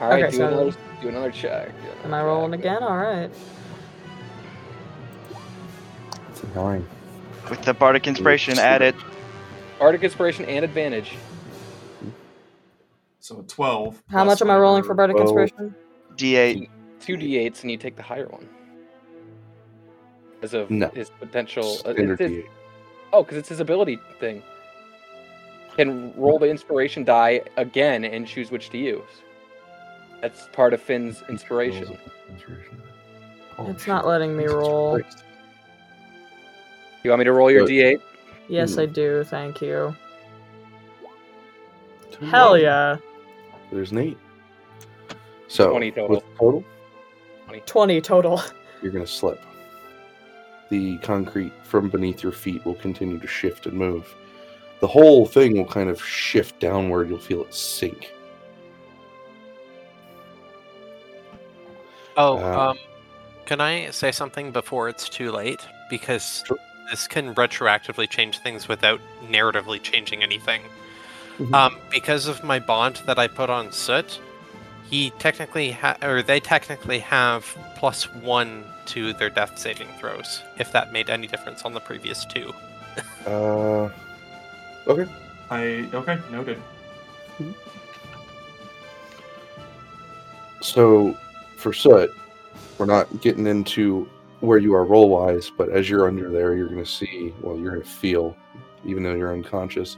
All 0.00 0.08
right, 0.10 0.22
Okay, 0.24 0.30
do 0.30 0.36
so- 0.36 0.46
another 0.48 0.72
do 1.00 1.08
another 1.08 1.30
check. 1.30 1.68
do 1.68 1.88
Am 2.04 2.14
I 2.14 2.22
rolling 2.22 2.52
check. 2.52 2.60
again? 2.60 2.82
All 2.82 2.96
right. 2.96 3.30
It's 6.30 6.42
a 6.42 6.46
nine. 6.54 6.86
With 7.48 7.62
the 7.62 7.74
bardic 7.74 8.06
inspiration 8.06 8.58
added. 8.58 8.94
Bardic 9.78 10.02
inspiration 10.02 10.44
and 10.46 10.64
advantage. 10.64 11.16
So 13.20 13.40
a 13.40 13.42
12. 13.42 14.02
How 14.10 14.24
much 14.24 14.40
am 14.42 14.50
I 14.50 14.56
rolling 14.58 14.82
for 14.82 14.94
whatever- 14.94 15.14
Bardic 15.14 15.16
Well- 15.16 15.38
Inspiration? 15.42 15.74
D8. 16.16 16.70
Two 17.00 17.16
d8s, 17.16 17.62
and 17.62 17.70
you 17.70 17.76
take 17.76 17.96
the 17.96 18.02
higher 18.02 18.26
one. 18.26 18.48
As 20.42 20.54
of 20.54 20.70
No. 20.70 20.88
his 20.88 21.10
potential. 21.10 21.64
uh, 21.64 21.92
Standard 21.92 22.10
it's 22.12 22.20
his- 22.20 22.30
D8. 22.44 22.50
oh, 23.12 23.22
because 23.22 23.38
it's 23.38 23.48
his 23.48 23.60
ability 23.60 23.98
thing. 24.20 24.42
Can 25.76 26.12
roll 26.16 26.38
the 26.38 26.48
inspiration 26.48 27.04
die 27.04 27.42
again 27.56 28.04
and 28.04 28.26
choose 28.26 28.50
which 28.50 28.70
to 28.70 28.78
use. 28.78 29.02
That's 30.20 30.48
part 30.52 30.72
of 30.74 30.80
Finn's 30.80 31.22
inspiration. 31.28 31.98
Inspiration. 32.30 32.82
Oh, 33.58 33.68
It's 33.70 33.82
shit. 33.82 33.88
not 33.88 34.06
letting 34.06 34.36
me 34.36 34.44
Jesus 34.44 34.56
roll. 34.56 34.98
Christ. 35.00 35.24
You 37.04 37.10
want 37.10 37.20
me 37.20 37.24
to 37.24 37.32
roll 37.32 37.50
your 37.50 37.62
But- 37.62 37.70
d8? 37.70 38.00
Yes, 38.48 38.74
Hmm. 38.74 38.80
I 38.80 38.86
do. 38.86 39.24
Thank 39.24 39.60
you. 39.60 39.94
Hell 42.30 42.56
yeah. 42.56 42.96
There's 43.70 43.92
an 43.92 43.98
eight. 43.98 44.18
So 45.48 45.70
20 45.70 45.90
total. 45.92 46.08
with 46.08 46.24
total, 46.38 46.64
20 47.66 48.00
total. 48.00 48.40
you're 48.82 48.92
gonna 48.92 49.06
slip. 49.06 49.40
The 50.70 50.98
concrete 50.98 51.52
from 51.62 51.88
beneath 51.88 52.22
your 52.22 52.32
feet 52.32 52.64
will 52.64 52.74
continue 52.74 53.18
to 53.20 53.26
shift 53.26 53.66
and 53.66 53.74
move. 53.74 54.12
The 54.80 54.86
whole 54.88 55.24
thing 55.26 55.56
will 55.56 55.64
kind 55.66 55.88
of 55.88 56.02
shift 56.04 56.58
downward. 56.58 57.08
You'll 57.08 57.18
feel 57.18 57.42
it 57.42 57.54
sink. 57.54 58.12
Oh, 62.16 62.38
Uh, 62.38 62.70
um, 62.70 62.78
can 63.44 63.60
I 63.60 63.90
say 63.90 64.10
something 64.12 64.52
before 64.52 64.88
it's 64.88 65.08
too 65.08 65.30
late? 65.30 65.60
Because 65.90 66.42
Sure. 66.46 66.58
this 66.90 67.06
can 67.06 67.34
retroactively 67.34 68.08
change 68.08 68.38
things 68.38 68.68
without 68.68 69.00
narratively 69.28 69.82
changing 69.82 70.22
anything. 70.22 70.62
Mhm. 71.38 71.54
Um, 71.54 71.78
because 71.90 72.26
of 72.26 72.42
my 72.42 72.58
bond 72.58 73.02
that 73.06 73.18
I 73.18 73.28
put 73.28 73.50
on 73.50 73.70
Soot, 73.70 74.20
he 74.88 75.10
technically 75.18 75.72
ha- 75.72 75.96
or 76.02 76.22
they 76.22 76.40
technically 76.40 77.00
have 77.00 77.44
plus 77.76 78.04
one 78.14 78.64
to 78.86 79.12
their 79.14 79.28
death 79.30 79.58
saving 79.58 79.88
throws. 79.98 80.42
If 80.58 80.72
that 80.72 80.92
made 80.92 81.10
any 81.10 81.26
difference 81.26 81.62
on 81.64 81.74
the 81.74 81.80
previous 81.80 82.24
two. 82.24 82.54
Uh, 83.26 83.90
okay. 84.86 85.06
I 85.50 85.88
okay, 85.92 86.18
noted. 86.30 86.62
So 90.62 91.16
for 91.66 91.72
Soot, 91.72 92.12
we're 92.78 92.86
not 92.86 93.20
getting 93.20 93.44
into 93.44 94.08
where 94.38 94.58
you 94.58 94.72
are 94.72 94.84
roll 94.84 95.08
wise, 95.08 95.50
but 95.50 95.68
as 95.68 95.90
you're 95.90 96.06
under 96.06 96.30
there, 96.30 96.54
you're 96.54 96.68
going 96.68 96.78
to 96.78 96.88
see, 96.88 97.34
well, 97.42 97.58
you're 97.58 97.72
going 97.72 97.82
to 97.82 97.88
feel, 97.88 98.36
even 98.84 99.02
though 99.02 99.14
you're 99.16 99.32
unconscious, 99.32 99.96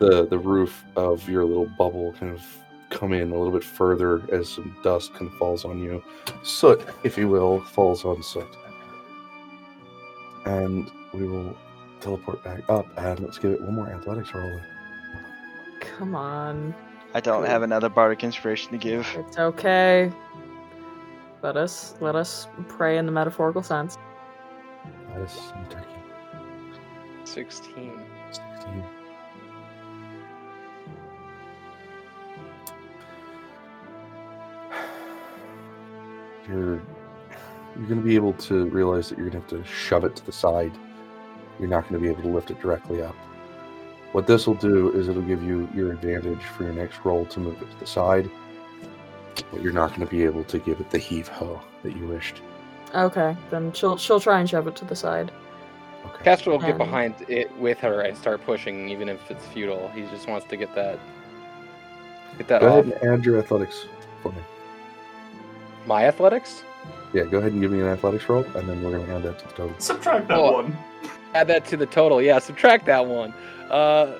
the 0.00 0.26
the 0.26 0.38
roof 0.38 0.84
of 0.94 1.26
your 1.30 1.46
little 1.46 1.70
bubble 1.78 2.12
kind 2.20 2.30
of 2.30 2.42
come 2.90 3.14
in 3.14 3.30
a 3.30 3.34
little 3.34 3.50
bit 3.50 3.64
further 3.64 4.20
as 4.30 4.50
some 4.50 4.76
dust 4.84 5.14
kind 5.14 5.32
of 5.32 5.38
falls 5.38 5.64
on 5.64 5.78
you. 5.78 6.04
Soot, 6.42 6.84
if 7.04 7.16
you 7.16 7.26
will, 7.26 7.62
falls 7.62 8.04
on 8.04 8.22
Soot. 8.22 8.54
And 10.44 10.90
we 11.14 11.26
will 11.26 11.56
teleport 12.00 12.44
back 12.44 12.68
up, 12.68 12.84
and 12.98 13.18
let's 13.20 13.38
give 13.38 13.52
it 13.52 13.62
one 13.62 13.76
more 13.76 13.88
athletics 13.88 14.34
roll. 14.34 14.60
Come 15.80 16.14
on. 16.14 16.74
I 17.14 17.20
don't 17.20 17.44
have 17.44 17.62
another 17.62 17.88
bardic 17.88 18.24
inspiration 18.24 18.72
to 18.72 18.78
give. 18.78 19.06
It's 19.16 19.38
okay. 19.38 20.12
Let 21.42 21.56
us 21.56 21.96
let 22.00 22.14
us 22.14 22.46
pray 22.68 22.98
in 22.98 23.06
the 23.06 23.12
metaphorical 23.12 23.64
sense. 23.64 23.98
That 25.08 25.22
is 25.22 25.30
some 25.32 25.66
turkey. 25.68 25.86
16. 27.24 28.00
16. 28.30 28.84
You're 36.48 36.82
you're 37.76 37.86
going 37.86 38.00
to 38.00 38.06
be 38.06 38.14
able 38.14 38.34
to 38.34 38.66
realize 38.66 39.08
that 39.08 39.18
you're 39.18 39.30
going 39.30 39.42
to 39.42 39.56
have 39.56 39.64
to 39.64 39.72
shove 39.72 40.04
it 40.04 40.14
to 40.16 40.26
the 40.26 40.32
side. 40.32 40.72
You're 41.58 41.68
not 41.68 41.88
going 41.88 41.94
to 41.94 42.00
be 42.00 42.08
able 42.08 42.22
to 42.22 42.28
lift 42.28 42.50
it 42.50 42.60
directly 42.60 43.02
up. 43.02 43.16
What 44.12 44.26
this 44.26 44.46
will 44.46 44.54
do 44.54 44.92
is 44.92 45.08
it'll 45.08 45.22
give 45.22 45.42
you 45.42 45.68
your 45.74 45.92
advantage 45.92 46.42
for 46.56 46.64
your 46.64 46.74
next 46.74 47.00
roll 47.04 47.24
to 47.26 47.40
move 47.40 47.60
it 47.62 47.70
to 47.70 47.80
the 47.80 47.86
side, 47.86 48.30
but 49.50 49.62
you're 49.62 49.72
not 49.72 49.88
going 49.90 50.00
to 50.00 50.06
be 50.10 50.24
able 50.24 50.44
to 50.44 50.58
give 50.58 50.80
it 50.80 50.90
the 50.90 50.98
heave 50.98 51.28
ho 51.28 51.60
that 51.82 51.96
you 51.96 52.06
wished. 52.06 52.42
Okay, 52.94 53.36
then 53.50 53.72
she'll 53.72 53.96
she'll 53.96 54.20
try 54.20 54.40
and 54.40 54.48
shove 54.48 54.66
it 54.66 54.76
to 54.76 54.84
the 54.84 54.96
side. 54.96 55.30
Okay. 56.06 56.24
Caster 56.24 56.50
will 56.50 56.58
get 56.58 56.76
behind 56.78 57.14
it 57.28 57.54
with 57.58 57.78
her 57.78 58.00
and 58.02 58.16
start 58.18 58.44
pushing, 58.44 58.88
even 58.88 59.08
if 59.08 59.30
it's 59.30 59.46
futile. 59.46 59.88
He 59.94 60.02
just 60.02 60.28
wants 60.28 60.46
to 60.48 60.56
get 60.56 60.74
that 60.74 60.98
get 62.38 62.48
that 62.48 62.60
Go 62.60 62.78
off. 62.78 62.84
ahead 62.86 63.00
and 63.02 63.12
add 63.20 63.24
your 63.24 63.38
athletics 63.38 63.86
for 64.22 64.32
me. 64.32 64.38
My 65.86 66.04
athletics? 66.06 66.64
Yeah, 67.14 67.24
go 67.24 67.38
ahead 67.38 67.52
and 67.52 67.60
give 67.60 67.70
me 67.70 67.80
an 67.80 67.86
athletics 67.88 68.28
roll, 68.28 68.44
and 68.44 68.68
then 68.68 68.82
we're 68.82 68.92
going 68.92 69.06
to 69.06 69.14
add 69.14 69.22
that 69.22 69.38
to 69.40 69.48
the 69.48 69.52
total. 69.54 69.74
Subtract 69.78 70.28
that 70.28 70.38
Oh. 70.38 70.52
one. 70.52 70.76
Add 71.34 71.46
that 71.48 71.64
to 71.66 71.76
the 71.76 71.86
total. 71.86 72.20
Yeah, 72.22 72.38
subtract 72.38 72.84
that 72.86 73.06
one. 73.06 73.32
Uh, 73.70 74.18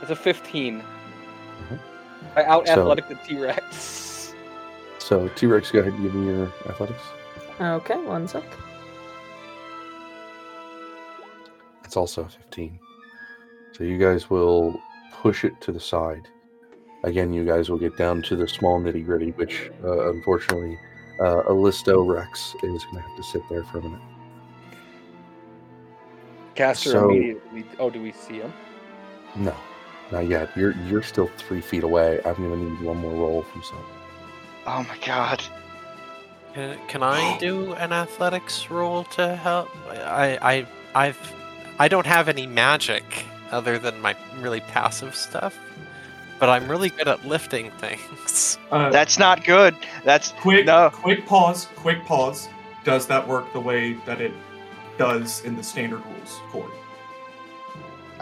it's 0.00 0.10
a 0.10 0.16
15. 0.16 0.82
I 2.36 2.44
out 2.44 2.66
So- 2.66 2.80
athletic 2.80 3.08
the 3.08 3.14
T 3.16 3.38
Rex. 3.38 4.34
So 4.98 5.28
T 5.28 5.46
Rex, 5.46 5.70
go 5.70 5.80
ahead 5.80 5.92
and 5.92 6.02
give 6.02 6.14
me 6.14 6.26
your 6.32 6.46
athletics. 6.68 7.02
Okay, 7.60 7.96
one 8.04 8.26
sec. 8.28 8.44
It's 11.84 11.96
also 11.96 12.22
a 12.24 12.28
15. 12.28 12.78
So 13.72 13.84
you 13.84 13.98
guys 13.98 14.30
will 14.30 14.80
push 15.12 15.44
it 15.44 15.60
to 15.60 15.72
the 15.72 15.80
side. 15.80 16.28
Again, 17.04 17.32
you 17.32 17.44
guys 17.44 17.68
will 17.68 17.78
get 17.78 17.96
down 17.96 18.22
to 18.22 18.36
the 18.36 18.46
small 18.48 18.80
nitty 18.80 19.04
gritty, 19.04 19.32
which 19.32 19.70
uh, 19.84 20.08
unfortunately, 20.10 20.78
uh, 21.20 21.42
Callisto 21.42 22.02
Rex 22.02 22.54
is 22.62 22.84
going 22.84 22.96
to 22.96 23.00
have 23.02 23.16
to 23.16 23.22
sit 23.22 23.42
there 23.50 23.64
for 23.64 23.78
a 23.78 23.82
minute. 23.82 24.00
Caster 26.54 26.90
So- 26.90 27.10
immediately. 27.10 27.64
Oh, 27.78 27.90
do 27.90 28.00
we 28.00 28.12
see 28.12 28.38
him? 28.40 28.52
No, 29.36 29.54
not 30.12 30.28
yet. 30.28 30.50
You're 30.56 30.72
you're 30.86 31.02
still 31.02 31.28
three 31.38 31.60
feet 31.60 31.82
away. 31.82 32.20
I'm 32.24 32.34
going 32.36 32.50
to 32.50 32.70
need 32.70 32.80
one 32.82 32.98
more 32.98 33.12
roll 33.12 33.42
from 33.42 33.62
some. 33.62 33.78
Oh 34.66 34.86
my 34.88 34.96
god. 35.04 35.42
Can, 36.54 36.78
can 36.86 37.02
I 37.02 37.38
do 37.38 37.72
an 37.74 37.92
athletics 37.92 38.70
roll 38.70 39.04
to 39.04 39.34
help? 39.36 39.70
I 39.88 40.38
I 40.94 41.06
I've 41.06 41.34
I 41.78 41.88
don't 41.88 42.06
have 42.06 42.28
any 42.28 42.46
magic 42.46 43.04
other 43.50 43.78
than 43.78 44.00
my 44.00 44.14
really 44.40 44.60
passive 44.60 45.16
stuff, 45.16 45.58
but 46.38 46.48
I'm 46.48 46.70
really 46.70 46.90
good 46.90 47.08
at 47.08 47.26
lifting 47.26 47.70
things. 47.72 48.58
Uh, 48.72 48.88
That's 48.88 49.18
not 49.18 49.44
good. 49.44 49.76
That's 50.02 50.32
quick, 50.40 50.64
no. 50.64 50.88
quick 50.88 51.26
pause. 51.26 51.68
Quick 51.76 52.06
pause. 52.06 52.48
Does 52.84 53.06
that 53.08 53.28
work 53.28 53.52
the 53.52 53.60
way 53.60 53.92
that 54.06 54.18
it 54.22 54.32
does 54.96 55.44
in 55.44 55.56
the 55.56 55.62
standard 55.62 56.00
rules, 56.06 56.40
Corey? 56.48 56.72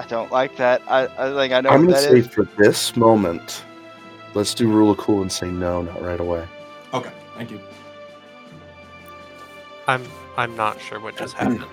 I 0.01 0.07
don't 0.07 0.33
like 0.33 0.57
that. 0.57 0.81
I, 0.89 1.07
I 1.07 1.29
like 1.29 1.53
I 1.53 1.61
know 1.61 1.69
I'm 1.71 1.81
what 1.85 1.89
going 1.89 2.01
to 2.03 2.09
that 2.09 2.11
say 2.11 2.19
is. 2.21 2.27
for 2.27 2.45
this 2.57 2.97
moment, 2.97 3.65
let's 4.35 4.55
do 4.55 4.67
rule 4.67 4.91
of 4.91 4.97
cool 4.99 5.21
and 5.21 5.31
say 5.31 5.51
no, 5.51 5.83
not 5.83 6.01
right 6.03 6.19
away. 6.21 6.49
Okay, 6.95 7.13
thank 7.37 7.51
you. 7.51 7.61
I'm 9.87 10.03
I'm 10.39 10.57
not 10.57 10.81
sure 10.81 11.01
what 11.01 11.17
just 11.17 11.35
happened. 11.37 11.65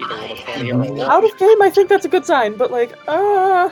Either 0.00 0.14
roll 0.14 0.32
a 0.32 0.36
20 0.36 0.70
or 0.72 0.82
a 0.82 0.92
one. 0.92 1.10
Out 1.10 1.24
of 1.24 1.36
game, 1.36 1.60
I 1.62 1.70
think 1.70 1.88
that's 1.88 2.04
a 2.04 2.08
good 2.08 2.24
sign, 2.24 2.56
but 2.56 2.70
like, 2.70 2.92
uh 3.08 3.70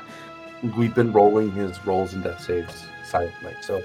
We've 0.77 0.95
been 0.95 1.13
rolling 1.13 1.53
his 1.53 1.85
rolls 1.87 2.15
and 2.15 2.25
death 2.25 2.43
saves 2.43 2.85
silently, 3.05 3.55
so 3.61 3.81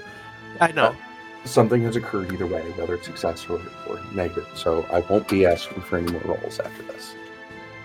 I 0.60 0.72
know. 0.72 0.96
something 1.44 1.80
has 1.82 1.94
occurred 1.94 2.32
either 2.32 2.46
way, 2.48 2.62
whether 2.72 2.94
it's 2.96 3.06
success 3.06 3.48
or, 3.48 3.60
or 3.88 4.00
negative. 4.12 4.48
So 4.54 4.84
I 4.90 4.98
won't 5.00 5.28
be 5.28 5.46
asking 5.46 5.82
for 5.82 5.98
any 5.98 6.10
more 6.10 6.22
rolls 6.22 6.58
after 6.58 6.82
this. 6.82 7.14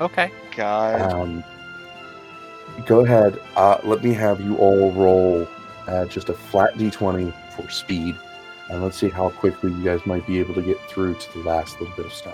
Okay. 0.02 0.32
God. 0.56 1.02
Um, 1.14 1.44
go 2.86 3.02
ahead. 3.06 3.40
Uh, 3.56 3.80
let 3.84 4.04
me 4.04 4.14
have 4.14 4.42
you 4.42 4.58
all 4.58 4.92
roll 4.92 5.48
uh, 5.88 6.06
just 6.06 6.30
a 6.30 6.34
flat 6.34 6.76
d20 6.76 7.34
for 7.56 7.70
speed. 7.70 8.16
And 8.70 8.84
let's 8.84 8.98
see 8.98 9.10
how 9.10 9.30
quickly 9.30 9.72
you 9.72 9.84
guys 9.84 10.06
might 10.06 10.26
be 10.28 10.40
able 10.40 10.54
to 10.54 10.62
get 10.62 10.80
through 10.90 11.16
to 11.16 11.34
the 11.34 11.40
last 11.40 11.80
little 11.82 11.96
bit 11.96 12.06
of 12.06 12.14
stone. 12.14 12.34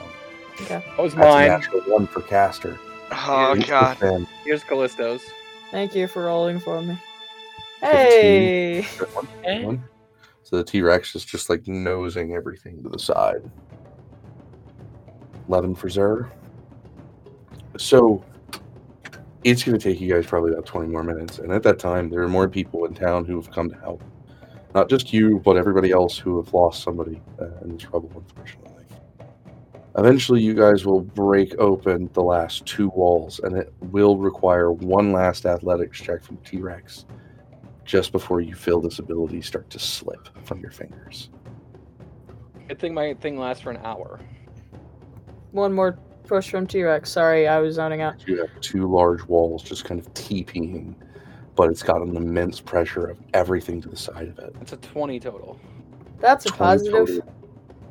That 0.67 0.83
was 0.97 1.15
That's 1.15 1.25
a 1.25 1.29
mine. 1.29 1.47
natural 1.47 1.81
one 1.81 2.07
for 2.07 2.21
caster. 2.21 2.77
Oh 3.11 3.53
Thanks 3.53 3.65
for 3.65 3.71
god. 3.71 3.97
Sam. 3.99 4.27
Here's 4.43 4.63
Callisto's. 4.63 5.23
Thank 5.71 5.95
you 5.95 6.07
for 6.07 6.25
rolling 6.25 6.59
for 6.59 6.81
me. 6.81 6.97
Hey! 7.81 8.85
Good 8.97 9.13
one. 9.15 9.27
Good 9.43 9.65
one. 9.65 9.83
So 10.43 10.57
the 10.57 10.63
T 10.63 10.81
Rex 10.81 11.15
is 11.15 11.25
just 11.25 11.49
like 11.49 11.67
nosing 11.67 12.33
everything 12.33 12.83
to 12.83 12.89
the 12.89 12.99
side. 12.99 13.49
11 15.47 15.75
for 15.75 15.89
Zer. 15.89 16.31
So 17.77 18.23
it's 19.45 19.63
going 19.63 19.77
to 19.77 19.89
take 19.89 20.01
you 20.01 20.11
guys 20.11 20.25
probably 20.25 20.51
about 20.51 20.65
20 20.65 20.87
more 20.87 21.03
minutes. 21.03 21.37
And 21.37 21.51
at 21.51 21.61
that 21.63 21.77
time, 21.77 22.09
there 22.09 22.21
are 22.23 22.27
more 22.27 22.49
people 22.49 22.85
in 22.85 22.95
town 22.95 23.25
who 23.25 23.35
have 23.35 23.51
come 23.51 23.69
to 23.69 23.77
help. 23.77 24.03
Not 24.73 24.89
just 24.89 25.13
you, 25.13 25.39
but 25.45 25.55
everybody 25.55 25.91
else 25.91 26.17
who 26.17 26.43
have 26.43 26.51
lost 26.51 26.81
somebody 26.81 27.21
uh, 27.39 27.61
in 27.61 27.73
this 27.73 27.83
trouble, 27.83 28.11
unfortunately. 28.15 28.85
Eventually, 29.97 30.41
you 30.41 30.55
guys 30.55 30.83
will 30.83 30.99
break 30.99 31.55
open 31.59 32.09
the 32.13 32.23
last 32.23 32.65
two 32.65 32.89
walls, 32.89 33.39
and 33.43 33.55
it 33.55 33.71
will 33.81 34.17
require 34.17 34.71
one 34.73 35.11
last 35.13 35.45
athletics 35.45 36.01
check 36.01 36.23
from 36.23 36.37
T 36.37 36.57
Rex 36.57 37.05
just 37.85 38.11
before 38.11 38.41
you 38.41 38.55
feel 38.55 38.81
this 38.81 38.97
ability 38.97 39.41
start 39.43 39.69
to 39.69 39.79
slip 39.79 40.27
from 40.43 40.59
your 40.59 40.71
fingers. 40.71 41.29
Good 42.67 42.79
thing 42.79 42.95
my 42.95 43.13
thing 43.13 43.37
lasts 43.37 43.61
for 43.61 43.69
an 43.69 43.79
hour. 43.85 44.19
One 45.51 45.71
more 45.71 45.99
push 46.25 46.49
from 46.49 46.67
T 46.67 46.83
Rex. 46.83 47.11
Sorry, 47.11 47.47
I 47.47 47.59
was 47.59 47.75
zoning 47.75 48.01
out. 48.01 48.27
You 48.27 48.39
have 48.39 48.61
two 48.61 48.89
large 48.89 49.23
walls 49.23 49.63
just 49.63 49.85
kind 49.85 49.99
of 49.99 50.13
TPing, 50.13 50.95
but 51.55 51.69
it's 51.69 51.83
got 51.83 52.01
an 52.01 52.15
immense 52.15 52.59
pressure 52.59 53.07
of 53.07 53.17
everything 53.33 53.81
to 53.81 53.89
the 53.89 53.97
side 53.97 54.27
of 54.27 54.39
it. 54.39 54.55
It's 54.61 54.73
a 54.73 54.77
20 54.77 55.19
total. 55.19 55.59
That's 56.19 56.45
a 56.45 56.51
positive. 56.51 57.07
total. 57.07 57.33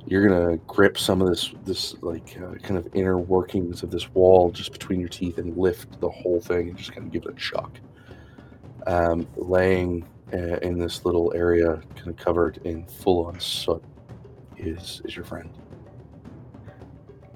You're 0.07 0.29
gonna 0.29 0.59
grip 0.67 0.99
some 0.99 1.23
of 1.23 1.29
this, 1.29 1.55
this 1.65 1.95
like 2.03 2.37
uh, 2.37 2.55
kind 2.57 2.77
of 2.77 2.87
inner 2.95 3.19
workings 3.19 3.83
of 3.83 3.91
this 3.91 4.13
wall 4.13 4.51
just 4.51 4.73
between 4.73 5.01
your 5.01 5.09
teeth 5.09 5.39
and 5.39 5.57
lift 5.57 5.99
the 6.01 6.11
whole 6.11 6.41
thing 6.41 6.69
and 6.69 6.77
just 6.77 6.93
kind 6.93 7.07
of 7.07 7.13
give 7.13 7.23
it 7.25 7.31
a 7.31 7.37
chuck. 7.37 7.79
Um, 8.87 9.27
laying 9.37 10.07
uh, 10.33 10.59
in 10.59 10.79
this 10.79 11.07
little 11.07 11.33
area, 11.35 11.81
kind 11.97 12.09
of 12.09 12.17
covered 12.17 12.59
in 12.65 12.85
full-on 12.85 13.41
soot, 13.41 13.83
is 14.59 15.01
is 15.05 15.17
your 15.17 15.25
friend. 15.25 15.49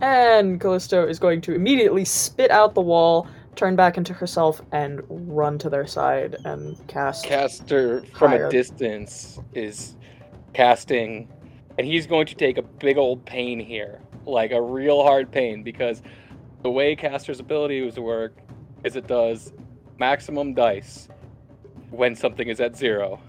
And 0.00 0.60
Callisto 0.60 1.06
is 1.06 1.18
going 1.18 1.40
to 1.42 1.54
immediately 1.54 2.04
spit 2.04 2.50
out 2.50 2.74
the 2.74 2.80
wall, 2.80 3.26
turn 3.56 3.74
back 3.74 3.96
into 3.96 4.12
herself, 4.12 4.60
and 4.72 5.02
run 5.08 5.58
to 5.58 5.68
their 5.68 5.86
side 5.86 6.36
and 6.44 6.76
cast. 6.86 7.24
Caster 7.24 8.02
from 8.14 8.30
Higher. 8.30 8.46
a 8.46 8.50
distance 8.50 9.40
is 9.54 9.96
casting, 10.54 11.28
and 11.78 11.86
he's 11.86 12.06
going 12.06 12.26
to 12.26 12.34
take 12.34 12.58
a 12.58 12.62
big 12.62 12.96
old 12.96 13.24
pain 13.24 13.58
here, 13.58 14.00
like 14.24 14.52
a 14.52 14.62
real 14.62 15.02
hard 15.02 15.30
pain, 15.32 15.62
because 15.62 16.02
the 16.62 16.70
way 16.70 16.94
caster's 16.94 17.40
abilities 17.40 17.98
work 17.98 18.36
is 18.84 18.94
it 18.96 19.06
does 19.06 19.52
maximum 19.98 20.54
dice 20.54 21.08
when 21.90 22.14
something 22.14 22.48
is 22.48 22.60
at 22.60 22.76
zero, 22.76 23.20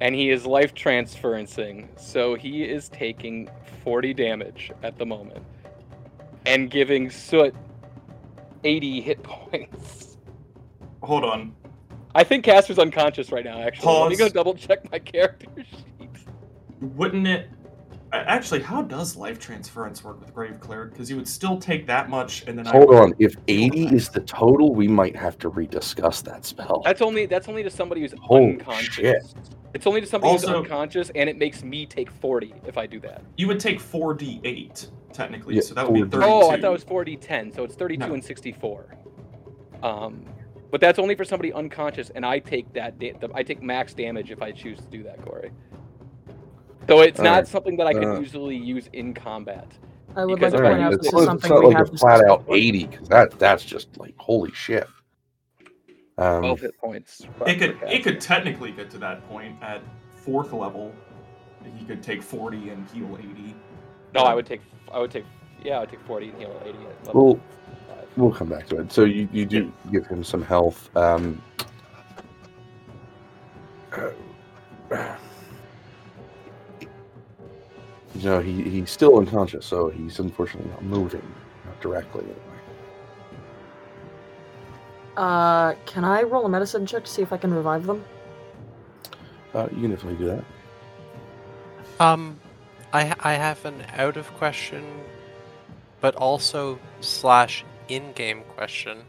and 0.00 0.14
he 0.14 0.30
is 0.30 0.44
life 0.46 0.74
transferencing, 0.74 1.86
so 1.96 2.34
he 2.34 2.64
is 2.64 2.88
taking 2.88 3.48
40 3.84 4.14
damage 4.14 4.72
at 4.82 4.98
the 4.98 5.06
moment, 5.06 5.44
and 6.46 6.70
giving 6.70 7.10
Soot 7.10 7.54
80 8.64 9.00
hit 9.00 9.22
points. 9.22 10.16
Hold 11.02 11.24
on. 11.24 11.54
I 12.14 12.24
think 12.24 12.44
Caster's 12.44 12.78
unconscious 12.78 13.32
right 13.32 13.44
now. 13.44 13.60
Actually, 13.60 13.92
let 13.92 14.10
me 14.10 14.16
Pause. 14.16 14.18
go 14.18 14.28
double 14.28 14.54
check 14.54 14.90
my 14.90 14.98
character 15.12 15.46
sheet. 15.56 16.10
Wouldn't 16.80 17.26
it? 17.26 17.50
Actually, 18.12 18.62
how 18.62 18.80
does 18.80 19.16
life 19.16 19.40
transference 19.40 20.04
work 20.04 20.20
with 20.20 20.32
Grave 20.32 20.60
Cleric? 20.60 20.92
Because 20.92 21.10
you 21.10 21.16
would 21.16 21.26
still 21.26 21.58
take 21.58 21.84
that 21.88 22.08
much, 22.08 22.44
and 22.46 22.56
then 22.56 22.64
Hold 22.66 22.88
would- 22.90 22.98
on, 22.98 23.14
if 23.18 23.34
80 23.48 23.86
is 23.86 24.08
the 24.08 24.20
total, 24.20 24.72
we 24.72 24.86
might 24.86 25.16
have 25.16 25.36
to 25.38 25.50
rediscuss 25.50 26.22
that 26.22 26.44
spell. 26.44 26.80
That's 26.84 27.02
only 27.02 27.26
that's 27.26 27.48
only 27.48 27.64
to 27.64 27.70
somebody 27.70 28.02
who's 28.02 28.14
Holy 28.20 28.52
unconscious. 28.52 28.94
shit. 28.94 29.16
It's 29.74 29.88
only 29.88 30.00
to 30.00 30.06
somebody 30.06 30.32
who's 30.32 30.44
unconscious, 30.44 31.10
and 31.16 31.28
it 31.28 31.36
makes 31.36 31.64
me 31.64 31.84
take 31.86 32.08
40 32.08 32.54
if 32.68 32.78
I 32.78 32.86
do 32.86 33.00
that. 33.00 33.22
you 33.36 33.48
would 33.48 33.58
take 33.58 33.80
four 33.80 34.14
d 34.14 34.40
eight 34.44 34.88
technically, 35.14 35.54
Yeah, 35.54 35.62
so 35.62 35.74
that 35.74 35.86
would 35.90 35.94
be 35.94 36.00
4d8. 36.00 36.10
thirty-two. 36.10 36.30
Oh, 36.30 36.50
I 36.50 36.60
thought 36.60 36.68
it 36.68 36.72
was 36.72 36.84
40 36.84 37.16
10, 37.16 37.52
so 37.52 37.64
it's 37.64 37.74
32 37.74 38.06
No. 38.08 38.14
and 38.14 38.24
64. 38.24 38.86
Um, 39.82 40.24
but 40.70 40.80
that's 40.80 40.98
only 40.98 41.14
for 41.14 41.24
somebody 41.24 41.52
unconscious, 41.52 42.10
and 42.10 42.26
I 42.26 42.38
take 42.40 42.72
that 42.74 42.98
da- 42.98 43.12
the, 43.20 43.30
I 43.34 43.42
take 43.42 43.62
max 43.62 43.94
damage 43.94 44.30
if 44.30 44.42
I 44.42 44.50
choose 44.52 44.78
to 44.80 44.86
do 44.86 45.02
that, 45.04 45.22
Corey. 45.24 45.50
So 46.88 47.00
it's 47.00 47.18
not 47.18 47.28
Alright, 47.28 47.48
something 47.48 47.76
that 47.78 47.86
I 47.86 47.94
can 47.94 48.04
uh, 48.04 48.18
usually 48.18 48.56
use 48.56 48.90
in 48.92 49.14
combat. 49.14 49.68
I 50.16 50.24
would 50.24 50.38
Because 50.38 50.52
like 50.52 50.62
if 50.62 50.66
to 50.66 50.70
point 50.70 50.82
out 50.82 50.90
this 50.90 50.98
it's, 50.98 51.06
it- 51.06 51.16
is 51.16 51.28
it's 51.34 51.48
not 51.48 51.60
we 51.60 51.66
like 51.68 51.76
have 51.78 51.94
a 51.94 51.96
flat 51.96 52.24
out 52.28 52.44
80 52.48 52.86
because 52.86 53.08
that 53.08 53.38
that's 53.38 53.64
just 53.64 53.96
like 53.98 54.14
holy 54.18 54.52
shit. 54.52 54.86
Um, 56.18 56.42
12 56.42 56.60
hit 56.60 56.78
points. 56.78 57.22
It 57.46 57.58
could 57.58 57.78
it 57.88 58.02
could 58.04 58.20
technically 58.20 58.70
get 58.72 58.90
to 58.90 58.98
that 58.98 59.26
point 59.28 59.56
at 59.62 59.80
fourth 60.16 60.52
level. 60.52 60.92
He 61.78 61.84
could 61.86 62.02
take 62.02 62.22
forty 62.22 62.68
and 62.68 62.86
heal 62.90 63.18
eighty. 63.18 63.54
No, 64.14 64.20
I 64.22 64.34
would 64.34 64.44
take 64.46 64.60
I 64.92 65.00
would 65.00 65.10
take 65.10 65.24
yeah, 65.62 65.76
I 65.78 65.80
would 65.80 65.90
take 65.90 66.00
40 66.02 66.28
and 66.28 66.38
heal 66.38 66.62
80 66.64 66.78
at 66.78 67.06
level 67.06 67.24
Well, 67.24 67.40
five. 67.88 68.06
we'll 68.16 68.32
come 68.32 68.48
back 68.48 68.66
to 68.68 68.80
it. 68.80 68.92
So 68.92 69.04
you, 69.04 69.28
you 69.32 69.46
do 69.46 69.72
give 69.90 70.06
him 70.06 70.22
some 70.22 70.42
health. 70.42 70.94
Um, 70.94 71.40
you 78.14 78.22
know, 78.22 78.40
he, 78.40 78.62
he's 78.62 78.90
still 78.90 79.18
unconscious, 79.18 79.64
so 79.64 79.88
he's 79.88 80.18
unfortunately 80.18 80.70
not 80.70 80.84
moving, 80.84 81.22
not 81.64 81.80
directly. 81.80 82.24
Anyway. 82.24 82.38
Uh, 85.16 85.74
can 85.86 86.04
I 86.04 86.22
roll 86.22 86.44
a 86.44 86.48
medicine 86.48 86.86
check 86.86 87.04
to 87.04 87.10
see 87.10 87.22
if 87.22 87.32
I 87.32 87.36
can 87.36 87.54
revive 87.54 87.86
them? 87.86 88.04
Uh, 89.54 89.68
you 89.72 89.82
can 89.82 89.90
definitely 89.92 90.18
do 90.18 90.26
that. 90.26 90.44
Um, 92.00 92.38
I 92.94 93.12
I 93.20 93.32
have 93.34 93.64
an 93.64 93.84
out 93.96 94.16
of 94.16 94.32
question, 94.34 94.84
but 96.00 96.14
also 96.14 96.78
slash 97.00 97.64
in 97.88 98.12
game 98.12 98.44
question. 98.54 99.02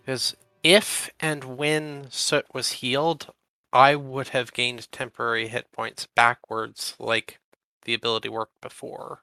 Because 0.00 0.36
if 0.62 1.10
and 1.18 1.44
when 1.58 2.06
Soot 2.10 2.46
was 2.54 2.72
healed, 2.72 3.32
I 3.72 3.96
would 3.96 4.28
have 4.28 4.52
gained 4.52 4.90
temporary 4.92 5.48
hit 5.48 5.72
points 5.72 6.06
backwards, 6.14 6.94
like 6.98 7.40
the 7.84 7.94
ability 7.94 8.28
worked 8.28 8.60
before. 8.60 9.22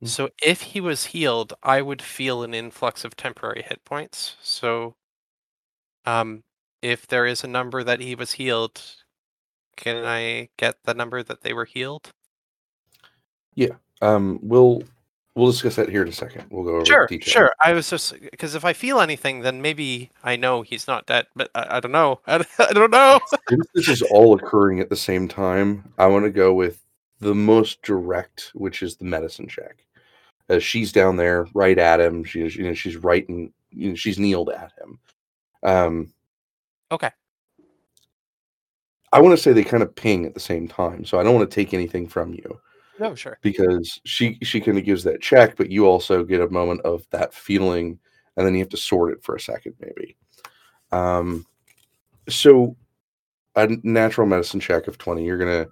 Hmm. 0.00 0.06
So 0.06 0.30
if 0.42 0.60
he 0.62 0.80
was 0.80 1.06
healed, 1.06 1.54
I 1.62 1.80
would 1.82 2.02
feel 2.02 2.42
an 2.42 2.54
influx 2.54 3.04
of 3.04 3.16
temporary 3.16 3.62
hit 3.62 3.84
points. 3.84 4.36
So, 4.42 4.96
um, 6.04 6.44
if 6.82 7.06
there 7.06 7.26
is 7.26 7.42
a 7.44 7.48
number 7.48 7.82
that 7.84 8.00
he 8.00 8.14
was 8.14 8.32
healed, 8.32 8.82
can 9.76 10.04
I 10.04 10.50
get 10.58 10.76
the 10.84 10.94
number 10.94 11.22
that 11.22 11.42
they 11.42 11.52
were 11.54 11.64
healed? 11.64 12.12
Um, 14.02 14.38
we'll 14.42 14.82
we'll 15.34 15.50
discuss 15.50 15.76
that 15.76 15.88
here 15.88 16.02
in 16.02 16.08
a 16.08 16.12
second. 16.12 16.44
We'll 16.50 16.64
go 16.64 16.76
over 16.76 16.84
Sure, 16.84 17.08
sure. 17.22 17.52
I 17.60 17.72
was 17.72 17.88
just 17.88 18.14
because 18.20 18.54
if 18.54 18.64
I 18.64 18.72
feel 18.72 19.00
anything, 19.00 19.40
then 19.40 19.62
maybe 19.62 20.10
I 20.22 20.36
know 20.36 20.62
he's 20.62 20.86
not 20.86 21.06
dead. 21.06 21.26
But 21.34 21.50
I, 21.54 21.76
I 21.76 21.80
don't 21.80 21.92
know. 21.92 22.20
I, 22.26 22.38
don't- 22.38 22.48
I 22.60 22.72
don't 22.72 22.90
know. 22.90 23.20
Since 23.48 23.66
this 23.74 23.88
is 23.88 24.02
all 24.02 24.34
occurring 24.34 24.80
at 24.80 24.90
the 24.90 24.96
same 24.96 25.26
time, 25.28 25.90
I 25.98 26.06
want 26.06 26.24
to 26.24 26.30
go 26.30 26.52
with 26.52 26.84
the 27.20 27.34
most 27.34 27.80
direct, 27.82 28.50
which 28.54 28.82
is 28.82 28.96
the 28.96 29.04
medicine 29.06 29.48
check. 29.48 29.84
As 30.50 30.62
she's 30.62 30.92
down 30.92 31.16
there, 31.16 31.46
right 31.54 31.78
at 31.78 32.00
him. 32.00 32.24
She's 32.24 32.54
you 32.56 32.64
know 32.64 32.74
she's 32.74 32.96
right 32.96 33.26
and 33.28 33.50
you 33.70 33.90
know, 33.90 33.94
she's 33.94 34.18
kneeled 34.18 34.50
at 34.50 34.72
him. 34.78 34.98
Um, 35.62 36.12
Okay. 36.92 37.10
I 39.12 39.20
want 39.20 39.36
to 39.36 39.42
say 39.42 39.52
they 39.52 39.64
kind 39.64 39.82
of 39.82 39.94
ping 39.94 40.26
at 40.26 40.34
the 40.34 40.40
same 40.40 40.68
time, 40.68 41.04
so 41.04 41.18
I 41.18 41.22
don't 41.22 41.34
want 41.34 41.48
to 41.48 41.54
take 41.54 41.72
anything 41.72 42.06
from 42.08 42.34
you 42.34 42.60
No, 42.98 43.14
sure. 43.14 43.38
because 43.42 44.00
she 44.04 44.38
she 44.42 44.60
kind 44.60 44.78
of 44.78 44.84
gives 44.84 45.02
that 45.04 45.20
check, 45.20 45.56
but 45.56 45.70
you 45.70 45.86
also 45.86 46.22
get 46.22 46.40
a 46.40 46.48
moment 46.50 46.80
of 46.82 47.06
that 47.10 47.34
feeling, 47.34 47.98
and 48.36 48.46
then 48.46 48.54
you 48.54 48.60
have 48.60 48.68
to 48.70 48.76
sort 48.76 49.12
it 49.12 49.22
for 49.22 49.34
a 49.34 49.40
second, 49.40 49.74
maybe. 49.80 50.16
Um, 50.92 51.44
so 52.28 52.76
a 53.56 53.68
natural 53.82 54.26
medicine 54.26 54.60
check 54.60 54.86
of 54.86 54.98
twenty, 54.98 55.24
you're 55.24 55.38
gonna 55.38 55.66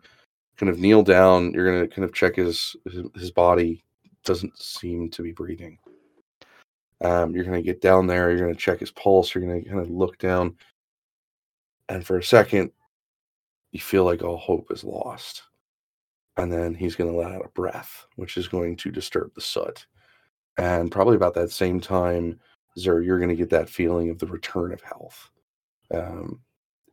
kind 0.57 0.71
of 0.71 0.81
kneel 0.81 1.03
down. 1.03 1.53
You're 1.53 1.73
gonna 1.73 1.89
kind 1.89 2.05
of 2.05 2.13
check 2.13 2.37
his 2.37 2.75
his, 3.15 3.31
body 3.31 3.85
doesn't 4.25 4.57
seem 4.61 5.11
to 5.11 5.23
be 5.23 5.33
breathing. 5.33 5.79
Um, 7.03 7.35
you're 7.35 7.45
gonna 7.45 7.63
get 7.63 7.81
down 7.81 8.07
there. 8.09 8.31
You're 8.31 8.41
gonna 8.41 8.55
check 8.55 8.81
his 8.81 8.91
pulse. 8.91 9.33
You're 9.35 9.45
gonna 9.45 9.63
kind 9.63 9.81
of 9.81 9.91
look 9.91 10.19
down, 10.19 10.57
and 11.89 12.05
for 12.05 12.19
a 12.19 12.23
second, 12.25 12.73
you 13.71 13.81
feel 13.81 14.05
like 14.05 14.23
all 14.23 14.39
hope 14.39 14.73
is 14.73 14.83
lost 14.83 15.43
and 16.37 16.53
then 16.53 16.75
he's 16.75 16.97
going 16.97 17.11
to 17.11 17.17
let 17.17 17.33
out 17.33 17.45
a 17.45 17.49
breath, 17.51 18.07
which 18.17 18.37
is 18.37 18.49
going 18.49 18.77
to 18.77 18.91
disturb 18.91 19.35
the 19.35 19.41
soot. 19.41 19.87
And 20.59 20.91
probably 20.91 21.17
about 21.17 21.35
that 21.35 21.51
same 21.51 21.81
time, 21.81 22.39
Zer, 22.79 23.01
you're 23.03 23.19
going 23.19 23.29
to 23.31 23.37
get 23.37 23.51
that 23.51 23.69
feeling 23.69 24.11
of 24.11 24.19
the 24.19 24.27
return 24.27 24.73
of 24.73 24.81
health. 24.83 25.31
Um, 25.93 26.41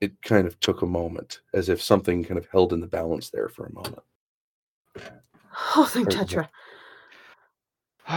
it 0.01 0.21
kind 0.21 0.47
of 0.47 0.59
took 0.59 0.81
a 0.81 0.85
moment, 0.85 1.41
as 1.53 1.69
if 1.69 1.81
something 1.81 2.23
kind 2.23 2.37
of 2.37 2.47
held 2.51 2.71
in 2.73 2.79
the 2.79 2.87
balance 2.87 3.29
there 3.29 3.49
for 3.49 3.65
a 3.65 3.73
moment. 3.73 3.99
Oh, 5.75 5.83
thank 5.85 6.07
Or- 6.07 6.11
Tetra. 6.11 6.47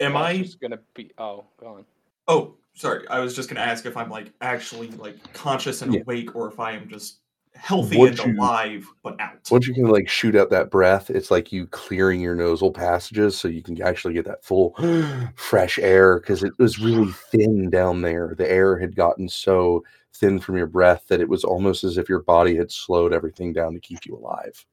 Am 0.00 0.16
I? 0.16 0.38
just 0.38 0.60
gonna 0.60 0.78
be? 0.94 1.10
Oh, 1.18 1.46
go 1.58 1.66
on. 1.66 1.84
Oh, 2.28 2.54
sorry. 2.74 3.06
I 3.08 3.18
was 3.20 3.34
just 3.34 3.48
gonna 3.48 3.60
ask 3.60 3.84
if 3.86 3.96
I'm 3.96 4.10
like 4.10 4.32
actually 4.42 4.88
like 4.92 5.16
conscious 5.32 5.82
and 5.82 5.92
Yeah. 5.94 6.00
awake, 6.02 6.36
or 6.36 6.48
if 6.48 6.60
I 6.60 6.72
am 6.72 6.88
just 6.88 7.20
healthy 7.56 7.96
Once 7.98 8.20
and 8.20 8.34
you- 8.34 8.40
alive 8.40 8.86
but 9.02 9.20
out. 9.20 9.38
Once 9.50 9.66
you 9.66 9.74
can 9.74 9.86
like 9.88 10.08
shoot 10.08 10.34
out 10.36 10.50
that 10.50 10.70
breath, 10.70 11.10
it's 11.10 11.30
like 11.30 11.52
you 11.52 11.66
clearing 11.66 12.20
your 12.20 12.34
nasal 12.34 12.70
passages 12.72 13.38
so 13.38 13.48
you 13.48 13.62
can 13.62 13.80
actually 13.82 14.14
get 14.14 14.24
that 14.24 14.44
full 14.44 14.74
fresh 15.36 15.78
air 15.78 16.20
because 16.20 16.42
it 16.42 16.52
was 16.58 16.78
really 16.78 17.10
thin 17.30 17.70
down 17.70 18.02
there. 18.02 18.34
The 18.36 18.50
air 18.50 18.78
had 18.78 18.94
gotten 18.96 19.28
so 19.28 19.84
thin 20.14 20.38
from 20.38 20.56
your 20.56 20.66
breath 20.66 21.06
that 21.08 21.20
it 21.20 21.28
was 21.28 21.44
almost 21.44 21.84
as 21.84 21.98
if 21.98 22.08
your 22.08 22.22
body 22.22 22.56
had 22.56 22.70
slowed 22.70 23.12
everything 23.12 23.52
down 23.52 23.74
to 23.74 23.80
keep 23.80 24.06
you 24.06 24.16
alive. 24.16 24.64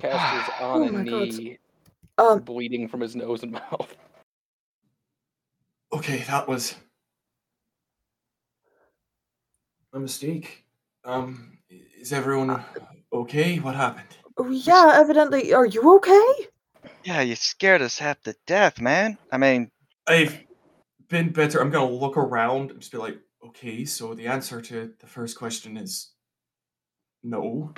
Caster's 0.00 0.54
Oh 0.60 0.82
on 0.82 0.88
a 0.88 0.92
my 0.92 1.04
God. 1.04 1.28
knee, 1.28 1.58
Um, 2.18 2.40
bleeding 2.40 2.88
from 2.88 3.00
his 3.00 3.14
nose 3.14 3.42
and 3.42 3.52
mouth. 3.70 3.94
Okay, 5.92 6.24
that 6.26 6.48
was 6.48 6.74
a 9.92 10.00
mistake. 10.00 10.63
Um, 11.04 11.58
is 11.68 12.12
everyone 12.12 12.64
okay? 13.12 13.58
What 13.58 13.74
happened? 13.74 14.08
oh, 14.36 14.50
yeah, 14.50 14.92
evidently. 14.96 15.52
Are 15.52 15.66
you 15.66 15.96
okay? 15.96 16.26
Yeah, 17.04 17.20
you 17.20 17.36
scared 17.36 17.82
us 17.82 17.98
half 17.98 18.20
to 18.22 18.34
death, 18.46 18.80
man. 18.80 19.18
I 19.30 19.36
mean, 19.36 19.70
I've 20.06 20.38
been 21.08 21.30
better. 21.30 21.60
I'm 21.60 21.70
gonna 21.70 21.90
look 21.90 22.16
around 22.16 22.70
and 22.70 22.80
just 22.80 22.92
be 22.92 22.98
like, 22.98 23.18
okay, 23.46 23.84
so 23.84 24.14
the 24.14 24.26
answer 24.26 24.60
to 24.60 24.92
the 24.98 25.06
first 25.06 25.36
question 25.36 25.76
is 25.76 26.12
no. 27.22 27.74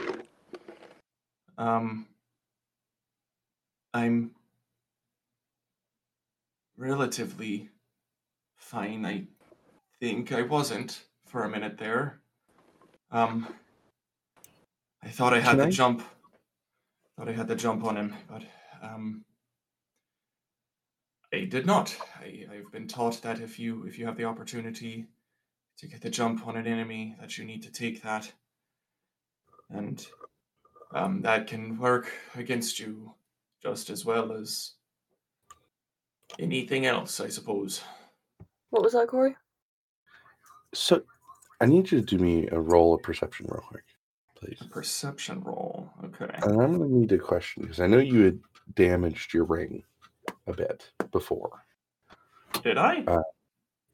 Um, 1.58 2.06
I'm 3.92 4.32
relatively 6.76 7.70
fine. 8.56 9.04
I 9.04 9.24
think 10.00 10.32
I 10.32 10.42
wasn't 10.42 11.02
for 11.26 11.44
a 11.44 11.48
minute 11.48 11.78
there. 11.78 12.20
Um, 13.10 13.46
I 15.02 15.08
thought 15.08 15.32
I 15.34 15.40
had 15.40 15.50
Can 15.50 15.58
the 15.58 15.64
I- 15.66 15.70
jump. 15.70 16.02
Thought 17.18 17.28
I 17.28 17.32
had 17.32 17.48
the 17.48 17.56
jump 17.56 17.82
on 17.84 17.96
him, 17.96 18.14
but 18.28 18.42
um, 18.82 19.24
I 21.32 21.44
did 21.44 21.64
not. 21.64 21.96
I, 22.20 22.44
I've 22.52 22.70
been 22.70 22.86
taught 22.86 23.22
that 23.22 23.40
if 23.40 23.58
you 23.58 23.84
if 23.84 23.98
you 23.98 24.04
have 24.04 24.18
the 24.18 24.24
opportunity 24.24 25.06
to 25.78 25.86
get 25.86 26.02
the 26.02 26.10
jump 26.10 26.46
on 26.46 26.56
an 26.56 26.66
enemy, 26.66 27.16
that 27.18 27.38
you 27.38 27.44
need 27.46 27.62
to 27.62 27.72
take 27.72 28.02
that, 28.02 28.30
and 29.70 30.06
um, 30.94 31.22
that 31.22 31.46
can 31.46 31.78
work 31.78 32.12
against 32.36 32.78
you 32.78 33.14
just 33.62 33.88
as 33.88 34.04
well 34.04 34.32
as 34.32 34.72
anything 36.38 36.84
else, 36.84 37.18
I 37.18 37.28
suppose. 37.28 37.80
What 38.68 38.82
was 38.82 38.92
that, 38.92 39.08
Corey? 39.08 39.36
So 40.74 41.02
I 41.60 41.66
need 41.66 41.90
you 41.90 42.00
to 42.00 42.06
do 42.06 42.18
me 42.22 42.48
a 42.48 42.60
roll 42.60 42.94
of 42.94 43.02
perception 43.02 43.46
real 43.48 43.62
quick, 43.66 43.84
please. 44.34 44.58
A 44.60 44.64
perception 44.68 45.40
roll. 45.40 45.90
Okay. 46.04 46.30
And 46.42 46.60
I'm 46.60 46.78
going 46.78 46.90
to 46.90 46.96
need 46.96 47.12
a 47.12 47.18
question 47.18 47.62
because 47.62 47.80
I 47.80 47.86
know 47.86 47.98
you 47.98 48.24
had 48.24 48.38
damaged 48.74 49.32
your 49.32 49.44
ring 49.44 49.82
a 50.46 50.52
bit 50.52 50.90
before. 51.12 51.64
Did 52.62 52.78
I? 52.78 53.04
uh, 53.06 53.22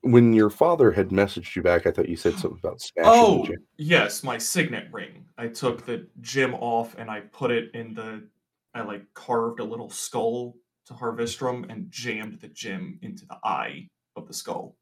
When 0.03 0.33
your 0.33 0.51
father 0.51 0.91
had 0.91 1.11
messaged 1.11 1.55
you 1.55 1.63
back, 1.63 1.87
I 1.87 1.91
thought 1.93 2.09
you 2.09 2.17
said 2.17 2.35
something 2.39 2.59
about 2.63 2.81
smashing 2.81 3.13
Oh, 3.13 3.47
yes, 3.77 4.23
my 4.25 4.39
signet 4.39 4.89
ring. 4.93 5.25
I 5.39 5.49
took 5.49 5.87
the 5.87 6.09
gem 6.21 6.55
off 6.55 6.97
and 6.99 7.11
I 7.11 7.21
put 7.21 7.51
it 7.51 7.71
in 7.75 7.95
the. 7.95 8.27
I 8.75 8.83
like 8.83 9.05
carved 9.15 9.61
a 9.61 9.65
little 9.65 9.91
skull 9.91 10.57
to 10.87 10.95
Harvestrum 10.95 11.71
and 11.71 11.91
jammed 11.91 12.41
the 12.41 12.49
gem 12.49 12.99
into 13.03 13.27
the 13.27 13.39
eye 13.45 13.89
of 14.17 14.27
the 14.27 14.35
skull. 14.35 14.77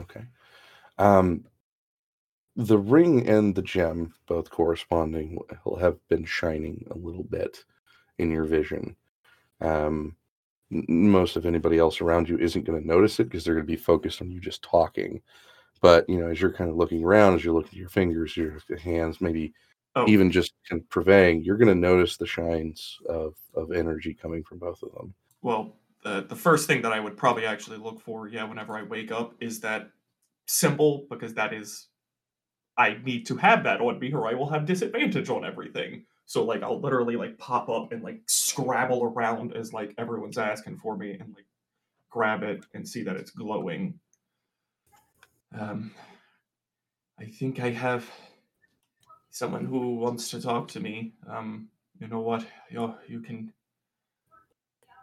Okay. 0.00 0.22
Um, 0.98 1.44
the 2.56 2.78
ring 2.78 3.28
and 3.28 3.54
the 3.54 3.62
gem, 3.62 4.14
both 4.26 4.50
corresponding, 4.50 5.38
will 5.64 5.76
have 5.76 5.98
been 6.08 6.24
shining 6.24 6.86
a 6.90 6.96
little 6.96 7.24
bit 7.24 7.64
in 8.18 8.30
your 8.30 8.44
vision. 8.44 8.96
Um, 9.60 10.16
most 10.70 11.36
of 11.36 11.46
anybody 11.46 11.78
else 11.78 12.00
around 12.00 12.28
you 12.28 12.38
isn't 12.38 12.64
going 12.64 12.80
to 12.80 12.86
notice 12.86 13.20
it 13.20 13.24
because 13.24 13.44
they're 13.44 13.54
going 13.54 13.66
to 13.66 13.72
be 13.72 13.76
focused 13.76 14.20
on 14.22 14.30
you 14.30 14.40
just 14.40 14.62
talking. 14.62 15.22
But 15.80 16.08
you 16.08 16.18
know, 16.18 16.28
as 16.28 16.40
you're 16.40 16.52
kind 16.52 16.70
of 16.70 16.76
looking 16.76 17.04
around, 17.04 17.34
as 17.34 17.44
you're 17.44 17.54
looking 17.54 17.70
at 17.70 17.80
your 17.80 17.88
fingers, 17.90 18.36
your 18.36 18.60
hands, 18.82 19.20
maybe 19.20 19.54
Oh, 19.94 20.06
even 20.06 20.30
just 20.30 20.52
kind 20.68 20.80
of 20.82 20.88
purveying, 20.90 21.42
you're 21.42 21.56
going 21.56 21.68
to 21.68 21.74
notice 21.74 22.16
the 22.16 22.26
shines 22.26 22.98
of 23.08 23.34
of 23.54 23.72
energy 23.72 24.14
coming 24.14 24.42
from 24.44 24.58
both 24.58 24.82
of 24.82 24.92
them. 24.92 25.14
well, 25.42 25.76
the 26.02 26.22
the 26.22 26.36
first 26.36 26.66
thing 26.66 26.82
that 26.82 26.92
I 26.92 27.00
would 27.00 27.16
probably 27.16 27.46
actually 27.46 27.78
look 27.78 28.00
for, 28.00 28.28
yeah, 28.28 28.44
whenever 28.44 28.76
I 28.76 28.82
wake 28.82 29.10
up, 29.12 29.34
is 29.40 29.60
that 29.60 29.90
symbol 30.46 31.06
because 31.10 31.34
that 31.34 31.52
is. 31.54 31.88
I 32.78 32.98
need 33.04 33.26
to 33.26 33.36
have 33.36 33.64
that 33.64 33.80
on 33.80 33.98
me, 33.98 34.12
or 34.12 34.28
I 34.28 34.34
will 34.34 34.50
have 34.50 34.66
disadvantage 34.66 35.30
on 35.30 35.44
everything. 35.44 36.04
So 36.26 36.44
like, 36.44 36.62
I'll 36.62 36.80
literally 36.80 37.16
like 37.16 37.38
pop 37.38 37.68
up 37.68 37.92
and 37.92 38.02
like 38.02 38.20
scrabble 38.26 39.04
around 39.04 39.54
as 39.54 39.72
like 39.72 39.94
everyone's 39.98 40.38
asking 40.38 40.78
for 40.78 40.96
me, 40.96 41.12
and 41.12 41.34
like 41.34 41.46
grab 42.10 42.42
it 42.42 42.64
and 42.74 42.86
see 42.86 43.02
that 43.04 43.16
it's 43.16 43.30
glowing. 43.30 43.98
Um, 45.58 45.92
I 47.18 47.26
think 47.26 47.60
I 47.60 47.70
have 47.70 48.10
someone 49.30 49.64
who 49.64 49.96
wants 49.96 50.30
to 50.30 50.40
talk 50.40 50.68
to 50.68 50.80
me. 50.80 51.12
Um, 51.28 51.68
you 51.98 52.08
know 52.08 52.20
what? 52.20 52.44
You 52.70 52.94
you 53.08 53.20
can. 53.20 53.52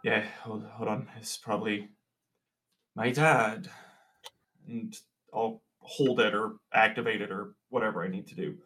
Yeah, 0.04 0.24
hold, 0.42 0.64
hold 0.64 0.88
on. 0.88 1.08
It's 1.16 1.36
probably 1.36 1.88
my 2.94 3.10
dad, 3.10 3.68
and 4.68 4.96
I'll 5.32 5.62
hold 5.84 6.20
it 6.20 6.34
or 6.34 6.54
activate 6.72 7.20
it 7.20 7.30
or 7.30 7.54
whatever 7.68 8.02
I 8.02 8.08
need 8.08 8.26
to 8.28 8.34
do. 8.34 8.56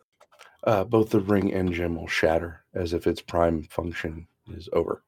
Uh, 0.64 0.84
both 0.84 1.10
the 1.10 1.20
ring 1.20 1.52
and 1.52 1.72
gem 1.72 1.96
will 1.96 2.08
shatter 2.08 2.64
as 2.74 2.92
if 2.92 3.06
its 3.06 3.20
prime 3.20 3.62
function 3.64 4.26
is 4.48 4.68
over. 4.72 5.02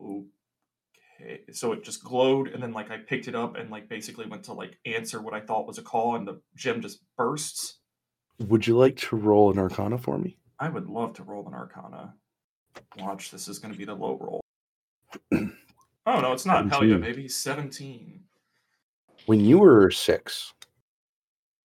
Okay, 0.00 1.40
so 1.52 1.72
it 1.72 1.82
just 1.82 2.04
glowed, 2.04 2.48
and 2.48 2.62
then 2.62 2.72
like 2.72 2.90
I 2.90 2.98
picked 2.98 3.28
it 3.28 3.34
up 3.34 3.56
and 3.56 3.70
like 3.70 3.88
basically 3.88 4.26
went 4.26 4.44
to 4.44 4.52
like 4.52 4.78
answer 4.84 5.22
what 5.22 5.34
I 5.34 5.40
thought 5.40 5.66
was 5.66 5.78
a 5.78 5.82
call, 5.82 6.16
and 6.16 6.26
the 6.26 6.40
gem 6.56 6.82
just 6.82 7.00
bursts. 7.16 7.78
Would 8.38 8.66
you 8.66 8.76
like 8.76 8.96
to 8.96 9.16
roll 9.16 9.50
an 9.50 9.58
Arcana 9.58 9.96
for 9.98 10.18
me? 10.18 10.36
I 10.58 10.68
would 10.68 10.88
love 10.88 11.14
to 11.14 11.22
roll 11.22 11.46
an 11.46 11.54
Arcana. 11.54 12.14
Watch, 12.98 13.30
this 13.30 13.48
is 13.48 13.58
going 13.58 13.72
to 13.72 13.78
be 13.78 13.84
the 13.84 13.94
low 13.94 14.18
roll. 14.20 14.40
oh 16.06 16.20
no, 16.20 16.32
it's 16.32 16.46
not. 16.46 16.68
Hell 16.70 16.84
yeah, 16.84 16.94
17. 16.94 17.00
baby, 17.00 17.28
seventeen. 17.28 18.20
When 19.26 19.40
you 19.40 19.58
were 19.58 19.90
six, 19.90 20.52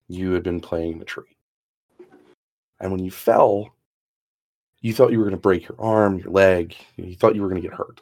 you 0.07 0.31
had 0.31 0.43
been 0.43 0.61
playing 0.61 0.99
the 0.99 1.05
tree. 1.05 1.37
And 2.79 2.91
when 2.91 3.03
you 3.03 3.11
fell, 3.11 3.75
you 4.81 4.93
thought 4.93 5.11
you 5.11 5.19
were 5.19 5.25
going 5.25 5.35
to 5.35 5.41
break 5.41 5.67
your 5.67 5.79
arm, 5.79 6.19
your 6.19 6.31
leg, 6.31 6.75
you 6.95 7.15
thought 7.15 7.35
you 7.35 7.41
were 7.41 7.49
going 7.49 7.61
to 7.61 7.67
get 7.67 7.77
hurt. 7.77 8.01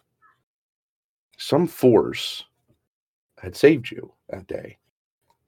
Some 1.38 1.68
force 1.68 2.44
had 3.40 3.56
saved 3.56 3.90
you 3.92 4.14
that 4.30 4.48
day. 4.48 4.78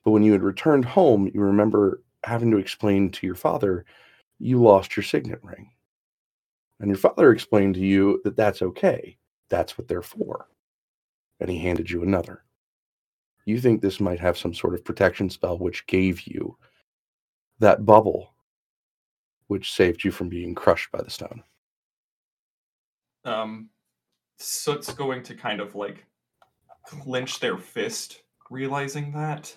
But 0.03 0.11
when 0.11 0.24
you 0.24 0.32
had 0.32 0.43
returned 0.43 0.85
home, 0.85 1.30
you 1.34 1.42
remember 1.42 2.01
having 2.24 2.51
to 2.51 2.58
explain 2.58 3.11
to 3.11 3.26
your 3.26 3.35
father 3.35 3.85
you 4.40 4.61
lost 4.61 4.95
your 4.95 5.03
signet 5.03 5.40
ring. 5.43 5.69
And 6.80 6.88
your 6.88 6.98
father 6.98 7.32
explained 7.32 7.76
to 7.76 7.82
you 7.82 8.22
that 8.24 8.38
that's 8.38 8.61
okay. 8.61 9.18
That's 9.50 9.77
what 9.77 9.88
they're 9.88 10.01
for. 10.01 10.48
And 11.40 11.50
he 11.50 11.59
handed 11.59 11.90
you 11.90 12.03
another 12.03 12.43
you 13.50 13.59
think 13.59 13.82
this 13.82 14.00
might 14.00 14.19
have 14.19 14.38
some 14.38 14.53
sort 14.53 14.74
of 14.74 14.85
protection 14.85 15.30
spell 15.30 15.58
which 15.58 15.88
gave 15.88 16.22
you 16.22 16.56
that 17.59 17.85
bubble 17.85 18.34
which 19.48 19.74
saved 19.74 20.03
you 20.03 20.11
from 20.11 20.30
being 20.30 20.53
crushed 20.53 20.92
by 20.92 21.01
the 21.01 21.09
stone. 21.09 21.42
Um, 23.26 23.69
Soot's 24.38 24.93
going 24.93 25.24
to 25.24 25.34
kind 25.34 25.59
of 25.59 25.74
like 25.74 26.06
clench 26.85 27.40
their 27.40 27.58
fist, 27.58 28.22
realizing 28.51 29.11
that. 29.14 29.53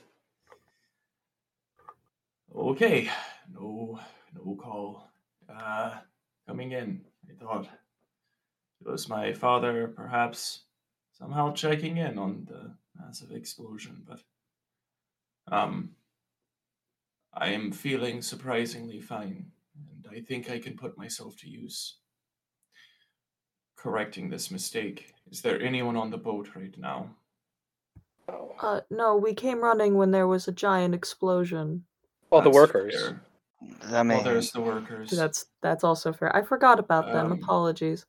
Okay, 2.57 3.11
no, 3.53 4.01
no 4.35 4.57
call. 4.57 5.11
Uh, 5.47 5.97
coming 6.47 6.73
in. 6.73 7.03
I 7.29 7.35
thought 7.39 7.65
it 8.81 8.89
was 8.89 9.11
my 9.11 9.35
father, 9.35 9.89
perhaps 9.89 10.63
somehow 11.23 11.53
checking 11.53 11.99
in 11.99 12.19
on 12.19 12.47
the 12.49 12.75
massive 13.01 13.31
explosion, 13.31 14.03
but 14.07 14.21
um, 15.51 15.91
I 17.33 17.51
am 17.51 17.71
feeling 17.71 18.23
surprisingly 18.23 19.01
fine, 19.01 19.47
and 19.77 20.07
I 20.17 20.21
think 20.21 20.51
I 20.51 20.59
can 20.59 20.77
put 20.77 20.99
myself 20.99 21.37
to 21.39 21.49
use 21.49 21.99
correcting 23.77 24.31
this 24.31 24.51
mistake. 24.51 25.15
Is 25.31 25.43
there 25.43 25.61
anyone 25.61 25.97
on 25.97 26.11
the 26.11 26.19
boat 26.19 26.51
right 26.57 26.77
now? 26.77 27.11
Oh. 28.29 28.55
Uh, 28.61 28.81
no, 28.91 29.17
we 29.17 29.33
came 29.33 29.61
running 29.61 29.95
when 29.95 30.11
there 30.11 30.27
was 30.27 30.49
a 30.49 30.53
giant 30.53 30.95
explosion. 30.95 31.85
Well, 32.31 32.43
the 32.43 32.51
workers. 32.51 32.95
fair. 32.95 33.23
I 33.85 34.03
mean, 34.03 34.19
Well, 34.19 34.25
there's 34.25 34.51
the 34.51 34.61
workers. 34.61 35.11
That's 35.11 35.47
that's 35.61 35.85
also 35.85 36.13
fair. 36.13 36.35
I 36.35 36.43
forgot 36.43 36.81
about 36.81 37.07
them. 37.07 37.27
Um, 37.27 37.33
Apologies. 37.33 38.07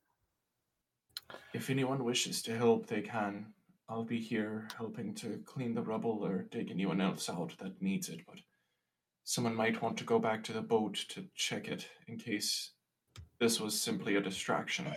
If 1.53 1.69
anyone 1.69 2.03
wishes 2.03 2.41
to 2.43 2.57
help, 2.57 2.87
they 2.87 3.01
can. 3.01 3.45
I'll 3.87 4.03
be 4.03 4.19
here 4.19 4.67
helping 4.75 5.13
to 5.15 5.39
clean 5.45 5.75
the 5.75 5.83
rubble 5.83 6.25
or 6.25 6.47
dig 6.51 6.71
anyone 6.71 6.99
else 6.99 7.29
out 7.29 7.53
that 7.59 7.79
needs 7.81 8.09
it, 8.09 8.21
but 8.27 8.39
someone 9.23 9.55
might 9.55 9.81
want 9.81 9.97
to 9.97 10.03
go 10.03 10.17
back 10.17 10.43
to 10.45 10.53
the 10.53 10.61
boat 10.61 11.05
to 11.09 11.25
check 11.35 11.67
it 11.67 11.87
in 12.07 12.17
case 12.17 12.71
this 13.39 13.59
was 13.59 13.79
simply 13.79 14.15
a 14.15 14.21
distraction. 14.21 14.87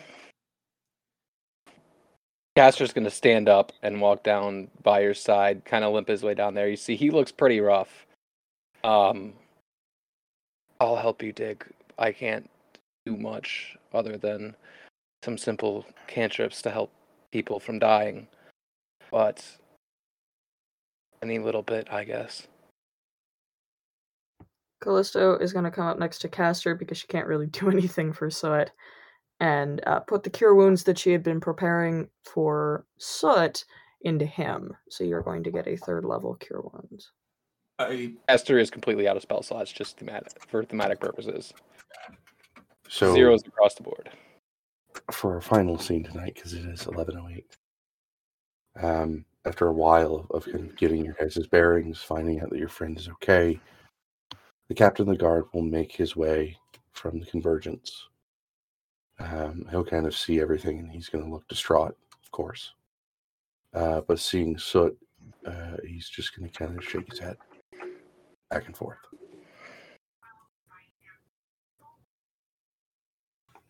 Caster's 2.56 2.94
gonna 2.94 3.10
stand 3.10 3.50
up 3.50 3.72
and 3.82 4.00
walk 4.00 4.22
down 4.22 4.68
by 4.82 5.00
your 5.00 5.12
side, 5.12 5.64
kind 5.66 5.84
of 5.84 5.92
limp 5.92 6.08
his 6.08 6.22
way 6.22 6.32
down 6.32 6.54
there. 6.54 6.68
You 6.68 6.76
see, 6.76 6.96
he 6.96 7.10
looks 7.10 7.30
pretty 7.30 7.60
rough. 7.60 8.06
Um, 8.82 9.34
I'll 10.80 10.96
help 10.96 11.22
you 11.22 11.32
dig. 11.32 11.66
I 11.98 12.12
can't 12.12 12.48
do 13.04 13.14
much 13.16 13.76
other 13.92 14.16
than 14.16 14.56
some 15.26 15.36
simple 15.36 15.84
cantrips 16.06 16.62
to 16.62 16.70
help 16.70 16.92
people 17.32 17.58
from 17.58 17.80
dying, 17.80 18.28
but 19.10 19.44
any 21.20 21.40
little 21.40 21.62
bit, 21.62 21.88
I 21.90 22.04
guess. 22.04 22.46
Callisto 24.80 25.36
is 25.38 25.52
going 25.52 25.64
to 25.64 25.70
come 25.72 25.88
up 25.88 25.98
next 25.98 26.20
to 26.20 26.28
Caster 26.28 26.76
because 26.76 26.98
she 26.98 27.08
can't 27.08 27.26
really 27.26 27.46
do 27.58 27.68
anything 27.68 28.12
for 28.12 28.30
Soot 28.30 28.70
and 29.40 29.82
uh, 29.84 29.98
put 29.98 30.22
the 30.22 30.30
cure 30.30 30.54
wounds 30.54 30.84
that 30.84 30.96
she 30.96 31.10
had 31.10 31.24
been 31.24 31.40
preparing 31.40 32.08
for 32.24 32.86
Soot 32.98 33.64
into 34.02 34.26
him. 34.26 34.72
So 34.88 35.02
you're 35.02 35.22
going 35.22 35.42
to 35.42 35.50
get 35.50 35.66
a 35.66 35.76
third 35.76 36.04
level 36.04 36.36
cure 36.36 36.62
wounds. 36.72 37.10
I 37.80 38.12
Caster 38.28 38.60
is 38.60 38.70
completely 38.70 39.08
out 39.08 39.16
of 39.16 39.22
spell 39.22 39.42
slots, 39.42 39.72
just 39.72 39.98
thematic 39.98 40.28
for 40.46 40.64
thematic 40.64 41.00
purposes. 41.00 41.52
So 42.88 43.12
Zeros 43.12 43.42
across 43.44 43.74
the 43.74 43.82
board. 43.82 44.08
For 45.12 45.34
our 45.34 45.40
final 45.40 45.78
scene 45.78 46.04
tonight, 46.04 46.34
because 46.34 46.52
it 46.52 46.64
is 46.64 46.86
eleven 46.86 47.16
oh 47.16 47.28
eight. 47.28 47.46
Um, 48.82 49.24
after 49.44 49.68
a 49.68 49.72
while 49.72 50.26
of 50.30 50.46
of 50.48 50.76
getting 50.76 51.04
your 51.04 51.14
guys' 51.14 51.46
bearings, 51.46 52.02
finding 52.02 52.40
out 52.40 52.50
that 52.50 52.58
your 52.58 52.68
friend 52.68 52.98
is 52.98 53.08
okay, 53.08 53.58
the 54.68 54.74
captain 54.74 55.08
of 55.08 55.16
the 55.16 55.22
guard 55.22 55.44
will 55.52 55.62
make 55.62 55.92
his 55.92 56.16
way 56.16 56.58
from 56.92 57.20
the 57.20 57.26
convergence. 57.26 58.08
Um, 59.18 59.66
he'll 59.70 59.84
kind 59.84 60.06
of 60.06 60.14
see 60.14 60.40
everything, 60.40 60.78
and 60.78 60.90
he's 60.90 61.08
going 61.08 61.24
to 61.24 61.30
look 61.30 61.48
distraught, 61.48 61.96
of 62.22 62.30
course. 62.32 62.72
Uh, 63.72 64.00
but 64.02 64.18
seeing 64.18 64.58
Soot, 64.58 64.96
uh, 65.46 65.76
he's 65.86 66.08
just 66.08 66.36
going 66.36 66.50
to 66.50 66.58
kind 66.58 66.76
of 66.76 66.84
shake 66.84 67.10
his 67.10 67.18
head 67.18 67.36
back 68.50 68.66
and 68.66 68.76
forth. 68.76 68.98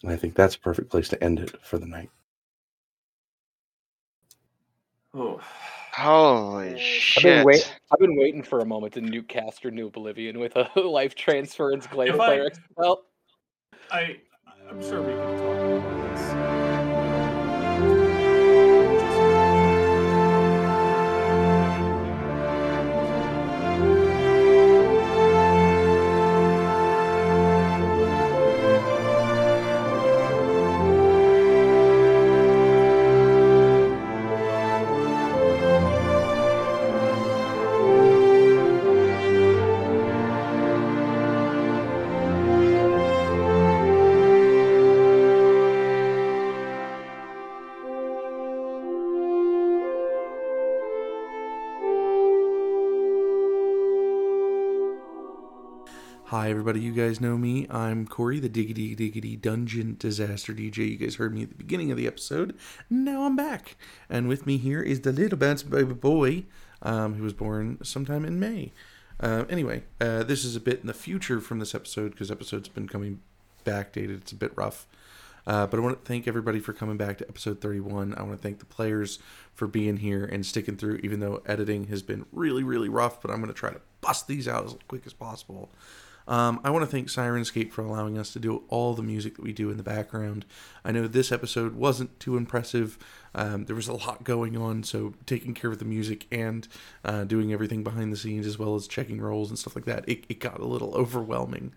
And 0.06 0.12
I 0.14 0.16
think 0.16 0.36
that's 0.36 0.54
a 0.54 0.60
perfect 0.60 0.88
place 0.88 1.08
to 1.08 1.20
end 1.24 1.40
it 1.40 1.60
for 1.66 1.78
the 1.78 1.86
night. 1.86 2.10
oh 5.14 5.40
holy 5.92 6.74
I've 6.74 6.80
shit! 6.80 7.22
been 7.24 7.44
wait. 7.44 7.76
I've 7.92 7.98
been 7.98 8.16
waiting 8.16 8.44
for 8.44 8.60
a 8.60 8.64
moment 8.64 8.94
to 8.94 9.00
nuke 9.00 9.26
Caster 9.26 9.72
New 9.72 9.88
Oblivion 9.88 10.38
with 10.38 10.54
a 10.54 10.70
life 10.80 11.16
transference 11.16 11.88
glaive 11.88 12.14
If 12.14 12.20
I- 12.20 12.26
cleric. 12.26 12.54
I 13.90 14.16
I'm 14.70 14.80
sure 14.80 15.02
we 15.02 15.12
can 15.12 15.38
talk 15.82 15.95
everybody. 56.66 56.84
You 56.84 56.94
guys 56.94 57.20
know 57.20 57.38
me. 57.38 57.68
I'm 57.70 58.08
Corey, 58.08 58.40
the 58.40 58.48
Diggity 58.48 58.96
Diggity 58.96 59.36
Dungeon 59.36 59.94
Disaster 60.00 60.52
DJ. 60.52 60.78
You 60.90 60.96
guys 60.96 61.14
heard 61.14 61.32
me 61.32 61.44
at 61.44 61.50
the 61.50 61.54
beginning 61.54 61.92
of 61.92 61.96
the 61.96 62.08
episode. 62.08 62.56
Now 62.90 63.22
I'm 63.22 63.36
back. 63.36 63.76
And 64.10 64.26
with 64.26 64.48
me 64.48 64.56
here 64.56 64.82
is 64.82 65.02
the 65.02 65.12
little 65.12 65.38
bouncy 65.38 65.70
baby 65.70 65.94
boy 65.94 66.42
um, 66.82 67.14
who 67.14 67.22
was 67.22 67.34
born 67.34 67.78
sometime 67.84 68.24
in 68.24 68.40
May. 68.40 68.72
Uh, 69.20 69.44
anyway, 69.48 69.84
uh, 70.00 70.24
this 70.24 70.44
is 70.44 70.56
a 70.56 70.60
bit 70.60 70.80
in 70.80 70.88
the 70.88 70.92
future 70.92 71.40
from 71.40 71.60
this 71.60 71.72
episode 71.72 72.10
because 72.10 72.32
episode's 72.32 72.68
been 72.68 72.88
coming 72.88 73.20
backdated. 73.64 74.22
It's 74.22 74.32
a 74.32 74.36
bit 74.36 74.50
rough. 74.56 74.88
Uh, 75.46 75.68
but 75.68 75.78
I 75.78 75.82
want 75.84 76.04
to 76.04 76.08
thank 76.08 76.26
everybody 76.26 76.58
for 76.58 76.72
coming 76.72 76.96
back 76.96 77.18
to 77.18 77.28
episode 77.28 77.60
31. 77.60 78.12
I 78.16 78.24
want 78.24 78.36
to 78.36 78.42
thank 78.42 78.58
the 78.58 78.64
players 78.64 79.20
for 79.54 79.68
being 79.68 79.98
here 79.98 80.24
and 80.24 80.44
sticking 80.44 80.76
through, 80.76 80.96
even 81.04 81.20
though 81.20 81.44
editing 81.46 81.86
has 81.86 82.02
been 82.02 82.26
really, 82.32 82.64
really 82.64 82.88
rough. 82.88 83.22
But 83.22 83.30
I'm 83.30 83.36
going 83.36 83.54
to 83.54 83.54
try 83.54 83.70
to 83.70 83.80
bust 84.00 84.26
these 84.26 84.48
out 84.48 84.64
as 84.64 84.74
quick 84.88 85.06
as 85.06 85.12
possible. 85.12 85.70
Um, 86.28 86.60
I 86.64 86.70
want 86.70 86.84
to 86.84 86.90
thank 86.90 87.08
Syrinscape 87.08 87.72
for 87.72 87.82
allowing 87.82 88.18
us 88.18 88.32
to 88.32 88.40
do 88.40 88.64
all 88.68 88.94
the 88.94 89.02
music 89.02 89.36
that 89.36 89.42
we 89.42 89.52
do 89.52 89.70
in 89.70 89.76
the 89.76 89.82
background. 89.82 90.44
I 90.84 90.92
know 90.92 91.06
this 91.06 91.30
episode 91.30 91.74
wasn't 91.74 92.18
too 92.18 92.36
impressive. 92.36 92.98
Um, 93.34 93.66
there 93.66 93.76
was 93.76 93.88
a 93.88 93.92
lot 93.92 94.24
going 94.24 94.56
on, 94.56 94.82
so 94.82 95.14
taking 95.24 95.54
care 95.54 95.70
of 95.70 95.78
the 95.78 95.84
music 95.84 96.26
and 96.32 96.66
uh, 97.04 97.24
doing 97.24 97.52
everything 97.52 97.84
behind 97.84 98.12
the 98.12 98.16
scenes, 98.16 98.46
as 98.46 98.58
well 98.58 98.74
as 98.74 98.88
checking 98.88 99.20
rolls 99.20 99.50
and 99.50 99.58
stuff 99.58 99.76
like 99.76 99.84
that, 99.84 100.08
it, 100.08 100.24
it 100.28 100.40
got 100.40 100.58
a 100.58 100.66
little 100.66 100.94
overwhelming. 100.94 101.72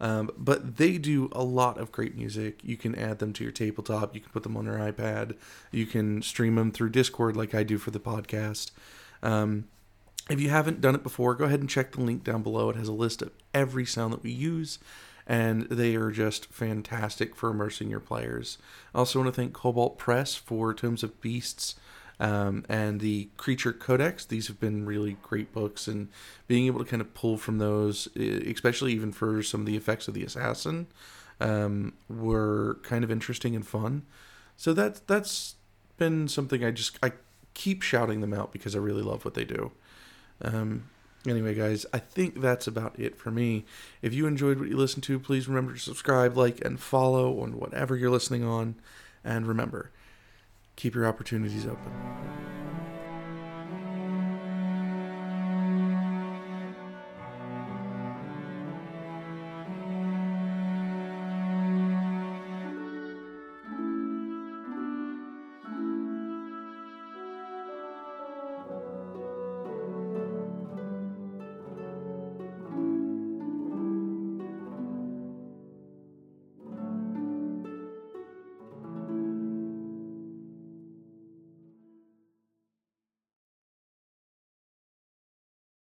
Um, 0.00 0.30
but 0.36 0.76
they 0.76 0.96
do 0.96 1.28
a 1.32 1.42
lot 1.42 1.78
of 1.78 1.90
great 1.90 2.16
music. 2.16 2.60
You 2.62 2.76
can 2.76 2.94
add 2.94 3.18
them 3.18 3.32
to 3.32 3.42
your 3.42 3.52
tabletop. 3.52 4.14
You 4.14 4.20
can 4.20 4.30
put 4.30 4.44
them 4.44 4.56
on 4.56 4.66
your 4.66 4.78
iPad. 4.78 5.36
You 5.72 5.86
can 5.86 6.22
stream 6.22 6.54
them 6.54 6.70
through 6.70 6.90
Discord, 6.90 7.36
like 7.36 7.54
I 7.54 7.64
do 7.64 7.78
for 7.78 7.90
the 7.90 7.98
podcast. 7.98 8.70
Um, 9.24 9.64
if 10.28 10.40
you 10.40 10.50
haven't 10.50 10.80
done 10.80 10.94
it 10.94 11.02
before, 11.02 11.34
go 11.34 11.44
ahead 11.44 11.60
and 11.60 11.70
check 11.70 11.92
the 11.92 12.00
link 12.00 12.24
down 12.24 12.42
below. 12.42 12.70
It 12.70 12.76
has 12.76 12.88
a 12.88 12.92
list 12.92 13.22
of 13.22 13.30
every 13.54 13.86
sound 13.86 14.12
that 14.12 14.22
we 14.22 14.30
use, 14.30 14.78
and 15.26 15.62
they 15.68 15.94
are 15.96 16.10
just 16.10 16.52
fantastic 16.52 17.34
for 17.34 17.50
immersing 17.50 17.90
your 17.90 18.00
players. 18.00 18.58
I 18.94 18.98
also 18.98 19.20
want 19.20 19.34
to 19.34 19.40
thank 19.40 19.52
Kobold 19.52 19.98
Press 19.98 20.34
for 20.34 20.74
Tomes 20.74 21.02
of 21.02 21.20
Beasts 21.20 21.76
um, 22.20 22.64
and 22.68 23.00
the 23.00 23.28
Creature 23.36 23.74
Codex. 23.74 24.24
These 24.24 24.48
have 24.48 24.60
been 24.60 24.84
really 24.84 25.16
great 25.22 25.52
books, 25.52 25.86
and 25.86 26.08
being 26.46 26.66
able 26.66 26.80
to 26.80 26.90
kind 26.90 27.00
of 27.00 27.14
pull 27.14 27.38
from 27.38 27.58
those, 27.58 28.08
especially 28.16 28.92
even 28.92 29.12
for 29.12 29.42
some 29.42 29.60
of 29.60 29.66
the 29.66 29.76
effects 29.76 30.08
of 30.08 30.14
the 30.14 30.24
assassin, 30.24 30.88
um, 31.40 31.94
were 32.08 32.78
kind 32.82 33.04
of 33.04 33.10
interesting 33.10 33.54
and 33.54 33.66
fun. 33.66 34.04
So 34.56 34.72
that's 34.72 35.00
that's 35.00 35.54
been 35.96 36.28
something 36.28 36.64
I 36.64 36.70
just 36.70 36.98
I 37.02 37.12
keep 37.54 37.82
shouting 37.82 38.20
them 38.20 38.34
out 38.34 38.52
because 38.52 38.74
I 38.74 38.78
really 38.78 39.02
love 39.02 39.24
what 39.24 39.34
they 39.34 39.44
do. 39.44 39.72
Um, 40.42 40.88
anyway, 41.26 41.54
guys, 41.54 41.86
I 41.92 41.98
think 41.98 42.40
that's 42.40 42.66
about 42.66 42.98
it 42.98 43.16
for 43.16 43.30
me. 43.30 43.64
If 44.02 44.14
you 44.14 44.26
enjoyed 44.26 44.58
what 44.58 44.68
you 44.68 44.76
listened 44.76 45.04
to, 45.04 45.18
please 45.18 45.48
remember 45.48 45.74
to 45.74 45.78
subscribe, 45.78 46.36
like, 46.36 46.64
and 46.64 46.78
follow 46.78 47.40
on 47.40 47.58
whatever 47.58 47.96
you're 47.96 48.10
listening 48.10 48.44
on. 48.44 48.76
And 49.24 49.46
remember, 49.46 49.90
keep 50.76 50.94
your 50.94 51.06
opportunities 51.06 51.66
open. 51.66 51.92